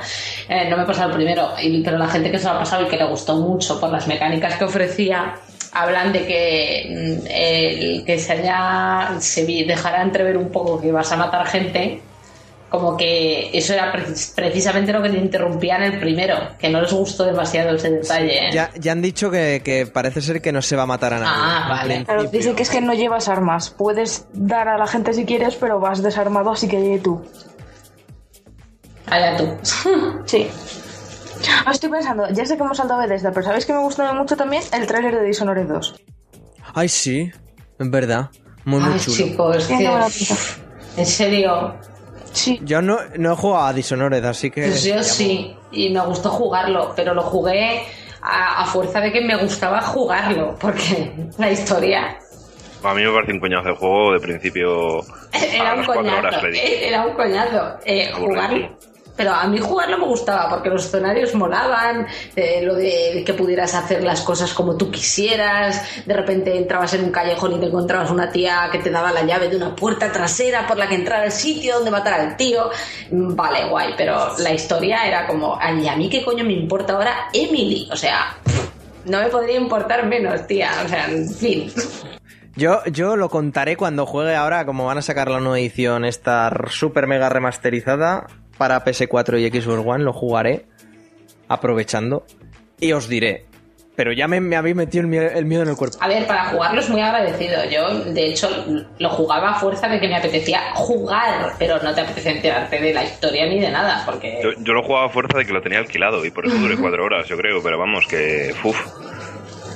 Eh, 0.48 0.70
no 0.70 0.78
me 0.78 0.84
he 0.84 0.86
pasado 0.86 1.10
el 1.10 1.16
primero, 1.16 1.50
y- 1.60 1.82
pero 1.82 1.98
la 1.98 2.08
gente 2.08 2.30
que 2.30 2.38
se 2.38 2.46
lo 2.46 2.52
ha 2.52 2.60
pasado 2.60 2.84
y 2.84 2.90
que 2.90 2.98
le 2.98 3.06
gustó 3.10 3.36
mucho 3.38 3.80
por 3.80 3.90
las 3.90 4.06
mecánicas 4.08 4.56
que 4.56 4.66
ofrecía, 4.66 5.34
hablan 5.74 6.14
de 6.14 6.26
que 6.26 6.82
el 7.30 8.06
que 8.06 8.20
se 8.20 8.34
haya, 8.34 9.20
se 9.20 9.46
dejará 9.46 10.02
entrever 10.04 10.38
un 10.38 10.50
poco 10.50 10.80
que 10.80 10.92
vas 10.92 11.12
a 11.12 11.18
matar 11.18 11.46
gente, 11.48 12.02
como 12.70 12.98
que 12.98 13.50
eso 13.56 13.74
era 13.74 13.92
pre- 13.92 14.04
precisamente 14.36 14.92
lo 14.92 15.02
que 15.04 15.10
te 15.10 15.18
interrumpía 15.18 15.76
en 15.78 15.84
el 15.94 16.00
primero, 16.00 16.36
que 16.58 16.70
no 16.70 16.82
les 16.82 16.92
gustó 16.92 17.24
demasiado 17.24 17.76
ese 17.76 17.90
detalle. 17.92 18.48
¿eh? 18.48 18.50
Ya, 18.52 18.72
ya 18.80 18.92
han 18.94 19.02
dicho 19.02 19.30
que, 19.30 19.62
que 19.64 19.86
parece 19.86 20.22
ser 20.22 20.42
que 20.42 20.52
no 20.52 20.62
se 20.62 20.76
va 20.76 20.84
a 20.84 20.88
matar 20.88 21.14
a 21.14 21.20
nadie. 21.20 21.32
Ah, 21.36 21.66
vale. 21.70 22.04
Claro, 22.06 22.24
dicen 22.24 22.56
que 22.56 22.64
es 22.64 22.70
que 22.72 22.82
no 22.82 22.94
llevas 22.94 23.28
armas. 23.28 23.70
Puedes 23.70 24.26
dar 24.34 24.68
a 24.70 24.78
la 24.80 24.88
gente 24.88 25.14
si 25.14 25.24
quieres, 25.26 25.56
pero 25.56 25.80
vas 25.80 26.02
desarmado, 26.02 26.52
así 26.52 26.68
que 26.68 27.00
tú. 27.04 27.24
Allá 29.08 29.38
tú. 29.38 29.50
Sí. 30.26 30.48
Ah, 31.66 31.72
Estoy 31.72 31.90
pensando, 31.90 32.28
ya 32.30 32.46
sé 32.46 32.56
que 32.58 32.64
hemos 32.64 32.78
saltado 32.78 33.00
de 33.02 33.08
Bethesda, 33.08 33.32
pero 33.32 33.46
¿sabéis 33.46 33.66
que 33.66 33.74
me 33.74 33.80
gustó 33.80 34.14
mucho 34.14 34.36
también? 34.36 34.64
El 34.72 34.86
tráiler 34.88 35.16
de 35.16 35.24
Dishonored 35.26 35.68
2. 35.68 35.96
Ay, 36.74 36.90
sí, 36.90 37.32
es 37.80 37.90
verdad. 37.92 38.30
Muy, 38.66 38.80
muy 38.80 38.94
Ay, 38.94 39.00
chulo. 39.00 39.18
chicos, 39.18 39.70
en 40.96 41.06
serio, 41.06 41.76
Sí. 42.34 42.60
Yo 42.64 42.82
no, 42.82 42.98
no 43.18 43.34
he 43.34 43.36
jugado 43.36 43.68
a 43.68 43.74
Dishonored, 43.74 44.26
así 44.26 44.50
que... 44.50 44.64
Pues 44.64 44.84
yo 44.84 45.04
sí, 45.04 45.56
y 45.72 45.92
me 45.92 46.00
gustó 46.02 46.30
jugarlo, 46.32 46.92
pero 46.96 47.14
lo 47.14 47.22
jugué 47.22 47.84
a, 48.22 48.64
a 48.64 48.66
fuerza 48.66 49.00
de 49.02 49.12
que 49.12 49.22
me 49.22 49.36
gustaba 49.38 49.82
jugarlo, 49.82 50.56
porque 50.60 51.14
la 51.38 51.52
historia 51.52 52.18
A 52.84 52.94
mí 52.96 53.04
me 53.04 53.12
parece 53.14 53.34
un 53.34 53.40
coñazo 53.40 53.70
de 53.70 53.76
juego 53.76 54.14
de 54.14 54.20
principio. 54.20 55.00
a 55.32 55.38
era 55.46 55.72
un 55.74 55.78
las 55.78 55.86
cuatro 55.86 56.18
horas 56.18 56.42
coñazo. 56.42 56.58
Era 56.64 57.06
un 57.06 57.14
coñazo. 57.14 57.78
Eh, 57.86 58.12
jugarlo, 58.14 58.78
Pero 59.16 59.32
a 59.32 59.46
mí 59.48 59.60
jugarlo 59.60 59.98
me 59.98 60.06
gustaba 60.06 60.50
porque 60.50 60.70
los 60.70 60.86
escenarios 60.86 61.36
molaban, 61.36 62.08
eh, 62.36 62.62
lo 62.64 62.76
de 62.76 63.24
que 63.26 63.34
pudieras 63.34 63.76
hacer 63.76 64.04
las 64.04 64.22
cosas 64.22 64.54
como 64.54 64.76
tú 64.76 64.90
quisieras, 64.90 66.06
de 66.06 66.14
repente 66.14 66.58
entrabas 66.58 66.94
en 66.96 67.04
un 67.04 67.12
callejón 67.12 67.54
y 67.54 67.60
te 67.60 67.68
encontrabas 67.68 68.10
una 68.10 68.32
tía 68.32 68.70
que 68.72 68.80
te 68.80 68.90
daba 68.90 69.12
la 69.12 69.24
llave 69.24 69.50
de 69.50 69.58
una 69.58 69.76
puerta 69.76 70.12
trasera 70.12 70.66
por 70.66 70.78
la 70.78 70.88
que 70.88 70.96
entrar 70.96 71.22
al 71.22 71.32
sitio 71.32 71.76
donde 71.76 71.92
matar 71.92 72.20
al 72.20 72.38
tío. 72.38 72.70
Mm, 73.12 73.36
Vale, 73.36 73.70
guay, 73.70 73.94
pero 73.98 74.38
la 74.40 74.54
historia 74.54 75.06
era 75.06 75.28
como, 75.28 75.58
ay, 75.60 75.88
¿a 75.88 75.96
mí 75.96 76.10
qué 76.10 76.24
coño 76.24 76.44
me 76.44 76.54
importa 76.54 76.94
ahora 76.94 77.30
Emily? 77.34 77.88
O 77.92 77.96
sea, 77.96 78.36
no 79.06 79.20
me 79.20 79.28
podría 79.28 79.58
importar 79.58 80.06
menos, 80.06 80.48
tía. 80.48 80.72
O 80.86 80.88
sea, 80.88 81.06
en 81.10 81.30
fin. 81.30 81.72
Yo, 82.56 82.84
yo 82.86 83.16
lo 83.16 83.30
contaré 83.30 83.76
cuando 83.76 84.06
juegue 84.06 84.36
ahora, 84.36 84.66
como 84.66 84.86
van 84.86 85.00
a 85.00 85.02
sacar 85.02 85.30
la 85.30 85.40
nueva 85.40 85.60
edición, 85.60 86.06
esta 86.06 86.52
super 86.70 87.08
mega 87.08 87.28
remasterizada 87.30 88.28
para 88.58 88.84
PS4 88.84 89.40
y 89.40 89.62
Xbox 89.62 89.86
One, 89.86 90.04
lo 90.04 90.14
jugaré 90.14 90.66
aprovechando 91.48 92.26
y 92.80 92.92
os 92.94 93.08
diré. 93.08 93.46
Pero 93.96 94.12
ya 94.12 94.28
me, 94.28 94.42
me 94.42 94.56
habéis 94.56 94.76
metido 94.76 95.02
el 95.04 95.08
miedo, 95.08 95.30
el 95.30 95.46
miedo 95.46 95.62
en 95.62 95.70
el 95.70 95.76
cuerpo. 95.76 95.98
A 96.02 96.08
ver, 96.08 96.26
para 96.26 96.46
jugarlo 96.46 96.82
es 96.82 96.90
muy 96.90 97.00
agradecido. 97.00 97.64
Yo, 97.66 98.06
de 98.12 98.26
hecho, 98.26 98.50
lo 98.98 99.10
jugaba 99.10 99.52
a 99.52 99.60
fuerza 99.60 99.88
de 99.88 100.00
que 100.00 100.08
me 100.08 100.16
apetecía 100.16 100.74
jugar, 100.74 101.54
pero 101.60 101.78
no 101.84 101.94
te 101.94 102.02
apetece 102.02 102.32
enterarte 102.32 102.80
de 102.80 102.92
la 102.92 103.04
historia 103.04 103.46
ni 103.46 103.60
de 103.60 103.70
nada, 103.70 104.02
porque... 104.04 104.40
Yo, 104.42 104.50
yo 104.64 104.74
lo 104.74 104.82
jugaba 104.82 105.06
a 105.06 105.10
fuerza 105.10 105.38
de 105.38 105.46
que 105.46 105.54
lo 105.54 105.62
tenía 105.62 105.78
alquilado 105.78 106.26
y 106.26 106.32
por 106.32 106.48
eso 106.48 106.58
duré 106.58 106.76
cuatro 106.76 107.04
horas, 107.06 107.28
yo 107.28 107.38
creo, 107.38 107.62
pero 107.62 107.78
vamos, 107.78 108.08
que. 108.08 108.56
Uf. 108.64 108.78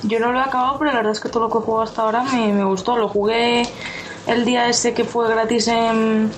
Yo 0.03 0.19
no 0.19 0.31
lo 0.31 0.39
he 0.39 0.43
acabado, 0.43 0.79
pero 0.79 0.91
la 0.91 0.97
verdad 0.97 1.11
es 1.11 1.19
que 1.19 1.29
todo 1.29 1.43
lo 1.43 1.49
que 1.51 1.59
he 1.59 1.61
jugado 1.61 1.83
hasta 1.83 2.01
ahora 2.01 2.23
me, 2.23 2.53
me 2.53 2.63
gustó. 2.63 2.97
Lo 2.97 3.09
jugué 3.09 3.63
el 4.25 4.45
día 4.45 4.67
ese 4.67 4.93
que 4.93 5.03
fue 5.03 5.29
gratis 5.29 5.67
en. 5.67 6.31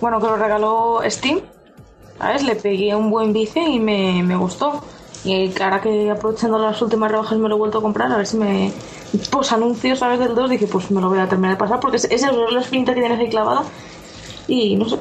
Bueno, 0.00 0.20
que 0.20 0.26
lo 0.26 0.36
regaló 0.36 1.00
Steam. 1.08 1.40
¿Sabes? 2.18 2.42
Le 2.42 2.54
pegué 2.56 2.94
un 2.94 3.10
buen 3.10 3.32
vice 3.32 3.60
y 3.60 3.78
me, 3.80 4.22
me 4.22 4.36
gustó. 4.36 4.82
Y 5.24 5.52
ahora 5.62 5.80
que 5.80 6.10
aprovechando 6.10 6.58
las 6.58 6.80
últimas 6.80 7.10
rebajas 7.10 7.38
me 7.38 7.48
lo 7.48 7.56
he 7.56 7.58
vuelto 7.58 7.78
a 7.78 7.82
comprar, 7.82 8.10
a 8.12 8.16
ver 8.16 8.26
si 8.26 8.36
me. 8.36 8.72
Pues 9.30 9.52
anuncios, 9.52 9.98
¿sabes? 9.98 10.18
Del 10.18 10.34
2, 10.34 10.50
dije, 10.50 10.66
pues 10.66 10.90
me 10.90 11.00
lo 11.00 11.08
voy 11.08 11.18
a 11.18 11.28
terminar 11.28 11.52
de 11.52 11.58
pasar, 11.58 11.80
porque 11.80 11.96
es, 11.96 12.04
es 12.04 12.22
la 12.22 12.60
espinita 12.60 12.94
que 12.94 13.00
tienes 13.00 13.18
ahí 13.18 13.28
clavada. 13.28 13.62
Y 14.46 14.76
no 14.76 14.88
sé, 14.88 14.96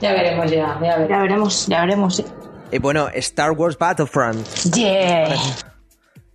Ya 0.00 0.12
veremos, 0.12 0.50
ya, 0.50 0.78
ya 0.82 0.96
veremos. 0.96 1.08
ya 1.08 1.18
veremos, 1.18 1.66
ya 1.66 1.80
veremos, 1.80 2.16
sí. 2.16 2.24
Y 2.72 2.78
bueno, 2.78 3.08
Star 3.14 3.52
Wars 3.52 3.76
Battlefront. 3.78 4.46
Yeah. 4.74 5.34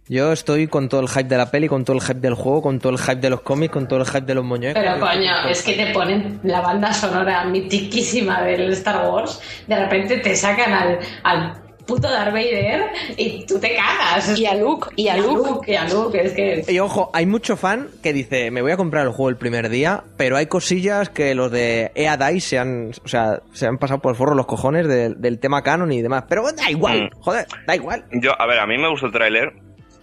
Yo 0.07 0.31
estoy 0.31 0.67
con 0.67 0.87
todo 0.87 1.01
el 1.01 1.07
hype 1.09 1.23
de 1.23 1.37
la 1.37 1.49
peli, 1.49 1.67
con 1.67 1.83
todo 1.83 1.95
el 1.95 2.01
hype 2.03 2.19
del 2.19 2.35
juego, 2.35 2.61
con 2.61 2.79
todo 2.79 2.91
el 2.91 2.99
hype 2.99 3.15
de 3.15 3.29
los 3.31 3.41
cómics, 3.41 3.73
con 3.73 3.87
todo 3.87 3.99
el 3.99 4.05
hype 4.05 4.21
de 4.21 4.35
los 4.35 4.43
muñecos. 4.45 4.81
Pero 4.83 4.99
coño, 4.99 5.47
es 5.49 5.63
que 5.63 5.73
te 5.73 5.87
ponen 5.93 6.39
la 6.43 6.61
banda 6.61 6.93
sonora 6.93 7.43
mitiquísima 7.45 8.43
del 8.43 8.71
Star 8.73 9.09
Wars, 9.09 9.41
de 9.67 9.75
repente 9.75 10.17
te 10.17 10.35
sacan 10.35 10.73
al, 10.73 10.99
al 11.23 11.53
puto 11.87 12.07
Darth 12.07 12.33
Vader 12.33 12.83
y 13.17 13.45
tú 13.47 13.59
te 13.59 13.75
cagas. 13.75 14.37
Y 14.39 14.45
a 14.45 14.53
Luke, 14.53 14.89
y 14.95 15.07
a 15.07 15.17
Luke. 15.17 15.71
y 15.71 15.75
a 15.75 15.89
Luke, 15.89 16.21
es 16.23 16.33
que... 16.33 16.63
Y 16.71 16.77
ojo, 16.77 17.09
hay 17.11 17.25
mucho 17.25 17.57
fan 17.57 17.87
que 18.03 18.13
dice, 18.13 18.51
me 18.51 18.61
voy 18.61 18.73
a 18.73 18.77
comprar 18.77 19.07
el 19.07 19.11
juego 19.11 19.29
el 19.29 19.37
primer 19.37 19.69
día, 19.69 20.03
pero 20.17 20.37
hay 20.37 20.45
cosillas 20.45 21.09
que 21.09 21.33
los 21.33 21.49
de 21.51 21.91
EA 21.95 22.15
DICE 22.17 22.47
se 22.47 22.59
han, 22.59 22.91
o 23.03 23.07
sea, 23.07 23.39
se 23.53 23.65
han 23.65 23.79
pasado 23.79 24.01
por 24.03 24.11
el 24.11 24.15
forro 24.17 24.35
los 24.35 24.45
cojones 24.45 24.87
del- 24.87 25.19
del 25.19 25.39
tema 25.39 25.63
canon 25.63 25.91
y 25.91 26.03
demás. 26.03 26.25
Pero 26.29 26.43
da 26.51 26.69
igual, 26.69 27.05
Mm. 27.11 27.21
joder, 27.21 27.47
da 27.65 27.75
igual. 27.75 28.05
Yo, 28.11 28.39
a 28.39 28.45
ver, 28.45 28.59
a 28.59 28.67
mí 28.67 28.77
me 28.77 28.87
gustó 28.87 29.07
el 29.07 29.11
tráiler 29.11 29.53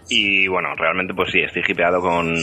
y 0.09 0.47
bueno, 0.49 0.75
realmente 0.77 1.15
pues 1.15 1.31
sí, 1.33 1.41
estoy 1.41 1.63
hipeado 1.67 2.01
con, 2.01 2.35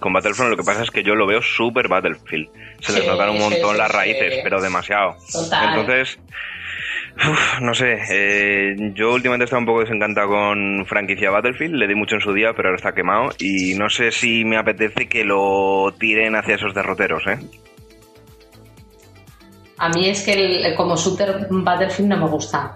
con 0.00 0.12
Battlefront. 0.12 0.50
Lo 0.50 0.56
que 0.56 0.64
pasa 0.64 0.82
es 0.82 0.90
que 0.90 1.02
yo 1.02 1.14
lo 1.14 1.26
veo 1.26 1.40
súper 1.42 1.88
Battlefield. 1.88 2.48
Se 2.80 2.92
les 2.92 3.06
notan 3.06 3.30
un 3.30 3.38
montón 3.38 3.72
sí, 3.72 3.78
las 3.78 3.90
sí. 3.90 3.96
raíces, 3.96 4.40
pero 4.42 4.60
demasiado. 4.60 5.16
Total. 5.32 5.68
Entonces, 5.78 6.18
uf, 7.28 7.60
no 7.62 7.72
sé, 7.74 7.96
eh, 8.10 8.76
yo 8.94 9.12
últimamente 9.14 9.44
he 9.44 9.46
estado 9.46 9.60
un 9.60 9.66
poco 9.66 9.80
desencantado 9.80 10.28
con 10.28 10.84
franquicia 10.86 11.30
Battlefield, 11.30 11.74
le 11.76 11.86
di 11.86 11.94
mucho 11.94 12.16
en 12.16 12.20
su 12.20 12.32
día, 12.34 12.52
pero 12.54 12.68
ahora 12.68 12.76
está 12.76 12.92
quemado 12.92 13.30
y 13.38 13.74
no 13.74 13.88
sé 13.88 14.10
si 14.10 14.44
me 14.44 14.58
apetece 14.58 15.08
que 15.08 15.24
lo 15.24 15.94
tiren 15.98 16.36
hacia 16.36 16.56
esos 16.56 16.74
derroteros, 16.74 17.22
¿eh? 17.26 17.38
A 19.78 19.88
mí 19.90 20.08
es 20.08 20.22
que 20.24 20.32
el- 20.32 20.74
como 20.74 20.96
shooter 20.96 21.46
Battlefield 21.50 22.08
no 22.10 22.16
me 22.18 22.26
gusta. 22.28 22.74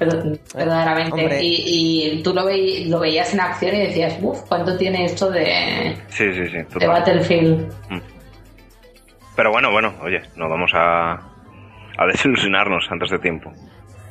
Pero, 0.00 0.22
verdaderamente. 0.54 1.40
Y, 1.44 2.10
y 2.18 2.22
tú 2.22 2.32
lo, 2.34 2.44
veí- 2.46 2.88
lo 2.88 2.98
veías 2.98 3.32
en 3.34 3.40
acción 3.40 3.76
y 3.76 3.80
decías, 3.86 4.16
uff, 4.20 4.40
¿cuánto 4.48 4.76
tiene 4.76 5.04
esto 5.04 5.30
de, 5.30 5.94
Sí, 6.08 6.24
sí, 6.32 6.46
sí, 6.48 6.56
de. 6.78 6.86
Battlefield? 6.88 7.72
Pero 9.36 9.50
bueno, 9.52 9.70
bueno, 9.70 9.94
oye, 10.02 10.20
no 10.36 10.48
vamos 10.48 10.72
a, 10.74 11.12
a 11.12 12.06
desilusionarnos 12.12 12.86
antes 12.90 13.10
de 13.10 13.18
tiempo. 13.18 13.52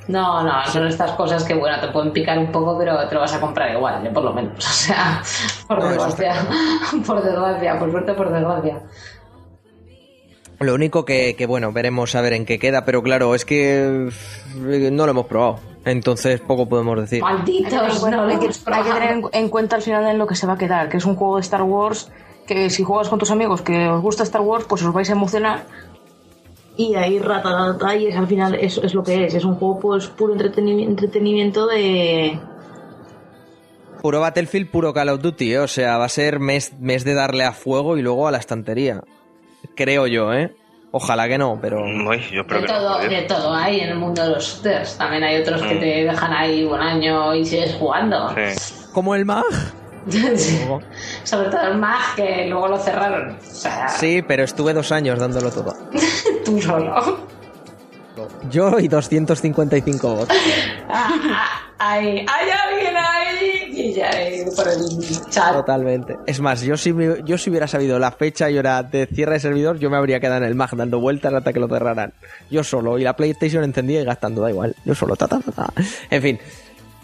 No, 0.07 0.43
no, 0.43 0.65
son 0.65 0.87
estas 0.87 1.11
cosas 1.11 1.43
que, 1.43 1.53
bueno, 1.53 1.79
te 1.79 1.87
pueden 1.89 2.11
picar 2.11 2.37
un 2.39 2.51
poco, 2.51 2.77
pero 2.79 3.07
te 3.07 3.13
lo 3.13 3.21
vas 3.21 3.33
a 3.35 3.39
comprar 3.39 3.71
igual, 3.75 4.05
¿eh? 4.07 4.09
por 4.11 4.23
lo 4.23 4.33
menos. 4.33 4.53
O 4.57 4.61
sea, 4.61 5.21
por 5.67 5.83
desgracia. 5.83 6.33
Por 7.05 7.21
desgracia, 7.23 7.77
por 7.77 7.91
suerte, 7.91 8.13
por 8.13 8.31
desgracia. 8.31 8.79
Lo 10.59 10.73
único 10.75 11.05
que, 11.05 11.35
que, 11.37 11.45
bueno, 11.45 11.71
veremos 11.71 12.15
a 12.15 12.21
ver 12.21 12.33
en 12.33 12.45
qué 12.45 12.59
queda, 12.59 12.83
pero 12.83 13.01
claro, 13.01 13.33
es 13.33 13.45
que 13.45 14.09
eh, 14.67 14.89
no 14.91 15.05
lo 15.05 15.11
hemos 15.11 15.25
probado. 15.27 15.59
Entonces 15.85 16.41
poco 16.41 16.67
podemos 16.67 16.99
decir. 16.99 17.23
Hay 17.25 17.37
que 17.45 17.63
tener 17.69 17.73
en 17.73 17.79
Malditos, 17.79 17.99
cuenta- 17.99 18.17
no 18.17 18.23
lo 18.25 18.29
hay 18.33 18.39
que- 18.39 18.45
hemos 18.45 18.67
hay 18.67 18.83
que 18.83 18.91
tener 18.91 19.21
en, 19.31 19.49
cuenta 19.49 19.75
al 19.77 19.81
final 19.81 20.07
en 20.07 20.17
lo 20.17 20.27
que 20.27 20.35
se 20.35 20.45
va 20.45 20.53
a 20.53 20.57
quedar, 20.57 20.89
que 20.89 20.97
es 20.97 21.05
un 21.05 21.15
juego 21.15 21.35
de 21.37 21.41
Star 21.41 21.63
Wars 21.63 22.11
que 22.45 22.69
si 22.69 22.83
juegas 22.83 23.09
con 23.09 23.19
tus 23.19 23.31
amigos 23.31 23.61
que 23.61 23.87
os 23.87 24.01
gusta 24.01 24.23
Star 24.23 24.41
Wars, 24.41 24.65
pues 24.67 24.83
os 24.83 24.91
vais 24.93 25.09
a 25.09 25.13
emocionar. 25.13 25.65
Y 26.75 26.95
ahí 26.95 27.19
rata, 27.19 27.49
rata, 27.73 27.95
y 27.95 28.07
es 28.07 28.15
al 28.17 28.27
final 28.27 28.55
eso 28.55 28.81
es 28.83 28.93
lo 28.93 29.03
que 29.03 29.25
es, 29.25 29.33
es 29.35 29.45
un 29.45 29.55
juego 29.55 29.79
pues 29.79 30.07
puro 30.07 30.33
entreteni- 30.35 30.83
entretenimiento 30.85 31.67
de... 31.67 32.39
Puro 34.01 34.21
Battlefield, 34.21 34.71
puro 34.71 34.93
Call 34.93 35.09
of 35.09 35.21
Duty, 35.21 35.53
¿eh? 35.53 35.59
o 35.59 35.67
sea, 35.67 35.97
va 35.97 36.05
a 36.05 36.09
ser 36.09 36.39
mes, 36.39 36.73
mes 36.79 37.03
de 37.03 37.13
darle 37.13 37.43
a 37.43 37.51
fuego 37.51 37.97
y 37.97 38.01
luego 38.01 38.27
a 38.27 38.31
la 38.31 38.37
estantería. 38.37 39.01
Creo 39.75 40.07
yo, 40.07 40.33
¿eh? 40.33 40.53
Ojalá 40.91 41.27
que 41.27 41.37
no, 41.37 41.59
pero... 41.61 41.83
Uy, 41.83 42.19
yo 42.31 42.41
espero 42.41 42.61
De 42.61 42.65
que 42.67 42.73
todo, 42.73 42.97
de 42.99 43.21
todo 43.23 43.53
hay 43.53 43.81
en 43.81 43.89
el 43.89 43.95
mundo 43.97 44.23
de 44.23 44.29
los 44.29 44.43
shooters. 44.43 44.97
También 44.97 45.23
hay 45.23 45.39
otros 45.41 45.61
que 45.61 45.75
Mm. 45.75 45.79
te 45.79 45.85
dejan 46.05 46.33
ahí 46.33 46.63
un 46.63 46.79
año 46.81 47.35
y 47.35 47.45
sigues 47.45 47.75
jugando. 47.75 48.29
Sí. 48.35 48.87
Como 48.93 49.13
el 49.13 49.23
MAG. 49.25 49.43
Sobre 51.23 51.49
todo 51.49 51.61
el 51.61 51.77
MAG, 51.77 52.15
que 52.15 52.47
luego 52.47 52.67
lo 52.69 52.77
cerraron. 52.77 53.37
O 53.37 53.41
sea, 53.53 53.87
Sí, 53.89 54.23
pero 54.27 54.43
estuve 54.43 54.73
dos 54.73 54.91
años 54.91 55.19
dándolo 55.19 55.51
todo. 55.51 55.75
tú 56.45 56.59
solo. 56.61 57.27
Yo 58.49 58.79
y 58.79 58.87
255 58.87 60.15
bots. 60.15 60.35
Ah, 60.91 61.61
hay, 61.77 62.07
hay 62.07 62.25
alguien 62.27 62.57
ahí 62.57 62.58
y 63.79 63.93
ya 63.93 64.09
ahí 64.09 64.43
por 64.55 64.67
el 64.67 64.79
chat. 65.29 65.53
Totalmente. 65.53 66.15
Es 66.25 66.39
más, 66.41 66.61
yo 66.61 66.75
si, 66.77 66.93
me- 66.93 67.21
yo 67.23 67.37
si 67.37 67.49
hubiera 67.49 67.67
sabido 67.67 67.97
la 67.99 68.11
fecha 68.11 68.49
y 68.49 68.57
hora 68.57 68.83
de 68.83 69.05
cierre 69.07 69.33
de 69.33 69.39
servidor, 69.39 69.79
yo 69.79 69.89
me 69.89 69.97
habría 69.97 70.19
quedado 70.19 70.37
en 70.37 70.43
el 70.43 70.55
MAG 70.55 70.75
dando 70.75 70.99
vueltas 70.99 71.33
hasta 71.33 71.53
que 71.53 71.59
lo 71.59 71.67
cerraran. 71.67 72.13
Yo 72.49 72.63
solo. 72.63 72.97
Y 72.99 73.03
la 73.03 73.15
PlayStation 73.15 73.63
encendida 73.63 74.01
y 74.01 74.05
gastando, 74.05 74.41
da 74.41 74.49
igual. 74.49 74.75
Yo 74.85 74.93
solo. 74.95 75.15
Ta, 75.15 75.27
ta, 75.27 75.39
ta, 75.39 75.51
ta. 75.51 75.73
En 76.09 76.21
fin. 76.21 76.39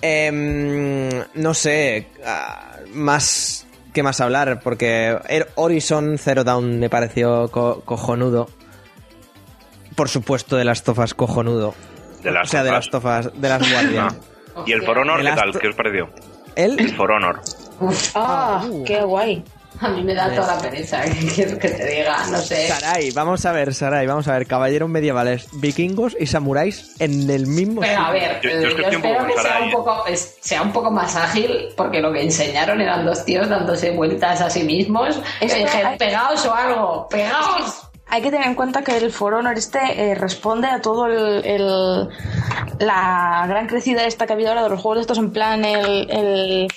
Em, 0.01 1.09
no 1.35 1.53
sé. 1.53 2.07
ah, 2.25 2.77
más. 2.93 3.65
¿Qué 3.93 4.03
más 4.03 4.19
hablar? 4.19 4.59
Porque 4.61 5.17
Horizon 5.55 6.17
Zero 6.17 6.43
Dawn 6.43 6.79
me 6.79 6.89
pareció 6.89 7.47
co- 7.49 7.81
cojonudo. 7.85 8.49
Por 9.95 10.09
supuesto, 10.09 10.57
de 10.57 10.65
las 10.65 10.83
tofas 10.83 11.13
cojonudo. 11.13 11.73
De 12.21 12.31
las 12.31 12.49
o 12.49 12.51
sea, 12.51 12.63
de 12.63 12.71
las 12.71 12.89
tofas, 12.89 13.29
de 13.39 13.47
las 13.49 13.71
guardias. 13.71 14.13
Ah. 14.55 14.63
¿Y 14.65 14.71
el 14.73 14.83
For 14.83 14.97
Honor 14.97 15.21
qué 15.21 15.31
tal? 15.31 15.57
¿Qué 15.59 15.67
os 15.69 15.75
pareció? 15.75 16.09
¿El? 16.55 16.79
El 16.79 16.95
For 16.95 17.11
Honor. 17.11 17.41
¡Ah! 18.15 18.63
¡Qué 18.85 19.01
guay! 19.03 19.43
A 19.81 19.89
mí 19.89 20.03
me 20.03 20.13
da 20.15 20.33
toda 20.33 20.55
la 20.55 20.61
pereza, 20.61 21.01
¿qué 21.03 21.27
quieres 21.27 21.55
que 21.55 21.67
te 21.67 21.85
diga? 21.85 22.25
No 22.31 22.37
sé. 22.37 22.69
Sarai, 22.69 23.11
vamos 23.11 23.45
a 23.45 23.51
ver, 23.51 23.73
Sarai, 23.73 24.07
vamos 24.07 24.25
a 24.29 24.31
ver, 24.37 24.47
caballeros 24.47 24.87
medievales, 24.87 25.49
vikingos 25.51 26.15
y 26.17 26.27
samuráis 26.27 26.95
en 26.99 27.29
el 27.29 27.45
mismo 27.45 27.81
Pero 27.81 27.99
a 27.99 28.11
ver, 28.11 28.39
Yo- 28.41 28.49
yo 28.51 28.55
eh, 28.55 28.61
yo, 28.61 28.87
espero 28.89 29.27
que 29.27 29.33
sea 29.33 29.41
Sarai, 29.43 29.63
un, 29.63 29.69
¿eh? 29.69 29.71
poco, 29.73 30.05
es- 30.07 30.37
sea 30.39 30.61
un 30.61 30.71
poco 30.71 30.91
más 30.91 31.17
ágil, 31.17 31.73
porque 31.75 31.99
lo 31.99 32.13
que 32.13 32.21
enseñaron 32.23 32.79
eran 32.79 33.05
dos 33.05 33.25
tíos 33.25 33.49
dándose 33.49 33.91
vueltas 33.91 34.39
a 34.39 34.49
sí 34.49 34.63
mismos. 34.63 35.19
Es 35.41 35.51
y 35.51 35.55
que 35.57 35.63
dije, 35.65 35.83
hay- 35.85 35.97
pegaos 35.97 36.45
o 36.45 36.53
algo, 36.55 37.09
pegaos. 37.09 37.84
Hay 38.07 38.21
que 38.21 38.31
tener 38.31 38.47
en 38.47 38.55
cuenta 38.55 38.83
que 38.83 38.95
el 38.97 39.11
For 39.11 39.33
Honor 39.33 39.57
este 39.57 39.79
eh, 40.11 40.15
responde 40.15 40.67
a 40.67 40.81
todo 40.81 41.07
el, 41.07 41.43
el- 41.45 42.09
la 42.79 43.45
gran 43.47 43.67
crecida 43.67 44.05
esta 44.05 44.25
que 44.25 44.33
ha 44.33 44.35
habido 44.35 44.49
ahora 44.49 44.63
de 44.63 44.69
los 44.69 44.79
juegos 44.81 44.97
de 44.97 45.01
estos 45.01 45.17
en 45.17 45.31
plan 45.31 45.65
el, 45.65 46.09
el- 46.11 46.67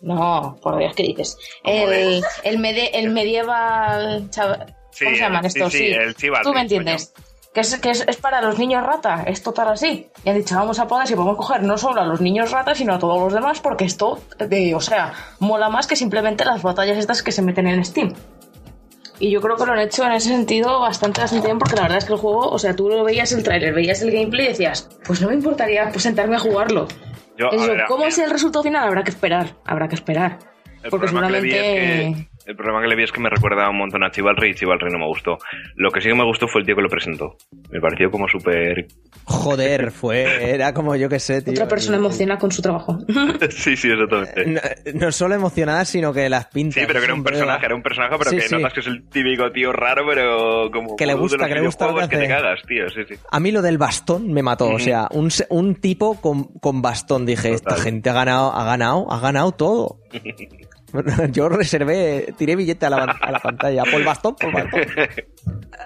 no, 0.00 0.56
por 0.62 0.78
Dios, 0.78 0.94
¿qué 0.96 1.02
dices? 1.02 1.36
El, 1.64 2.22
el, 2.44 2.58
mede- 2.58 2.98
el 2.98 3.10
medieval 3.10 4.28
Sí, 4.32 5.04
¿cómo 5.04 5.16
se 5.16 5.22
llaman 5.22 5.42
sí, 5.50 5.58
estos? 5.58 5.72
sí, 5.72 5.86
el 5.88 6.14
chivalry, 6.14 6.44
Tú 6.44 6.52
me 6.54 6.62
entiendes. 6.62 7.12
Que 7.52 7.60
es, 7.62 7.76
que 7.80 7.90
es, 7.90 8.04
es 8.06 8.16
para 8.16 8.40
los 8.42 8.58
niños 8.60 8.84
rata, 8.86 9.24
es 9.26 9.42
total 9.42 9.68
así. 9.68 10.08
Y 10.24 10.30
han 10.30 10.36
dicho, 10.36 10.54
vamos 10.54 10.78
a 10.78 10.86
poder 10.86 11.08
si 11.08 11.16
podemos 11.16 11.36
coger 11.36 11.62
no 11.64 11.76
solo 11.76 12.00
a 12.00 12.04
los 12.04 12.20
niños 12.20 12.52
rata, 12.52 12.76
sino 12.76 12.94
a 12.94 12.98
todos 13.00 13.18
los 13.20 13.32
demás, 13.32 13.58
porque 13.60 13.84
esto, 13.84 14.20
eh, 14.38 14.72
o 14.74 14.80
sea, 14.80 15.12
mola 15.40 15.68
más 15.68 15.88
que 15.88 15.96
simplemente 15.96 16.44
las 16.44 16.62
batallas 16.62 16.96
estas 16.96 17.24
que 17.24 17.32
se 17.32 17.42
meten 17.42 17.66
en 17.66 17.84
Steam. 17.84 18.14
Y 19.20 19.30
yo 19.30 19.40
creo 19.42 19.56
que 19.56 19.66
lo 19.66 19.72
han 19.72 19.80
hecho 19.80 20.04
en 20.04 20.12
ese 20.12 20.30
sentido 20.30 20.80
bastante, 20.80 21.20
bastante 21.20 21.46
bien, 21.46 21.58
porque 21.58 21.76
la 21.76 21.82
verdad 21.82 21.98
es 21.98 22.06
que 22.06 22.14
el 22.14 22.18
juego, 22.18 22.48
o 22.48 22.58
sea, 22.58 22.74
tú 22.74 22.88
lo 22.88 23.04
veías 23.04 23.30
el 23.32 23.42
tráiler, 23.42 23.74
veías 23.74 24.00
el 24.00 24.10
gameplay 24.10 24.46
y 24.46 24.48
decías, 24.48 24.88
pues 25.04 25.20
no 25.20 25.28
me 25.28 25.34
importaría 25.34 25.90
pues, 25.90 26.02
sentarme 26.02 26.36
a 26.36 26.38
jugarlo. 26.38 26.88
Yo, 27.36 27.52
a 27.52 27.54
Eso, 27.54 27.66
ver, 27.68 27.84
¿Cómo 27.86 28.10
sea 28.10 28.24
el 28.24 28.30
resultado 28.30 28.62
final? 28.62 28.88
Habrá 28.88 29.04
que 29.04 29.10
esperar, 29.10 29.56
habrá 29.66 29.88
que 29.88 29.94
esperar. 29.94 30.38
El 30.82 30.90
Porque 30.90 31.08
seguramente... 31.08 32.08
es 32.08 32.16
que, 32.16 32.29
el 32.50 32.56
problema 32.56 32.82
que 32.82 32.88
le 32.88 32.96
vi 32.96 33.04
es 33.04 33.12
que 33.12 33.20
me 33.20 33.30
recuerda 33.30 33.68
un 33.70 33.78
montón 33.78 34.02
a 34.02 34.10
Chivalry 34.10 34.50
y 34.50 34.54
Chivalry 34.54 34.90
no 34.90 34.98
me 34.98 35.06
gustó. 35.06 35.38
Lo 35.76 35.90
que 35.90 36.00
sí 36.00 36.08
que 36.08 36.14
me 36.14 36.24
gustó 36.24 36.48
fue 36.48 36.60
el 36.60 36.66
tío 36.66 36.74
que 36.76 36.82
lo 36.82 36.88
presentó. 36.88 37.36
Me 37.70 37.80
pareció 37.80 38.10
como 38.10 38.26
súper... 38.28 38.88
Joder, 39.24 39.90
fue. 39.92 40.52
Era 40.54 40.74
como 40.74 40.96
yo 40.96 41.08
que 41.08 41.20
sé, 41.20 41.42
tío. 41.42 41.52
Otra 41.52 41.68
persona 41.68 41.96
emociona 41.98 42.38
con 42.38 42.50
su 42.50 42.60
trabajo. 42.60 42.98
sí, 43.50 43.76
sí, 43.76 43.88
exactamente. 43.90 44.46
No, 44.46 44.60
no 45.06 45.12
solo 45.12 45.34
emocionada, 45.36 45.84
sino 45.84 46.12
que 46.12 46.28
las 46.28 46.46
pintas. 46.46 46.74
Sí, 46.80 46.86
pero 46.86 46.98
que 46.98 47.04
era 47.04 47.14
un 47.14 47.22
personaje, 47.22 47.66
era 47.66 47.74
un 47.76 47.82
personaje, 47.82 48.16
pero 48.18 48.30
Sí, 48.30 48.36
que 48.38 48.42
sí. 48.48 48.54
notas 48.54 48.72
que 48.72 48.80
es 48.80 48.86
el 48.88 49.08
típico 49.08 49.50
tío 49.52 49.72
raro, 49.72 50.04
pero 50.08 50.70
como 50.72 50.96
Que 50.96 51.06
le 51.06 51.14
gusta, 51.14 51.46
que 51.46 51.54
le 51.54 51.60
gusta 51.60 51.86
lo 51.86 51.94
que 51.94 52.06
videojuegos, 52.06 52.08
que 52.10 52.16
te 52.16 52.32
hace. 52.34 52.42
cagas, 52.42 52.62
tío, 52.66 52.88
sí, 52.90 53.14
sí. 53.14 53.20
A 53.30 53.38
mí 53.40 53.52
lo 53.52 53.62
del 53.62 53.78
bastón 53.78 54.32
me 54.32 54.42
mató. 54.42 54.68
O 54.70 54.78
sea, 54.80 55.06
un, 55.12 55.30
se- 55.30 55.46
un 55.50 55.76
tipo 55.76 56.20
con, 56.20 56.44
con 56.58 56.82
bastón. 56.82 57.24
Dije, 57.26 57.52
esta 57.52 57.76
gente 57.76 58.10
ha 58.10 58.14
ganado, 58.14 58.52
ha 58.52 58.64
ganado, 58.64 59.06
ha 59.12 59.20
ganado 59.20 59.52
todo. 59.52 59.98
Yo 61.32 61.48
reservé, 61.48 62.34
tiré 62.36 62.56
billete 62.56 62.86
a 62.86 62.90
la, 62.90 62.96
ban- 63.06 63.16
a 63.20 63.30
la 63.30 63.38
pantalla. 63.38 63.82
Por 63.84 63.94
el 63.94 64.04
bastón, 64.04 64.36
por 64.36 64.48
el 64.48 64.54
bastón. 64.54 64.80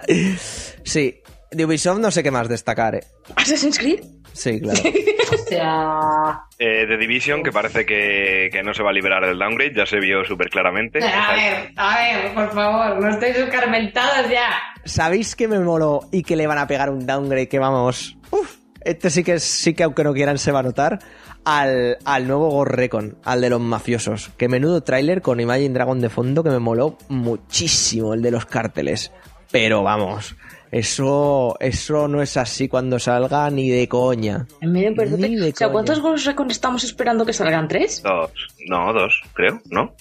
Sí. 0.83 1.21
De 1.51 1.63
Ubisoft 1.65 1.99
no 1.99 2.11
sé 2.11 2.21
qué 2.21 2.31
más 2.31 2.49
destacar, 2.49 2.95
eh. 2.95 3.03
¿Assassin's 3.35 3.79
Creed? 3.79 4.01
Sí, 4.33 4.59
claro. 4.59 4.79
Hostia. 5.31 6.41
Eh, 6.59 6.85
The 6.87 6.97
Division, 6.97 7.41
que 7.43 7.51
parece 7.51 7.85
que, 7.85 8.49
que 8.51 8.61
no 8.61 8.73
se 8.73 8.83
va 8.83 8.89
a 8.89 8.93
liberar 8.93 9.25
del 9.25 9.39
downgrade, 9.39 9.73
ya 9.73 9.85
se 9.85 9.99
vio 9.99 10.25
súper 10.25 10.49
claramente. 10.49 10.99
A 11.01 11.33
ver, 11.33 11.71
a 11.77 11.97
ver, 11.97 12.33
por 12.33 12.51
favor, 12.53 12.99
no 13.01 13.09
estéis 13.09 13.37
escarmentados 13.37 14.29
ya. 14.29 14.49
¿Sabéis 14.83 15.35
que 15.35 15.47
me 15.47 15.59
moló 15.59 16.01
y 16.11 16.23
que 16.23 16.35
le 16.35 16.45
van 16.47 16.57
a 16.57 16.67
pegar 16.67 16.89
un 16.89 17.05
downgrade 17.05 17.47
que 17.47 17.59
vamos... 17.59 18.17
Uf, 18.31 18.57
este 18.85 19.09
sí 19.09 19.23
que, 19.23 19.39
sí 19.39 19.73
que 19.73 19.83
aunque 19.83 20.03
no 20.03 20.13
quieran 20.13 20.37
se 20.37 20.51
va 20.51 20.59
a 20.59 20.63
notar. 20.63 20.99
Al, 21.43 21.97
al 22.05 22.27
nuevo 22.27 22.49
Ghost 22.49 22.71
Recon, 22.71 23.17
al 23.23 23.41
de 23.41 23.51
los 23.51 23.61
mafiosos. 23.61 24.31
Que 24.37 24.47
menudo 24.47 24.81
tráiler 24.81 25.21
con 25.21 25.39
Imagine 25.39 25.73
Dragon 25.73 26.01
de 26.01 26.09
fondo 26.09 26.43
que 26.43 26.49
me 26.49 26.57
moló 26.57 26.97
muchísimo, 27.09 28.13
el 28.15 28.23
de 28.23 28.31
los 28.31 28.45
cárteles. 28.47 29.11
Pero 29.51 29.83
vamos, 29.83 30.35
eso, 30.71 31.55
eso 31.59 32.07
no 32.07 32.21
es 32.23 32.35
así 32.37 32.67
cuando 32.67 32.97
salga 32.97 33.49
ni 33.51 33.69
de 33.69 33.87
coña. 33.87 34.47
En 34.59 34.71
medio 34.71 34.89
de 34.89 34.95
perdote. 34.95 35.29
Ni 35.29 35.35
de 35.35 35.49
O 35.49 35.55
sea, 35.55 35.67
coña. 35.67 35.71
¿cuántos 35.73 35.99
Ghost 35.99 36.25
Recon 36.25 36.49
estamos 36.49 36.83
esperando 36.83 37.25
que 37.25 37.33
salgan? 37.33 37.67
¿Tres? 37.67 38.01
Dos. 38.01 38.31
No, 38.67 38.91
dos, 38.91 39.21
creo, 39.33 39.61
¿no? 39.69 39.93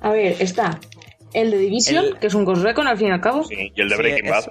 A 0.00 0.10
ver, 0.10 0.36
está 0.38 0.78
el 1.32 1.50
de 1.50 1.58
Division, 1.58 2.04
El- 2.04 2.18
que 2.18 2.26
es 2.28 2.34
un 2.34 2.44
Ghost 2.44 2.62
Recon 2.62 2.86
al 2.86 2.96
fin 2.98 3.08
y 3.08 3.10
al 3.12 3.20
cabo. 3.20 3.44
Sí, 3.44 3.72
y 3.74 3.80
el 3.80 3.88
de 3.88 3.96
Sí, 3.96 4.02
Breaking 4.02 4.24
es- 4.26 4.30
Bad. 4.30 4.46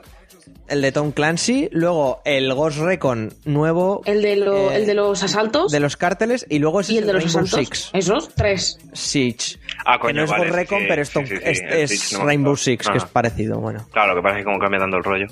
El 0.69 0.81
de 0.81 0.91
Tom 0.91 1.11
Clancy, 1.13 1.69
luego 1.71 2.21
el 2.25 2.53
Ghost 2.53 2.79
Recon 2.79 3.33
nuevo 3.45 4.01
El 4.05 4.21
de, 4.21 4.35
lo- 4.35 4.69
Eh, 4.71 4.75
el 4.77 4.85
de 4.85 4.93
los 4.95 5.23
asaltos. 5.23 5.71
de 5.71 5.79
los 5.79 5.95
cárteles 5.95 6.45
y 6.49 6.59
luego 6.59 6.81
ese 6.81 6.91
y 6.93 6.95
es 6.97 7.01
el 7.01 7.07
de 7.07 7.13
los 7.13 7.23
Rainbow 7.23 7.43
asaltos. 7.45 7.77
Six. 7.79 7.89
Esos, 7.93 8.29
tres. 8.35 8.77
Siege. 8.91 9.59
Ah, 9.85 9.93
que 9.95 10.01
coño, 10.01 10.13
no 10.15 10.23
es 10.25 10.29
vale, 10.29 10.43
Ghost 10.43 10.55
Recon, 10.55 10.79
sí, 10.79 10.85
pero 10.89 11.01
es, 11.01 11.07
sí, 11.07 11.13
Tom- 11.13 11.25
sí, 11.25 11.35
sí, 11.37 11.41
es- 11.45 11.91
es 11.91 12.19
Rainbow. 12.19 12.55
Six, 12.57 12.87
que 12.89 12.97
es 12.97 13.05
parecido, 13.05 13.59
bueno. 13.61 13.87
Claro, 13.93 14.13
lo 14.13 14.19
que 14.19 14.23
pasa 14.23 14.35
es 14.35 14.41
que 14.41 14.45
como 14.45 14.59
cambiando 14.59 14.97
el 14.97 15.03
rollo. 15.03 15.27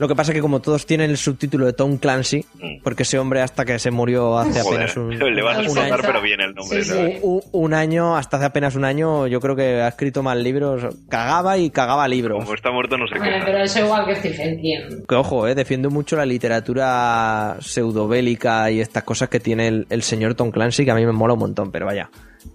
Lo 0.00 0.08
que 0.08 0.16
pasa 0.16 0.32
es 0.32 0.34
que 0.36 0.40
como 0.40 0.58
todos 0.60 0.84
tienen 0.86 1.10
el 1.10 1.16
subtítulo 1.16 1.66
de 1.66 1.74
Tom 1.74 1.98
Clancy, 1.98 2.44
Mm. 2.54 2.82
porque 2.82 3.02
ese 3.04 3.18
hombre 3.18 3.42
hasta 3.42 3.64
que 3.64 3.78
se 3.78 3.90
murió 3.90 4.38
hace 4.38 4.62
Joder, 4.62 4.88
apenas 4.88 4.96
un, 4.96 5.10
le 5.36 5.42
vas 5.42 5.58
a 5.58 5.70
un 5.70 5.78
año, 5.78 5.96
pero 6.00 6.20
bien 6.22 6.40
el 6.40 6.54
nombre, 6.54 6.82
Sí, 6.82 6.88
¿sabes? 6.90 7.12
sí. 7.16 7.18
un- 7.22 7.42
un 7.52 7.74
año, 7.74 8.16
hasta 8.16 8.38
hace 8.38 8.46
apenas 8.46 8.74
un 8.76 8.84
año, 8.84 9.26
yo 9.26 9.40
creo 9.40 9.54
que 9.54 9.82
ha 9.82 9.88
escrito 9.88 10.22
más 10.22 10.36
libros, 10.38 10.96
cagaba 11.08 11.58
y 11.58 11.70
cagaba 11.70 12.08
libros. 12.08 12.42
Como 12.42 12.54
está 12.54 12.72
muerto, 12.72 12.96
no 12.98 13.06
sé 13.06 13.18
Bueno, 13.18 13.36
qué. 13.38 13.44
pero 13.44 13.58
eso 13.62 13.78
igual 13.80 14.06
que 14.06 14.16
Stephen 14.16 14.56
King. 14.60 15.02
Que 15.06 15.14
ojo, 15.14 15.46
eh, 15.46 15.54
defiendo 15.54 15.90
mucho 15.90 16.16
la 16.16 16.24
literatura 16.26 17.56
pseudobélica 17.60 18.70
y 18.70 18.80
estas 18.80 19.04
cosas 19.04 19.28
que 19.28 19.40
tiene 19.40 19.68
el, 19.68 19.86
el 19.90 20.02
señor 20.02 20.34
Tom 20.34 20.50
Clancy, 20.50 20.84
que 20.84 20.90
a 20.90 20.94
mí 20.94 21.04
me 21.04 21.12
mola 21.12 21.34
un 21.34 21.40
montón, 21.40 21.70
pero 21.70 21.86
vaya, 21.86 22.10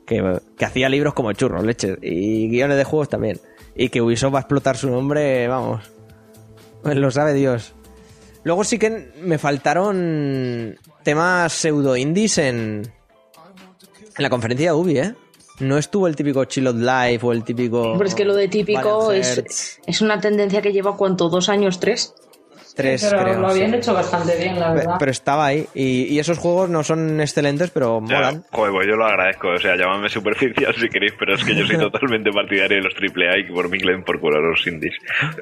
que, 0.07 0.39
que 0.57 0.65
hacía 0.65 0.89
libros 0.89 1.13
como 1.13 1.31
churros, 1.33 1.63
leches, 1.63 1.97
y 2.01 2.49
guiones 2.49 2.77
de 2.77 2.83
juegos 2.83 3.09
también. 3.09 3.39
Y 3.75 3.89
que 3.89 4.01
Ubisoft 4.01 4.33
va 4.33 4.39
a 4.39 4.41
explotar 4.41 4.77
su 4.77 4.89
nombre, 4.89 5.47
vamos, 5.47 5.91
lo 6.93 7.11
sabe 7.11 7.33
Dios. 7.33 7.73
Luego 8.43 8.63
sí 8.63 8.77
que 8.77 9.11
me 9.21 9.37
faltaron 9.37 10.77
temas 11.03 11.51
pseudo 11.51 11.97
indies 11.97 12.37
en, 12.37 12.93
en 14.17 14.23
la 14.23 14.29
conferencia 14.29 14.71
de 14.71 14.77
Ubi, 14.77 14.99
¿eh? 14.99 15.15
No 15.59 15.77
estuvo 15.77 16.07
el 16.07 16.15
típico 16.15 16.43
Chill 16.45 16.67
Out 16.67 16.75
Life 16.75 17.25
o 17.25 17.31
el 17.31 17.43
típico... 17.43 17.93
Pero 17.97 18.07
es 18.07 18.13
que 18.13 18.25
lo 18.25 18.35
de 18.35 18.47
típico 18.47 19.11
es, 19.11 19.79
es 19.85 20.01
una 20.01 20.19
tendencia 20.19 20.61
que 20.61 20.73
lleva, 20.73 20.97
¿cuánto? 20.97 21.29
¿Dos 21.29 21.49
años? 21.49 21.79
¿Tres? 21.79 22.13
Tres, 22.75 23.07
pero 23.09 23.23
creo, 23.23 23.39
lo 23.39 23.47
habían 23.49 23.71
sí. 23.71 23.75
hecho 23.77 23.93
bastante 23.93 24.35
bien, 24.37 24.59
la 24.59 24.73
verdad. 24.73 24.95
Pero 24.99 25.11
estaba 25.11 25.45
ahí. 25.47 25.65
Y, 25.73 26.13
y 26.13 26.19
esos 26.19 26.37
juegos 26.37 26.69
no 26.69 26.83
son 26.83 27.19
excelentes, 27.21 27.71
pero 27.71 28.01
Ya, 28.05 28.15
molan. 28.17 28.43
joder, 28.51 28.71
pues 28.73 28.87
yo 28.87 28.95
lo 28.95 29.05
agradezco. 29.05 29.49
O 29.49 29.57
sea, 29.57 29.75
llamadme 29.75 30.09
superficial 30.09 30.75
si 30.75 30.89
queréis, 30.89 31.13
pero 31.17 31.35
es 31.35 31.43
que 31.43 31.55
yo 31.55 31.65
soy 31.65 31.77
totalmente 31.79 32.31
partidario 32.31 32.77
de 32.77 32.83
los 32.83 32.93
AAA 32.93 33.39
y 33.39 33.45
que 33.47 33.53
por 33.53 33.69
mí 33.69 33.79
le 33.79 33.93
den 33.93 34.03
por 34.03 34.19
culo 34.19 34.37
a 34.37 34.41
los 34.41 34.65
indies. 34.67 34.93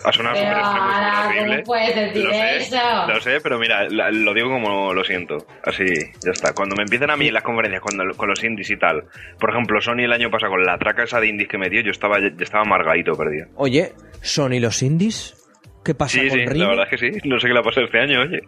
Ha 0.05 0.11
sonado 0.11 0.35
Pero 0.35 0.55
ahora, 0.55 1.25
horrible. 1.27 1.45
¿cómo 1.55 1.63
puedes 1.65 1.95
decir 1.95 2.23
Lo 2.23 2.31
sé, 2.31 2.57
eso? 2.57 2.77
Lo 3.07 3.21
sé, 3.21 3.41
pero 3.41 3.59
mira, 3.59 3.89
la- 3.89 4.11
lo 4.11 4.33
digo 4.33 4.49
como 4.49 4.93
lo 4.93 5.03
siento. 5.03 5.37
Así, 5.65 5.85
ya 6.23 6.31
está. 6.31 6.53
Cuando 6.53 6.75
me 6.75 6.83
empiezan 6.83 7.09
a 7.09 7.17
mí 7.17 7.27
en 7.27 7.33
las 7.33 7.43
conferencias 7.43 7.81
cuando, 7.81 8.03
con 8.15 8.29
los 8.29 8.43
indies 8.43 8.69
y 8.69 8.77
tal, 8.77 9.03
por 9.39 9.49
ejemplo, 9.49 9.81
Sony 9.81 10.03
el 10.05 10.13
año 10.13 10.29
pasado 10.29 10.51
con 10.51 10.63
la 10.63 10.77
traca 10.77 11.03
esa 11.03 11.19
de 11.19 11.27
indies 11.27 11.49
que 11.49 11.57
me 11.57 11.69
dio, 11.69 11.81
yo 11.81 11.91
estaba, 11.91 12.19
yo 12.19 12.27
estaba 12.39 12.63
amargadito 12.63 13.13
perdido. 13.13 13.47
Oye, 13.55 13.93
¿Sony 14.21 14.59
los 14.59 14.81
indies? 14.83 15.35
¿Qué 15.83 15.93
pasa 15.95 16.19
Sí, 16.19 16.27
con 16.29 16.39
sí, 16.39 16.45
Ring? 16.45 16.61
la 16.61 16.67
verdad 16.69 16.87
es 16.91 16.99
que 16.99 17.11
sí. 17.11 17.19
No 17.27 17.39
sé 17.39 17.47
qué 17.47 17.53
le 17.53 17.59
ha 17.59 17.63
pasado 17.63 17.85
este 17.85 17.99
año, 17.99 18.21
oye. 18.21 18.39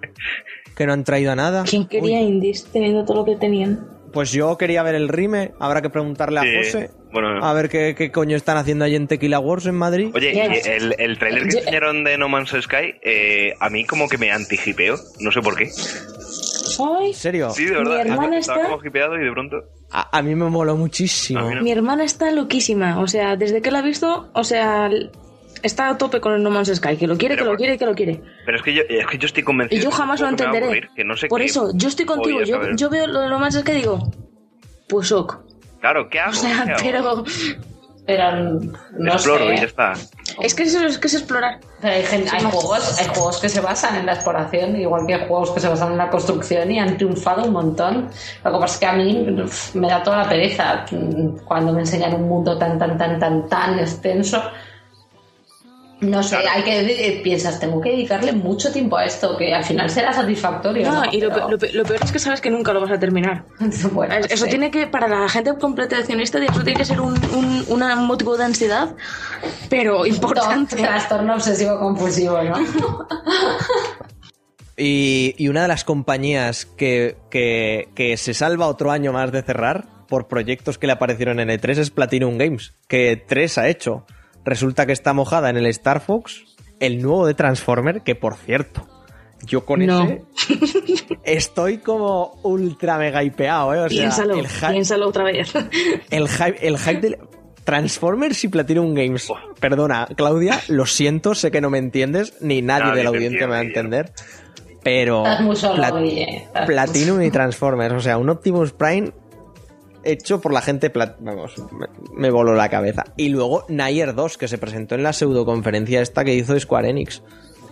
Que 0.75 0.85
no 0.85 0.93
han 0.93 1.03
traído 1.03 1.31
a 1.31 1.35
nada. 1.35 1.63
¿Quién 1.69 1.87
quería 1.87 2.21
indies 2.21 2.65
teniendo 2.71 3.03
todo 3.05 3.17
lo 3.17 3.25
que 3.25 3.35
tenían? 3.35 3.87
Pues 4.13 4.31
yo 4.31 4.57
quería 4.57 4.81
ver 4.83 4.95
el 4.95 5.09
Rime. 5.09 5.51
Habrá 5.59 5.81
que 5.81 5.89
preguntarle 5.89 6.39
a 6.39 6.43
José. 6.43 6.89
bueno. 7.11 7.43
A 7.45 7.51
ver 7.53 7.67
qué, 7.67 7.95
qué 7.97 8.11
coño 8.11 8.37
están 8.37 8.55
haciendo 8.55 8.85
ahí 8.85 8.95
en 8.95 9.07
Tequila 9.07 9.39
Wars 9.39 9.65
en 9.65 9.75
Madrid. 9.75 10.11
Oye, 10.13 10.31
el, 10.77 10.95
el 10.97 11.17
trailer 11.17 11.43
que 11.43 11.51
Yo- 11.51 11.59
enseñaron 11.59 12.03
de 12.05 12.17
No 12.17 12.29
Man's 12.29 12.51
Sky, 12.61 12.95
eh, 13.03 13.53
a 13.59 13.69
mí 13.69 13.83
como 13.85 14.07
que 14.07 14.17
me 14.17 14.31
anti-hipeo, 14.31 14.95
no 15.19 15.31
sé 15.33 15.41
por 15.41 15.57
qué. 15.57 15.69
¿En 17.05 17.13
serio? 17.13 17.49
Sí, 17.51 17.65
de 17.65 17.71
Mi 17.71 17.77
verdad. 17.77 18.01
hermana 18.01 18.37
estaba 18.39 18.59
está- 18.61 18.71
como 18.71 18.85
hipeado 18.85 19.15
y 19.19 19.23
de 19.25 19.31
pronto... 19.31 19.57
A, 19.91 20.17
a 20.17 20.21
mí 20.21 20.35
me 20.35 20.49
moló 20.49 20.75
muchísimo. 20.75 21.41
No. 21.51 21.61
mi 21.61 21.71
hermana 21.71 22.03
está 22.03 22.31
loquísima. 22.31 22.99
O 22.99 23.07
sea, 23.07 23.35
desde 23.37 23.61
que 23.61 23.71
la 23.71 23.79
ha 23.79 23.81
visto, 23.81 24.29
o 24.33 24.43
sea, 24.43 24.89
está 25.65 25.89
a 25.89 25.97
tope 25.97 26.19
con 26.21 26.33
el 26.33 26.41
No 26.43 26.49
Man's 26.49 26.73
Sky. 26.73 26.95
Que 26.97 27.07
lo 27.07 27.17
quiere, 27.17 27.35
Pero 27.35 27.45
que 27.47 27.51
lo 27.51 27.57
quiere, 27.57 27.77
que 27.77 27.85
lo 27.85 27.93
quiere. 27.95 28.21
Pero 28.45 28.57
es 28.57 28.63
que 28.63 28.73
yo, 28.73 28.83
es 28.87 29.07
que 29.07 29.17
yo 29.17 29.25
estoy 29.25 29.43
convencido. 29.43 29.79
Y 29.79 29.83
yo 29.83 29.89
de 29.89 29.95
que 29.95 29.97
jamás 30.01 30.19
lo 30.21 30.29
entenderé. 30.29 30.65
aburrir, 30.65 30.89
que 30.95 31.03
no 31.03 31.15
sé 31.17 31.27
Por 31.27 31.39
qué 31.41 31.45
eso, 31.47 31.71
yo 31.73 31.87
estoy 31.87 32.05
contigo. 32.05 32.41
Yo, 32.43 32.59
yo 32.75 32.89
veo 32.89 33.07
lo 33.07 33.21
de 33.21 33.29
No 33.29 33.39
Man's 33.39 33.55
Sky 33.59 33.71
y 33.71 33.75
digo, 33.75 34.11
pues 34.87 35.11
ok. 35.11 35.37
Claro, 35.81 36.09
¿qué 36.09 36.19
hago? 36.19 36.31
O 36.31 36.35
sea, 36.35 36.75
pero 36.81 37.23
Pero 38.07 38.59
no 38.99 39.13
Exploro 39.13 39.45
y 39.51 39.55
ya 39.55 39.57
sé. 39.61 39.65
está. 39.65 39.93
es 40.39 40.53
que 40.53 40.63
eso 40.63 40.85
es, 40.85 40.97
que 40.99 41.07
es 41.07 41.15
explorar. 41.15 41.59
Hay, 41.81 42.03
gente- 42.03 42.29
hay 42.31 42.43
juegos, 42.43 42.99
hay 42.99 43.07
juegos 43.07 43.39
que 43.39 43.49
se 43.49 43.61
basan 43.61 43.95
en 43.95 44.05
la 44.05 44.13
exploración, 44.13 44.75
igual 44.75 45.07
que 45.07 45.15
hay 45.15 45.27
juegos 45.27 45.49
que 45.51 45.59
se 45.59 45.67
basan 45.67 45.93
en 45.93 45.97
la 45.97 46.09
construcción 46.11 46.69
y 46.71 46.79
han 46.79 46.97
triunfado 46.97 47.43
un 47.45 47.53
montón. 47.53 48.09
Lo 48.43 48.51
que 48.53 48.59
pasa 48.59 48.73
es 48.75 48.79
que 48.79 48.85
a 48.85 48.93
mí 48.93 49.27
me 49.73 49.87
da 49.87 50.03
toda 50.03 50.17
la 50.17 50.29
pereza 50.29 50.85
mm, 50.91 51.37
cuando 51.45 51.73
me 51.73 51.79
enseñan 51.81 52.13
un 52.13 52.27
mundo 52.29 52.57
tan, 52.59 52.77
tan, 52.77 52.95
tan, 52.97 53.19
tan, 53.19 53.47
tan 53.49 53.79
extenso. 53.79 54.41
No 56.01 56.21
sé, 56.23 56.35
hay 56.35 56.63
que 56.63 56.79
eh, 57.07 57.21
piensas, 57.23 57.59
tengo 57.59 57.79
que 57.79 57.89
dedicarle 57.91 58.33
mucho 58.33 58.71
tiempo 58.71 58.97
a 58.97 59.05
esto, 59.05 59.37
que 59.37 59.53
al 59.53 59.63
final 59.63 59.89
será 59.89 60.11
satisfactorio. 60.11 60.91
No, 60.91 61.05
¿no? 61.05 61.11
y 61.11 61.21
lo, 61.21 61.29
Pero- 61.29 61.49
lo 61.49 61.57
lo 61.57 61.83
peor 61.85 61.99
es 62.03 62.11
que 62.11 62.19
sabes 62.19 62.41
que 62.41 62.49
nunca 62.51 62.73
lo 62.73 62.81
vas 62.81 62.91
a 62.91 62.99
terminar. 62.99 63.45
Bueno, 63.93 64.13
Es- 64.15 64.31
Eso 64.31 64.43
sí. 64.45 64.49
tiene 64.51 64.71
que, 64.71 64.87
para 64.87 65.07
la 65.07 65.27
gente 65.29 65.53
completacionista, 65.57 66.37
eso 66.43 66.63
tiene 66.63 66.77
que 66.77 66.85
ser 66.85 66.99
un, 66.99 67.13
un, 67.33 67.63
una- 67.69 67.95
motivo 67.95 68.35
de 68.37 68.43
ansiedad, 68.43 68.89
pero 69.69 70.05
importante. 70.05 70.75
Trastorno 70.77 71.33
obsesivo 71.35 71.79
compulsivo, 71.79 72.41
¿no? 72.43 72.55
Y, 74.77 75.35
y 75.37 75.47
una 75.47 75.61
de 75.61 75.67
las 75.69 75.85
compañías 75.85 76.65
que, 76.65 77.15
que, 77.31 77.87
que 77.95 78.17
se 78.17 78.33
salva 78.33 78.67
otro 78.67 78.91
año 78.91 79.13
más 79.13 79.31
de 79.31 79.41
cerrar 79.41 79.85
por 80.09 80.27
proyectos 80.27 80.77
que 80.77 80.85
le 80.85 80.93
aparecieron 80.93 81.39
en 81.39 81.47
E3 81.47 81.77
es 81.77 81.91
Platinum 81.91 82.37
Games, 82.37 82.73
que 82.89 83.15
3 83.25 83.57
ha 83.57 83.69
hecho. 83.69 84.05
Resulta 84.45 84.85
que 84.85 84.93
está 84.93 85.13
mojada 85.13 85.49
en 85.49 85.57
el 85.57 85.65
Star 85.67 85.99
Fox, 86.01 86.43
el 86.79 87.01
nuevo 87.01 87.25
de 87.27 87.33
Transformer, 87.33 88.01
que 88.03 88.15
por 88.15 88.35
cierto, 88.35 88.87
yo 89.45 89.65
con 89.65 89.85
No. 89.85 90.03
ese 90.03 90.21
estoy 91.23 91.79
como 91.79 92.39
ultra 92.43 92.97
mega 92.97 93.23
hipeado, 93.23 93.73
¿eh? 93.73 93.79
O 93.79 93.89
sea, 93.89 93.99
piénsalo, 93.99 94.35
el 94.35 94.47
hype, 94.47 94.71
piénsalo 94.71 95.07
otra 95.07 95.23
vez. 95.23 95.51
el 96.11 96.27
hype, 96.29 96.67
el 96.67 96.77
hype 96.77 97.01
del 97.01 97.17
Transformers 97.63 98.43
y 98.43 98.47
Platinum 98.49 98.93
Games. 98.93 99.27
Perdona, 99.59 100.07
Claudia, 100.15 100.59
lo 100.67 100.85
siento, 100.85 101.33
sé 101.33 101.49
que 101.51 101.61
no 101.61 101.69
me 101.71 101.79
entiendes, 101.79 102.35
ni 102.41 102.61
nadie, 102.61 102.83
Nadie 102.85 102.97
de 102.97 103.03
la 103.03 103.09
audiencia 103.09 103.47
me 103.47 103.53
va 103.53 103.57
a 103.59 103.63
entender. 103.63 104.11
Pero 104.83 105.23
Estás 105.25 105.41
muy 105.41 105.55
solo, 105.55 105.75
Plat- 105.81 105.99
Guille. 105.99 106.43
Estás- 106.45 106.65
Platinum 106.67 107.21
y 107.23 107.31
Transformers, 107.31 107.93
o 107.95 107.99
sea, 107.99 108.19
un 108.19 108.29
Optimus 108.29 108.71
Prime 108.71 109.11
hecho 110.05 110.39
por 110.41 110.53
la 110.53 110.61
gente, 110.61 110.91
plat- 110.91 111.15
vamos, 111.19 111.55
me, 111.71 111.87
me 112.15 112.29
voló 112.31 112.53
la 112.53 112.69
cabeza. 112.69 113.03
Y 113.17 113.29
luego 113.29 113.65
Nier 113.69 114.13
2, 114.15 114.37
que 114.37 114.47
se 114.47 114.57
presentó 114.57 114.95
en 114.95 115.03
la 115.03 115.13
pseudoconferencia 115.13 116.01
esta 116.01 116.23
que 116.23 116.33
hizo 116.33 116.57
Square 116.59 116.89
Enix, 116.89 117.21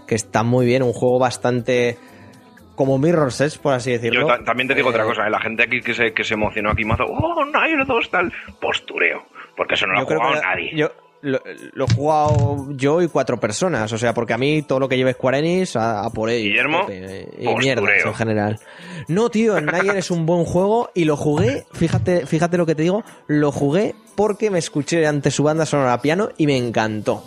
que 0.07 0.15
está 0.15 0.43
muy 0.43 0.65
bien, 0.65 0.83
un 0.83 0.93
juego 0.93 1.19
bastante 1.19 1.97
como 2.75 2.97
Mirror's 2.97 3.39
Edge, 3.39 3.59
por 3.59 3.73
así 3.73 3.91
decirlo. 3.91 4.21
Yo 4.21 4.27
ta- 4.27 4.43
también 4.43 4.67
te 4.67 4.73
digo 4.75 4.89
Eh, 4.89 4.91
otra 4.93 5.05
cosa, 5.05 5.27
¿eh? 5.27 5.29
la 5.29 5.39
gente 5.39 5.63
aquí 5.63 5.79
que 5.81 5.93
se, 5.93 6.11
que 6.13 6.23
se 6.23 6.33
emocionó 6.33 6.71
aquí 6.71 6.83
mazo, 6.83 7.03
oh, 7.07 7.45
Nier 7.45 7.85
2 7.85 8.09
tal, 8.09 8.33
postureo, 8.59 9.23
porque 9.55 9.75
eso 9.75 9.85
no 9.87 9.93
lo 9.93 9.99
ha 9.99 10.03
jugado 10.05 10.41
nadie. 10.41 10.71
Yo 10.75 10.89
lo, 11.23 11.41
lo 11.73 11.85
he 11.85 11.93
jugado 11.93 12.67
yo 12.71 13.01
y 13.01 13.07
cuatro 13.07 13.39
personas, 13.39 13.91
o 13.91 13.97
sea, 13.97 14.13
porque 14.13 14.33
a 14.33 14.37
mí 14.37 14.61
todo 14.61 14.79
lo 14.79 14.87
que 14.87 14.97
lleve 14.97 15.13
Square 15.13 15.39
Enix, 15.39 15.75
a, 15.75 16.05
a 16.05 16.09
por 16.11 16.29
ello. 16.29 16.49
Guillermo, 16.49 16.81
tope, 16.81 17.29
y 17.39 17.45
postureo. 17.45 17.57
mierdas 17.57 18.05
en 18.05 18.13
general. 18.13 18.59
No, 19.07 19.29
tío, 19.29 19.57
el 19.57 19.65
Nier 19.65 19.97
es 19.97 20.11
un 20.11 20.25
buen 20.25 20.45
juego 20.45 20.91
y 20.93 21.05
lo 21.05 21.17
jugué, 21.17 21.65
fíjate, 21.73 22.25
fíjate 22.25 22.57
lo 22.57 22.65
que 22.65 22.75
te 22.75 22.83
digo, 22.83 23.03
lo 23.27 23.51
jugué 23.51 23.95
porque 24.15 24.51
me 24.51 24.59
escuché 24.59 25.07
ante 25.07 25.31
su 25.31 25.43
banda 25.43 25.65
sonora 25.65 25.93
a 25.93 26.01
piano 26.01 26.29
y 26.37 26.45
me 26.45 26.57
encantó. 26.57 27.23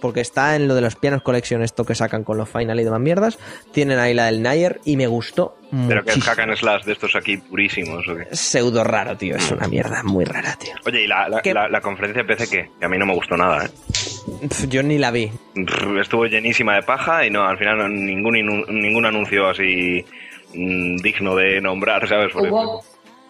Porque 0.00 0.20
está 0.20 0.56
en 0.56 0.66
lo 0.68 0.74
de 0.74 0.80
los 0.80 0.96
pianos 0.96 1.22
collection, 1.22 1.62
esto 1.62 1.84
que 1.84 1.94
sacan 1.94 2.24
con 2.24 2.38
los 2.38 2.48
final 2.48 2.80
y 2.80 2.84
demás 2.84 3.00
mierdas. 3.00 3.38
Tienen 3.72 3.98
ahí 3.98 4.14
la 4.14 4.26
del 4.26 4.42
Nier 4.42 4.80
y 4.84 4.96
me 4.96 5.06
gustó 5.06 5.56
Pero 5.88 6.02
que 6.02 6.10
es 6.10 6.16
muchísimo. 6.16 6.24
hack 6.24 6.38
and 6.40 6.56
slash 6.56 6.84
de 6.84 6.92
estos 6.92 7.14
aquí 7.16 7.36
purísimos. 7.36 8.06
¿o 8.08 8.16
qué? 8.16 8.34
Pseudo 8.34 8.82
raro, 8.82 9.16
tío. 9.16 9.36
Es 9.36 9.50
una 9.50 9.68
mierda 9.68 10.02
muy 10.02 10.24
rara, 10.24 10.56
tío. 10.56 10.72
Oye, 10.86 11.04
¿y 11.04 11.06
la, 11.06 11.28
la, 11.28 11.42
¿Qué? 11.42 11.52
la- 11.52 11.68
la 11.68 11.80
conferencia 11.80 12.22
de 12.22 12.28
PC 12.28 12.48
qué? 12.48 12.70
Que 12.78 12.86
a 12.86 12.88
mí 12.88 12.96
no 12.98 13.06
me 13.06 13.14
gustó 13.14 13.36
nada, 13.36 13.66
¿eh? 13.66 13.70
Yo 14.68 14.82
ni 14.82 14.96
la 14.98 15.10
vi. 15.10 15.30
Estuvo 16.00 16.26
llenísima 16.26 16.74
de 16.76 16.82
paja 16.82 17.26
y 17.26 17.30
no, 17.30 17.44
al 17.46 17.58
final 17.58 17.78
no- 17.78 17.88
ningún, 17.88 18.34
inu- 18.36 18.66
ningún 18.68 19.04
anuncio 19.06 19.48
así 19.48 20.04
mm, 20.54 20.96
digno 20.96 21.34
de 21.36 21.60
nombrar, 21.60 22.08
¿sabes? 22.08 22.34
Hubo 22.34 22.82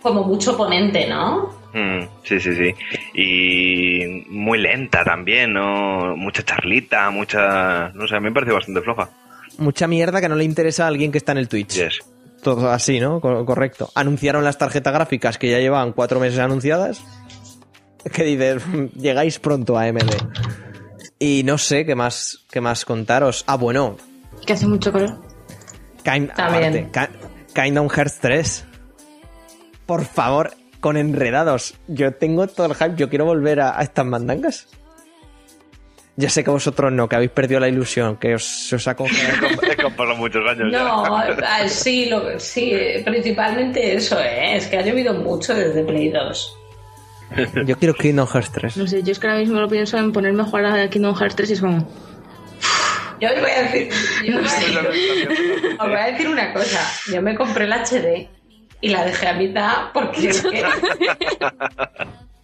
como 0.03 0.25
mucho 0.25 0.57
ponente, 0.57 1.07
¿no? 1.09 1.60
Mm, 1.73 2.05
sí, 2.25 2.41
sí, 2.41 2.55
sí. 2.55 2.75
Y 3.15 4.25
muy 4.29 4.59
lenta 4.59 5.05
también, 5.05 5.53
¿no? 5.53 6.17
Mucha 6.17 6.43
charlita, 6.43 7.11
mucha... 7.11 7.91
No 7.91 8.07
sé, 8.09 8.17
a 8.17 8.21
mí 8.21 8.27
me 8.29 8.33
pareció 8.33 8.55
bastante 8.55 8.81
floja. 8.83 9.09
Mucha 9.59 9.87
mierda 9.87 10.21
que 10.21 10.29
no 10.29 10.35
le 10.37 10.45
interesa 10.45 10.85
a 10.85 10.89
alguien 10.89 11.13
que 11.13 11.19
está 11.19 11.33
en 11.33 11.39
el 11.39 11.49
Twitch. 11.49 11.75
Yes. 11.75 11.99
Todo 12.43 12.71
así, 12.71 12.99
¿no? 13.01 13.21
Co- 13.21 13.45
correcto. 13.45 13.91
Anunciaron 13.95 14.43
las 14.45 14.57
tarjetas 14.59 14.93
gráficas 14.95 15.37
que 15.39 15.51
ya 15.51 15.59
llevaban 15.59 15.93
cuatro 15.93 16.19
meses 16.21 16.39
anunciadas. 16.39 17.03
Que 18.13 18.25
dices, 18.25 18.63
llegáis 18.97 19.39
pronto 19.39 19.77
a 19.79 19.85
AMD. 19.85 20.11
Y 21.19 21.43
no 21.45 21.59
sé 21.59 21.85
qué 21.85 21.95
más, 21.95 22.47
qué 22.51 22.61
más 22.63 22.85
contaros. 22.87 23.45
Ah, 23.47 23.57
bueno. 23.57 23.97
Que 24.47 24.55
hace 24.55 24.67
mucho 24.67 24.91
calor. 24.91 25.21
Kind, 26.03 26.33
También. 26.33 26.89
aparte, 26.95 27.13
Ki- 27.53 27.53
Kingdom 27.63 27.89
Hearts 27.91 28.19
3. 28.21 28.67
Por 29.85 30.05
favor, 30.07 30.53
con 30.81 30.97
enredados. 30.97 31.74
Yo 31.89 32.12
tengo 32.15 32.47
todo 32.47 32.66
el 32.66 32.74
hype. 32.74 32.97
Yo 32.97 33.09
quiero 33.09 33.24
volver 33.24 33.61
a, 33.61 33.78
a 33.78 33.82
estas 33.82 34.07
mandangas. 34.07 34.69
Ya 36.16 36.28
sé 36.28 36.44
que 36.44 36.51
vosotros 36.51 36.93
no, 36.93 37.09
que 37.09 37.16
habéis 37.16 37.31
perdido 37.31 37.61
la 37.61 37.69
ilusión, 37.69 38.16
que 38.19 38.35
os, 38.35 38.44
se 38.44 38.77
os 38.77 38.86
ha 38.89 38.94
congelado. 38.97 39.48
Pasado 39.97 40.16
muchos 40.16 40.43
años. 40.51 40.70
No, 40.70 41.23
sí, 41.69 42.07
lo, 42.07 42.39
sí, 42.39 42.74
principalmente 43.05 43.94
eso, 43.94 44.20
¿eh? 44.20 44.57
es 44.57 44.66
que 44.66 44.77
ha 44.77 44.82
llovido 44.82 45.15
mucho 45.15 45.55
desde 45.55 45.82
Play 45.85 46.11
2. 46.11 46.57
Yo 47.65 47.78
quiero 47.78 47.94
Kingdom 47.94 48.27
Hearts 48.27 48.51
3. 48.52 48.77
No 48.77 48.86
sé, 48.89 49.02
yo 49.02 49.12
es 49.12 49.19
que 49.19 49.28
ahora 49.28 49.39
mismo 49.39 49.61
lo 49.61 49.69
pienso 49.69 49.97
en 49.97 50.12
ponerme 50.12 50.43
a 50.43 50.47
jugar 50.47 50.66
a 50.66 50.90
Kingdom 50.90 51.15
Hearts 51.15 51.36
3 51.36 51.51
y 51.51 51.52
es 51.55 51.61
como... 51.61 51.89
Yo 53.20 53.28
os 53.28 53.40
voy 53.40 53.51
a 53.51 53.62
decir, 53.62 53.89
yo 54.27 54.36
os 54.39 54.43
voy 54.43 54.51
a 54.51 54.82
decir- 54.82 55.77
os 55.78 55.86
voy 55.89 55.97
a 55.97 56.07
decir 56.07 56.28
una 56.28 56.52
cosa, 56.55 56.81
yo 57.12 57.20
me 57.23 57.35
compré 57.36 57.65
el 57.66 57.73
HD 57.73 58.28
y 58.81 58.89
la 58.89 59.05
dejé 59.05 59.28
a 59.28 59.32
mitad 59.35 59.73
porque 59.93 60.28
es 60.28 60.43
que 60.47 60.65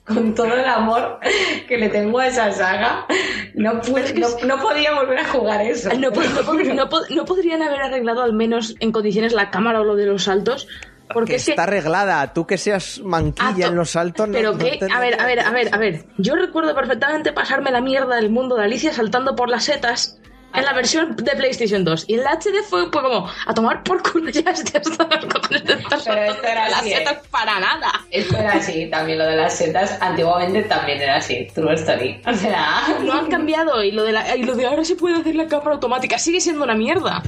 con 0.04 0.34
todo 0.36 0.54
el 0.54 0.64
amor 0.64 1.18
que 1.66 1.76
le 1.78 1.88
tengo 1.88 2.20
a 2.20 2.28
esa 2.28 2.52
saga, 2.52 3.06
no, 3.54 3.80
pude- 3.82 4.14
no, 4.14 4.28
no 4.46 4.62
podía 4.62 4.92
volver 4.94 5.18
a 5.18 5.24
jugar 5.28 5.60
eso. 5.62 5.90
No, 5.98 6.12
po- 6.12 6.22
no 6.22 6.42
po- 6.42 6.54
no 6.54 6.88
po- 6.88 7.02
no 7.10 7.24
podrían 7.24 7.60
haber 7.62 7.80
arreglado 7.82 8.22
al 8.22 8.32
menos 8.32 8.76
en 8.78 8.92
condiciones 8.92 9.32
la 9.32 9.50
cámara 9.50 9.80
o 9.80 9.84
lo 9.84 9.96
de 9.96 10.06
los 10.06 10.22
saltos. 10.24 10.68
Porque 11.12 11.30
que 11.32 11.36
es 11.36 11.44
que... 11.46 11.50
está 11.52 11.64
arreglada. 11.64 12.32
Tú 12.32 12.46
que 12.46 12.56
seas 12.58 13.00
manquilla 13.04 13.48
Ah, 13.48 13.54
to- 13.60 13.66
en 13.66 13.74
los 13.76 13.90
saltos. 13.90 14.28
Pero 14.30 14.52
no 14.52 14.58
que, 14.58 14.78
a 14.92 15.00
ver, 15.00 15.20
a 15.20 15.26
ver, 15.26 15.40
a 15.40 15.50
ver, 15.50 15.74
a 15.74 15.78
ver. 15.78 16.04
Yo 16.18 16.36
recuerdo 16.36 16.72
perfectamente 16.74 17.32
pasarme 17.32 17.72
la 17.72 17.80
mierda 17.80 18.14
del 18.16 18.30
mundo 18.30 18.54
de 18.56 18.62
Alicia 18.64 18.92
saltando 18.92 19.34
por 19.34 19.48
las 19.48 19.64
setas 19.64 20.20
en 20.56 20.64
la 20.64 20.72
versión 20.72 21.14
de 21.16 21.32
PlayStation 21.36 21.84
2. 21.84 22.04
Y 22.08 22.14
en 22.14 22.24
la 22.24 22.32
HD 22.32 22.62
fue, 22.68 22.90
como 22.90 23.28
a 23.46 23.54
tomar 23.54 23.82
por 23.82 24.02
culo 24.02 24.30
ya, 24.30 24.42
por 24.44 25.50
las 25.52 26.72
así, 26.78 26.92
¿eh? 26.92 26.96
setas 26.98 27.26
para 27.30 27.60
nada. 27.60 27.92
Esto 28.10 28.36
era 28.36 28.52
así, 28.54 28.88
también 28.90 29.18
lo 29.18 29.26
de 29.26 29.36
las 29.36 29.56
setas, 29.56 29.96
antiguamente 30.00 30.62
también 30.62 31.00
era 31.00 31.16
así, 31.16 31.46
true 31.54 31.74
story. 31.74 32.20
O 32.26 32.34
sea, 32.34 32.98
Lo 33.02 33.12
han 33.12 33.28
cambiado 33.28 33.82
y 33.82 33.92
lo 33.92 34.04
de 34.04 34.12
la, 34.12 34.36
y 34.36 34.42
lo 34.42 34.54
de 34.54 34.66
ahora 34.66 34.84
se 34.84 34.96
puede 34.96 35.16
hacer 35.16 35.34
la 35.34 35.46
cámara 35.46 35.72
automática 35.72 36.18
sigue 36.18 36.40
siendo 36.40 36.64
una 36.64 36.74
mierda. 36.74 37.22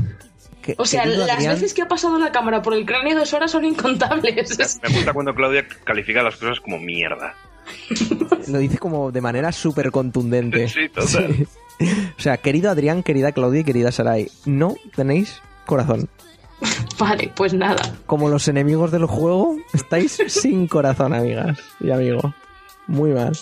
O 0.77 0.85
sea, 0.85 1.07
las 1.07 1.31
Adrián, 1.31 1.55
veces 1.55 1.73
que 1.73 1.81
ha 1.81 1.89
pasado 1.89 2.19
la 2.19 2.31
cámara 2.31 2.61
por 2.61 2.75
el 2.75 2.85
cráneo 2.85 3.19
de 3.19 3.25
Sora 3.25 3.49
son 3.49 3.65
incontables. 3.65 4.59
Es- 4.59 4.79
Me 4.83 4.91
gusta 4.91 5.15
cuando 5.15 5.35
Claudia 5.35 5.67
califica 5.85 6.23
las 6.23 6.37
cosas 6.37 6.61
como 6.61 6.79
mierda. 6.79 7.35
Lo 8.49 8.59
dice 8.59 8.77
como 8.79 9.11
de 9.11 9.21
manera 9.21 9.51
súper 9.53 9.91
contundente. 9.91 10.69
Sí, 10.79 10.89
total. 10.91 11.35
Sí. 11.35 11.47
O 11.81 12.21
sea, 12.21 12.37
querido 12.39 12.71
Adrián, 12.71 13.03
querida 13.03 13.33
Claudia 13.33 13.61
y 13.61 13.65
querida 13.65 13.93
Sarai, 13.93 14.31
no 14.45 14.75
tenéis 14.95 15.41
corazón. 15.67 16.09
Vale, 16.99 17.33
pues 17.37 17.55
nada. 17.55 17.95
Como 18.07 18.29
los 18.29 18.49
enemigos 18.49 18.91
del 18.91 19.07
juego, 19.07 19.57
estáis 19.73 20.21
sin 20.27 20.67
corazón, 20.67 21.15
amigas 21.15 21.59
y 21.81 21.91
amigo. 21.91 22.35
Muy 22.87 23.13
mal. 23.13 23.33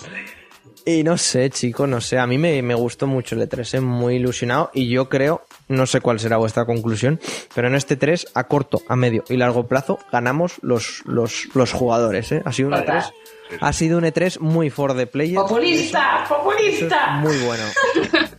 Y 0.84 1.02
no 1.02 1.18
sé, 1.18 1.50
chico, 1.50 1.86
no 1.86 2.00
sé. 2.00 2.18
A 2.18 2.28
mí 2.28 2.38
me, 2.38 2.62
me 2.62 2.74
gustó 2.74 3.08
mucho 3.08 3.34
el 3.34 3.48
E3, 3.48 3.78
eh, 3.78 3.80
muy 3.80 4.16
ilusionado. 4.16 4.70
Y 4.72 4.88
yo 4.88 5.08
creo, 5.08 5.44
no 5.68 5.86
sé 5.86 6.00
cuál 6.00 6.20
será 6.20 6.36
vuestra 6.36 6.64
conclusión, 6.64 7.18
pero 7.54 7.66
en 7.66 7.74
este 7.74 7.96
3, 7.96 8.28
a 8.34 8.44
corto, 8.44 8.82
a 8.86 8.94
medio 8.94 9.24
y 9.28 9.36
largo 9.36 9.66
plazo, 9.66 9.98
ganamos 10.12 10.58
los, 10.62 11.02
los, 11.04 11.48
los 11.54 11.72
jugadores. 11.72 12.30
¿eh? 12.30 12.42
Ha 12.44 12.52
sido 12.52 12.68
un 12.68 12.84
3 12.84 13.04
ha 13.60 13.72
sido 13.72 13.98
un 13.98 14.04
E3 14.04 14.40
muy 14.40 14.70
for 14.70 14.96
the 14.96 15.06
players. 15.06 15.42
¡Populista! 15.42 16.24
¡Populista! 16.28 17.12
Muy 17.18 17.36
bueno. 17.38 17.64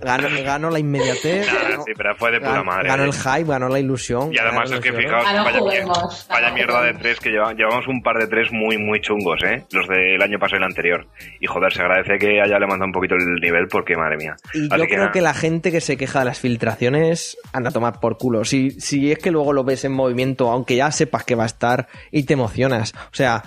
Ganó, 0.00 0.28
ganó 0.42 0.70
la 0.70 0.78
inmediatez. 0.78 1.46
Ganó, 1.46 1.84
sí, 1.84 1.92
pero 1.96 2.16
fue 2.16 2.32
de 2.32 2.40
pura 2.40 2.62
madre. 2.62 2.88
Ganó 2.88 3.04
¿eh? 3.04 3.06
el 3.06 3.12
hype, 3.12 3.44
ganó 3.44 3.68
la 3.68 3.78
ilusión. 3.78 4.32
Y 4.32 4.38
además 4.38 4.70
es 4.70 4.80
que 4.80 4.92
fijaos, 4.92 5.24
vaya, 5.24 5.58
juguemos, 5.58 6.26
vaya 6.28 6.50
mierda 6.50 6.82
de 6.82 6.90
e 6.90 6.94
tres 6.94 7.20
que 7.20 7.30
llevamos, 7.30 7.54
llevamos 7.54 7.86
un 7.86 8.02
par 8.02 8.18
de 8.18 8.24
e 8.24 8.26
tres 8.26 8.50
muy, 8.50 8.78
muy 8.78 9.00
chungos, 9.00 9.40
¿eh? 9.44 9.64
Los 9.70 9.86
del 9.88 10.20
año 10.20 10.38
pasado 10.38 10.56
y 10.56 10.62
el 10.62 10.64
anterior. 10.64 11.06
Y 11.40 11.46
joder, 11.46 11.72
se 11.72 11.82
agradece 11.82 12.18
que 12.18 12.40
haya 12.40 12.58
levantado 12.58 12.86
un 12.86 12.92
poquito 12.92 13.14
el 13.14 13.40
nivel 13.40 13.68
porque 13.68 13.96
madre 13.96 14.16
mía. 14.16 14.36
Y 14.54 14.68
yo 14.68 14.86
creo 14.86 15.12
que 15.12 15.20
la 15.20 15.34
gente 15.34 15.70
que 15.70 15.80
se 15.80 15.96
queja 15.96 16.20
de 16.20 16.24
las 16.24 16.40
filtraciones 16.40 17.38
anda 17.52 17.70
a 17.70 17.72
tomar 17.72 18.00
por 18.00 18.18
culo. 18.18 18.44
Si, 18.44 18.72
si 18.72 19.12
es 19.12 19.18
que 19.18 19.30
luego 19.30 19.52
lo 19.52 19.62
ves 19.64 19.84
en 19.84 19.92
movimiento, 19.92 20.50
aunque 20.50 20.76
ya 20.76 20.90
sepas 20.90 21.24
que 21.24 21.34
va 21.34 21.44
a 21.44 21.46
estar 21.46 21.88
y 22.10 22.24
te 22.24 22.32
emocionas. 22.32 22.92
O 22.94 23.14
sea, 23.14 23.42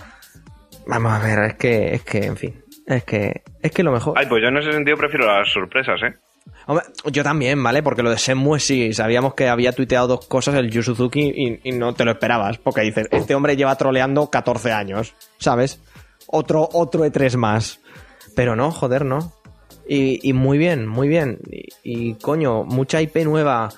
vamos 0.88 1.12
a 1.12 1.20
ver, 1.20 1.40
es 1.52 1.54
que, 1.56 1.96
es 1.96 2.04
que, 2.04 2.26
en 2.26 2.38
fin, 2.38 2.64
es 2.86 3.04
que, 3.04 3.44
es 3.62 3.72
que 3.72 3.84
lo 3.84 3.92
mejor. 3.92 4.18
Ay, 4.18 4.26
pues 4.28 4.42
yo 4.42 4.50
en 4.50 4.58
ese 4.58 4.72
sentido 4.72 4.98
prefiero 4.98 5.26
las 5.26 5.52
sorpresas, 5.52 6.02
¿eh? 6.04 6.16
Hombre, 6.68 6.86
yo 7.12 7.24
también, 7.24 7.62
¿vale? 7.62 7.84
Porque 7.84 8.04
lo 8.04 8.10
de 8.10 8.18
Shenmue 8.18 8.60
sí, 8.60 8.94
sabíamos 8.94 9.34
que 9.34 9.48
había 9.48 9.72
tuiteado 9.72 10.08
dos 10.08 10.28
cosas 10.28 10.56
el 10.56 10.70
Yu 10.70 10.84
Suzuki 10.84 11.32
y, 11.36 11.60
y 11.64 11.72
no 11.72 11.94
te 11.94 12.06
lo 12.06 12.12
esperabas, 12.12 12.58
porque 12.58 12.82
dices, 12.82 13.08
este 13.12 13.36
hombre 13.36 13.56
lleva 13.56 13.76
troleando 13.76 14.30
14 14.30 14.72
años, 14.72 15.14
¿sabes? 15.38 15.82
Otro, 16.28 16.68
otro 16.72 17.06
E3 17.06 17.38
más. 17.38 17.80
Pero 18.36 18.56
no, 18.56 18.72
joder, 18.72 19.06
no. 19.06 19.34
Y, 19.88 20.28
y 20.28 20.34
muy 20.34 20.58
bien, 20.58 20.88
muy 20.88 21.08
bien. 21.08 21.40
Y, 21.52 21.68
y, 21.84 22.14
coño, 22.16 22.64
mucha 22.64 23.02
IP 23.02 23.18
nueva, 23.24 23.70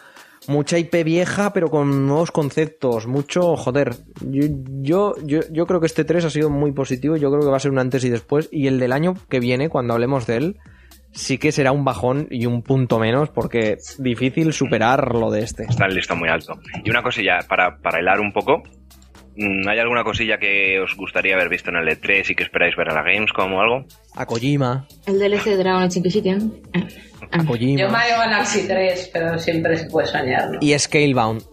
mucha 0.47 0.77
IP 0.77 1.03
vieja, 1.03 1.53
pero 1.53 1.69
con 1.69 2.07
nuevos 2.07 2.31
conceptos, 2.31 3.07
mucho, 3.07 3.55
joder. 3.55 3.95
Yo, 4.21 5.13
yo, 5.23 5.41
yo, 5.51 5.65
creo 5.65 5.79
que 5.79 5.85
este 5.85 6.03
3 6.03 6.25
ha 6.25 6.29
sido 6.29 6.49
muy 6.49 6.71
positivo, 6.71 7.15
yo 7.17 7.29
creo 7.29 7.41
que 7.41 7.49
va 7.49 7.57
a 7.57 7.61
ser 7.61 7.71
un 7.71 7.79
antes 7.79 8.03
y 8.03 8.09
después, 8.09 8.49
y 8.51 8.67
el 8.67 8.79
del 8.79 8.91
año 8.91 9.15
que 9.29 9.39
viene, 9.39 9.69
cuando 9.69 9.93
hablemos 9.93 10.27
de 10.27 10.37
él, 10.37 10.57
sí 11.11 11.37
que 11.37 11.51
será 11.51 11.71
un 11.71 11.83
bajón 11.83 12.27
y 12.29 12.45
un 12.45 12.61
punto 12.61 12.99
menos, 12.99 13.29
porque 13.29 13.73
es 13.73 13.95
difícil 13.99 14.53
superar 14.53 15.15
lo 15.15 15.31
de 15.31 15.41
este. 15.41 15.63
Está 15.63 15.85
el 15.85 15.95
listón 15.95 16.19
muy 16.19 16.29
alto. 16.29 16.53
Y 16.83 16.89
una 16.89 17.03
cosilla, 17.03 17.39
para, 17.47 17.77
para 17.77 17.99
hilar 17.99 18.19
un 18.19 18.31
poco, 18.31 18.63
¿hay 19.67 19.79
alguna 19.79 20.03
cosilla 20.03 20.37
que 20.37 20.79
os 20.79 20.95
gustaría 20.95 21.35
haber 21.35 21.49
visto 21.49 21.69
en 21.69 21.77
el 21.77 21.87
E3 21.87 22.29
y 22.31 22.35
que 22.35 22.43
esperáis 22.43 22.75
ver 22.75 22.89
a 22.89 22.93
la 22.93 23.03
Gamescom 23.03 23.53
o 23.53 23.61
algo? 23.61 23.85
A 24.15 24.25
Kojima, 24.25 24.87
El 25.05 25.19
DLC 25.19 25.45
de 25.45 25.57
Dragon 25.57 25.83
Age 25.83 25.99
Inquisition. 25.99 26.61
Eh, 26.73 26.79
a 27.31 27.37
eh. 27.37 27.41
Yo 27.41 27.45
Kojima. 27.45 27.87
Mario 27.89 28.15
Galaxy 28.17 28.67
3, 28.67 29.09
pero 29.13 29.37
siempre 29.39 29.77
se 29.77 29.85
puede 29.89 30.07
soñar, 30.07 30.49
¿no? 30.51 30.57
Y 30.61 30.77
Scalebound. 30.77 31.43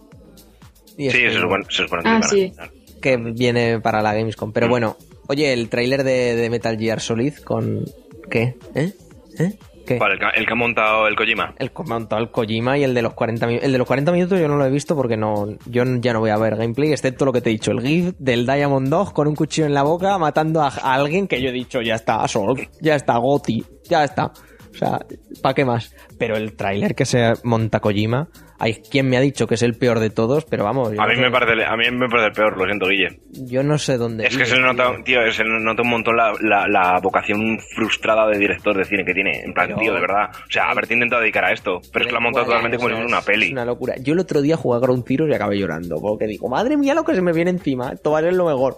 Y 0.97 1.09
Sí, 1.09 1.11
se 1.11 1.31
Scalebound, 1.31 1.41
supone, 1.41 1.65
se 1.69 1.83
supone 1.83 2.03
que 2.03 2.09
Ah, 2.09 2.21
sí. 2.23 2.53
Que 3.01 3.17
viene 3.17 3.79
para 3.79 4.01
la 4.01 4.13
Gamescom. 4.13 4.51
Pero 4.51 4.67
Mm. 4.67 4.69
bueno, 4.69 4.97
oye, 5.27 5.53
el 5.53 5.69
tráiler 5.69 6.03
de, 6.03 6.35
de 6.35 6.49
Metal 6.49 6.77
Gear 6.79 6.99
Solid 6.99 7.35
con... 7.37 7.83
¿Qué? 8.31 8.55
¿Eh? 8.73 8.93
¿Eh? 9.37 9.53
¿Qué? 9.85 9.97
¿Cuál? 9.97 10.13
El, 10.13 10.19
que- 10.19 10.39
el 10.39 10.45
que 10.45 10.53
ha 10.53 10.55
montado 10.55 11.07
el 11.07 11.15
Kojima. 11.15 11.53
El 11.57 11.71
que 11.71 11.81
ha 11.81 11.85
montado 11.85 12.21
el 12.21 12.31
Kojima 12.31 12.77
y 12.77 12.83
el 12.83 12.93
de 12.93 13.01
los 13.01 13.13
40 13.13 13.45
minutos. 13.47 13.65
El 13.65 13.71
de 13.71 13.77
los 13.77 13.87
40 13.87 14.11
minutos 14.11 14.39
yo 14.39 14.47
no 14.47 14.57
lo 14.57 14.65
he 14.65 14.69
visto 14.71 14.95
porque 14.95 15.17
no, 15.17 15.47
yo 15.67 15.83
ya 15.99 16.13
no 16.13 16.19
voy 16.19 16.29
a 16.31 16.37
ver 16.37 16.55
gameplay, 16.55 16.91
excepto 16.91 17.25
lo 17.25 17.31
que 17.33 17.41
te 17.41 17.49
he 17.49 17.53
dicho, 17.53 17.71
el 17.71 17.81
GIF 17.81 18.13
del 18.17 18.45
Diamond 18.45 18.89
Dog 18.89 19.13
con 19.13 19.27
un 19.27 19.35
cuchillo 19.35 19.67
en 19.67 19.73
la 19.73 19.83
boca 19.83 20.17
matando 20.17 20.61
a, 20.61 20.67
a 20.67 20.93
alguien 20.95 21.27
que 21.27 21.41
yo 21.41 21.49
he 21.49 21.53
dicho, 21.53 21.81
ya 21.81 21.95
está, 21.95 22.27
Sol, 22.27 22.67
ya 22.81 22.95
está, 22.95 23.17
Goti, 23.17 23.63
ya 23.87 24.03
está. 24.03 24.31
O 24.75 24.77
sea, 24.77 24.99
¿para 25.41 25.53
qué 25.55 25.65
más? 25.65 25.95
Pero 26.19 26.35
el 26.35 26.53
tráiler 26.55 26.95
que 26.95 27.05
se 27.05 27.33
monta 27.43 27.79
Kojima, 27.79 28.27
hay 28.59 28.75
quien 28.75 29.09
me 29.09 29.17
ha 29.17 29.21
dicho 29.21 29.47
que 29.47 29.55
es 29.55 29.63
el 29.63 29.73
peor 29.75 29.99
de 29.99 30.09
todos, 30.09 30.45
pero 30.45 30.63
vamos, 30.63 30.89
A 30.97 31.07
mí 31.07 31.15
me 31.17 31.29
parece, 31.31 31.63
a 31.65 31.75
mí 31.75 31.83
me 31.91 32.07
parece 32.07 32.27
el 32.27 32.33
peor, 32.33 32.57
lo 32.57 32.65
siento, 32.65 32.87
Guille. 32.87 33.19
yo 33.31 33.63
no 33.63 33.77
sé 33.77 33.97
dónde. 33.97 34.27
Es 34.27 34.37
que 34.37 34.45
se 34.45 34.59
nota, 34.59 34.91
tío. 35.03 35.19
se 35.31 35.43
nota 35.43 35.81
un 35.81 35.89
montón 35.89 36.15
la, 36.15 36.33
la, 36.41 36.67
la 36.67 36.99
vocación 37.01 37.59
frustrada 37.75 38.27
de 38.27 38.37
director 38.37 38.75
de 38.77 38.85
cine 38.85 39.03
que 39.05 39.13
tiene. 39.13 39.41
En 39.43 39.53
plan, 39.53 39.67
Pero- 39.67 39.79
tío, 39.79 39.93
de 39.93 39.99
verdad. 40.01 40.29
O 40.33 40.51
sea, 40.51 40.69
haberte 40.69 40.93
intentado 40.93 41.21
dedicar 41.21 41.45
a 41.45 41.51
esto. 41.51 41.81
Pero 41.91 42.03
es 42.03 42.07
que 42.07 42.11
lo 42.13 42.17
ha 42.19 42.21
montado 42.21 42.45
totalmente 42.45 42.77
como 42.77 42.89
si 42.89 42.95
fuera 42.95 43.07
una 43.07 43.21
peli. 43.21 43.45
Es 43.47 43.51
una 43.51 43.65
locura. 43.65 43.95
Yo 43.99 44.13
el 44.13 44.19
otro 44.19 44.41
día 44.41 44.55
jugué 44.57 44.77
a 44.77 44.79
Ground 44.81 45.03
Zero 45.07 45.27
y 45.27 45.33
acabé 45.33 45.57
llorando. 45.57 45.97
Porque 46.01 46.25
digo, 46.27 46.47
madre 46.47 46.77
mía, 46.77 46.93
lo 46.93 47.03
que 47.03 47.13
se 47.15 47.21
me 47.21 47.33
viene 47.33 47.51
encima. 47.51 47.91
Esto 47.91 48.11
va 48.11 48.19
a 48.19 48.21
ser 48.21 48.33
lo 48.33 48.45
mejor. 48.45 48.77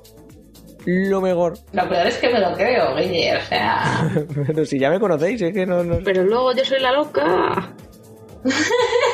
Lo 0.89 1.19
mejor. 1.19 1.57
Lo 1.73 1.89
peor 1.89 2.07
es 2.07 2.17
que 2.17 2.29
me 2.29 2.39
lo 2.39 2.53
creo, 2.53 2.95
Guille, 2.95 3.35
o 3.35 3.41
sea... 3.41 4.09
Pero 4.47 4.63
si 4.65 4.79
ya 4.79 4.89
me 4.89 5.01
conocéis, 5.01 5.41
es 5.41 5.53
que 5.53 5.65
no. 5.65 5.83
no... 5.83 5.97
Pero 6.01 6.23
luego 6.23 6.53
yo 6.55 6.63
soy 6.63 6.79
la 6.79 6.93
loca. 6.93 7.73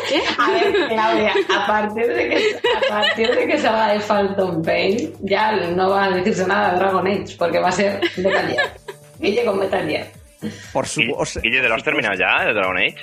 ¿Qué? 0.08 0.22
A 0.38 0.52
ver, 0.52 0.88
Claudia, 0.90 1.34
a 1.58 1.66
partir 1.66 2.08
de 2.08 2.30
que, 2.30 2.56
a 2.78 2.90
partir 2.90 3.36
de 3.36 3.48
que 3.48 3.58
salga 3.58 3.94
el 3.94 4.02
Phantom 4.02 4.62
Pain, 4.62 5.14
ya 5.22 5.54
no 5.72 5.90
va 5.90 6.06
a 6.06 6.10
decirse 6.12 6.46
nada 6.46 6.74
de 6.74 6.78
Dragon 6.78 7.08
Age, 7.08 7.36
porque 7.40 7.58
va 7.60 7.70
a 7.70 7.72
ser 7.72 8.00
Metal 8.18 8.48
Gear. 8.50 8.72
Guille 9.20 9.44
con 9.46 9.58
Metal 9.58 9.88
Gear. 9.88 10.08
Por 10.74 10.86
su. 10.86 11.02
Guille, 11.42 11.62
¿te 11.62 11.70
lo 11.70 11.74
has 11.74 11.84
terminado 11.84 12.14
ya, 12.16 12.46
el 12.48 12.54
Dragon 12.54 12.78
Age? 12.78 12.96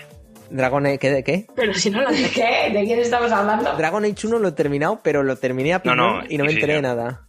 Dragon 0.51 0.86
Age. 0.86 0.98
¿Qué? 0.98 1.10
de 1.10 1.24
¿Qué? 1.24 1.47
Pero 1.56 1.74
si 1.74 1.90
no 1.90 2.02
lo 2.02 2.10
¿De 2.10 2.16
dije. 2.16 2.40
qué? 2.68 2.78
¿De 2.78 2.84
quién 2.84 3.01
estamos 3.01 3.32
hablando? 3.32 3.74
Dragon 3.76 4.05
Age 4.05 4.26
1 4.28 4.38
lo 4.38 4.48
he 4.48 4.52
terminado, 4.52 5.01
pero 5.02 5.24
lo 5.24 5.34
terminé 5.36 5.74
a 5.74 5.82
No, 5.84 6.20
y 6.28 6.38
no 6.38 6.44
me 6.44 6.51
sí, 6.51 6.56
enteré 6.56 6.74
de 6.74 6.78
sí. 6.78 6.82
nada. 6.82 7.26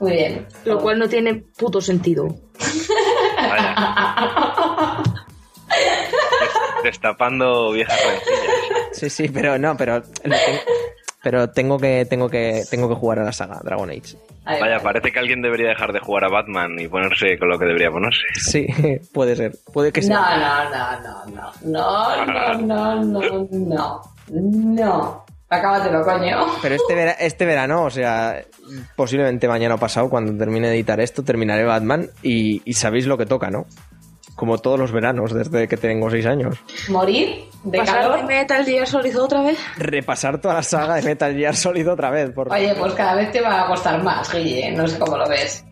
Muy 0.00 0.12
bien. 0.12 0.46
Lo 0.64 0.78
cual 0.80 0.98
no 0.98 1.08
tiene 1.08 1.34
puto 1.56 1.80
sentido. 1.80 2.26
Vaya. 3.36 3.74
Des- 6.40 6.82
Destapando 6.84 7.72
viejas 7.72 7.98
rencillas. 8.04 8.88
Sí, 8.92 9.10
sí, 9.10 9.28
pero 9.28 9.58
no, 9.58 9.76
pero. 9.76 10.02
Pero 11.22 11.50
tengo 11.50 11.78
que, 11.78 12.06
tengo 12.08 12.30
que, 12.30 12.62
tengo 12.70 12.88
que 12.88 12.94
jugar 12.94 13.18
a 13.18 13.24
la 13.24 13.32
saga 13.32 13.60
Dragon 13.62 13.90
Age. 13.90 14.16
Vaya, 14.46 14.80
parece 14.80 15.12
que 15.12 15.18
alguien 15.18 15.42
debería 15.42 15.68
dejar 15.68 15.92
de 15.92 16.00
jugar 16.00 16.24
a 16.24 16.28
Batman 16.30 16.78
y 16.80 16.88
ponerse 16.88 17.38
con 17.38 17.50
lo 17.50 17.58
que 17.58 17.66
debería 17.66 17.90
ponerse. 17.90 18.22
Sí, 18.40 18.66
puede 19.12 19.36
ser. 19.36 19.52
Puede 19.70 19.92
que 19.92 20.00
No, 20.00 20.06
sea. 20.06 20.70
no, 20.70 20.70
no, 20.70 21.24
no, 21.26 21.52
no. 21.62 22.26
No, 22.26 22.56
no, 22.56 22.94
no, 23.04 23.04
no, 23.04 23.48
no. 23.50 24.00
No. 24.30 25.24
Acábatelo, 25.50 26.02
coño. 26.04 26.46
Pero 26.62 26.76
este, 26.76 26.94
vera- 26.94 27.16
este 27.18 27.44
verano, 27.44 27.84
o 27.84 27.90
sea, 27.90 28.40
posiblemente 28.96 29.48
mañana 29.48 29.74
o 29.74 29.78
pasado, 29.78 30.08
cuando 30.08 30.36
termine 30.38 30.68
de 30.68 30.74
editar 30.76 31.00
esto, 31.00 31.22
terminaré 31.24 31.64
Batman 31.64 32.08
y, 32.22 32.62
y 32.64 32.74
sabéis 32.74 33.06
lo 33.06 33.18
que 33.18 33.26
toca, 33.26 33.50
¿no? 33.50 33.66
Como 34.36 34.58
todos 34.58 34.78
los 34.78 34.92
veranos 34.92 35.34
desde 35.34 35.66
que 35.68 35.76
tengo 35.76 36.08
seis 36.08 36.24
años. 36.24 36.56
Morir 36.88 37.44
de 37.64 37.78
¿Pasar 37.78 38.04
de 38.04 38.08
calor. 38.10 38.24
Metal 38.26 38.64
Gear 38.64 38.86
Solid 38.86 39.20
otra 39.20 39.42
vez? 39.42 39.58
Repasar 39.76 40.40
toda 40.40 40.54
la 40.54 40.62
saga 40.62 40.94
de 40.94 41.02
Metal 41.02 41.34
Gear 41.34 41.56
Solid 41.56 41.90
otra 41.90 42.10
vez. 42.10 42.30
por- 42.30 42.50
Oye, 42.52 42.74
pues 42.78 42.94
cada 42.94 43.16
vez 43.16 43.32
te 43.32 43.40
va 43.40 43.64
a 43.64 43.66
costar 43.66 44.02
más, 44.02 44.32
Guille. 44.32 44.70
No 44.70 44.86
sé 44.86 44.98
cómo 44.98 45.18
lo 45.18 45.28
ves. 45.28 45.64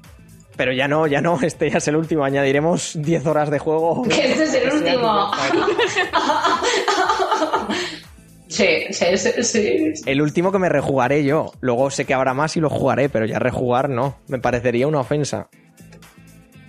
Pero 0.57 0.73
ya 0.73 0.89
no, 0.89 1.07
ya 1.07 1.21
no, 1.21 1.39
este 1.41 1.71
ya 1.71 1.79
es 1.79 1.87
el 1.87 1.95
último. 1.95 2.25
Añadiremos 2.25 3.01
10 3.01 3.27
horas 3.27 3.49
de 3.49 3.61
juego. 3.61 4.03
Que 4.03 4.33
este 4.33 4.43
es 4.43 4.55
el 4.55 4.73
sea 4.73 4.75
último. 4.75 5.31
Sí, 8.49 8.67
sí, 8.91 9.07
sí, 9.17 9.43
sí. 9.43 9.93
El 10.07 10.23
último 10.23 10.51
que 10.51 10.59
me 10.59 10.69
rejugaré 10.69 11.23
yo. 11.23 11.53
Luego 11.61 11.91
sé 11.91 12.05
que 12.07 12.15
habrá 12.15 12.35
más 12.35 12.57
y 12.57 12.61
lo 12.61 12.71
jugaré, 12.71 13.09
pero 13.09 13.27
ya 13.27 13.39
rejugar 13.39 13.91
no. 13.91 14.19
Me 14.27 14.39
parecería 14.39 14.87
una 14.87 15.01
ofensa. 15.01 15.49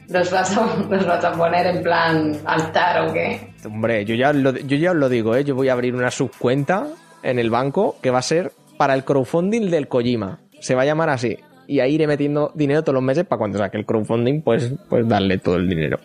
Nos 0.10 0.31
vas, 0.31 0.57
a, 0.57 0.76
nos 0.89 1.06
vas 1.06 1.23
a 1.23 1.31
poner 1.34 1.68
en 1.68 1.84
plan 1.84 2.38
altar 2.45 3.07
o 3.07 3.14
qué. 3.14 3.53
Hombre, 3.65 4.03
yo 4.06 4.15
ya, 4.15 4.34
lo, 4.34 4.56
yo 4.56 4.77
ya 4.77 4.91
os 4.91 4.97
lo 4.97 5.07
digo, 5.07 5.35
¿eh? 5.35 5.43
Yo 5.43 5.56
voy 5.56 5.69
a 5.69 5.73
abrir 5.73 5.95
una 5.95 6.11
subcuenta 6.11 6.88
en 7.23 7.39
el 7.39 7.49
banco 7.49 7.97
que 8.01 8.10
va 8.10 8.19
a 8.19 8.23
ser 8.23 8.51
para 8.77 8.93
el 8.93 9.03
crowdfunding 9.06 9.69
del 9.69 9.88
Kojima. 9.88 10.39
Se 10.60 10.76
va 10.76 10.81
a 10.81 10.85
llamar 10.85 11.10
así. 11.10 11.38
Y 11.68 11.80
ahí 11.80 11.95
iré 11.95 12.07
metiendo 12.07 12.51
dinero 12.56 12.81
todos 12.81 12.95
los 12.95 13.03
meses 13.03 13.26
para 13.26 13.38
cuando 13.38 13.60
saque 13.60 13.77
el 13.77 13.85
crowdfunding, 13.85 14.41
pues, 14.41 14.73
pues 14.89 15.07
darle 15.07 15.38
todo 15.38 15.57
el 15.57 15.69
dinero. 15.69 15.99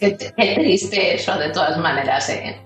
Qué, 0.00 0.16
qué 0.16 0.54
triste 0.54 1.14
eso, 1.14 1.38
de 1.38 1.50
todas 1.50 1.78
maneras, 1.78 2.28
¿eh? 2.30 2.56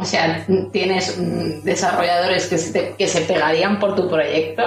O 0.00 0.04
sea, 0.04 0.46
tienes 0.72 1.18
mm, 1.18 1.62
desarrolladores 1.62 2.46
que 2.46 2.56
se, 2.58 2.72
te- 2.72 2.94
que 2.96 3.06
se 3.06 3.20
pegarían 3.22 3.78
por 3.78 3.94
tu 3.94 4.08
proyecto 4.08 4.62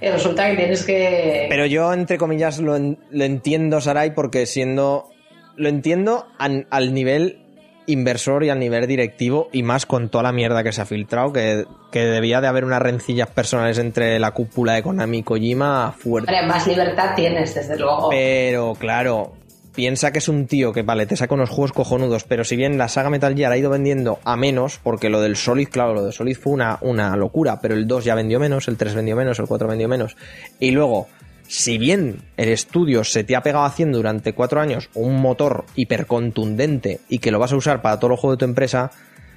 y 0.00 0.08
resulta 0.08 0.48
que 0.48 0.56
tienes 0.56 0.84
que... 0.84 1.46
Pero 1.48 1.66
yo, 1.66 1.92
entre 1.92 2.18
comillas, 2.18 2.58
lo, 2.60 2.76
en- 2.76 2.98
lo 3.10 3.24
entiendo, 3.24 3.80
Sarai, 3.80 4.14
porque 4.14 4.46
siendo. 4.46 5.10
Lo 5.56 5.68
entiendo 5.68 6.26
an- 6.38 6.66
al 6.70 6.92
nivel 6.94 7.42
inversor 7.86 8.44
y 8.44 8.50
al 8.50 8.58
nivel 8.58 8.86
directivo, 8.86 9.48
y 9.52 9.62
más 9.62 9.86
con 9.86 10.08
toda 10.08 10.24
la 10.24 10.32
mierda 10.32 10.62
que 10.64 10.72
se 10.72 10.82
ha 10.82 10.86
filtrado, 10.86 11.32
que, 11.32 11.64
que 11.92 12.00
debía 12.04 12.40
de 12.40 12.48
haber 12.48 12.64
unas 12.64 12.82
rencillas 12.82 13.28
personales 13.30 13.78
entre 13.78 14.18
la 14.18 14.32
cúpula 14.32 14.74
de 14.74 14.82
Konami 14.82 15.18
y 15.18 15.22
Kojima 15.22 15.94
fuerte. 15.96 16.30
Hombre, 16.32 16.46
más 16.48 16.66
libertad 16.66 17.14
tienes, 17.14 17.54
desde 17.54 17.78
luego. 17.78 18.08
Pero 18.10 18.74
claro, 18.78 19.32
piensa 19.76 20.10
que 20.10 20.18
es 20.18 20.28
un 20.28 20.46
tío 20.46 20.72
que, 20.72 20.82
vale, 20.82 21.06
te 21.06 21.16
saca 21.16 21.34
unos 21.34 21.50
juegos 21.50 21.72
cojonudos, 21.72 22.24
pero 22.24 22.42
si 22.42 22.56
bien 22.56 22.78
la 22.78 22.88
saga 22.88 23.10
Metal 23.10 23.36
Gear 23.36 23.52
ha 23.52 23.58
ido 23.58 23.70
vendiendo 23.70 24.18
a 24.24 24.36
menos, 24.36 24.80
porque 24.82 25.10
lo 25.10 25.20
del 25.20 25.36
Solid, 25.36 25.68
claro, 25.68 25.94
lo 25.94 26.02
del 26.02 26.14
Solid 26.14 26.36
fue 26.36 26.54
una, 26.54 26.78
una 26.80 27.14
locura, 27.14 27.60
pero 27.60 27.74
el 27.74 27.86
2 27.86 28.04
ya 28.04 28.14
vendió 28.14 28.40
menos, 28.40 28.66
el 28.66 28.78
3 28.78 28.94
vendió 28.94 29.14
menos, 29.14 29.38
el 29.38 29.46
4 29.46 29.68
vendió 29.68 29.86
menos. 29.86 30.16
Y 30.58 30.70
luego, 30.70 31.08
si 31.46 31.76
bien 31.76 32.22
el 32.38 32.48
estudio 32.48 33.04
se 33.04 33.22
te 33.22 33.36
ha 33.36 33.42
pegado 33.42 33.66
haciendo 33.66 33.98
durante 33.98 34.32
4 34.32 34.60
años 34.60 34.88
un 34.94 35.20
motor 35.20 35.66
hipercontundente 35.76 37.00
y 37.08 37.18
que 37.18 37.30
lo 37.30 37.38
vas 37.38 37.52
a 37.52 37.56
usar 37.56 37.82
para 37.82 37.98
todos 37.98 38.12
los 38.12 38.20
juegos 38.20 38.38
de 38.38 38.46
tu 38.46 38.50
empresa, 38.50 38.90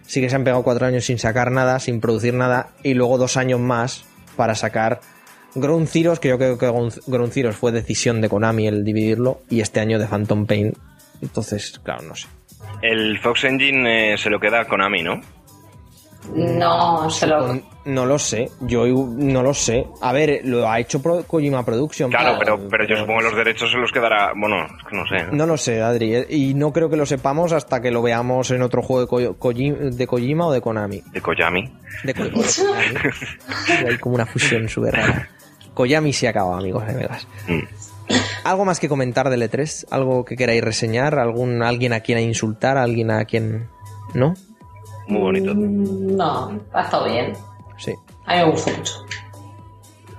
sí 0.07 0.21
que 0.21 0.29
se 0.29 0.37
han 0.37 0.45
pegado 0.45 0.63
4 0.63 0.87
años 0.87 1.05
sin 1.05 1.19
sacar 1.19 1.51
nada, 1.51 1.79
sin 1.79 1.99
producir 1.99 2.33
nada, 2.33 2.69
y 2.81 2.93
luego 2.93 3.17
dos 3.17 3.35
años 3.35 3.59
más 3.59 4.05
para 4.37 4.55
sacar 4.55 5.01
Ground 5.55 5.87
Zeroes, 5.87 6.19
que 6.19 6.29
yo 6.29 6.37
creo 6.37 6.57
que 6.57 6.65
Ground- 6.67 7.01
Ground 7.07 7.31
Zeroes 7.33 7.55
fue 7.55 7.71
decisión 7.71 8.21
de 8.21 8.29
Konami 8.29 8.67
el 8.67 8.83
dividirlo, 8.83 9.41
y 9.49 9.61
este 9.61 9.79
año 9.79 9.97
de 9.99 10.05
Phantom 10.07 10.45
Pain. 10.45 10.73
Entonces, 11.21 11.79
claro, 11.83 12.03
no 12.03 12.15
sé. 12.15 12.27
El 12.81 13.17
Fox 13.19 13.43
Engine 13.43 14.13
eh, 14.13 14.17
se 14.17 14.29
lo 14.29 14.39
queda 14.39 14.61
a 14.61 14.65
Konami, 14.65 15.03
¿no? 15.03 15.19
No, 16.35 17.09
se 17.09 17.25
lo... 17.27 17.59
No 17.85 18.05
lo 18.05 18.19
sé, 18.19 18.51
yo 18.61 18.85
no 18.85 19.41
lo 19.41 19.53
sé. 19.53 19.87
A 20.01 20.11
ver, 20.13 20.41
lo 20.43 20.69
ha 20.69 20.79
hecho 20.79 21.01
Pro- 21.01 21.23
Kojima 21.23 21.65
Production. 21.65 22.11
Claro, 22.11 22.37
pero, 22.37 22.59
pero 22.69 22.85
yo 22.85 22.97
supongo 22.97 23.19
que 23.19 23.25
los 23.25 23.35
derechos 23.35 23.71
se 23.71 23.77
los 23.77 23.91
quedará. 23.91 24.33
Bueno, 24.35 24.67
no 24.91 25.07
sé. 25.07 25.25
¿no? 25.31 25.45
Lo 25.47 25.57
sé, 25.57 25.81
Adri, 25.81 26.13
eh, 26.13 26.27
y 26.29 26.53
no 26.53 26.71
creo 26.71 26.89
que 26.89 26.97
lo 26.97 27.05
sepamos 27.07 27.51
hasta 27.51 27.81
que 27.81 27.89
lo 27.89 28.03
veamos 28.03 28.51
en 28.51 28.61
otro 28.61 28.83
juego 28.83 29.01
de, 29.01 29.07
Ko- 29.07 29.37
Koji- 29.39 29.89
de 29.91 30.05
Kojima 30.07 30.45
o 30.47 30.51
de 30.51 30.61
Konami. 30.61 31.01
De 31.11 31.21
Koyami. 31.21 31.73
De 32.03 32.13
Ko- 32.13 32.23
de 32.25 32.31
Konami. 32.31 33.87
Hay 33.89 33.97
como 33.97 34.15
una 34.15 34.25
fusión 34.27 34.69
súper 34.69 34.93
rara. 34.93 35.29
Koyami 35.73 36.13
se 36.13 36.27
acaba, 36.27 36.57
amigos 36.57 36.85
de 36.87 36.93
Vegas. 36.93 37.27
Mm. 37.47 38.13
¿Algo 38.43 38.65
más 38.65 38.79
que 38.79 38.89
comentar 38.89 39.29
del 39.29 39.41
E3? 39.43 39.85
¿Algo 39.91 40.25
que 40.25 40.35
queráis 40.35 40.63
reseñar? 40.63 41.19
¿Algún, 41.19 41.61
¿Alguien 41.61 41.93
a 41.93 41.99
quien 41.99 42.19
insultar? 42.19 42.77
¿Alguien 42.77 43.11
a 43.11 43.25
quien...? 43.25 43.69
¿No? 44.13 44.33
Muy 45.07 45.21
bonito. 45.21 45.53
Mm, 45.55 46.15
No, 46.15 46.59
ha 46.73 46.81
estado 46.83 47.05
bien. 47.05 47.33
Sí. 47.77 47.93
A 48.25 48.35
mí 48.35 48.39
me 48.45 48.51
gusta 48.51 48.71
mucho. 48.75 48.93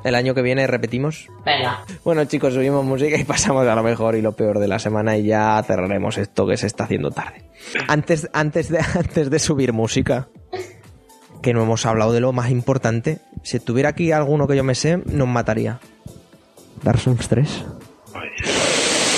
El 0.02 0.14
año 0.14 0.34
que 0.34 0.40
viene 0.42 0.66
repetimos. 0.66 1.28
Venga. 1.44 1.84
Bueno, 2.04 2.24
chicos, 2.24 2.54
subimos 2.54 2.84
música 2.84 3.16
y 3.18 3.24
pasamos 3.24 3.66
a 3.66 3.74
lo 3.74 3.82
mejor 3.82 4.14
y 4.14 4.22
lo 4.22 4.32
peor 4.32 4.58
de 4.58 4.66
la 4.68 4.78
semana 4.78 5.16
y 5.18 5.24
ya 5.24 5.62
cerraremos 5.66 6.16
esto 6.16 6.46
que 6.46 6.56
se 6.56 6.66
está 6.68 6.84
haciendo 6.84 7.10
tarde. 7.10 7.50
Antes, 7.86 8.28
antes, 8.32 8.70
de, 8.70 8.78
antes 8.94 9.28
de 9.28 9.38
subir 9.38 9.72
música, 9.74 10.28
que 11.42 11.52
no 11.54 11.62
hemos 11.62 11.86
hablado 11.86 12.12
de 12.12 12.20
lo 12.20 12.32
más 12.32 12.50
importante, 12.50 13.20
si 13.42 13.58
tuviera 13.60 13.90
aquí 13.90 14.12
alguno 14.12 14.46
que 14.46 14.56
yo 14.56 14.64
me 14.64 14.74
sé, 14.74 14.98
nos 15.06 15.28
mataría. 15.28 15.80
Dark 16.82 16.98
Souls 16.98 17.28
3. 17.28 17.64
Ay, 18.14 18.28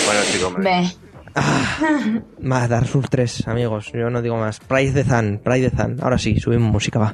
Bueno, 0.07 0.20
chicos, 0.32 0.59
me- 0.59 0.65
Ve. 0.65 2.23
Más 2.40 2.69
Dark 2.69 2.86
Souls 2.86 3.09
3, 3.09 3.49
amigos, 3.49 3.90
yo 3.93 4.11
no 4.11 4.20
digo 4.23 4.36
más. 4.36 4.61
Price 4.61 4.93
the 4.93 5.05
Sun, 5.09 5.40
Price 5.43 5.70
the 5.70 5.77
Sun. 5.77 5.97
Ahora 6.03 6.19
sí, 6.19 6.39
subimos 6.39 6.70
música, 6.70 6.99
va. 6.99 7.12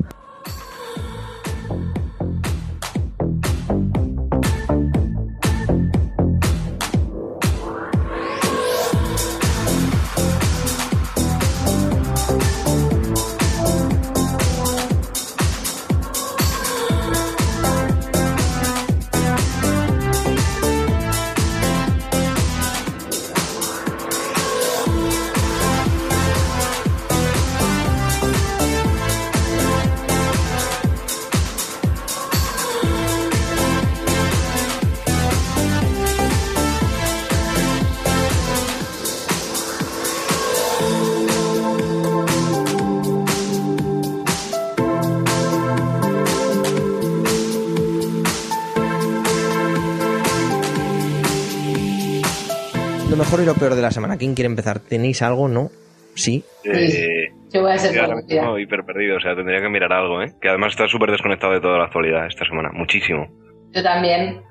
¿Quién 54.19 54.35
quiere 54.35 54.47
empezar? 54.47 54.81
¿Tenéis 54.81 55.23
algo? 55.23 55.49
¿No? 55.49 55.71
Sí. 56.15 56.45
Eh, 56.65 57.29
Yo 57.51 57.63
voy 57.63 57.73
a 57.73 57.79
ser 57.79 57.93
mismo 58.27 58.59
hiper 58.59 58.85
perdido, 58.85 59.17
o 59.17 59.21
sea, 59.21 59.35
tendría 59.37 59.61
que 59.61 59.69
mirar 59.69 59.93
algo, 59.93 60.21
¿eh? 60.23 60.35
Que 60.41 60.49
además 60.49 60.73
está 60.73 60.89
súper 60.89 61.11
desconectado 61.13 61.53
de 61.53 61.61
toda 61.61 61.79
la 61.79 61.85
actualidad 61.85 62.27
esta 62.27 62.45
semana, 62.45 62.71
muchísimo. 62.73 63.29
Yo 63.73 63.83
también. 63.83 64.43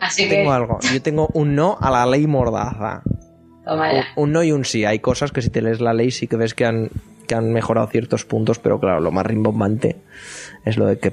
Así 0.00 0.28
que, 0.28 0.36
Tengo 0.36 0.52
algo. 0.52 0.78
Yo 0.92 1.00
tengo 1.02 1.28
un 1.34 1.54
no 1.54 1.76
a 1.80 1.90
la 1.90 2.06
ley 2.06 2.26
mordaza. 2.26 3.02
toma 3.64 3.88
Un, 3.90 3.94
ya. 3.96 4.04
un 4.16 4.32
no 4.32 4.42
y 4.42 4.52
un 4.52 4.64
sí. 4.64 4.84
Hay 4.84 4.98
cosas 5.00 5.32
que 5.32 5.42
si 5.42 5.50
te 5.50 5.62
lees 5.62 5.80
la 5.80 5.92
ley 5.94 6.10
sí 6.10 6.26
que 6.26 6.36
ves 6.36 6.54
que 6.54 6.64
han, 6.64 6.88
que 7.26 7.34
han 7.34 7.52
mejorado 7.52 7.86
ciertos 7.88 8.24
puntos, 8.24 8.58
pero 8.58 8.78
claro, 8.80 9.00
lo 9.00 9.10
más 9.10 9.26
rimbombante 9.26 9.96
es 10.64 10.76
lo 10.76 10.86
de 10.86 10.98
que 10.98 11.12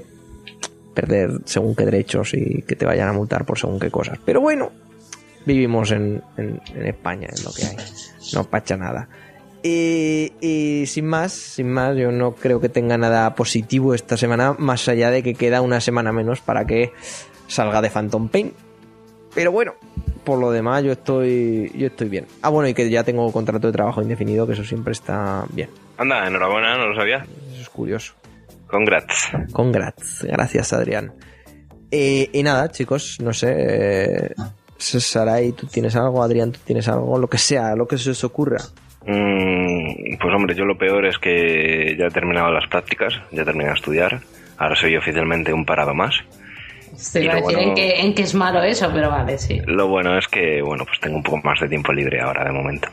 perder 0.94 1.30
según 1.44 1.74
qué 1.76 1.84
derechos 1.84 2.32
y 2.34 2.62
que 2.62 2.74
te 2.74 2.86
vayan 2.86 3.08
a 3.08 3.12
multar 3.12 3.44
por 3.44 3.58
según 3.58 3.78
qué 3.78 3.90
cosas. 3.90 4.18
Pero 4.24 4.40
bueno, 4.40 4.70
vivimos 5.46 5.90
en, 5.92 6.22
en- 6.36 6.60
en 6.74 6.86
España, 6.86 7.28
es 7.32 7.42
lo 7.44 7.52
que 7.52 7.64
hay. 7.64 7.76
No 8.34 8.44
pacha 8.44 8.76
nada. 8.76 9.08
Y, 9.62 10.32
y 10.40 10.84
sin 10.86 11.06
más, 11.06 11.32
sin 11.32 11.70
más, 11.72 11.96
yo 11.96 12.12
no 12.12 12.34
creo 12.34 12.60
que 12.60 12.68
tenga 12.68 12.98
nada 12.98 13.34
positivo 13.34 13.94
esta 13.94 14.16
semana, 14.16 14.54
más 14.58 14.86
allá 14.88 15.10
de 15.10 15.22
que 15.22 15.34
queda 15.34 15.60
una 15.60 15.80
semana 15.80 16.12
menos 16.12 16.40
para 16.40 16.66
que 16.66 16.92
salga 17.48 17.80
de 17.80 17.90
Phantom 17.90 18.28
Pain. 18.28 18.52
Pero 19.34 19.50
bueno, 19.52 19.74
por 20.24 20.38
lo 20.38 20.50
demás 20.50 20.84
yo 20.84 20.92
estoy 20.92 21.72
yo 21.74 21.88
estoy 21.88 22.08
bien. 22.08 22.26
Ah, 22.42 22.48
bueno, 22.50 22.68
y 22.68 22.74
que 22.74 22.88
ya 22.88 23.02
tengo 23.02 23.30
contrato 23.32 23.66
de 23.66 23.72
trabajo 23.72 24.02
indefinido, 24.02 24.46
que 24.46 24.52
eso 24.52 24.64
siempre 24.64 24.92
está 24.92 25.44
bien. 25.52 25.68
Anda, 25.98 26.26
enhorabuena, 26.26 26.76
no 26.78 26.88
lo 26.88 26.94
sabía. 26.96 27.26
Eso 27.52 27.62
es 27.62 27.68
curioso. 27.68 28.14
Congrats. 28.68 29.30
Congrats. 29.52 30.22
Gracias, 30.24 30.72
Adrián. 30.72 31.12
Eh, 31.90 32.30
y 32.32 32.42
nada, 32.42 32.70
chicos, 32.70 33.18
no 33.20 33.32
sé. 33.32 33.54
Eh, 33.56 34.34
Sarai, 34.78 35.52
tú 35.52 35.66
tienes 35.66 35.96
algo, 35.96 36.22
Adrián, 36.22 36.52
tú 36.52 36.60
tienes 36.64 36.88
algo, 36.88 37.18
lo 37.18 37.28
que 37.28 37.38
sea, 37.38 37.74
lo 37.76 37.86
que 37.86 37.98
se 37.98 38.10
os 38.10 38.24
ocurra. 38.24 38.58
Mm, 39.06 40.16
pues 40.20 40.34
hombre, 40.34 40.54
yo 40.54 40.64
lo 40.64 40.76
peor 40.76 41.06
es 41.06 41.18
que 41.18 41.96
ya 41.98 42.06
he 42.06 42.10
terminado 42.10 42.50
las 42.50 42.66
prácticas, 42.68 43.14
ya 43.30 43.42
he 43.42 43.44
terminado 43.44 43.74
de 43.74 43.78
estudiar. 43.78 44.20
Ahora 44.58 44.74
soy 44.76 44.96
oficialmente 44.96 45.52
un 45.52 45.64
parado 45.64 45.94
más. 45.94 46.14
Te 47.12 47.22
iba 47.24 47.34
a 47.34 47.36
decir 47.36 47.56
bueno- 47.56 47.74
en, 47.76 48.14
qué 48.14 48.22
es 48.22 48.34
malo 48.34 48.62
eso, 48.62 48.90
pero 48.92 49.10
vale, 49.10 49.38
sí. 49.38 49.60
Lo 49.66 49.86
bueno 49.88 50.16
es 50.18 50.26
que, 50.28 50.62
bueno, 50.62 50.84
pues 50.84 50.98
tengo 51.00 51.16
un 51.16 51.22
poco 51.22 51.38
más 51.44 51.60
de 51.60 51.68
tiempo 51.68 51.92
libre 51.92 52.20
ahora 52.20 52.44
de 52.44 52.52
momento. 52.52 52.88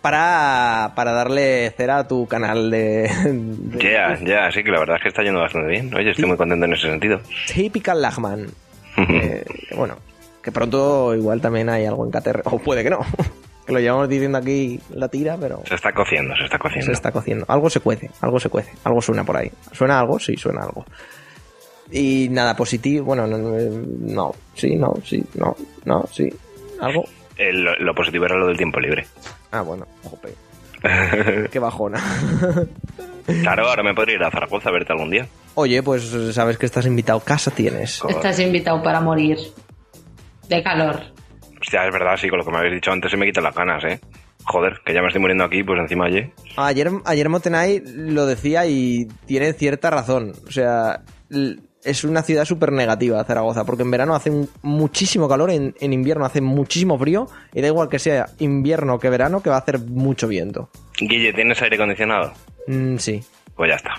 Para, 0.00 0.92
para 0.96 1.12
darle 1.12 1.70
cera 1.76 1.98
a 1.98 2.08
tu 2.08 2.26
canal 2.26 2.70
de. 2.70 3.08
Ya, 3.78 4.18
ya, 4.24 4.50
sí 4.50 4.64
que 4.64 4.70
la 4.72 4.80
verdad 4.80 4.96
es 4.96 5.02
que 5.02 5.08
está 5.10 5.22
yendo 5.22 5.38
bastante 5.40 5.68
bien. 5.68 5.94
Oye, 5.94 6.10
estoy 6.10 6.24
muy 6.26 6.36
contento 6.36 6.64
en 6.64 6.72
ese 6.72 6.88
sentido. 6.88 7.20
Typical 7.52 8.00
Lachman. 8.02 8.46
Eh, 8.98 9.42
que 9.68 9.74
bueno, 9.74 9.96
que 10.42 10.52
pronto 10.52 11.14
igual 11.14 11.40
también 11.40 11.68
hay 11.68 11.84
algo 11.86 12.04
en 12.04 12.10
KTR. 12.10 12.42
O 12.44 12.58
puede 12.58 12.82
que 12.82 12.90
no. 12.90 12.98
que 13.66 13.72
lo 13.72 13.78
llevamos 13.80 14.08
diciendo 14.08 14.38
aquí 14.38 14.80
la 14.94 15.08
tira, 15.08 15.36
pero 15.40 15.62
Se 15.68 15.74
está 15.76 15.92
cociendo, 15.92 16.34
se 16.36 16.44
está 16.44 16.58
cociendo. 16.58 16.86
se 16.86 16.92
está 16.92 17.12
cociendo. 17.12 17.44
Algo 17.48 17.70
se 17.70 17.80
cuece, 17.80 18.10
algo 18.20 18.40
se 18.40 18.48
cuece. 18.48 18.72
Algo 18.84 19.00
suena 19.00 19.24
por 19.24 19.36
ahí. 19.36 19.50
¿Suena 19.72 20.00
algo? 20.00 20.18
Sí, 20.18 20.36
suena 20.36 20.62
algo. 20.62 20.84
Y 21.90 22.28
nada, 22.30 22.56
positivo. 22.56 23.04
Bueno, 23.04 23.26
no, 23.26 23.38
no, 23.38 23.50
no, 24.00 24.34
sí, 24.54 24.76
no, 24.76 24.94
sí, 25.04 25.22
no, 25.34 25.54
no, 25.84 26.04
sí. 26.10 26.28
Algo. 26.80 27.04
El- 27.36 27.62
lo, 27.62 27.74
lo 27.78 27.94
positivo 27.94 28.24
era 28.24 28.36
lo 28.36 28.46
del 28.48 28.56
tiempo 28.56 28.80
libre. 28.80 29.06
Ah, 29.52 29.60
bueno, 29.62 29.86
jope. 30.02 30.34
Qué 31.50 31.58
bajona. 31.60 32.02
Claro, 33.42 33.68
ahora 33.68 33.82
me 33.84 33.94
podría 33.94 34.16
ir 34.16 34.22
a 34.24 34.30
Zaragoza 34.30 34.68
a 34.68 34.72
verte 34.72 34.92
algún 34.92 35.10
día. 35.10 35.26
Oye, 35.54 35.82
pues 35.82 36.02
sabes 36.32 36.58
que 36.58 36.66
estás 36.66 36.86
invitado. 36.86 37.20
Casa 37.20 37.50
tienes. 37.52 38.00
Estás 38.08 38.40
invitado 38.40 38.82
para 38.82 39.00
morir 39.00 39.38
de 40.48 40.62
calor. 40.62 41.00
Hostia, 41.60 41.86
es 41.86 41.92
verdad, 41.92 42.16
sí, 42.16 42.28
con 42.28 42.38
lo 42.38 42.44
que 42.44 42.50
me 42.50 42.58
habéis 42.58 42.74
dicho 42.74 42.90
antes 42.90 43.10
se 43.10 43.16
me 43.16 43.26
quitan 43.26 43.44
las 43.44 43.54
ganas, 43.54 43.84
¿eh? 43.84 44.00
Joder, 44.44 44.80
que 44.84 44.92
ya 44.92 45.00
me 45.00 45.06
estoy 45.06 45.20
muriendo 45.20 45.44
aquí, 45.44 45.62
pues 45.62 45.78
encima 45.78 46.06
allí. 46.06 46.28
Ayer, 46.56 46.90
ayer 47.04 47.28
Motenay 47.28 47.82
lo 47.86 48.26
decía 48.26 48.66
y 48.66 49.06
tiene 49.26 49.52
cierta 49.52 49.90
razón. 49.90 50.32
O 50.46 50.50
sea, 50.50 51.02
es 51.84 52.04
una 52.04 52.22
ciudad 52.22 52.44
súper 52.44 52.72
negativa 52.72 53.22
Zaragoza, 53.24 53.64
porque 53.64 53.82
en 53.84 53.90
verano 53.92 54.14
hace 54.16 54.32
muchísimo 54.62 55.28
calor, 55.28 55.50
en, 55.50 55.74
en 55.80 55.92
invierno 55.92 56.24
hace 56.24 56.40
muchísimo 56.40 56.98
frío, 56.98 57.28
y 57.54 57.60
da 57.60 57.68
igual 57.68 57.88
que 57.88 58.00
sea 58.00 58.26
invierno 58.40 58.98
que 58.98 59.10
verano, 59.10 59.42
que 59.42 59.50
va 59.50 59.56
a 59.56 59.60
hacer 59.60 59.78
mucho 59.78 60.26
viento. 60.26 60.70
Guille, 60.98 61.32
¿tienes 61.32 61.62
aire 61.62 61.76
acondicionado? 61.76 62.32
Mm, 62.66 62.96
sí. 62.96 63.22
Pues 63.54 63.70
ya 63.70 63.76
está. 63.76 63.94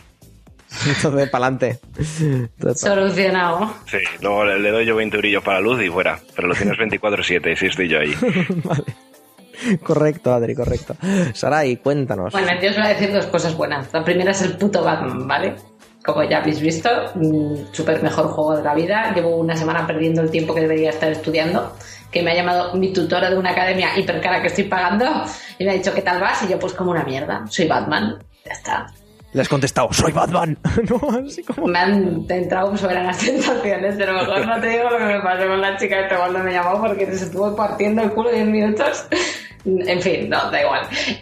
Entonces, 0.87 1.29
pa'lante. 1.29 1.79
Entonces, 1.97 2.49
pa- 2.83 2.89
Solucionado. 2.95 3.73
Sí, 3.85 3.97
luego 4.21 4.45
le, 4.45 4.59
le 4.59 4.71
doy 4.71 4.85
yo 4.85 4.95
20 4.95 5.15
eurillos 5.17 5.43
para 5.43 5.59
la 5.59 5.63
luz 5.65 5.81
y 5.83 5.89
fuera. 5.89 6.19
Pero 6.35 6.47
lo 6.47 6.55
tienes 6.55 6.77
24-7, 6.77 7.55
sí 7.55 7.65
estoy 7.67 7.87
yo 7.89 7.99
ahí. 7.99 8.13
vale. 8.63 8.83
Correcto, 9.83 10.33
Adri, 10.33 10.55
correcto. 10.55 10.95
Sarai, 11.33 11.77
cuéntanos. 11.77 12.33
Bueno, 12.33 12.51
yo 12.61 12.69
os 12.71 12.75
voy 12.75 12.85
a 12.85 12.89
decir 12.89 13.13
dos 13.13 13.27
cosas 13.27 13.55
buenas. 13.55 13.87
La 13.93 14.03
primera 14.03 14.31
es 14.31 14.41
el 14.41 14.57
puto 14.57 14.83
Batman, 14.83 15.27
¿vale? 15.27 15.55
Como 16.03 16.21
ya 16.23 16.39
habéis 16.39 16.59
visto, 16.59 16.89
mm, 17.15 17.71
súper 17.71 18.01
mejor 18.03 18.27
juego 18.27 18.57
de 18.57 18.63
la 18.63 18.73
vida. 18.75 19.13
Llevo 19.15 19.37
una 19.37 19.55
semana 19.55 19.87
perdiendo 19.87 20.21
el 20.21 20.31
tiempo 20.31 20.53
que 20.53 20.61
debería 20.61 20.89
estar 20.89 21.09
estudiando. 21.11 21.77
Que 22.11 22.21
me 22.21 22.31
ha 22.31 22.35
llamado 22.35 22.73
mi 22.75 22.91
tutora 22.91 23.29
de 23.29 23.37
una 23.37 23.51
academia 23.51 23.97
hipercara 23.97 24.41
que 24.41 24.47
estoy 24.47 24.65
pagando 24.65 25.05
y 25.57 25.63
me 25.63 25.71
ha 25.71 25.73
dicho, 25.75 25.93
¿qué 25.93 26.01
tal 26.01 26.19
vas? 26.19 26.43
Y 26.43 26.49
yo, 26.49 26.59
pues 26.59 26.73
como 26.73 26.91
una 26.91 27.03
mierda. 27.03 27.45
Soy 27.47 27.67
Batman. 27.67 28.17
Ya 28.45 28.51
está. 28.51 28.87
Le 29.33 29.41
has 29.41 29.49
contestado, 29.49 29.91
soy 29.91 30.11
Batman. 30.11 30.57
no, 30.89 31.25
así 31.25 31.43
como... 31.43 31.67
Me 31.67 31.79
han 31.79 32.25
entrado 32.29 32.77
soberanas 32.77 33.17
tentaciones, 33.25 33.95
pero 33.97 34.13
mejor 34.13 34.45
no 34.45 34.61
te 34.61 34.67
digo 34.67 34.89
lo 34.91 34.97
que 34.99 35.05
me 35.05 35.21
pasó 35.21 35.47
con 35.47 35.59
la 35.59 35.75
chica 35.77 36.01
esta 36.01 36.17
cuando 36.17 36.39
me 36.39 36.51
llamó 36.51 36.79
porque 36.79 37.05
se 37.07 37.25
estuvo 37.25 37.55
partiendo 37.55 38.03
el 38.03 38.11
culo 38.11 38.31
10 38.31 38.47
minutos. 38.47 39.07
En 39.65 40.01
fin, 40.01 40.29
no, 40.29 40.51
da 40.51 40.61
igual. 40.61 40.81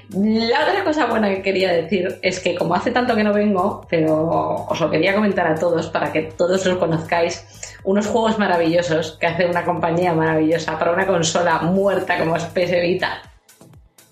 La 0.09 0.63
otra 0.63 0.83
cosa 0.83 1.05
buena 1.05 1.29
que 1.29 1.43
quería 1.43 1.71
decir 1.73 2.17
es 2.23 2.39
que 2.39 2.55
como 2.55 2.73
hace 2.73 2.89
tanto 2.89 3.15
que 3.15 3.23
no 3.23 3.31
vengo, 3.31 3.85
pero 3.87 4.65
os 4.67 4.79
lo 4.79 4.89
quería 4.89 5.13
comentar 5.13 5.45
a 5.45 5.53
todos 5.53 5.89
para 5.89 6.11
que 6.11 6.23
todos 6.23 6.65
los 6.65 6.79
conozcáis, 6.79 7.45
unos 7.83 8.07
juegos 8.07 8.39
maravillosos 8.39 9.15
que 9.19 9.27
hace 9.27 9.45
una 9.45 9.63
compañía 9.63 10.15
maravillosa 10.15 10.79
para 10.79 10.91
una 10.91 11.05
consola 11.05 11.59
muerta 11.59 12.17
como 12.17 12.35
es 12.35 12.43
PS 12.45 12.81
Vita. 12.81 13.21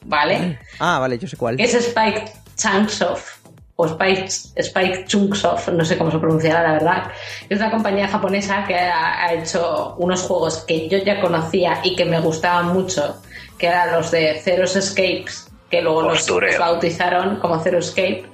¿Vale? 0.06 0.60
Ah, 0.78 1.00
vale, 1.00 1.18
yo 1.18 1.28
sé 1.28 1.36
cuál. 1.36 1.60
es 1.60 1.74
Spike 1.74 2.32
Chunsoft 2.56 3.39
o 3.82 3.86
Spike, 3.86 4.28
Spike 4.58 5.06
Chunsoft, 5.06 5.70
no 5.70 5.86
sé 5.86 5.98
cómo 5.98 6.12
se 6.12 6.18
pronunciará 6.20 6.62
la 6.64 6.74
verdad. 6.74 7.04
Es 7.48 7.58
una 7.60 7.72
compañía 7.72 8.10
japonesa 8.10 8.66
que 8.68 8.76
ha, 8.76 9.24
ha 9.24 9.34
hecho 9.34 9.96
unos 10.00 10.22
juegos 10.24 10.66
que 10.68 10.90
yo 10.90 10.98
ya 10.98 11.22
conocía 11.22 11.80
y 11.82 11.96
que 11.96 12.04
me 12.04 12.20
gustaban 12.20 12.74
mucho, 12.74 13.22
que 13.58 13.68
eran 13.68 13.94
los 13.94 14.12
de 14.12 14.38
Zero's 14.44 14.76
Escapes, 14.76 15.50
que 15.70 15.82
luego 15.82 16.02
los, 16.02 16.26
bautizaron 16.60 17.38
como 17.38 17.58
Zero 17.64 17.80
Escape. 17.80 18.26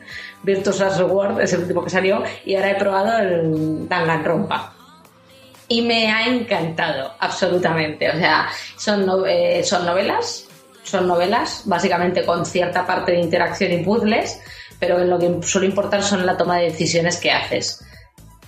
Virtuous 0.42 0.80
Last 0.80 0.98
Reward 1.00 1.40
es 1.42 1.54
el 1.54 1.60
último 1.62 1.84
que 1.84 1.90
salió 1.92 2.24
y 2.44 2.56
ahora 2.56 2.72
he 2.72 2.76
probado 2.76 3.18
el 3.20 3.88
Danganronpa. 3.88 4.74
Y 5.68 5.82
me 5.84 6.12
ha 6.12 6.26
encantado, 6.28 7.12
absolutamente. 7.20 8.10
O 8.10 8.14
sea, 8.14 8.48
son, 8.78 9.06
no- 9.06 9.26
eh, 9.28 9.64
son 9.64 9.86
novelas, 9.86 10.48
son 10.84 11.08
novelas, 11.08 11.62
básicamente 11.66 12.26
con 12.26 12.46
cierta 12.48 12.86
parte 12.86 13.12
de 13.12 13.20
interacción 13.20 13.72
y 13.74 13.84
puzzles, 13.84 14.40
pero 14.80 15.00
en 15.00 15.10
lo 15.10 15.18
que 15.20 15.42
suele 15.44 15.68
importar 15.68 16.02
son 16.04 16.26
la 16.26 16.38
toma 16.38 16.58
de 16.58 16.66
decisiones 16.66 17.18
que 17.18 17.32
haces. 17.32 17.84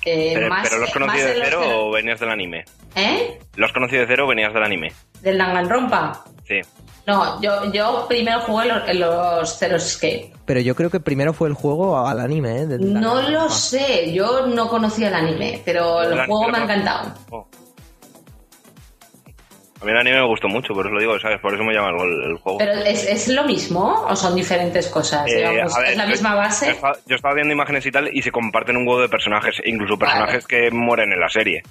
Eh, 0.05 0.31
Pero, 0.35 0.47
más- 0.49 0.67
pero 0.69 0.79
¿los 0.81 0.89
más 0.89 0.93
conocido 0.93 1.27
de 1.27 1.41
cero 1.43 1.61
o 1.87 1.91
venías 1.91 2.19
del 2.19 2.29
anime? 2.29 2.63
¿Eh? 2.95 3.39
¿Los 3.55 3.73
conocido 3.73 4.01
de 4.01 4.07
cero 4.07 4.23
o 4.25 4.27
venías 4.29 4.53
del 4.53 4.63
anime? 4.63 4.93
¿Del 5.21 5.37
Danganronpa? 5.37 6.23
Sí. 6.47 6.61
No, 7.05 7.41
yo, 7.41 7.71
yo 7.73 8.05
primero 8.07 8.39
jugué 8.41 8.67
los, 8.67 8.87
en 8.87 8.99
los 9.01 9.57
Zero 9.57 9.75
Escape. 9.75 10.31
Pero 10.45 10.59
yo 10.61 10.75
creo 10.75 10.89
que 10.89 10.99
primero 11.01 11.33
fue 11.33 11.49
el 11.49 11.53
juego 11.55 12.05
al 12.07 12.21
anime, 12.21 12.61
¿eh? 12.61 12.65
Del- 12.67 12.93
No 12.93 13.21
lo 13.29 13.49
sé, 13.49 14.13
yo 14.13 14.47
no 14.47 14.69
conocía 14.69 15.09
el 15.09 15.13
anime, 15.15 15.61
pero 15.65 16.01
el 16.03 16.13
El 16.19 16.25
juego 16.25 16.47
me 16.49 16.57
ha 16.59 16.63
encantado. 16.63 17.13
Oh. 17.31 17.47
A 19.79 19.85
mí 19.85 19.91
el 19.91 19.97
anime 19.97 20.17
me 20.21 20.27
gustó 20.27 20.47
mucho, 20.47 20.73
por 20.73 20.85
eso 20.87 20.93
lo 20.95 20.99
digo, 20.99 21.19
¿sabes? 21.19 21.39
Por 21.39 21.53
eso 21.53 21.63
me 21.63 21.73
llama 21.73 21.89
el, 22.03 22.31
el 22.31 22.37
juego. 22.37 22.57
¿Pero 22.57 22.71
es, 22.73 23.03
es 23.05 23.27
lo 23.27 23.43
mismo 23.45 24.05
o 24.07 24.15
son 24.15 24.35
diferentes 24.35 24.87
cosas? 24.87 25.29
Eh, 25.31 25.35
Digamos, 25.37 25.75
a 25.75 25.79
ver, 25.81 25.91
¿Es 25.91 25.97
la 25.97 26.03
yo- 26.05 26.09
misma 26.11 26.35
base? 26.35 26.75
yo 27.05 27.15
estaba 27.15 27.35
viendo 27.35 27.53
imágenes 27.53 27.85
y 27.85 27.91
tal 27.91 28.09
y 28.11 28.21
se 28.23 28.31
comparten 28.31 28.75
un 28.75 28.87
huevo 28.87 29.01
de 29.01 29.09
personajes, 29.09 29.55
incluso 29.65 29.97
personajes 29.99 30.47
que 30.47 30.71
mueren 30.71 31.11
en 31.13 31.19
la 31.19 31.29
serie. 31.29 31.61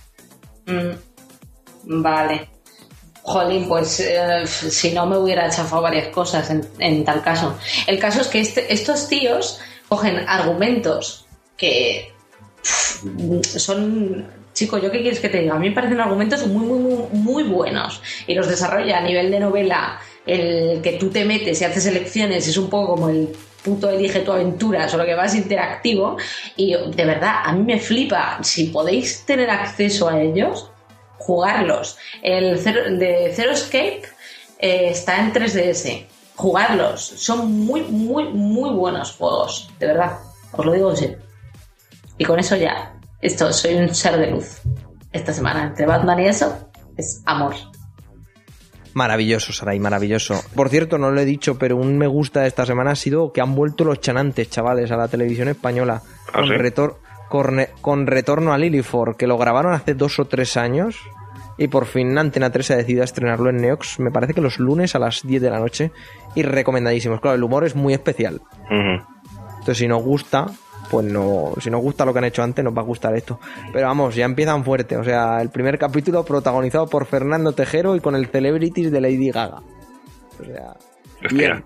Mm, 0.67 2.03
vale. 2.03 2.49
Jolín, 3.23 3.67
pues 3.67 3.99
eh, 3.99 4.47
si 4.47 4.93
no 4.93 5.05
me 5.05 5.19
hubiera 5.19 5.51
chafado 5.51 5.83
varias 5.83 6.07
cosas 6.09 6.49
en, 6.51 6.65
en 6.79 7.05
tal 7.05 7.23
caso. 7.25 7.59
El 7.89 7.99
caso 7.99 8.21
es 8.21 8.29
que 8.29 8.39
este- 8.39 8.73
estos 8.73 9.09
tíos 9.09 9.61
cogen 9.89 10.19
argumentos 10.29 11.27
que 11.57 12.13
son... 13.43 14.27
Chico, 14.57 14.79
¿yo 14.79 14.91
qué 14.91 15.03
quieres 15.03 15.21
que 15.21 15.29
te 15.29 15.41
diga? 15.43 15.55
A 15.55 15.59
mí 15.59 15.69
me 15.69 15.75
parecen 15.75 16.01
argumentos 16.01 16.47
muy, 16.47 16.65
muy, 16.65 17.05
muy, 17.13 17.43
buenos. 17.43 18.01
Y 18.27 18.33
los 18.35 18.49
desarrolla 18.49 18.97
a 18.97 19.01
nivel 19.03 19.31
de 19.31 19.39
novela, 19.39 20.01
el 20.25 20.81
que 20.81 20.93
tú 20.93 21.11
te 21.11 21.27
metes 21.27 21.61
y 21.61 21.65
haces 21.67 21.85
elecciones, 21.85 22.49
es 22.49 22.57
un 22.57 22.71
poco 22.71 22.95
como 22.95 23.11
el 23.11 23.29
puto 23.63 23.91
elige 23.91 24.21
tu 24.21 24.33
aventura, 24.33 24.89
solo 24.89 25.05
que 25.05 25.15
más 25.15 25.35
interactivo. 25.35 26.17
Y 26.57 26.75
de 26.75 27.05
verdad, 27.05 27.35
a 27.45 27.53
mí 27.53 27.65
me 27.65 27.79
flipa. 27.79 28.39
Si 28.43 28.69
podéis 28.69 29.27
tener 29.27 29.51
acceso 29.51 30.09
a 30.09 30.23
ellos, 30.23 30.71
jugarlos. 31.19 31.99
El 32.23 32.59
Zero- 32.59 32.97
de 32.97 33.33
Zero 33.35 33.53
Escape 33.53 34.03
eh, 34.59 34.89
está 34.89 35.21
en 35.21 35.35
3DS. 35.35 36.07
Jugarlos. 36.35 37.03
Son 37.05 37.53
muy, 37.53 37.83
muy, 37.83 38.25
muy 38.31 38.71
buenos 38.71 39.13
juegos. 39.13 39.69
De 39.79 39.89
verdad. 39.89 40.17
Os 40.53 40.65
lo 40.65 40.73
digo 40.73 40.89
en 40.93 40.97
serio. 40.97 41.19
Y 42.17 42.25
con 42.25 42.39
eso 42.39 42.57
ya. 42.57 42.95
Esto, 43.21 43.53
soy 43.53 43.75
un 43.75 43.95
ser 43.95 44.17
de 44.19 44.31
luz. 44.31 44.61
Esta 45.13 45.33
semana, 45.33 45.65
entre 45.69 45.87
Batman 45.87 46.19
y 46.21 46.27
eso, 46.27 46.71
es 46.97 47.23
amor. 47.27 47.55
Maravilloso, 48.95 49.53
Saray, 49.53 49.79
maravilloso. 49.79 50.43
Por 50.55 50.71
cierto, 50.71 50.97
no 50.97 51.11
lo 51.11 51.21
he 51.21 51.25
dicho, 51.27 51.59
pero 51.59 51.77
un 51.77 51.99
me 51.99 52.07
gusta 52.07 52.41
de 52.43 52.49
esta 52.49 52.65
semana 52.65 52.93
ha 52.93 52.97
sido 52.97 53.31
que 53.33 53.43
han 53.43 53.55
vuelto 53.55 53.85
los 53.85 54.01
chanantes, 54.01 54.49
chavales, 54.49 54.91
a 54.91 54.97
la 54.97 55.09
televisión 55.09 55.49
española. 55.49 56.03
¿Ah, 56.29 56.33
con, 56.41 56.49
sí? 56.49 56.55
retor- 56.55 56.97
corne- 57.29 57.69
con 57.83 58.07
retorno 58.07 58.55
a 58.55 58.59
Liliford, 58.59 59.17
que 59.17 59.27
lo 59.27 59.37
grabaron 59.37 59.75
hace 59.75 59.95
dos 59.95 60.19
o 60.19 60.25
tres 60.25 60.57
años. 60.57 60.97
Y 61.59 61.69
por 61.69 61.87
fin 61.87 62.17
Antena 62.19 62.51
3 62.51 62.71
ha 62.73 62.77
decidido 62.77 63.03
estrenarlo 63.03 63.49
en 63.49 63.57
Neox, 63.57 63.99
me 63.99 64.11
parece 64.11 64.35
que 64.35 64.43
los 64.43 64.59
lunes 64.59 64.95
a 64.95 64.99
las 64.99 65.23
10 65.27 65.41
de 65.41 65.51
la 65.51 65.59
noche. 65.59 65.91
Y 66.35 66.43
recomendadísimos. 66.43 67.21
Claro, 67.21 67.37
el 67.37 67.43
humor 67.45 67.65
es 67.65 67.75
muy 67.75 67.95
especial. 67.95 68.43
Entonces, 68.71 69.79
si 69.79 69.89
nos 69.89 70.03
gusta, 70.03 70.47
pues 70.91 71.07
no. 71.07 71.53
Si 71.61 71.71
nos 71.71 71.81
gusta 71.81 72.05
lo 72.05 72.13
que 72.13 72.19
han 72.19 72.25
hecho 72.25 72.43
antes, 72.43 72.65
nos 72.65 72.77
va 72.77 72.83
a 72.83 72.85
gustar 72.85 73.15
esto. 73.17 73.41
Pero 73.73 73.87
vamos, 73.87 74.15
ya 74.15 74.25
empiezan 74.25 74.65
fuerte. 74.65 74.97
O 74.97 75.05
sea, 75.05 75.41
el 75.41 75.51
primer 75.51 75.79
capítulo 75.79 76.25
protagonizado 76.25 76.87
por 76.87 77.07
Fernando 77.07 77.53
Tejero 77.53 77.97
y 77.97 78.01
con 78.01 78.15
el 78.15 78.27
Celebrities 78.27 78.91
de 78.91 79.01
Lady 79.01 79.31
Gaga. 79.31 79.63
O 80.41 80.45
sea. 80.45 80.75
Bien. 81.31 81.65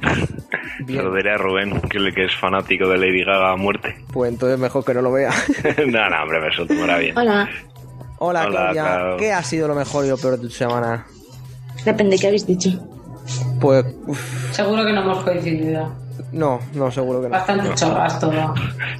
Se 0.86 0.92
lo 0.92 1.12
diré 1.12 1.32
a 1.32 1.36
Rubén, 1.36 1.80
que, 1.80 2.24
es 2.24 2.34
fanático 2.36 2.88
de 2.88 2.98
Lady 2.98 3.24
Gaga 3.24 3.52
a 3.52 3.56
muerte. 3.56 3.96
Pues 4.12 4.32
entonces 4.32 4.58
mejor 4.58 4.84
que 4.84 4.94
no 4.94 5.02
lo 5.02 5.12
vea. 5.12 5.30
no, 5.86 6.10
no, 6.10 6.22
hombre, 6.22 6.40
me 6.40 6.74
muy 6.74 7.00
bien. 7.00 7.18
Hola. 7.18 7.48
Hola, 8.20 8.46
Hola, 8.46 8.50
Claudia. 8.50 8.82
Clau. 8.82 9.16
¿Qué 9.16 9.32
ha 9.32 9.42
sido 9.42 9.68
lo 9.68 9.74
mejor 9.74 10.04
y 10.04 10.08
lo 10.08 10.16
peor 10.16 10.36
de 10.36 10.42
tu 10.42 10.50
semana? 10.50 11.06
Depende, 11.84 12.18
¿qué 12.18 12.28
habéis 12.28 12.46
dicho? 12.46 12.70
Pues. 13.60 13.84
uf, 14.06 14.52
Seguro 14.52 14.84
que 14.84 14.92
no 14.92 15.02
hemos 15.02 15.24
coincidido. 15.24 16.07
No, 16.32 16.60
no, 16.74 16.90
seguro 16.90 17.20
que 17.22 17.26
no. 17.28 17.32
Bastante 17.32 17.74
chorras 17.74 18.20
todo. 18.20 18.54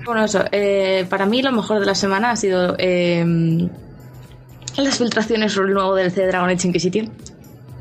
Bueno, 0.04 0.24
eso. 0.24 0.44
eh, 0.52 1.06
para 1.10 1.26
mí 1.26 1.42
lo 1.42 1.52
mejor 1.52 1.80
de 1.80 1.86
la 1.86 1.94
semana 1.94 2.30
ha 2.32 2.36
sido 2.36 2.74
eh, 2.78 3.68
las 4.76 4.98
filtraciones 4.98 5.52
sobre 5.52 5.68
el 5.68 5.74
nuevo 5.74 5.94
DLC 5.94 6.14
de 6.16 6.26
Dragon 6.28 6.48
Age 6.50 6.66
Inquisition. 6.68 7.10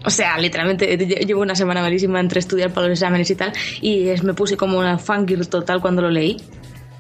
O 0.06 0.10
sea, 0.10 0.38
literalmente 0.38 0.94
eh, 0.94 0.98
lle- 0.98 1.26
llevo 1.26 1.41
una 1.41 1.56
semana 1.56 1.82
malísima 1.82 2.19
entre 2.19 2.40
estudiar 2.40 2.72
para 2.72 2.88
los 2.88 2.98
exámenes 2.99 3.30
y 3.32 3.36
tal 3.36 3.52
y 3.82 4.07
es- 4.10 4.24
me 4.24 4.34
puse 4.34 4.56
como 4.57 4.78
una 4.80 4.98
fangirl 4.98 5.48
total 5.48 5.82
cuando 5.82 6.02
lo 6.02 6.10
leí. 6.10 6.38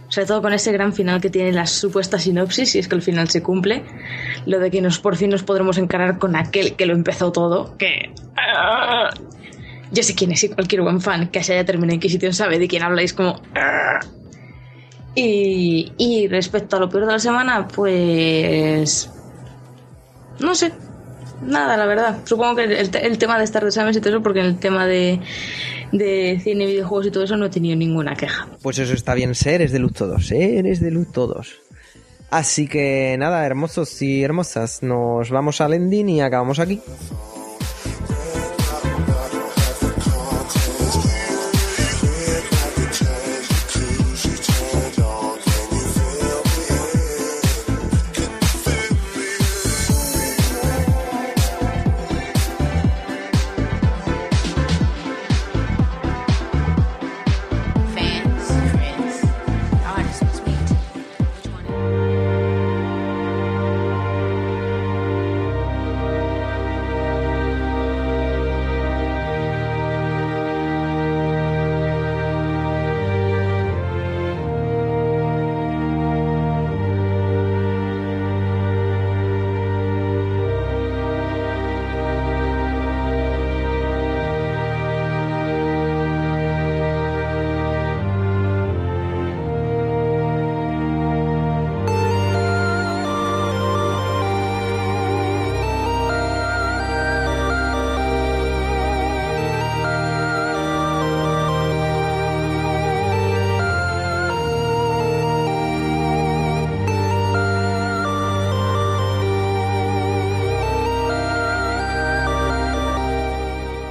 Sobre 0.09 0.25
todo 0.25 0.41
con 0.41 0.53
ese 0.53 0.71
gran 0.71 0.93
final 0.93 1.19
que 1.19 1.29
tiene 1.29 1.51
la 1.51 1.65
supuesta 1.67 2.17
sinopsis, 2.17 2.71
si 2.71 2.79
es 2.79 2.87
que 2.87 2.95
el 2.95 3.01
final 3.01 3.27
se 3.29 3.43
cumple. 3.43 3.83
Lo 4.45 4.57
de 4.59 4.71
que 4.71 4.81
nos 4.81 4.99
por 4.99 5.17
fin 5.17 5.29
nos 5.29 5.43
podremos 5.43 5.77
encarar 5.77 6.17
con 6.17 6.37
aquel 6.37 6.75
que 6.77 6.85
lo 6.85 6.93
empezó 6.93 7.31
todo. 7.33 7.75
Que. 7.77 8.13
Yo 9.91 10.03
sé 10.03 10.13
quién 10.15 10.31
es 10.31 10.43
y 10.43 10.49
cualquier 10.49 10.81
buen 10.81 11.01
fan 11.01 11.29
que 11.29 11.43
se 11.43 11.53
haya 11.53 11.65
terminado 11.65 11.95
Inquisition 11.95 12.33
sabe 12.33 12.59
de 12.59 12.67
quién 12.67 12.83
habláis 12.83 13.13
como. 13.13 13.41
ah. 13.55 13.99
Y, 15.19 16.27
respecto 16.29 16.77
a 16.77 16.79
lo 16.79 16.89
peor 16.89 17.07
de 17.07 17.13
la 17.13 17.19
semana, 17.19 17.67
pues. 17.67 19.09
No 20.39 20.53
sé. 20.53 20.71
Nada, 21.41 21.75
la 21.75 21.87
verdad. 21.87 22.19
Supongo 22.25 22.55
que 22.57 22.63
el, 22.65 22.91
te- 22.91 23.05
el 23.05 23.17
tema 23.17 23.37
de 23.39 23.43
estar 23.43 23.63
de 23.63 23.69
exámenes 23.69 23.97
y 23.97 23.99
todo 24.01 24.11
eso, 24.13 24.21
porque 24.21 24.41
en 24.41 24.45
el 24.45 24.59
tema 24.59 24.85
de, 24.85 25.19
de 25.91 26.39
cine, 26.43 26.67
videojuegos 26.67 27.07
y 27.07 27.11
todo 27.11 27.23
eso 27.23 27.35
no 27.35 27.47
he 27.47 27.49
tenido 27.49 27.75
ninguna 27.75 28.15
queja. 28.15 28.47
Pues 28.61 28.77
eso 28.77 28.93
está 28.93 29.15
bien, 29.15 29.33
seres 29.33 29.71
de 29.71 29.79
luz 29.79 29.93
todos, 29.93 30.27
seres 30.27 30.81
de 30.81 30.91
luz 30.91 31.11
todos. 31.11 31.61
Así 32.29 32.67
que 32.67 33.15
nada, 33.17 33.43
hermosos 33.45 33.99
y 34.03 34.21
hermosas, 34.23 34.83
nos 34.83 35.31
vamos 35.31 35.61
al 35.61 35.73
ending 35.73 36.09
y 36.09 36.21
acabamos 36.21 36.59
aquí. 36.59 36.79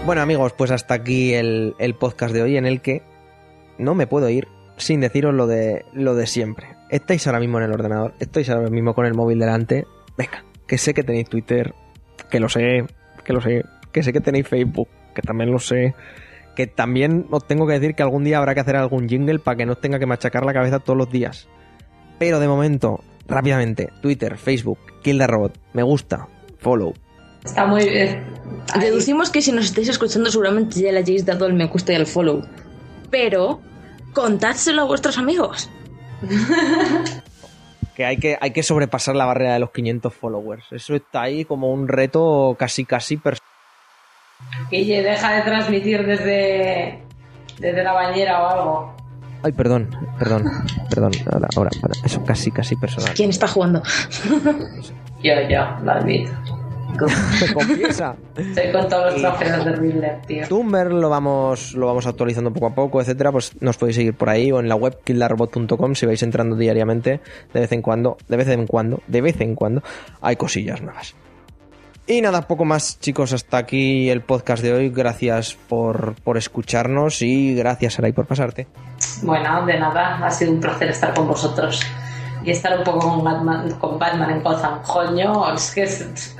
Bueno 0.06 0.22
amigos, 0.22 0.52
pues 0.52 0.70
hasta 0.70 0.94
aquí 0.94 1.34
el, 1.34 1.74
el 1.80 1.96
podcast 1.96 2.32
de 2.32 2.40
hoy 2.40 2.56
en 2.56 2.64
el 2.64 2.80
que 2.80 3.02
no 3.76 3.96
me 3.96 4.06
puedo 4.06 4.30
ir 4.30 4.46
sin 4.76 5.00
deciros 5.00 5.34
lo 5.34 5.48
de, 5.48 5.84
lo 5.94 6.14
de 6.14 6.28
siempre. 6.28 6.76
Estáis 6.90 7.26
ahora 7.26 7.40
mismo 7.40 7.58
en 7.58 7.64
el 7.64 7.72
ordenador, 7.72 8.14
estáis 8.20 8.48
ahora 8.48 8.70
mismo 8.70 8.94
con 8.94 9.04
el 9.04 9.14
móvil 9.14 9.40
delante. 9.40 9.84
Venga, 10.16 10.44
que 10.68 10.78
sé 10.78 10.94
que 10.94 11.02
tenéis 11.02 11.28
Twitter, 11.28 11.74
que 12.30 12.38
lo 12.38 12.48
sé, 12.48 12.86
que 13.24 13.32
lo 13.32 13.40
sé, 13.40 13.64
que 13.90 14.04
sé 14.04 14.12
que 14.12 14.20
tenéis 14.20 14.46
Facebook, 14.46 14.88
que 15.12 15.22
también 15.22 15.50
lo 15.50 15.58
sé. 15.58 15.96
Que 16.54 16.68
también 16.68 17.26
os 17.32 17.44
tengo 17.44 17.66
que 17.66 17.72
decir 17.72 17.96
que 17.96 18.04
algún 18.04 18.22
día 18.22 18.38
habrá 18.38 18.54
que 18.54 18.60
hacer 18.60 18.76
algún 18.76 19.08
jingle 19.08 19.40
para 19.40 19.56
que 19.56 19.66
no 19.66 19.72
os 19.72 19.80
tenga 19.80 19.98
que 19.98 20.06
machacar 20.06 20.46
la 20.46 20.52
cabeza 20.52 20.78
todos 20.78 20.96
los 20.96 21.10
días. 21.10 21.48
Pero 22.20 22.38
de 22.38 22.46
momento, 22.46 23.00
rápidamente, 23.26 23.88
Twitter, 24.02 24.38
Facebook, 24.38 24.78
Kill 25.02 25.20
Robot, 25.26 25.58
me 25.72 25.82
gusta, 25.82 26.28
follow, 26.58 26.94
Está 27.46 27.64
muy 27.64 27.88
bien. 27.88 28.24
Ahí. 28.72 28.80
Deducimos 28.80 29.30
que 29.30 29.40
si 29.40 29.52
nos 29.52 29.66
estáis 29.66 29.88
escuchando 29.88 30.30
seguramente 30.30 30.80
ya 30.80 30.92
le 30.92 30.98
hayáis 30.98 31.24
dado 31.24 31.46
el 31.46 31.54
me 31.54 31.66
gusta 31.66 31.92
y 31.92 31.96
el 31.96 32.06
follow. 32.06 32.42
Pero 33.10 33.60
contádselo 34.12 34.82
a 34.82 34.84
vuestros 34.84 35.16
amigos. 35.16 35.70
que 37.94 38.04
hay 38.04 38.16
que, 38.16 38.36
hay 38.40 38.50
que 38.50 38.62
sobrepasar 38.62 39.14
la 39.14 39.24
barrera 39.24 39.54
de 39.54 39.60
los 39.60 39.70
500 39.70 40.12
followers. 40.12 40.64
Eso 40.72 40.96
está 40.96 41.22
ahí 41.22 41.44
como 41.44 41.72
un 41.72 41.86
reto 41.86 42.56
casi, 42.58 42.84
casi 42.84 43.16
personal. 43.16 43.50
Guille, 44.70 45.02
deja 45.02 45.36
de 45.36 45.42
transmitir 45.42 46.04
desde, 46.04 47.02
desde 47.58 47.84
la 47.84 47.92
bañera 47.92 48.42
o 48.42 48.48
algo. 48.48 48.96
Ay, 49.42 49.52
perdón, 49.52 49.88
perdón, 50.18 50.44
perdón. 50.90 51.12
Ahora, 51.32 51.48
ahora. 51.56 51.70
Eso 52.04 52.24
casi, 52.24 52.50
casi 52.50 52.74
personal. 52.74 53.14
¿Quién 53.14 53.30
está 53.30 53.46
jugando? 53.46 53.82
Yo, 55.22 55.32
yo, 55.48 55.64
lo 55.82 55.92
admito. 55.92 56.30
Confiesa. 57.54 58.16
Estoy 58.36 58.72
con 58.72 58.88
todos 58.88 59.12
los 59.12 59.22
trofeos 59.22 59.64
de 59.64 59.72
Riddler, 59.72 60.22
tío. 60.22 60.48
Tumblr 60.48 60.92
lo 60.92 61.08
vamos, 61.08 61.74
lo 61.74 61.86
vamos 61.86 62.06
actualizando 62.06 62.52
poco 62.52 62.66
a 62.66 62.74
poco, 62.74 63.00
etcétera. 63.00 63.32
Pues 63.32 63.52
nos 63.60 63.76
podéis 63.76 63.96
seguir 63.96 64.14
por 64.14 64.28
ahí 64.28 64.52
o 64.52 64.60
en 64.60 64.68
la 64.68 64.76
web 64.76 64.98
killarobot.com 65.04 65.94
si 65.94 66.06
vais 66.06 66.22
entrando 66.22 66.56
diariamente. 66.56 67.20
De 67.52 67.60
vez 67.60 67.72
en 67.72 67.82
cuando, 67.82 68.16
de 68.28 68.36
vez 68.36 68.48
en 68.48 68.66
cuando, 68.66 69.02
de 69.06 69.20
vez 69.20 69.40
en 69.40 69.54
cuando, 69.54 69.82
hay 70.20 70.36
cosillas 70.36 70.80
nuevas. 70.80 71.14
Y 72.08 72.20
nada, 72.20 72.42
poco 72.42 72.64
más, 72.64 73.00
chicos. 73.00 73.32
Hasta 73.32 73.58
aquí 73.58 74.08
el 74.10 74.20
podcast 74.20 74.62
de 74.62 74.72
hoy. 74.72 74.90
Gracias 74.90 75.56
por, 75.68 76.14
por 76.22 76.36
escucharnos 76.36 77.20
y 77.20 77.54
gracias, 77.54 77.98
Aray, 77.98 78.12
por 78.12 78.26
pasarte. 78.26 78.68
Bueno, 79.22 79.66
de 79.66 79.78
nada, 79.78 80.24
ha 80.24 80.30
sido 80.30 80.52
un 80.52 80.60
placer 80.60 80.90
estar 80.90 81.12
con 81.14 81.26
vosotros. 81.26 81.80
Y 82.44 82.50
estar 82.50 82.78
un 82.78 82.84
poco 82.84 83.00
con 83.00 83.24
Batman, 83.24 83.72
con 83.80 83.98
Batman 83.98 84.30
en 84.30 84.42
Gotham. 84.42 84.82
Coño, 84.82 85.52
es 85.52 85.72
que 85.72 85.82
es... 85.82 86.36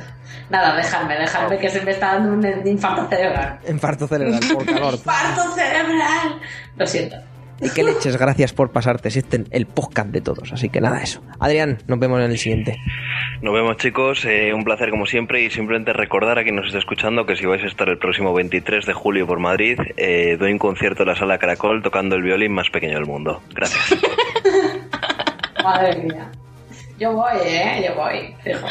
Nada, 0.50 0.76
dejadme, 0.76 1.18
dejadme 1.18 1.58
que 1.58 1.68
se 1.68 1.82
me 1.82 1.90
está 1.90 2.12
dando 2.14 2.32
un 2.32 2.66
infarto 2.68 3.08
cerebral. 3.08 3.58
Infarto 3.68 4.06
cerebral 4.06 4.40
por 4.52 4.64
calor. 4.66 4.94
¡Infarto 4.94 5.54
cerebral! 5.54 6.40
Lo 6.76 6.86
siento. 6.86 7.16
Y 7.60 7.70
que 7.70 7.82
leches, 7.82 8.18
gracias 8.18 8.52
por 8.52 8.70
pasarte. 8.70 9.10
Si 9.10 9.20
este 9.20 9.38
es 9.38 9.42
el 9.50 9.66
podcast 9.66 10.10
de 10.10 10.20
todos. 10.20 10.52
Así 10.52 10.68
que 10.68 10.80
nada, 10.80 11.00
eso. 11.02 11.22
Adrián, 11.40 11.78
nos 11.86 11.98
vemos 11.98 12.20
en 12.20 12.30
el 12.30 12.38
siguiente. 12.38 12.76
Nos 13.40 13.54
vemos 13.54 13.78
chicos, 13.78 14.26
eh, 14.26 14.52
un 14.52 14.62
placer 14.62 14.90
como 14.90 15.06
siempre 15.06 15.42
y 15.42 15.50
simplemente 15.50 15.94
recordar 15.94 16.38
a 16.38 16.42
quien 16.42 16.56
nos 16.56 16.66
está 16.66 16.78
escuchando 16.78 17.24
que 17.24 17.34
si 17.34 17.46
vais 17.46 17.62
a 17.64 17.66
estar 17.66 17.88
el 17.88 17.98
próximo 17.98 18.34
23 18.34 18.84
de 18.84 18.92
julio 18.92 19.26
por 19.26 19.40
Madrid, 19.40 19.78
eh, 19.96 20.36
doy 20.38 20.52
un 20.52 20.58
concierto 20.58 21.02
en 21.04 21.08
la 21.08 21.16
sala 21.16 21.38
Caracol 21.38 21.82
tocando 21.82 22.14
el 22.14 22.22
violín 22.22 22.52
más 22.52 22.68
pequeño 22.68 22.96
del 22.96 23.06
mundo. 23.06 23.42
Gracias. 23.54 23.94
Madre 25.64 25.96
mía. 26.02 26.30
Yo 26.98 27.12
voy, 27.12 27.36
¿eh? 27.42 27.86
Yo 27.88 27.94
voy. 27.94 28.34
Fijo. 28.44 28.66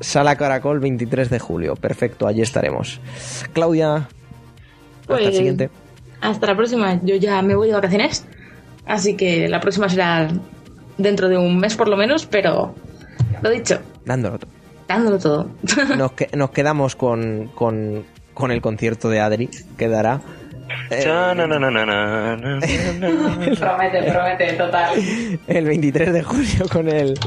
Sala 0.00 0.36
Caracol, 0.36 0.80
23 0.80 1.28
de 1.30 1.38
julio. 1.38 1.76
Perfecto, 1.76 2.26
allí 2.26 2.40
estaremos. 2.42 3.00
Claudia, 3.52 3.94
hasta 3.96 5.14
el 5.16 5.22
Pues, 5.24 5.36
siguiente. 5.36 5.70
Hasta 6.20 6.46
la 6.46 6.56
próxima. 6.56 7.00
Yo 7.02 7.16
ya 7.16 7.40
me 7.42 7.54
voy 7.54 7.68
de 7.68 7.74
vacaciones. 7.74 8.24
Así 8.86 9.16
que 9.16 9.48
la 9.48 9.60
próxima 9.60 9.88
será 9.88 10.28
dentro 10.98 11.28
de 11.28 11.36
un 11.36 11.58
mes 11.58 11.76
por 11.76 11.88
lo 11.88 11.96
menos, 11.96 12.26
pero 12.26 12.74
lo 13.42 13.50
dicho, 13.50 13.78
Dándolo 14.04 14.38
todo. 14.38 14.50
dándolo 14.88 15.18
todo. 15.18 15.50
Nos, 15.96 16.12
que- 16.12 16.28
nos 16.36 16.50
quedamos 16.50 16.96
con, 16.96 17.50
con, 17.54 18.04
con 18.34 18.50
el 18.50 18.60
concierto 18.60 19.08
de 19.08 19.20
Adri, 19.20 19.48
que 19.78 19.88
dará. 19.88 20.20
Eh. 20.90 21.02
Promete, 23.58 24.02
promete, 24.02 24.52
total. 24.54 24.90
el 25.46 25.64
23 25.64 26.12
de 26.12 26.22
julio 26.22 26.68
con 26.70 26.88
el 26.88 27.18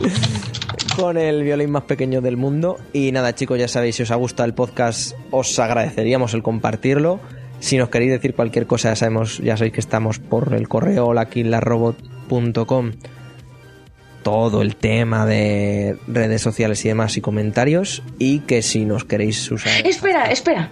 con 0.95 1.17
el 1.17 1.43
violín 1.43 1.71
más 1.71 1.83
pequeño 1.83 2.21
del 2.21 2.37
mundo 2.37 2.77
y 2.93 3.11
nada 3.11 3.33
chicos 3.33 3.57
ya 3.57 3.67
sabéis 3.67 3.95
si 3.95 4.03
os 4.03 4.11
ha 4.11 4.15
gustado 4.15 4.45
el 4.45 4.53
podcast 4.53 5.15
os 5.31 5.57
agradeceríamos 5.57 6.33
el 6.33 6.43
compartirlo 6.43 7.19
si 7.59 7.77
nos 7.77 7.89
queréis 7.89 8.11
decir 8.11 8.35
cualquier 8.35 8.67
cosa 8.67 8.89
ya 8.89 8.95
sabemos 8.95 9.39
ya 9.39 9.57
sabéis 9.57 9.73
que 9.73 9.79
estamos 9.79 10.19
por 10.19 10.53
el 10.53 10.67
correo 10.67 11.13
laquillarobot.com 11.13 12.91
todo 14.21 14.61
el 14.61 14.75
tema 14.75 15.25
de 15.25 15.97
redes 16.07 16.41
sociales 16.41 16.83
y 16.85 16.89
demás 16.89 17.17
y 17.17 17.21
comentarios 17.21 18.03
y 18.19 18.39
que 18.39 18.61
si 18.61 18.85
nos 18.85 19.03
queréis 19.03 19.51
usar 19.51 19.85
espera, 19.85 20.25
espera. 20.25 20.69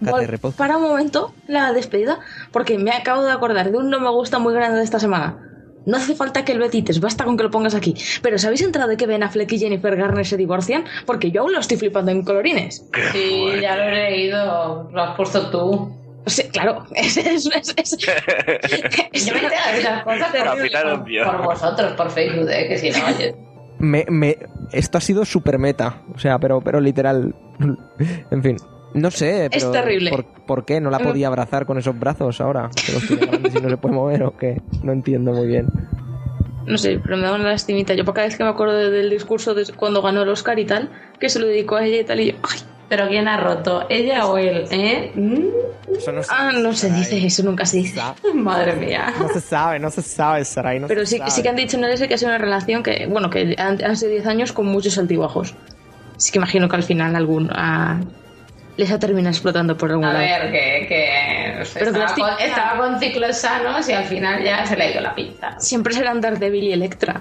Vol-. 0.00 0.52
Para 0.56 0.76
un 0.76 0.82
momento 0.84 1.32
la 1.48 1.72
despedida, 1.72 2.18
porque 2.52 2.78
me 2.78 2.90
acabo 2.92 3.22
de 3.24 3.32
acordar 3.32 3.70
de 3.70 3.78
un 3.78 3.88
no 3.90 4.00
me 4.00 4.10
gusta 4.10 4.38
muy 4.38 4.52
grande 4.54 4.78
de 4.78 4.84
esta 4.84 4.98
semana. 5.00 5.38
No 5.86 5.96
hace 5.98 6.16
falta 6.16 6.44
que 6.44 6.54
lo 6.54 6.64
edites, 6.66 6.98
basta 7.00 7.24
con 7.24 7.36
que 7.36 7.44
lo 7.44 7.50
pongas 7.50 7.74
aquí. 7.76 7.94
Pero 8.20 8.38
¿sabéis 8.38 8.60
entrado 8.62 8.88
de 8.88 8.96
que 8.96 9.06
Ben 9.06 9.22
Affleck 9.22 9.52
y 9.52 9.58
Jennifer 9.60 9.94
Garner 9.96 10.26
se 10.26 10.36
divorcian? 10.36 10.84
Porque 11.06 11.30
yo 11.30 11.42
aún 11.42 11.52
lo 11.52 11.60
estoy 11.60 11.76
flipando 11.76 12.10
en 12.10 12.24
colorines. 12.24 12.84
Sí, 13.12 13.44
ya 13.62 13.76
lo 13.76 13.84
he 13.84 13.92
leído. 14.10 14.90
Lo 14.92 15.02
has 15.02 15.16
puesto 15.16 15.48
tú. 15.50 15.96
Claro, 16.52 16.84
es, 16.94 17.16
es, 17.18 17.46
es, 17.46 17.74
es- 17.76 17.96
Yo 19.26 19.34
me 19.34 19.46
esas 19.78 20.02
cosas 20.02 20.32
por, 20.34 21.04
por- 21.36 21.42
vosotros, 21.44 21.92
por 21.92 22.10
Facebook, 22.10 22.48
¿eh? 22.50 22.66
que 22.68 22.78
si 22.78 22.90
no, 22.90 23.06
oye. 23.06 23.36
me, 23.78 24.04
me- 24.10 24.36
esto 24.72 24.98
ha 24.98 25.00
sido 25.00 25.24
super 25.24 25.58
meta 25.60 26.02
o 26.12 26.18
sea 26.18 26.38
pero 26.40 26.60
pero 26.60 26.80
literal 26.80 27.32
en 28.30 28.42
fin 28.42 28.56
no 28.96 29.10
sé 29.10 29.44
Es 29.46 29.50
pero 29.64 29.70
terrible. 29.70 30.10
¿por, 30.10 30.24
por 30.24 30.64
qué 30.64 30.80
no 30.80 30.90
la 30.90 30.98
podía 30.98 31.28
abrazar 31.28 31.66
con 31.66 31.78
esos 31.78 31.98
brazos 31.98 32.40
ahora 32.40 32.70
que 32.84 32.92
los 32.92 33.06
tiene 33.06 33.26
grandes 33.26 33.54
y 33.54 33.60
no 33.60 33.68
se 33.70 33.76
puede 33.76 33.94
mover 33.94 34.22
o 34.24 34.36
qué 34.36 34.60
no 34.82 34.92
entiendo 34.92 35.32
muy 35.32 35.46
bien 35.46 35.66
No 36.66 36.76
sé, 36.78 36.98
pero 37.02 37.16
me 37.16 37.22
da 37.22 37.34
una 37.34 37.44
lastimita. 37.50 37.94
Yo 37.94 38.04
por 38.04 38.14
cada 38.14 38.26
vez 38.26 38.36
que 38.36 38.42
me 38.42 38.50
acuerdo 38.50 38.74
de- 38.76 38.90
del 38.90 39.08
discurso 39.10 39.54
de 39.54 39.64
cuando 39.76 40.02
ganó 40.02 40.22
el 40.22 40.28
Oscar 40.28 40.58
y 40.58 40.64
tal, 40.64 40.90
que 41.20 41.28
se 41.28 41.38
lo 41.38 41.46
dedicó 41.46 41.76
a 41.76 41.84
ella 41.86 42.00
y 42.00 42.04
tal, 42.04 42.18
y 42.20 42.32
yo, 42.32 42.38
ay, 42.42 42.58
Pero 42.88 43.08
¿quién 43.08 43.26
ha 43.26 43.36
roto? 43.36 43.84
¿Ella 43.88 44.26
o 44.26 44.38
él? 44.38 44.64
¿Eh? 44.70 45.10
Mm, 45.14 45.94
Eso 45.96 46.12
no 46.12 46.22
se, 46.22 46.28
ah, 46.32 46.52
no 46.52 46.72
se 46.72 46.88
dice, 46.92 47.24
eso 47.26 47.42
nunca 47.42 47.66
se 47.66 47.78
dice. 47.78 48.00
Madre 48.34 48.74
mía. 48.76 49.12
no 49.20 49.28
se 49.28 49.40
sabe 49.40 49.78
no 49.80 49.90
se 49.90 50.02
sabe 50.02 50.44
Sarai 50.44 50.78
no 50.78 50.86
Pero 50.86 51.00
se 51.00 51.06
sí, 51.12 51.18
sabe. 51.18 51.30
sí 51.32 51.42
que 51.42 51.48
han 51.48 51.56
dicho 51.56 51.76
en 51.76 51.84
el 51.84 51.90
S 51.92 52.06
que 52.06 52.14
ha 52.14 52.18
sido 52.18 52.30
una 52.30 52.38
relación 52.38 52.82
que, 52.84 53.06
bueno, 53.08 53.28
que 53.28 53.54
han, 53.58 53.82
han 53.84 53.96
sido 53.96 54.10
10 54.12 54.26
años 54.26 54.52
con 54.52 54.66
muchos 54.66 54.98
altibajos. 54.98 55.54
Así 56.16 56.30
que 56.32 56.38
imagino 56.38 56.68
que 56.68 56.76
al 56.76 56.82
final 56.84 57.14
algún 57.16 57.48
ah, 57.52 58.00
les 58.76 58.90
ha 58.90 58.98
terminado 58.98 59.30
explotando 59.32 59.76
por 59.76 59.90
algún 59.90 60.04
A 60.04 60.12
lado. 60.12 60.24
ver, 60.24 60.52
que, 60.52 61.64
Pero 61.74 61.90
estaba, 61.90 62.14
con, 62.14 62.30
estaba 62.40 62.76
con 62.76 63.00
ciclos 63.00 63.36
sanos 63.38 63.88
y 63.88 63.92
al 63.92 64.04
final 64.04 64.42
ya 64.44 64.66
se 64.66 64.76
le 64.76 64.84
ha 64.84 64.90
ido 64.90 65.00
la 65.00 65.14
pinta. 65.14 65.58
Siempre 65.58 65.94
serán 65.94 66.20
Daredevil 66.20 66.64
y 66.64 66.72
Electra. 66.72 67.20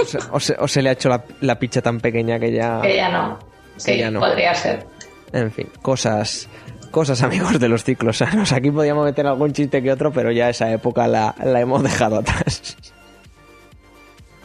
o, 0.00 0.04
se, 0.04 0.18
o 0.30 0.40
se- 0.40 0.56
o 0.58 0.68
se 0.68 0.82
le 0.82 0.90
ha 0.90 0.92
hecho 0.92 1.08
la, 1.08 1.22
la 1.40 1.58
picha 1.58 1.82
tan 1.82 1.98
pequeña 2.00 2.38
que 2.38 2.52
ya 2.52 2.80
Que 2.80 2.96
ya 2.96 3.08
no. 3.08 3.38
Sí, 3.76 3.96
ya 3.98 4.10
no. 4.10 4.20
podría 4.20 4.54
ser. 4.54 4.84
en 5.32 5.50
fin 5.50 5.66
cosas 5.80 6.48
cosas 6.90 7.22
amigos 7.22 7.58
de 7.58 7.68
los 7.68 7.82
ciclos 7.84 8.18
sanos 8.18 8.52
aquí 8.52 8.70
podíamos 8.70 9.04
meter 9.06 9.26
algún 9.26 9.52
chiste 9.54 9.82
que 9.82 9.90
otro 9.90 10.12
pero 10.12 10.30
ya 10.30 10.50
esa 10.50 10.70
época 10.70 11.08
la, 11.08 11.34
la 11.42 11.58
hemos 11.60 11.82
dejado 11.82 12.18
atrás 12.18 12.76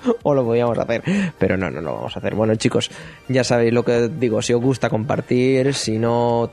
o 0.23 0.33
lo 0.33 0.43
podíamos 0.43 0.77
hacer, 0.77 1.03
pero 1.37 1.57
no, 1.57 1.69
no 1.69 1.81
lo 1.81 1.95
vamos 1.95 2.15
a 2.15 2.19
hacer. 2.19 2.35
Bueno, 2.35 2.55
chicos, 2.55 2.91
ya 3.27 3.43
sabéis 3.43 3.73
lo 3.73 3.83
que 3.83 4.07
digo, 4.07 4.41
si 4.41 4.53
os 4.53 4.61
gusta 4.61 4.89
compartir, 4.89 5.73
si 5.73 5.97
no, 5.97 6.49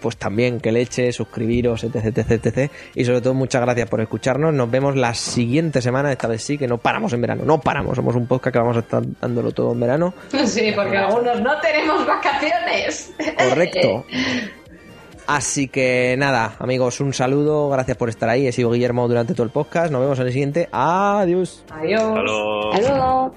pues 0.00 0.16
también 0.16 0.60
que 0.60 0.72
leche, 0.72 1.12
suscribiros, 1.12 1.84
etc, 1.84 1.96
etc, 2.16 2.30
etc. 2.30 2.70
Y 2.94 3.04
sobre 3.04 3.20
todo, 3.20 3.34
muchas 3.34 3.62
gracias 3.62 3.88
por 3.88 4.00
escucharnos. 4.00 4.54
Nos 4.54 4.70
vemos 4.70 4.96
la 4.96 5.14
siguiente 5.14 5.82
semana, 5.82 6.12
esta 6.12 6.28
vez 6.28 6.42
sí, 6.42 6.58
que 6.58 6.66
no 6.66 6.78
paramos 6.78 7.12
en 7.12 7.20
verano, 7.20 7.44
no 7.44 7.60
paramos, 7.60 7.96
somos 7.96 8.14
un 8.14 8.26
podcast 8.26 8.52
que 8.52 8.58
vamos 8.58 8.76
a 8.76 8.80
estar 8.80 9.02
dándolo 9.20 9.52
todo 9.52 9.72
en 9.72 9.80
verano. 9.80 10.14
Sí, 10.46 10.72
porque 10.74 10.96
algunos 10.96 11.40
no 11.40 11.60
tenemos 11.60 12.06
vacaciones. 12.06 13.12
Correcto. 13.36 14.04
Así 15.26 15.68
que 15.68 16.14
nada, 16.18 16.54
amigos, 16.60 17.00
un 17.00 17.12
saludo, 17.12 17.68
gracias 17.68 17.96
por 17.96 18.08
estar 18.08 18.28
ahí. 18.28 18.46
He 18.46 18.52
sido 18.52 18.70
Guillermo 18.70 19.08
durante 19.08 19.34
todo 19.34 19.42
el 19.42 19.50
podcast. 19.50 19.90
Nos 19.90 20.00
vemos 20.00 20.18
en 20.20 20.26
el 20.26 20.32
siguiente. 20.32 20.68
Adiós. 20.70 21.64
Adiós. 21.70 22.18
Hello. 22.18 22.72
Hello. 22.72 23.34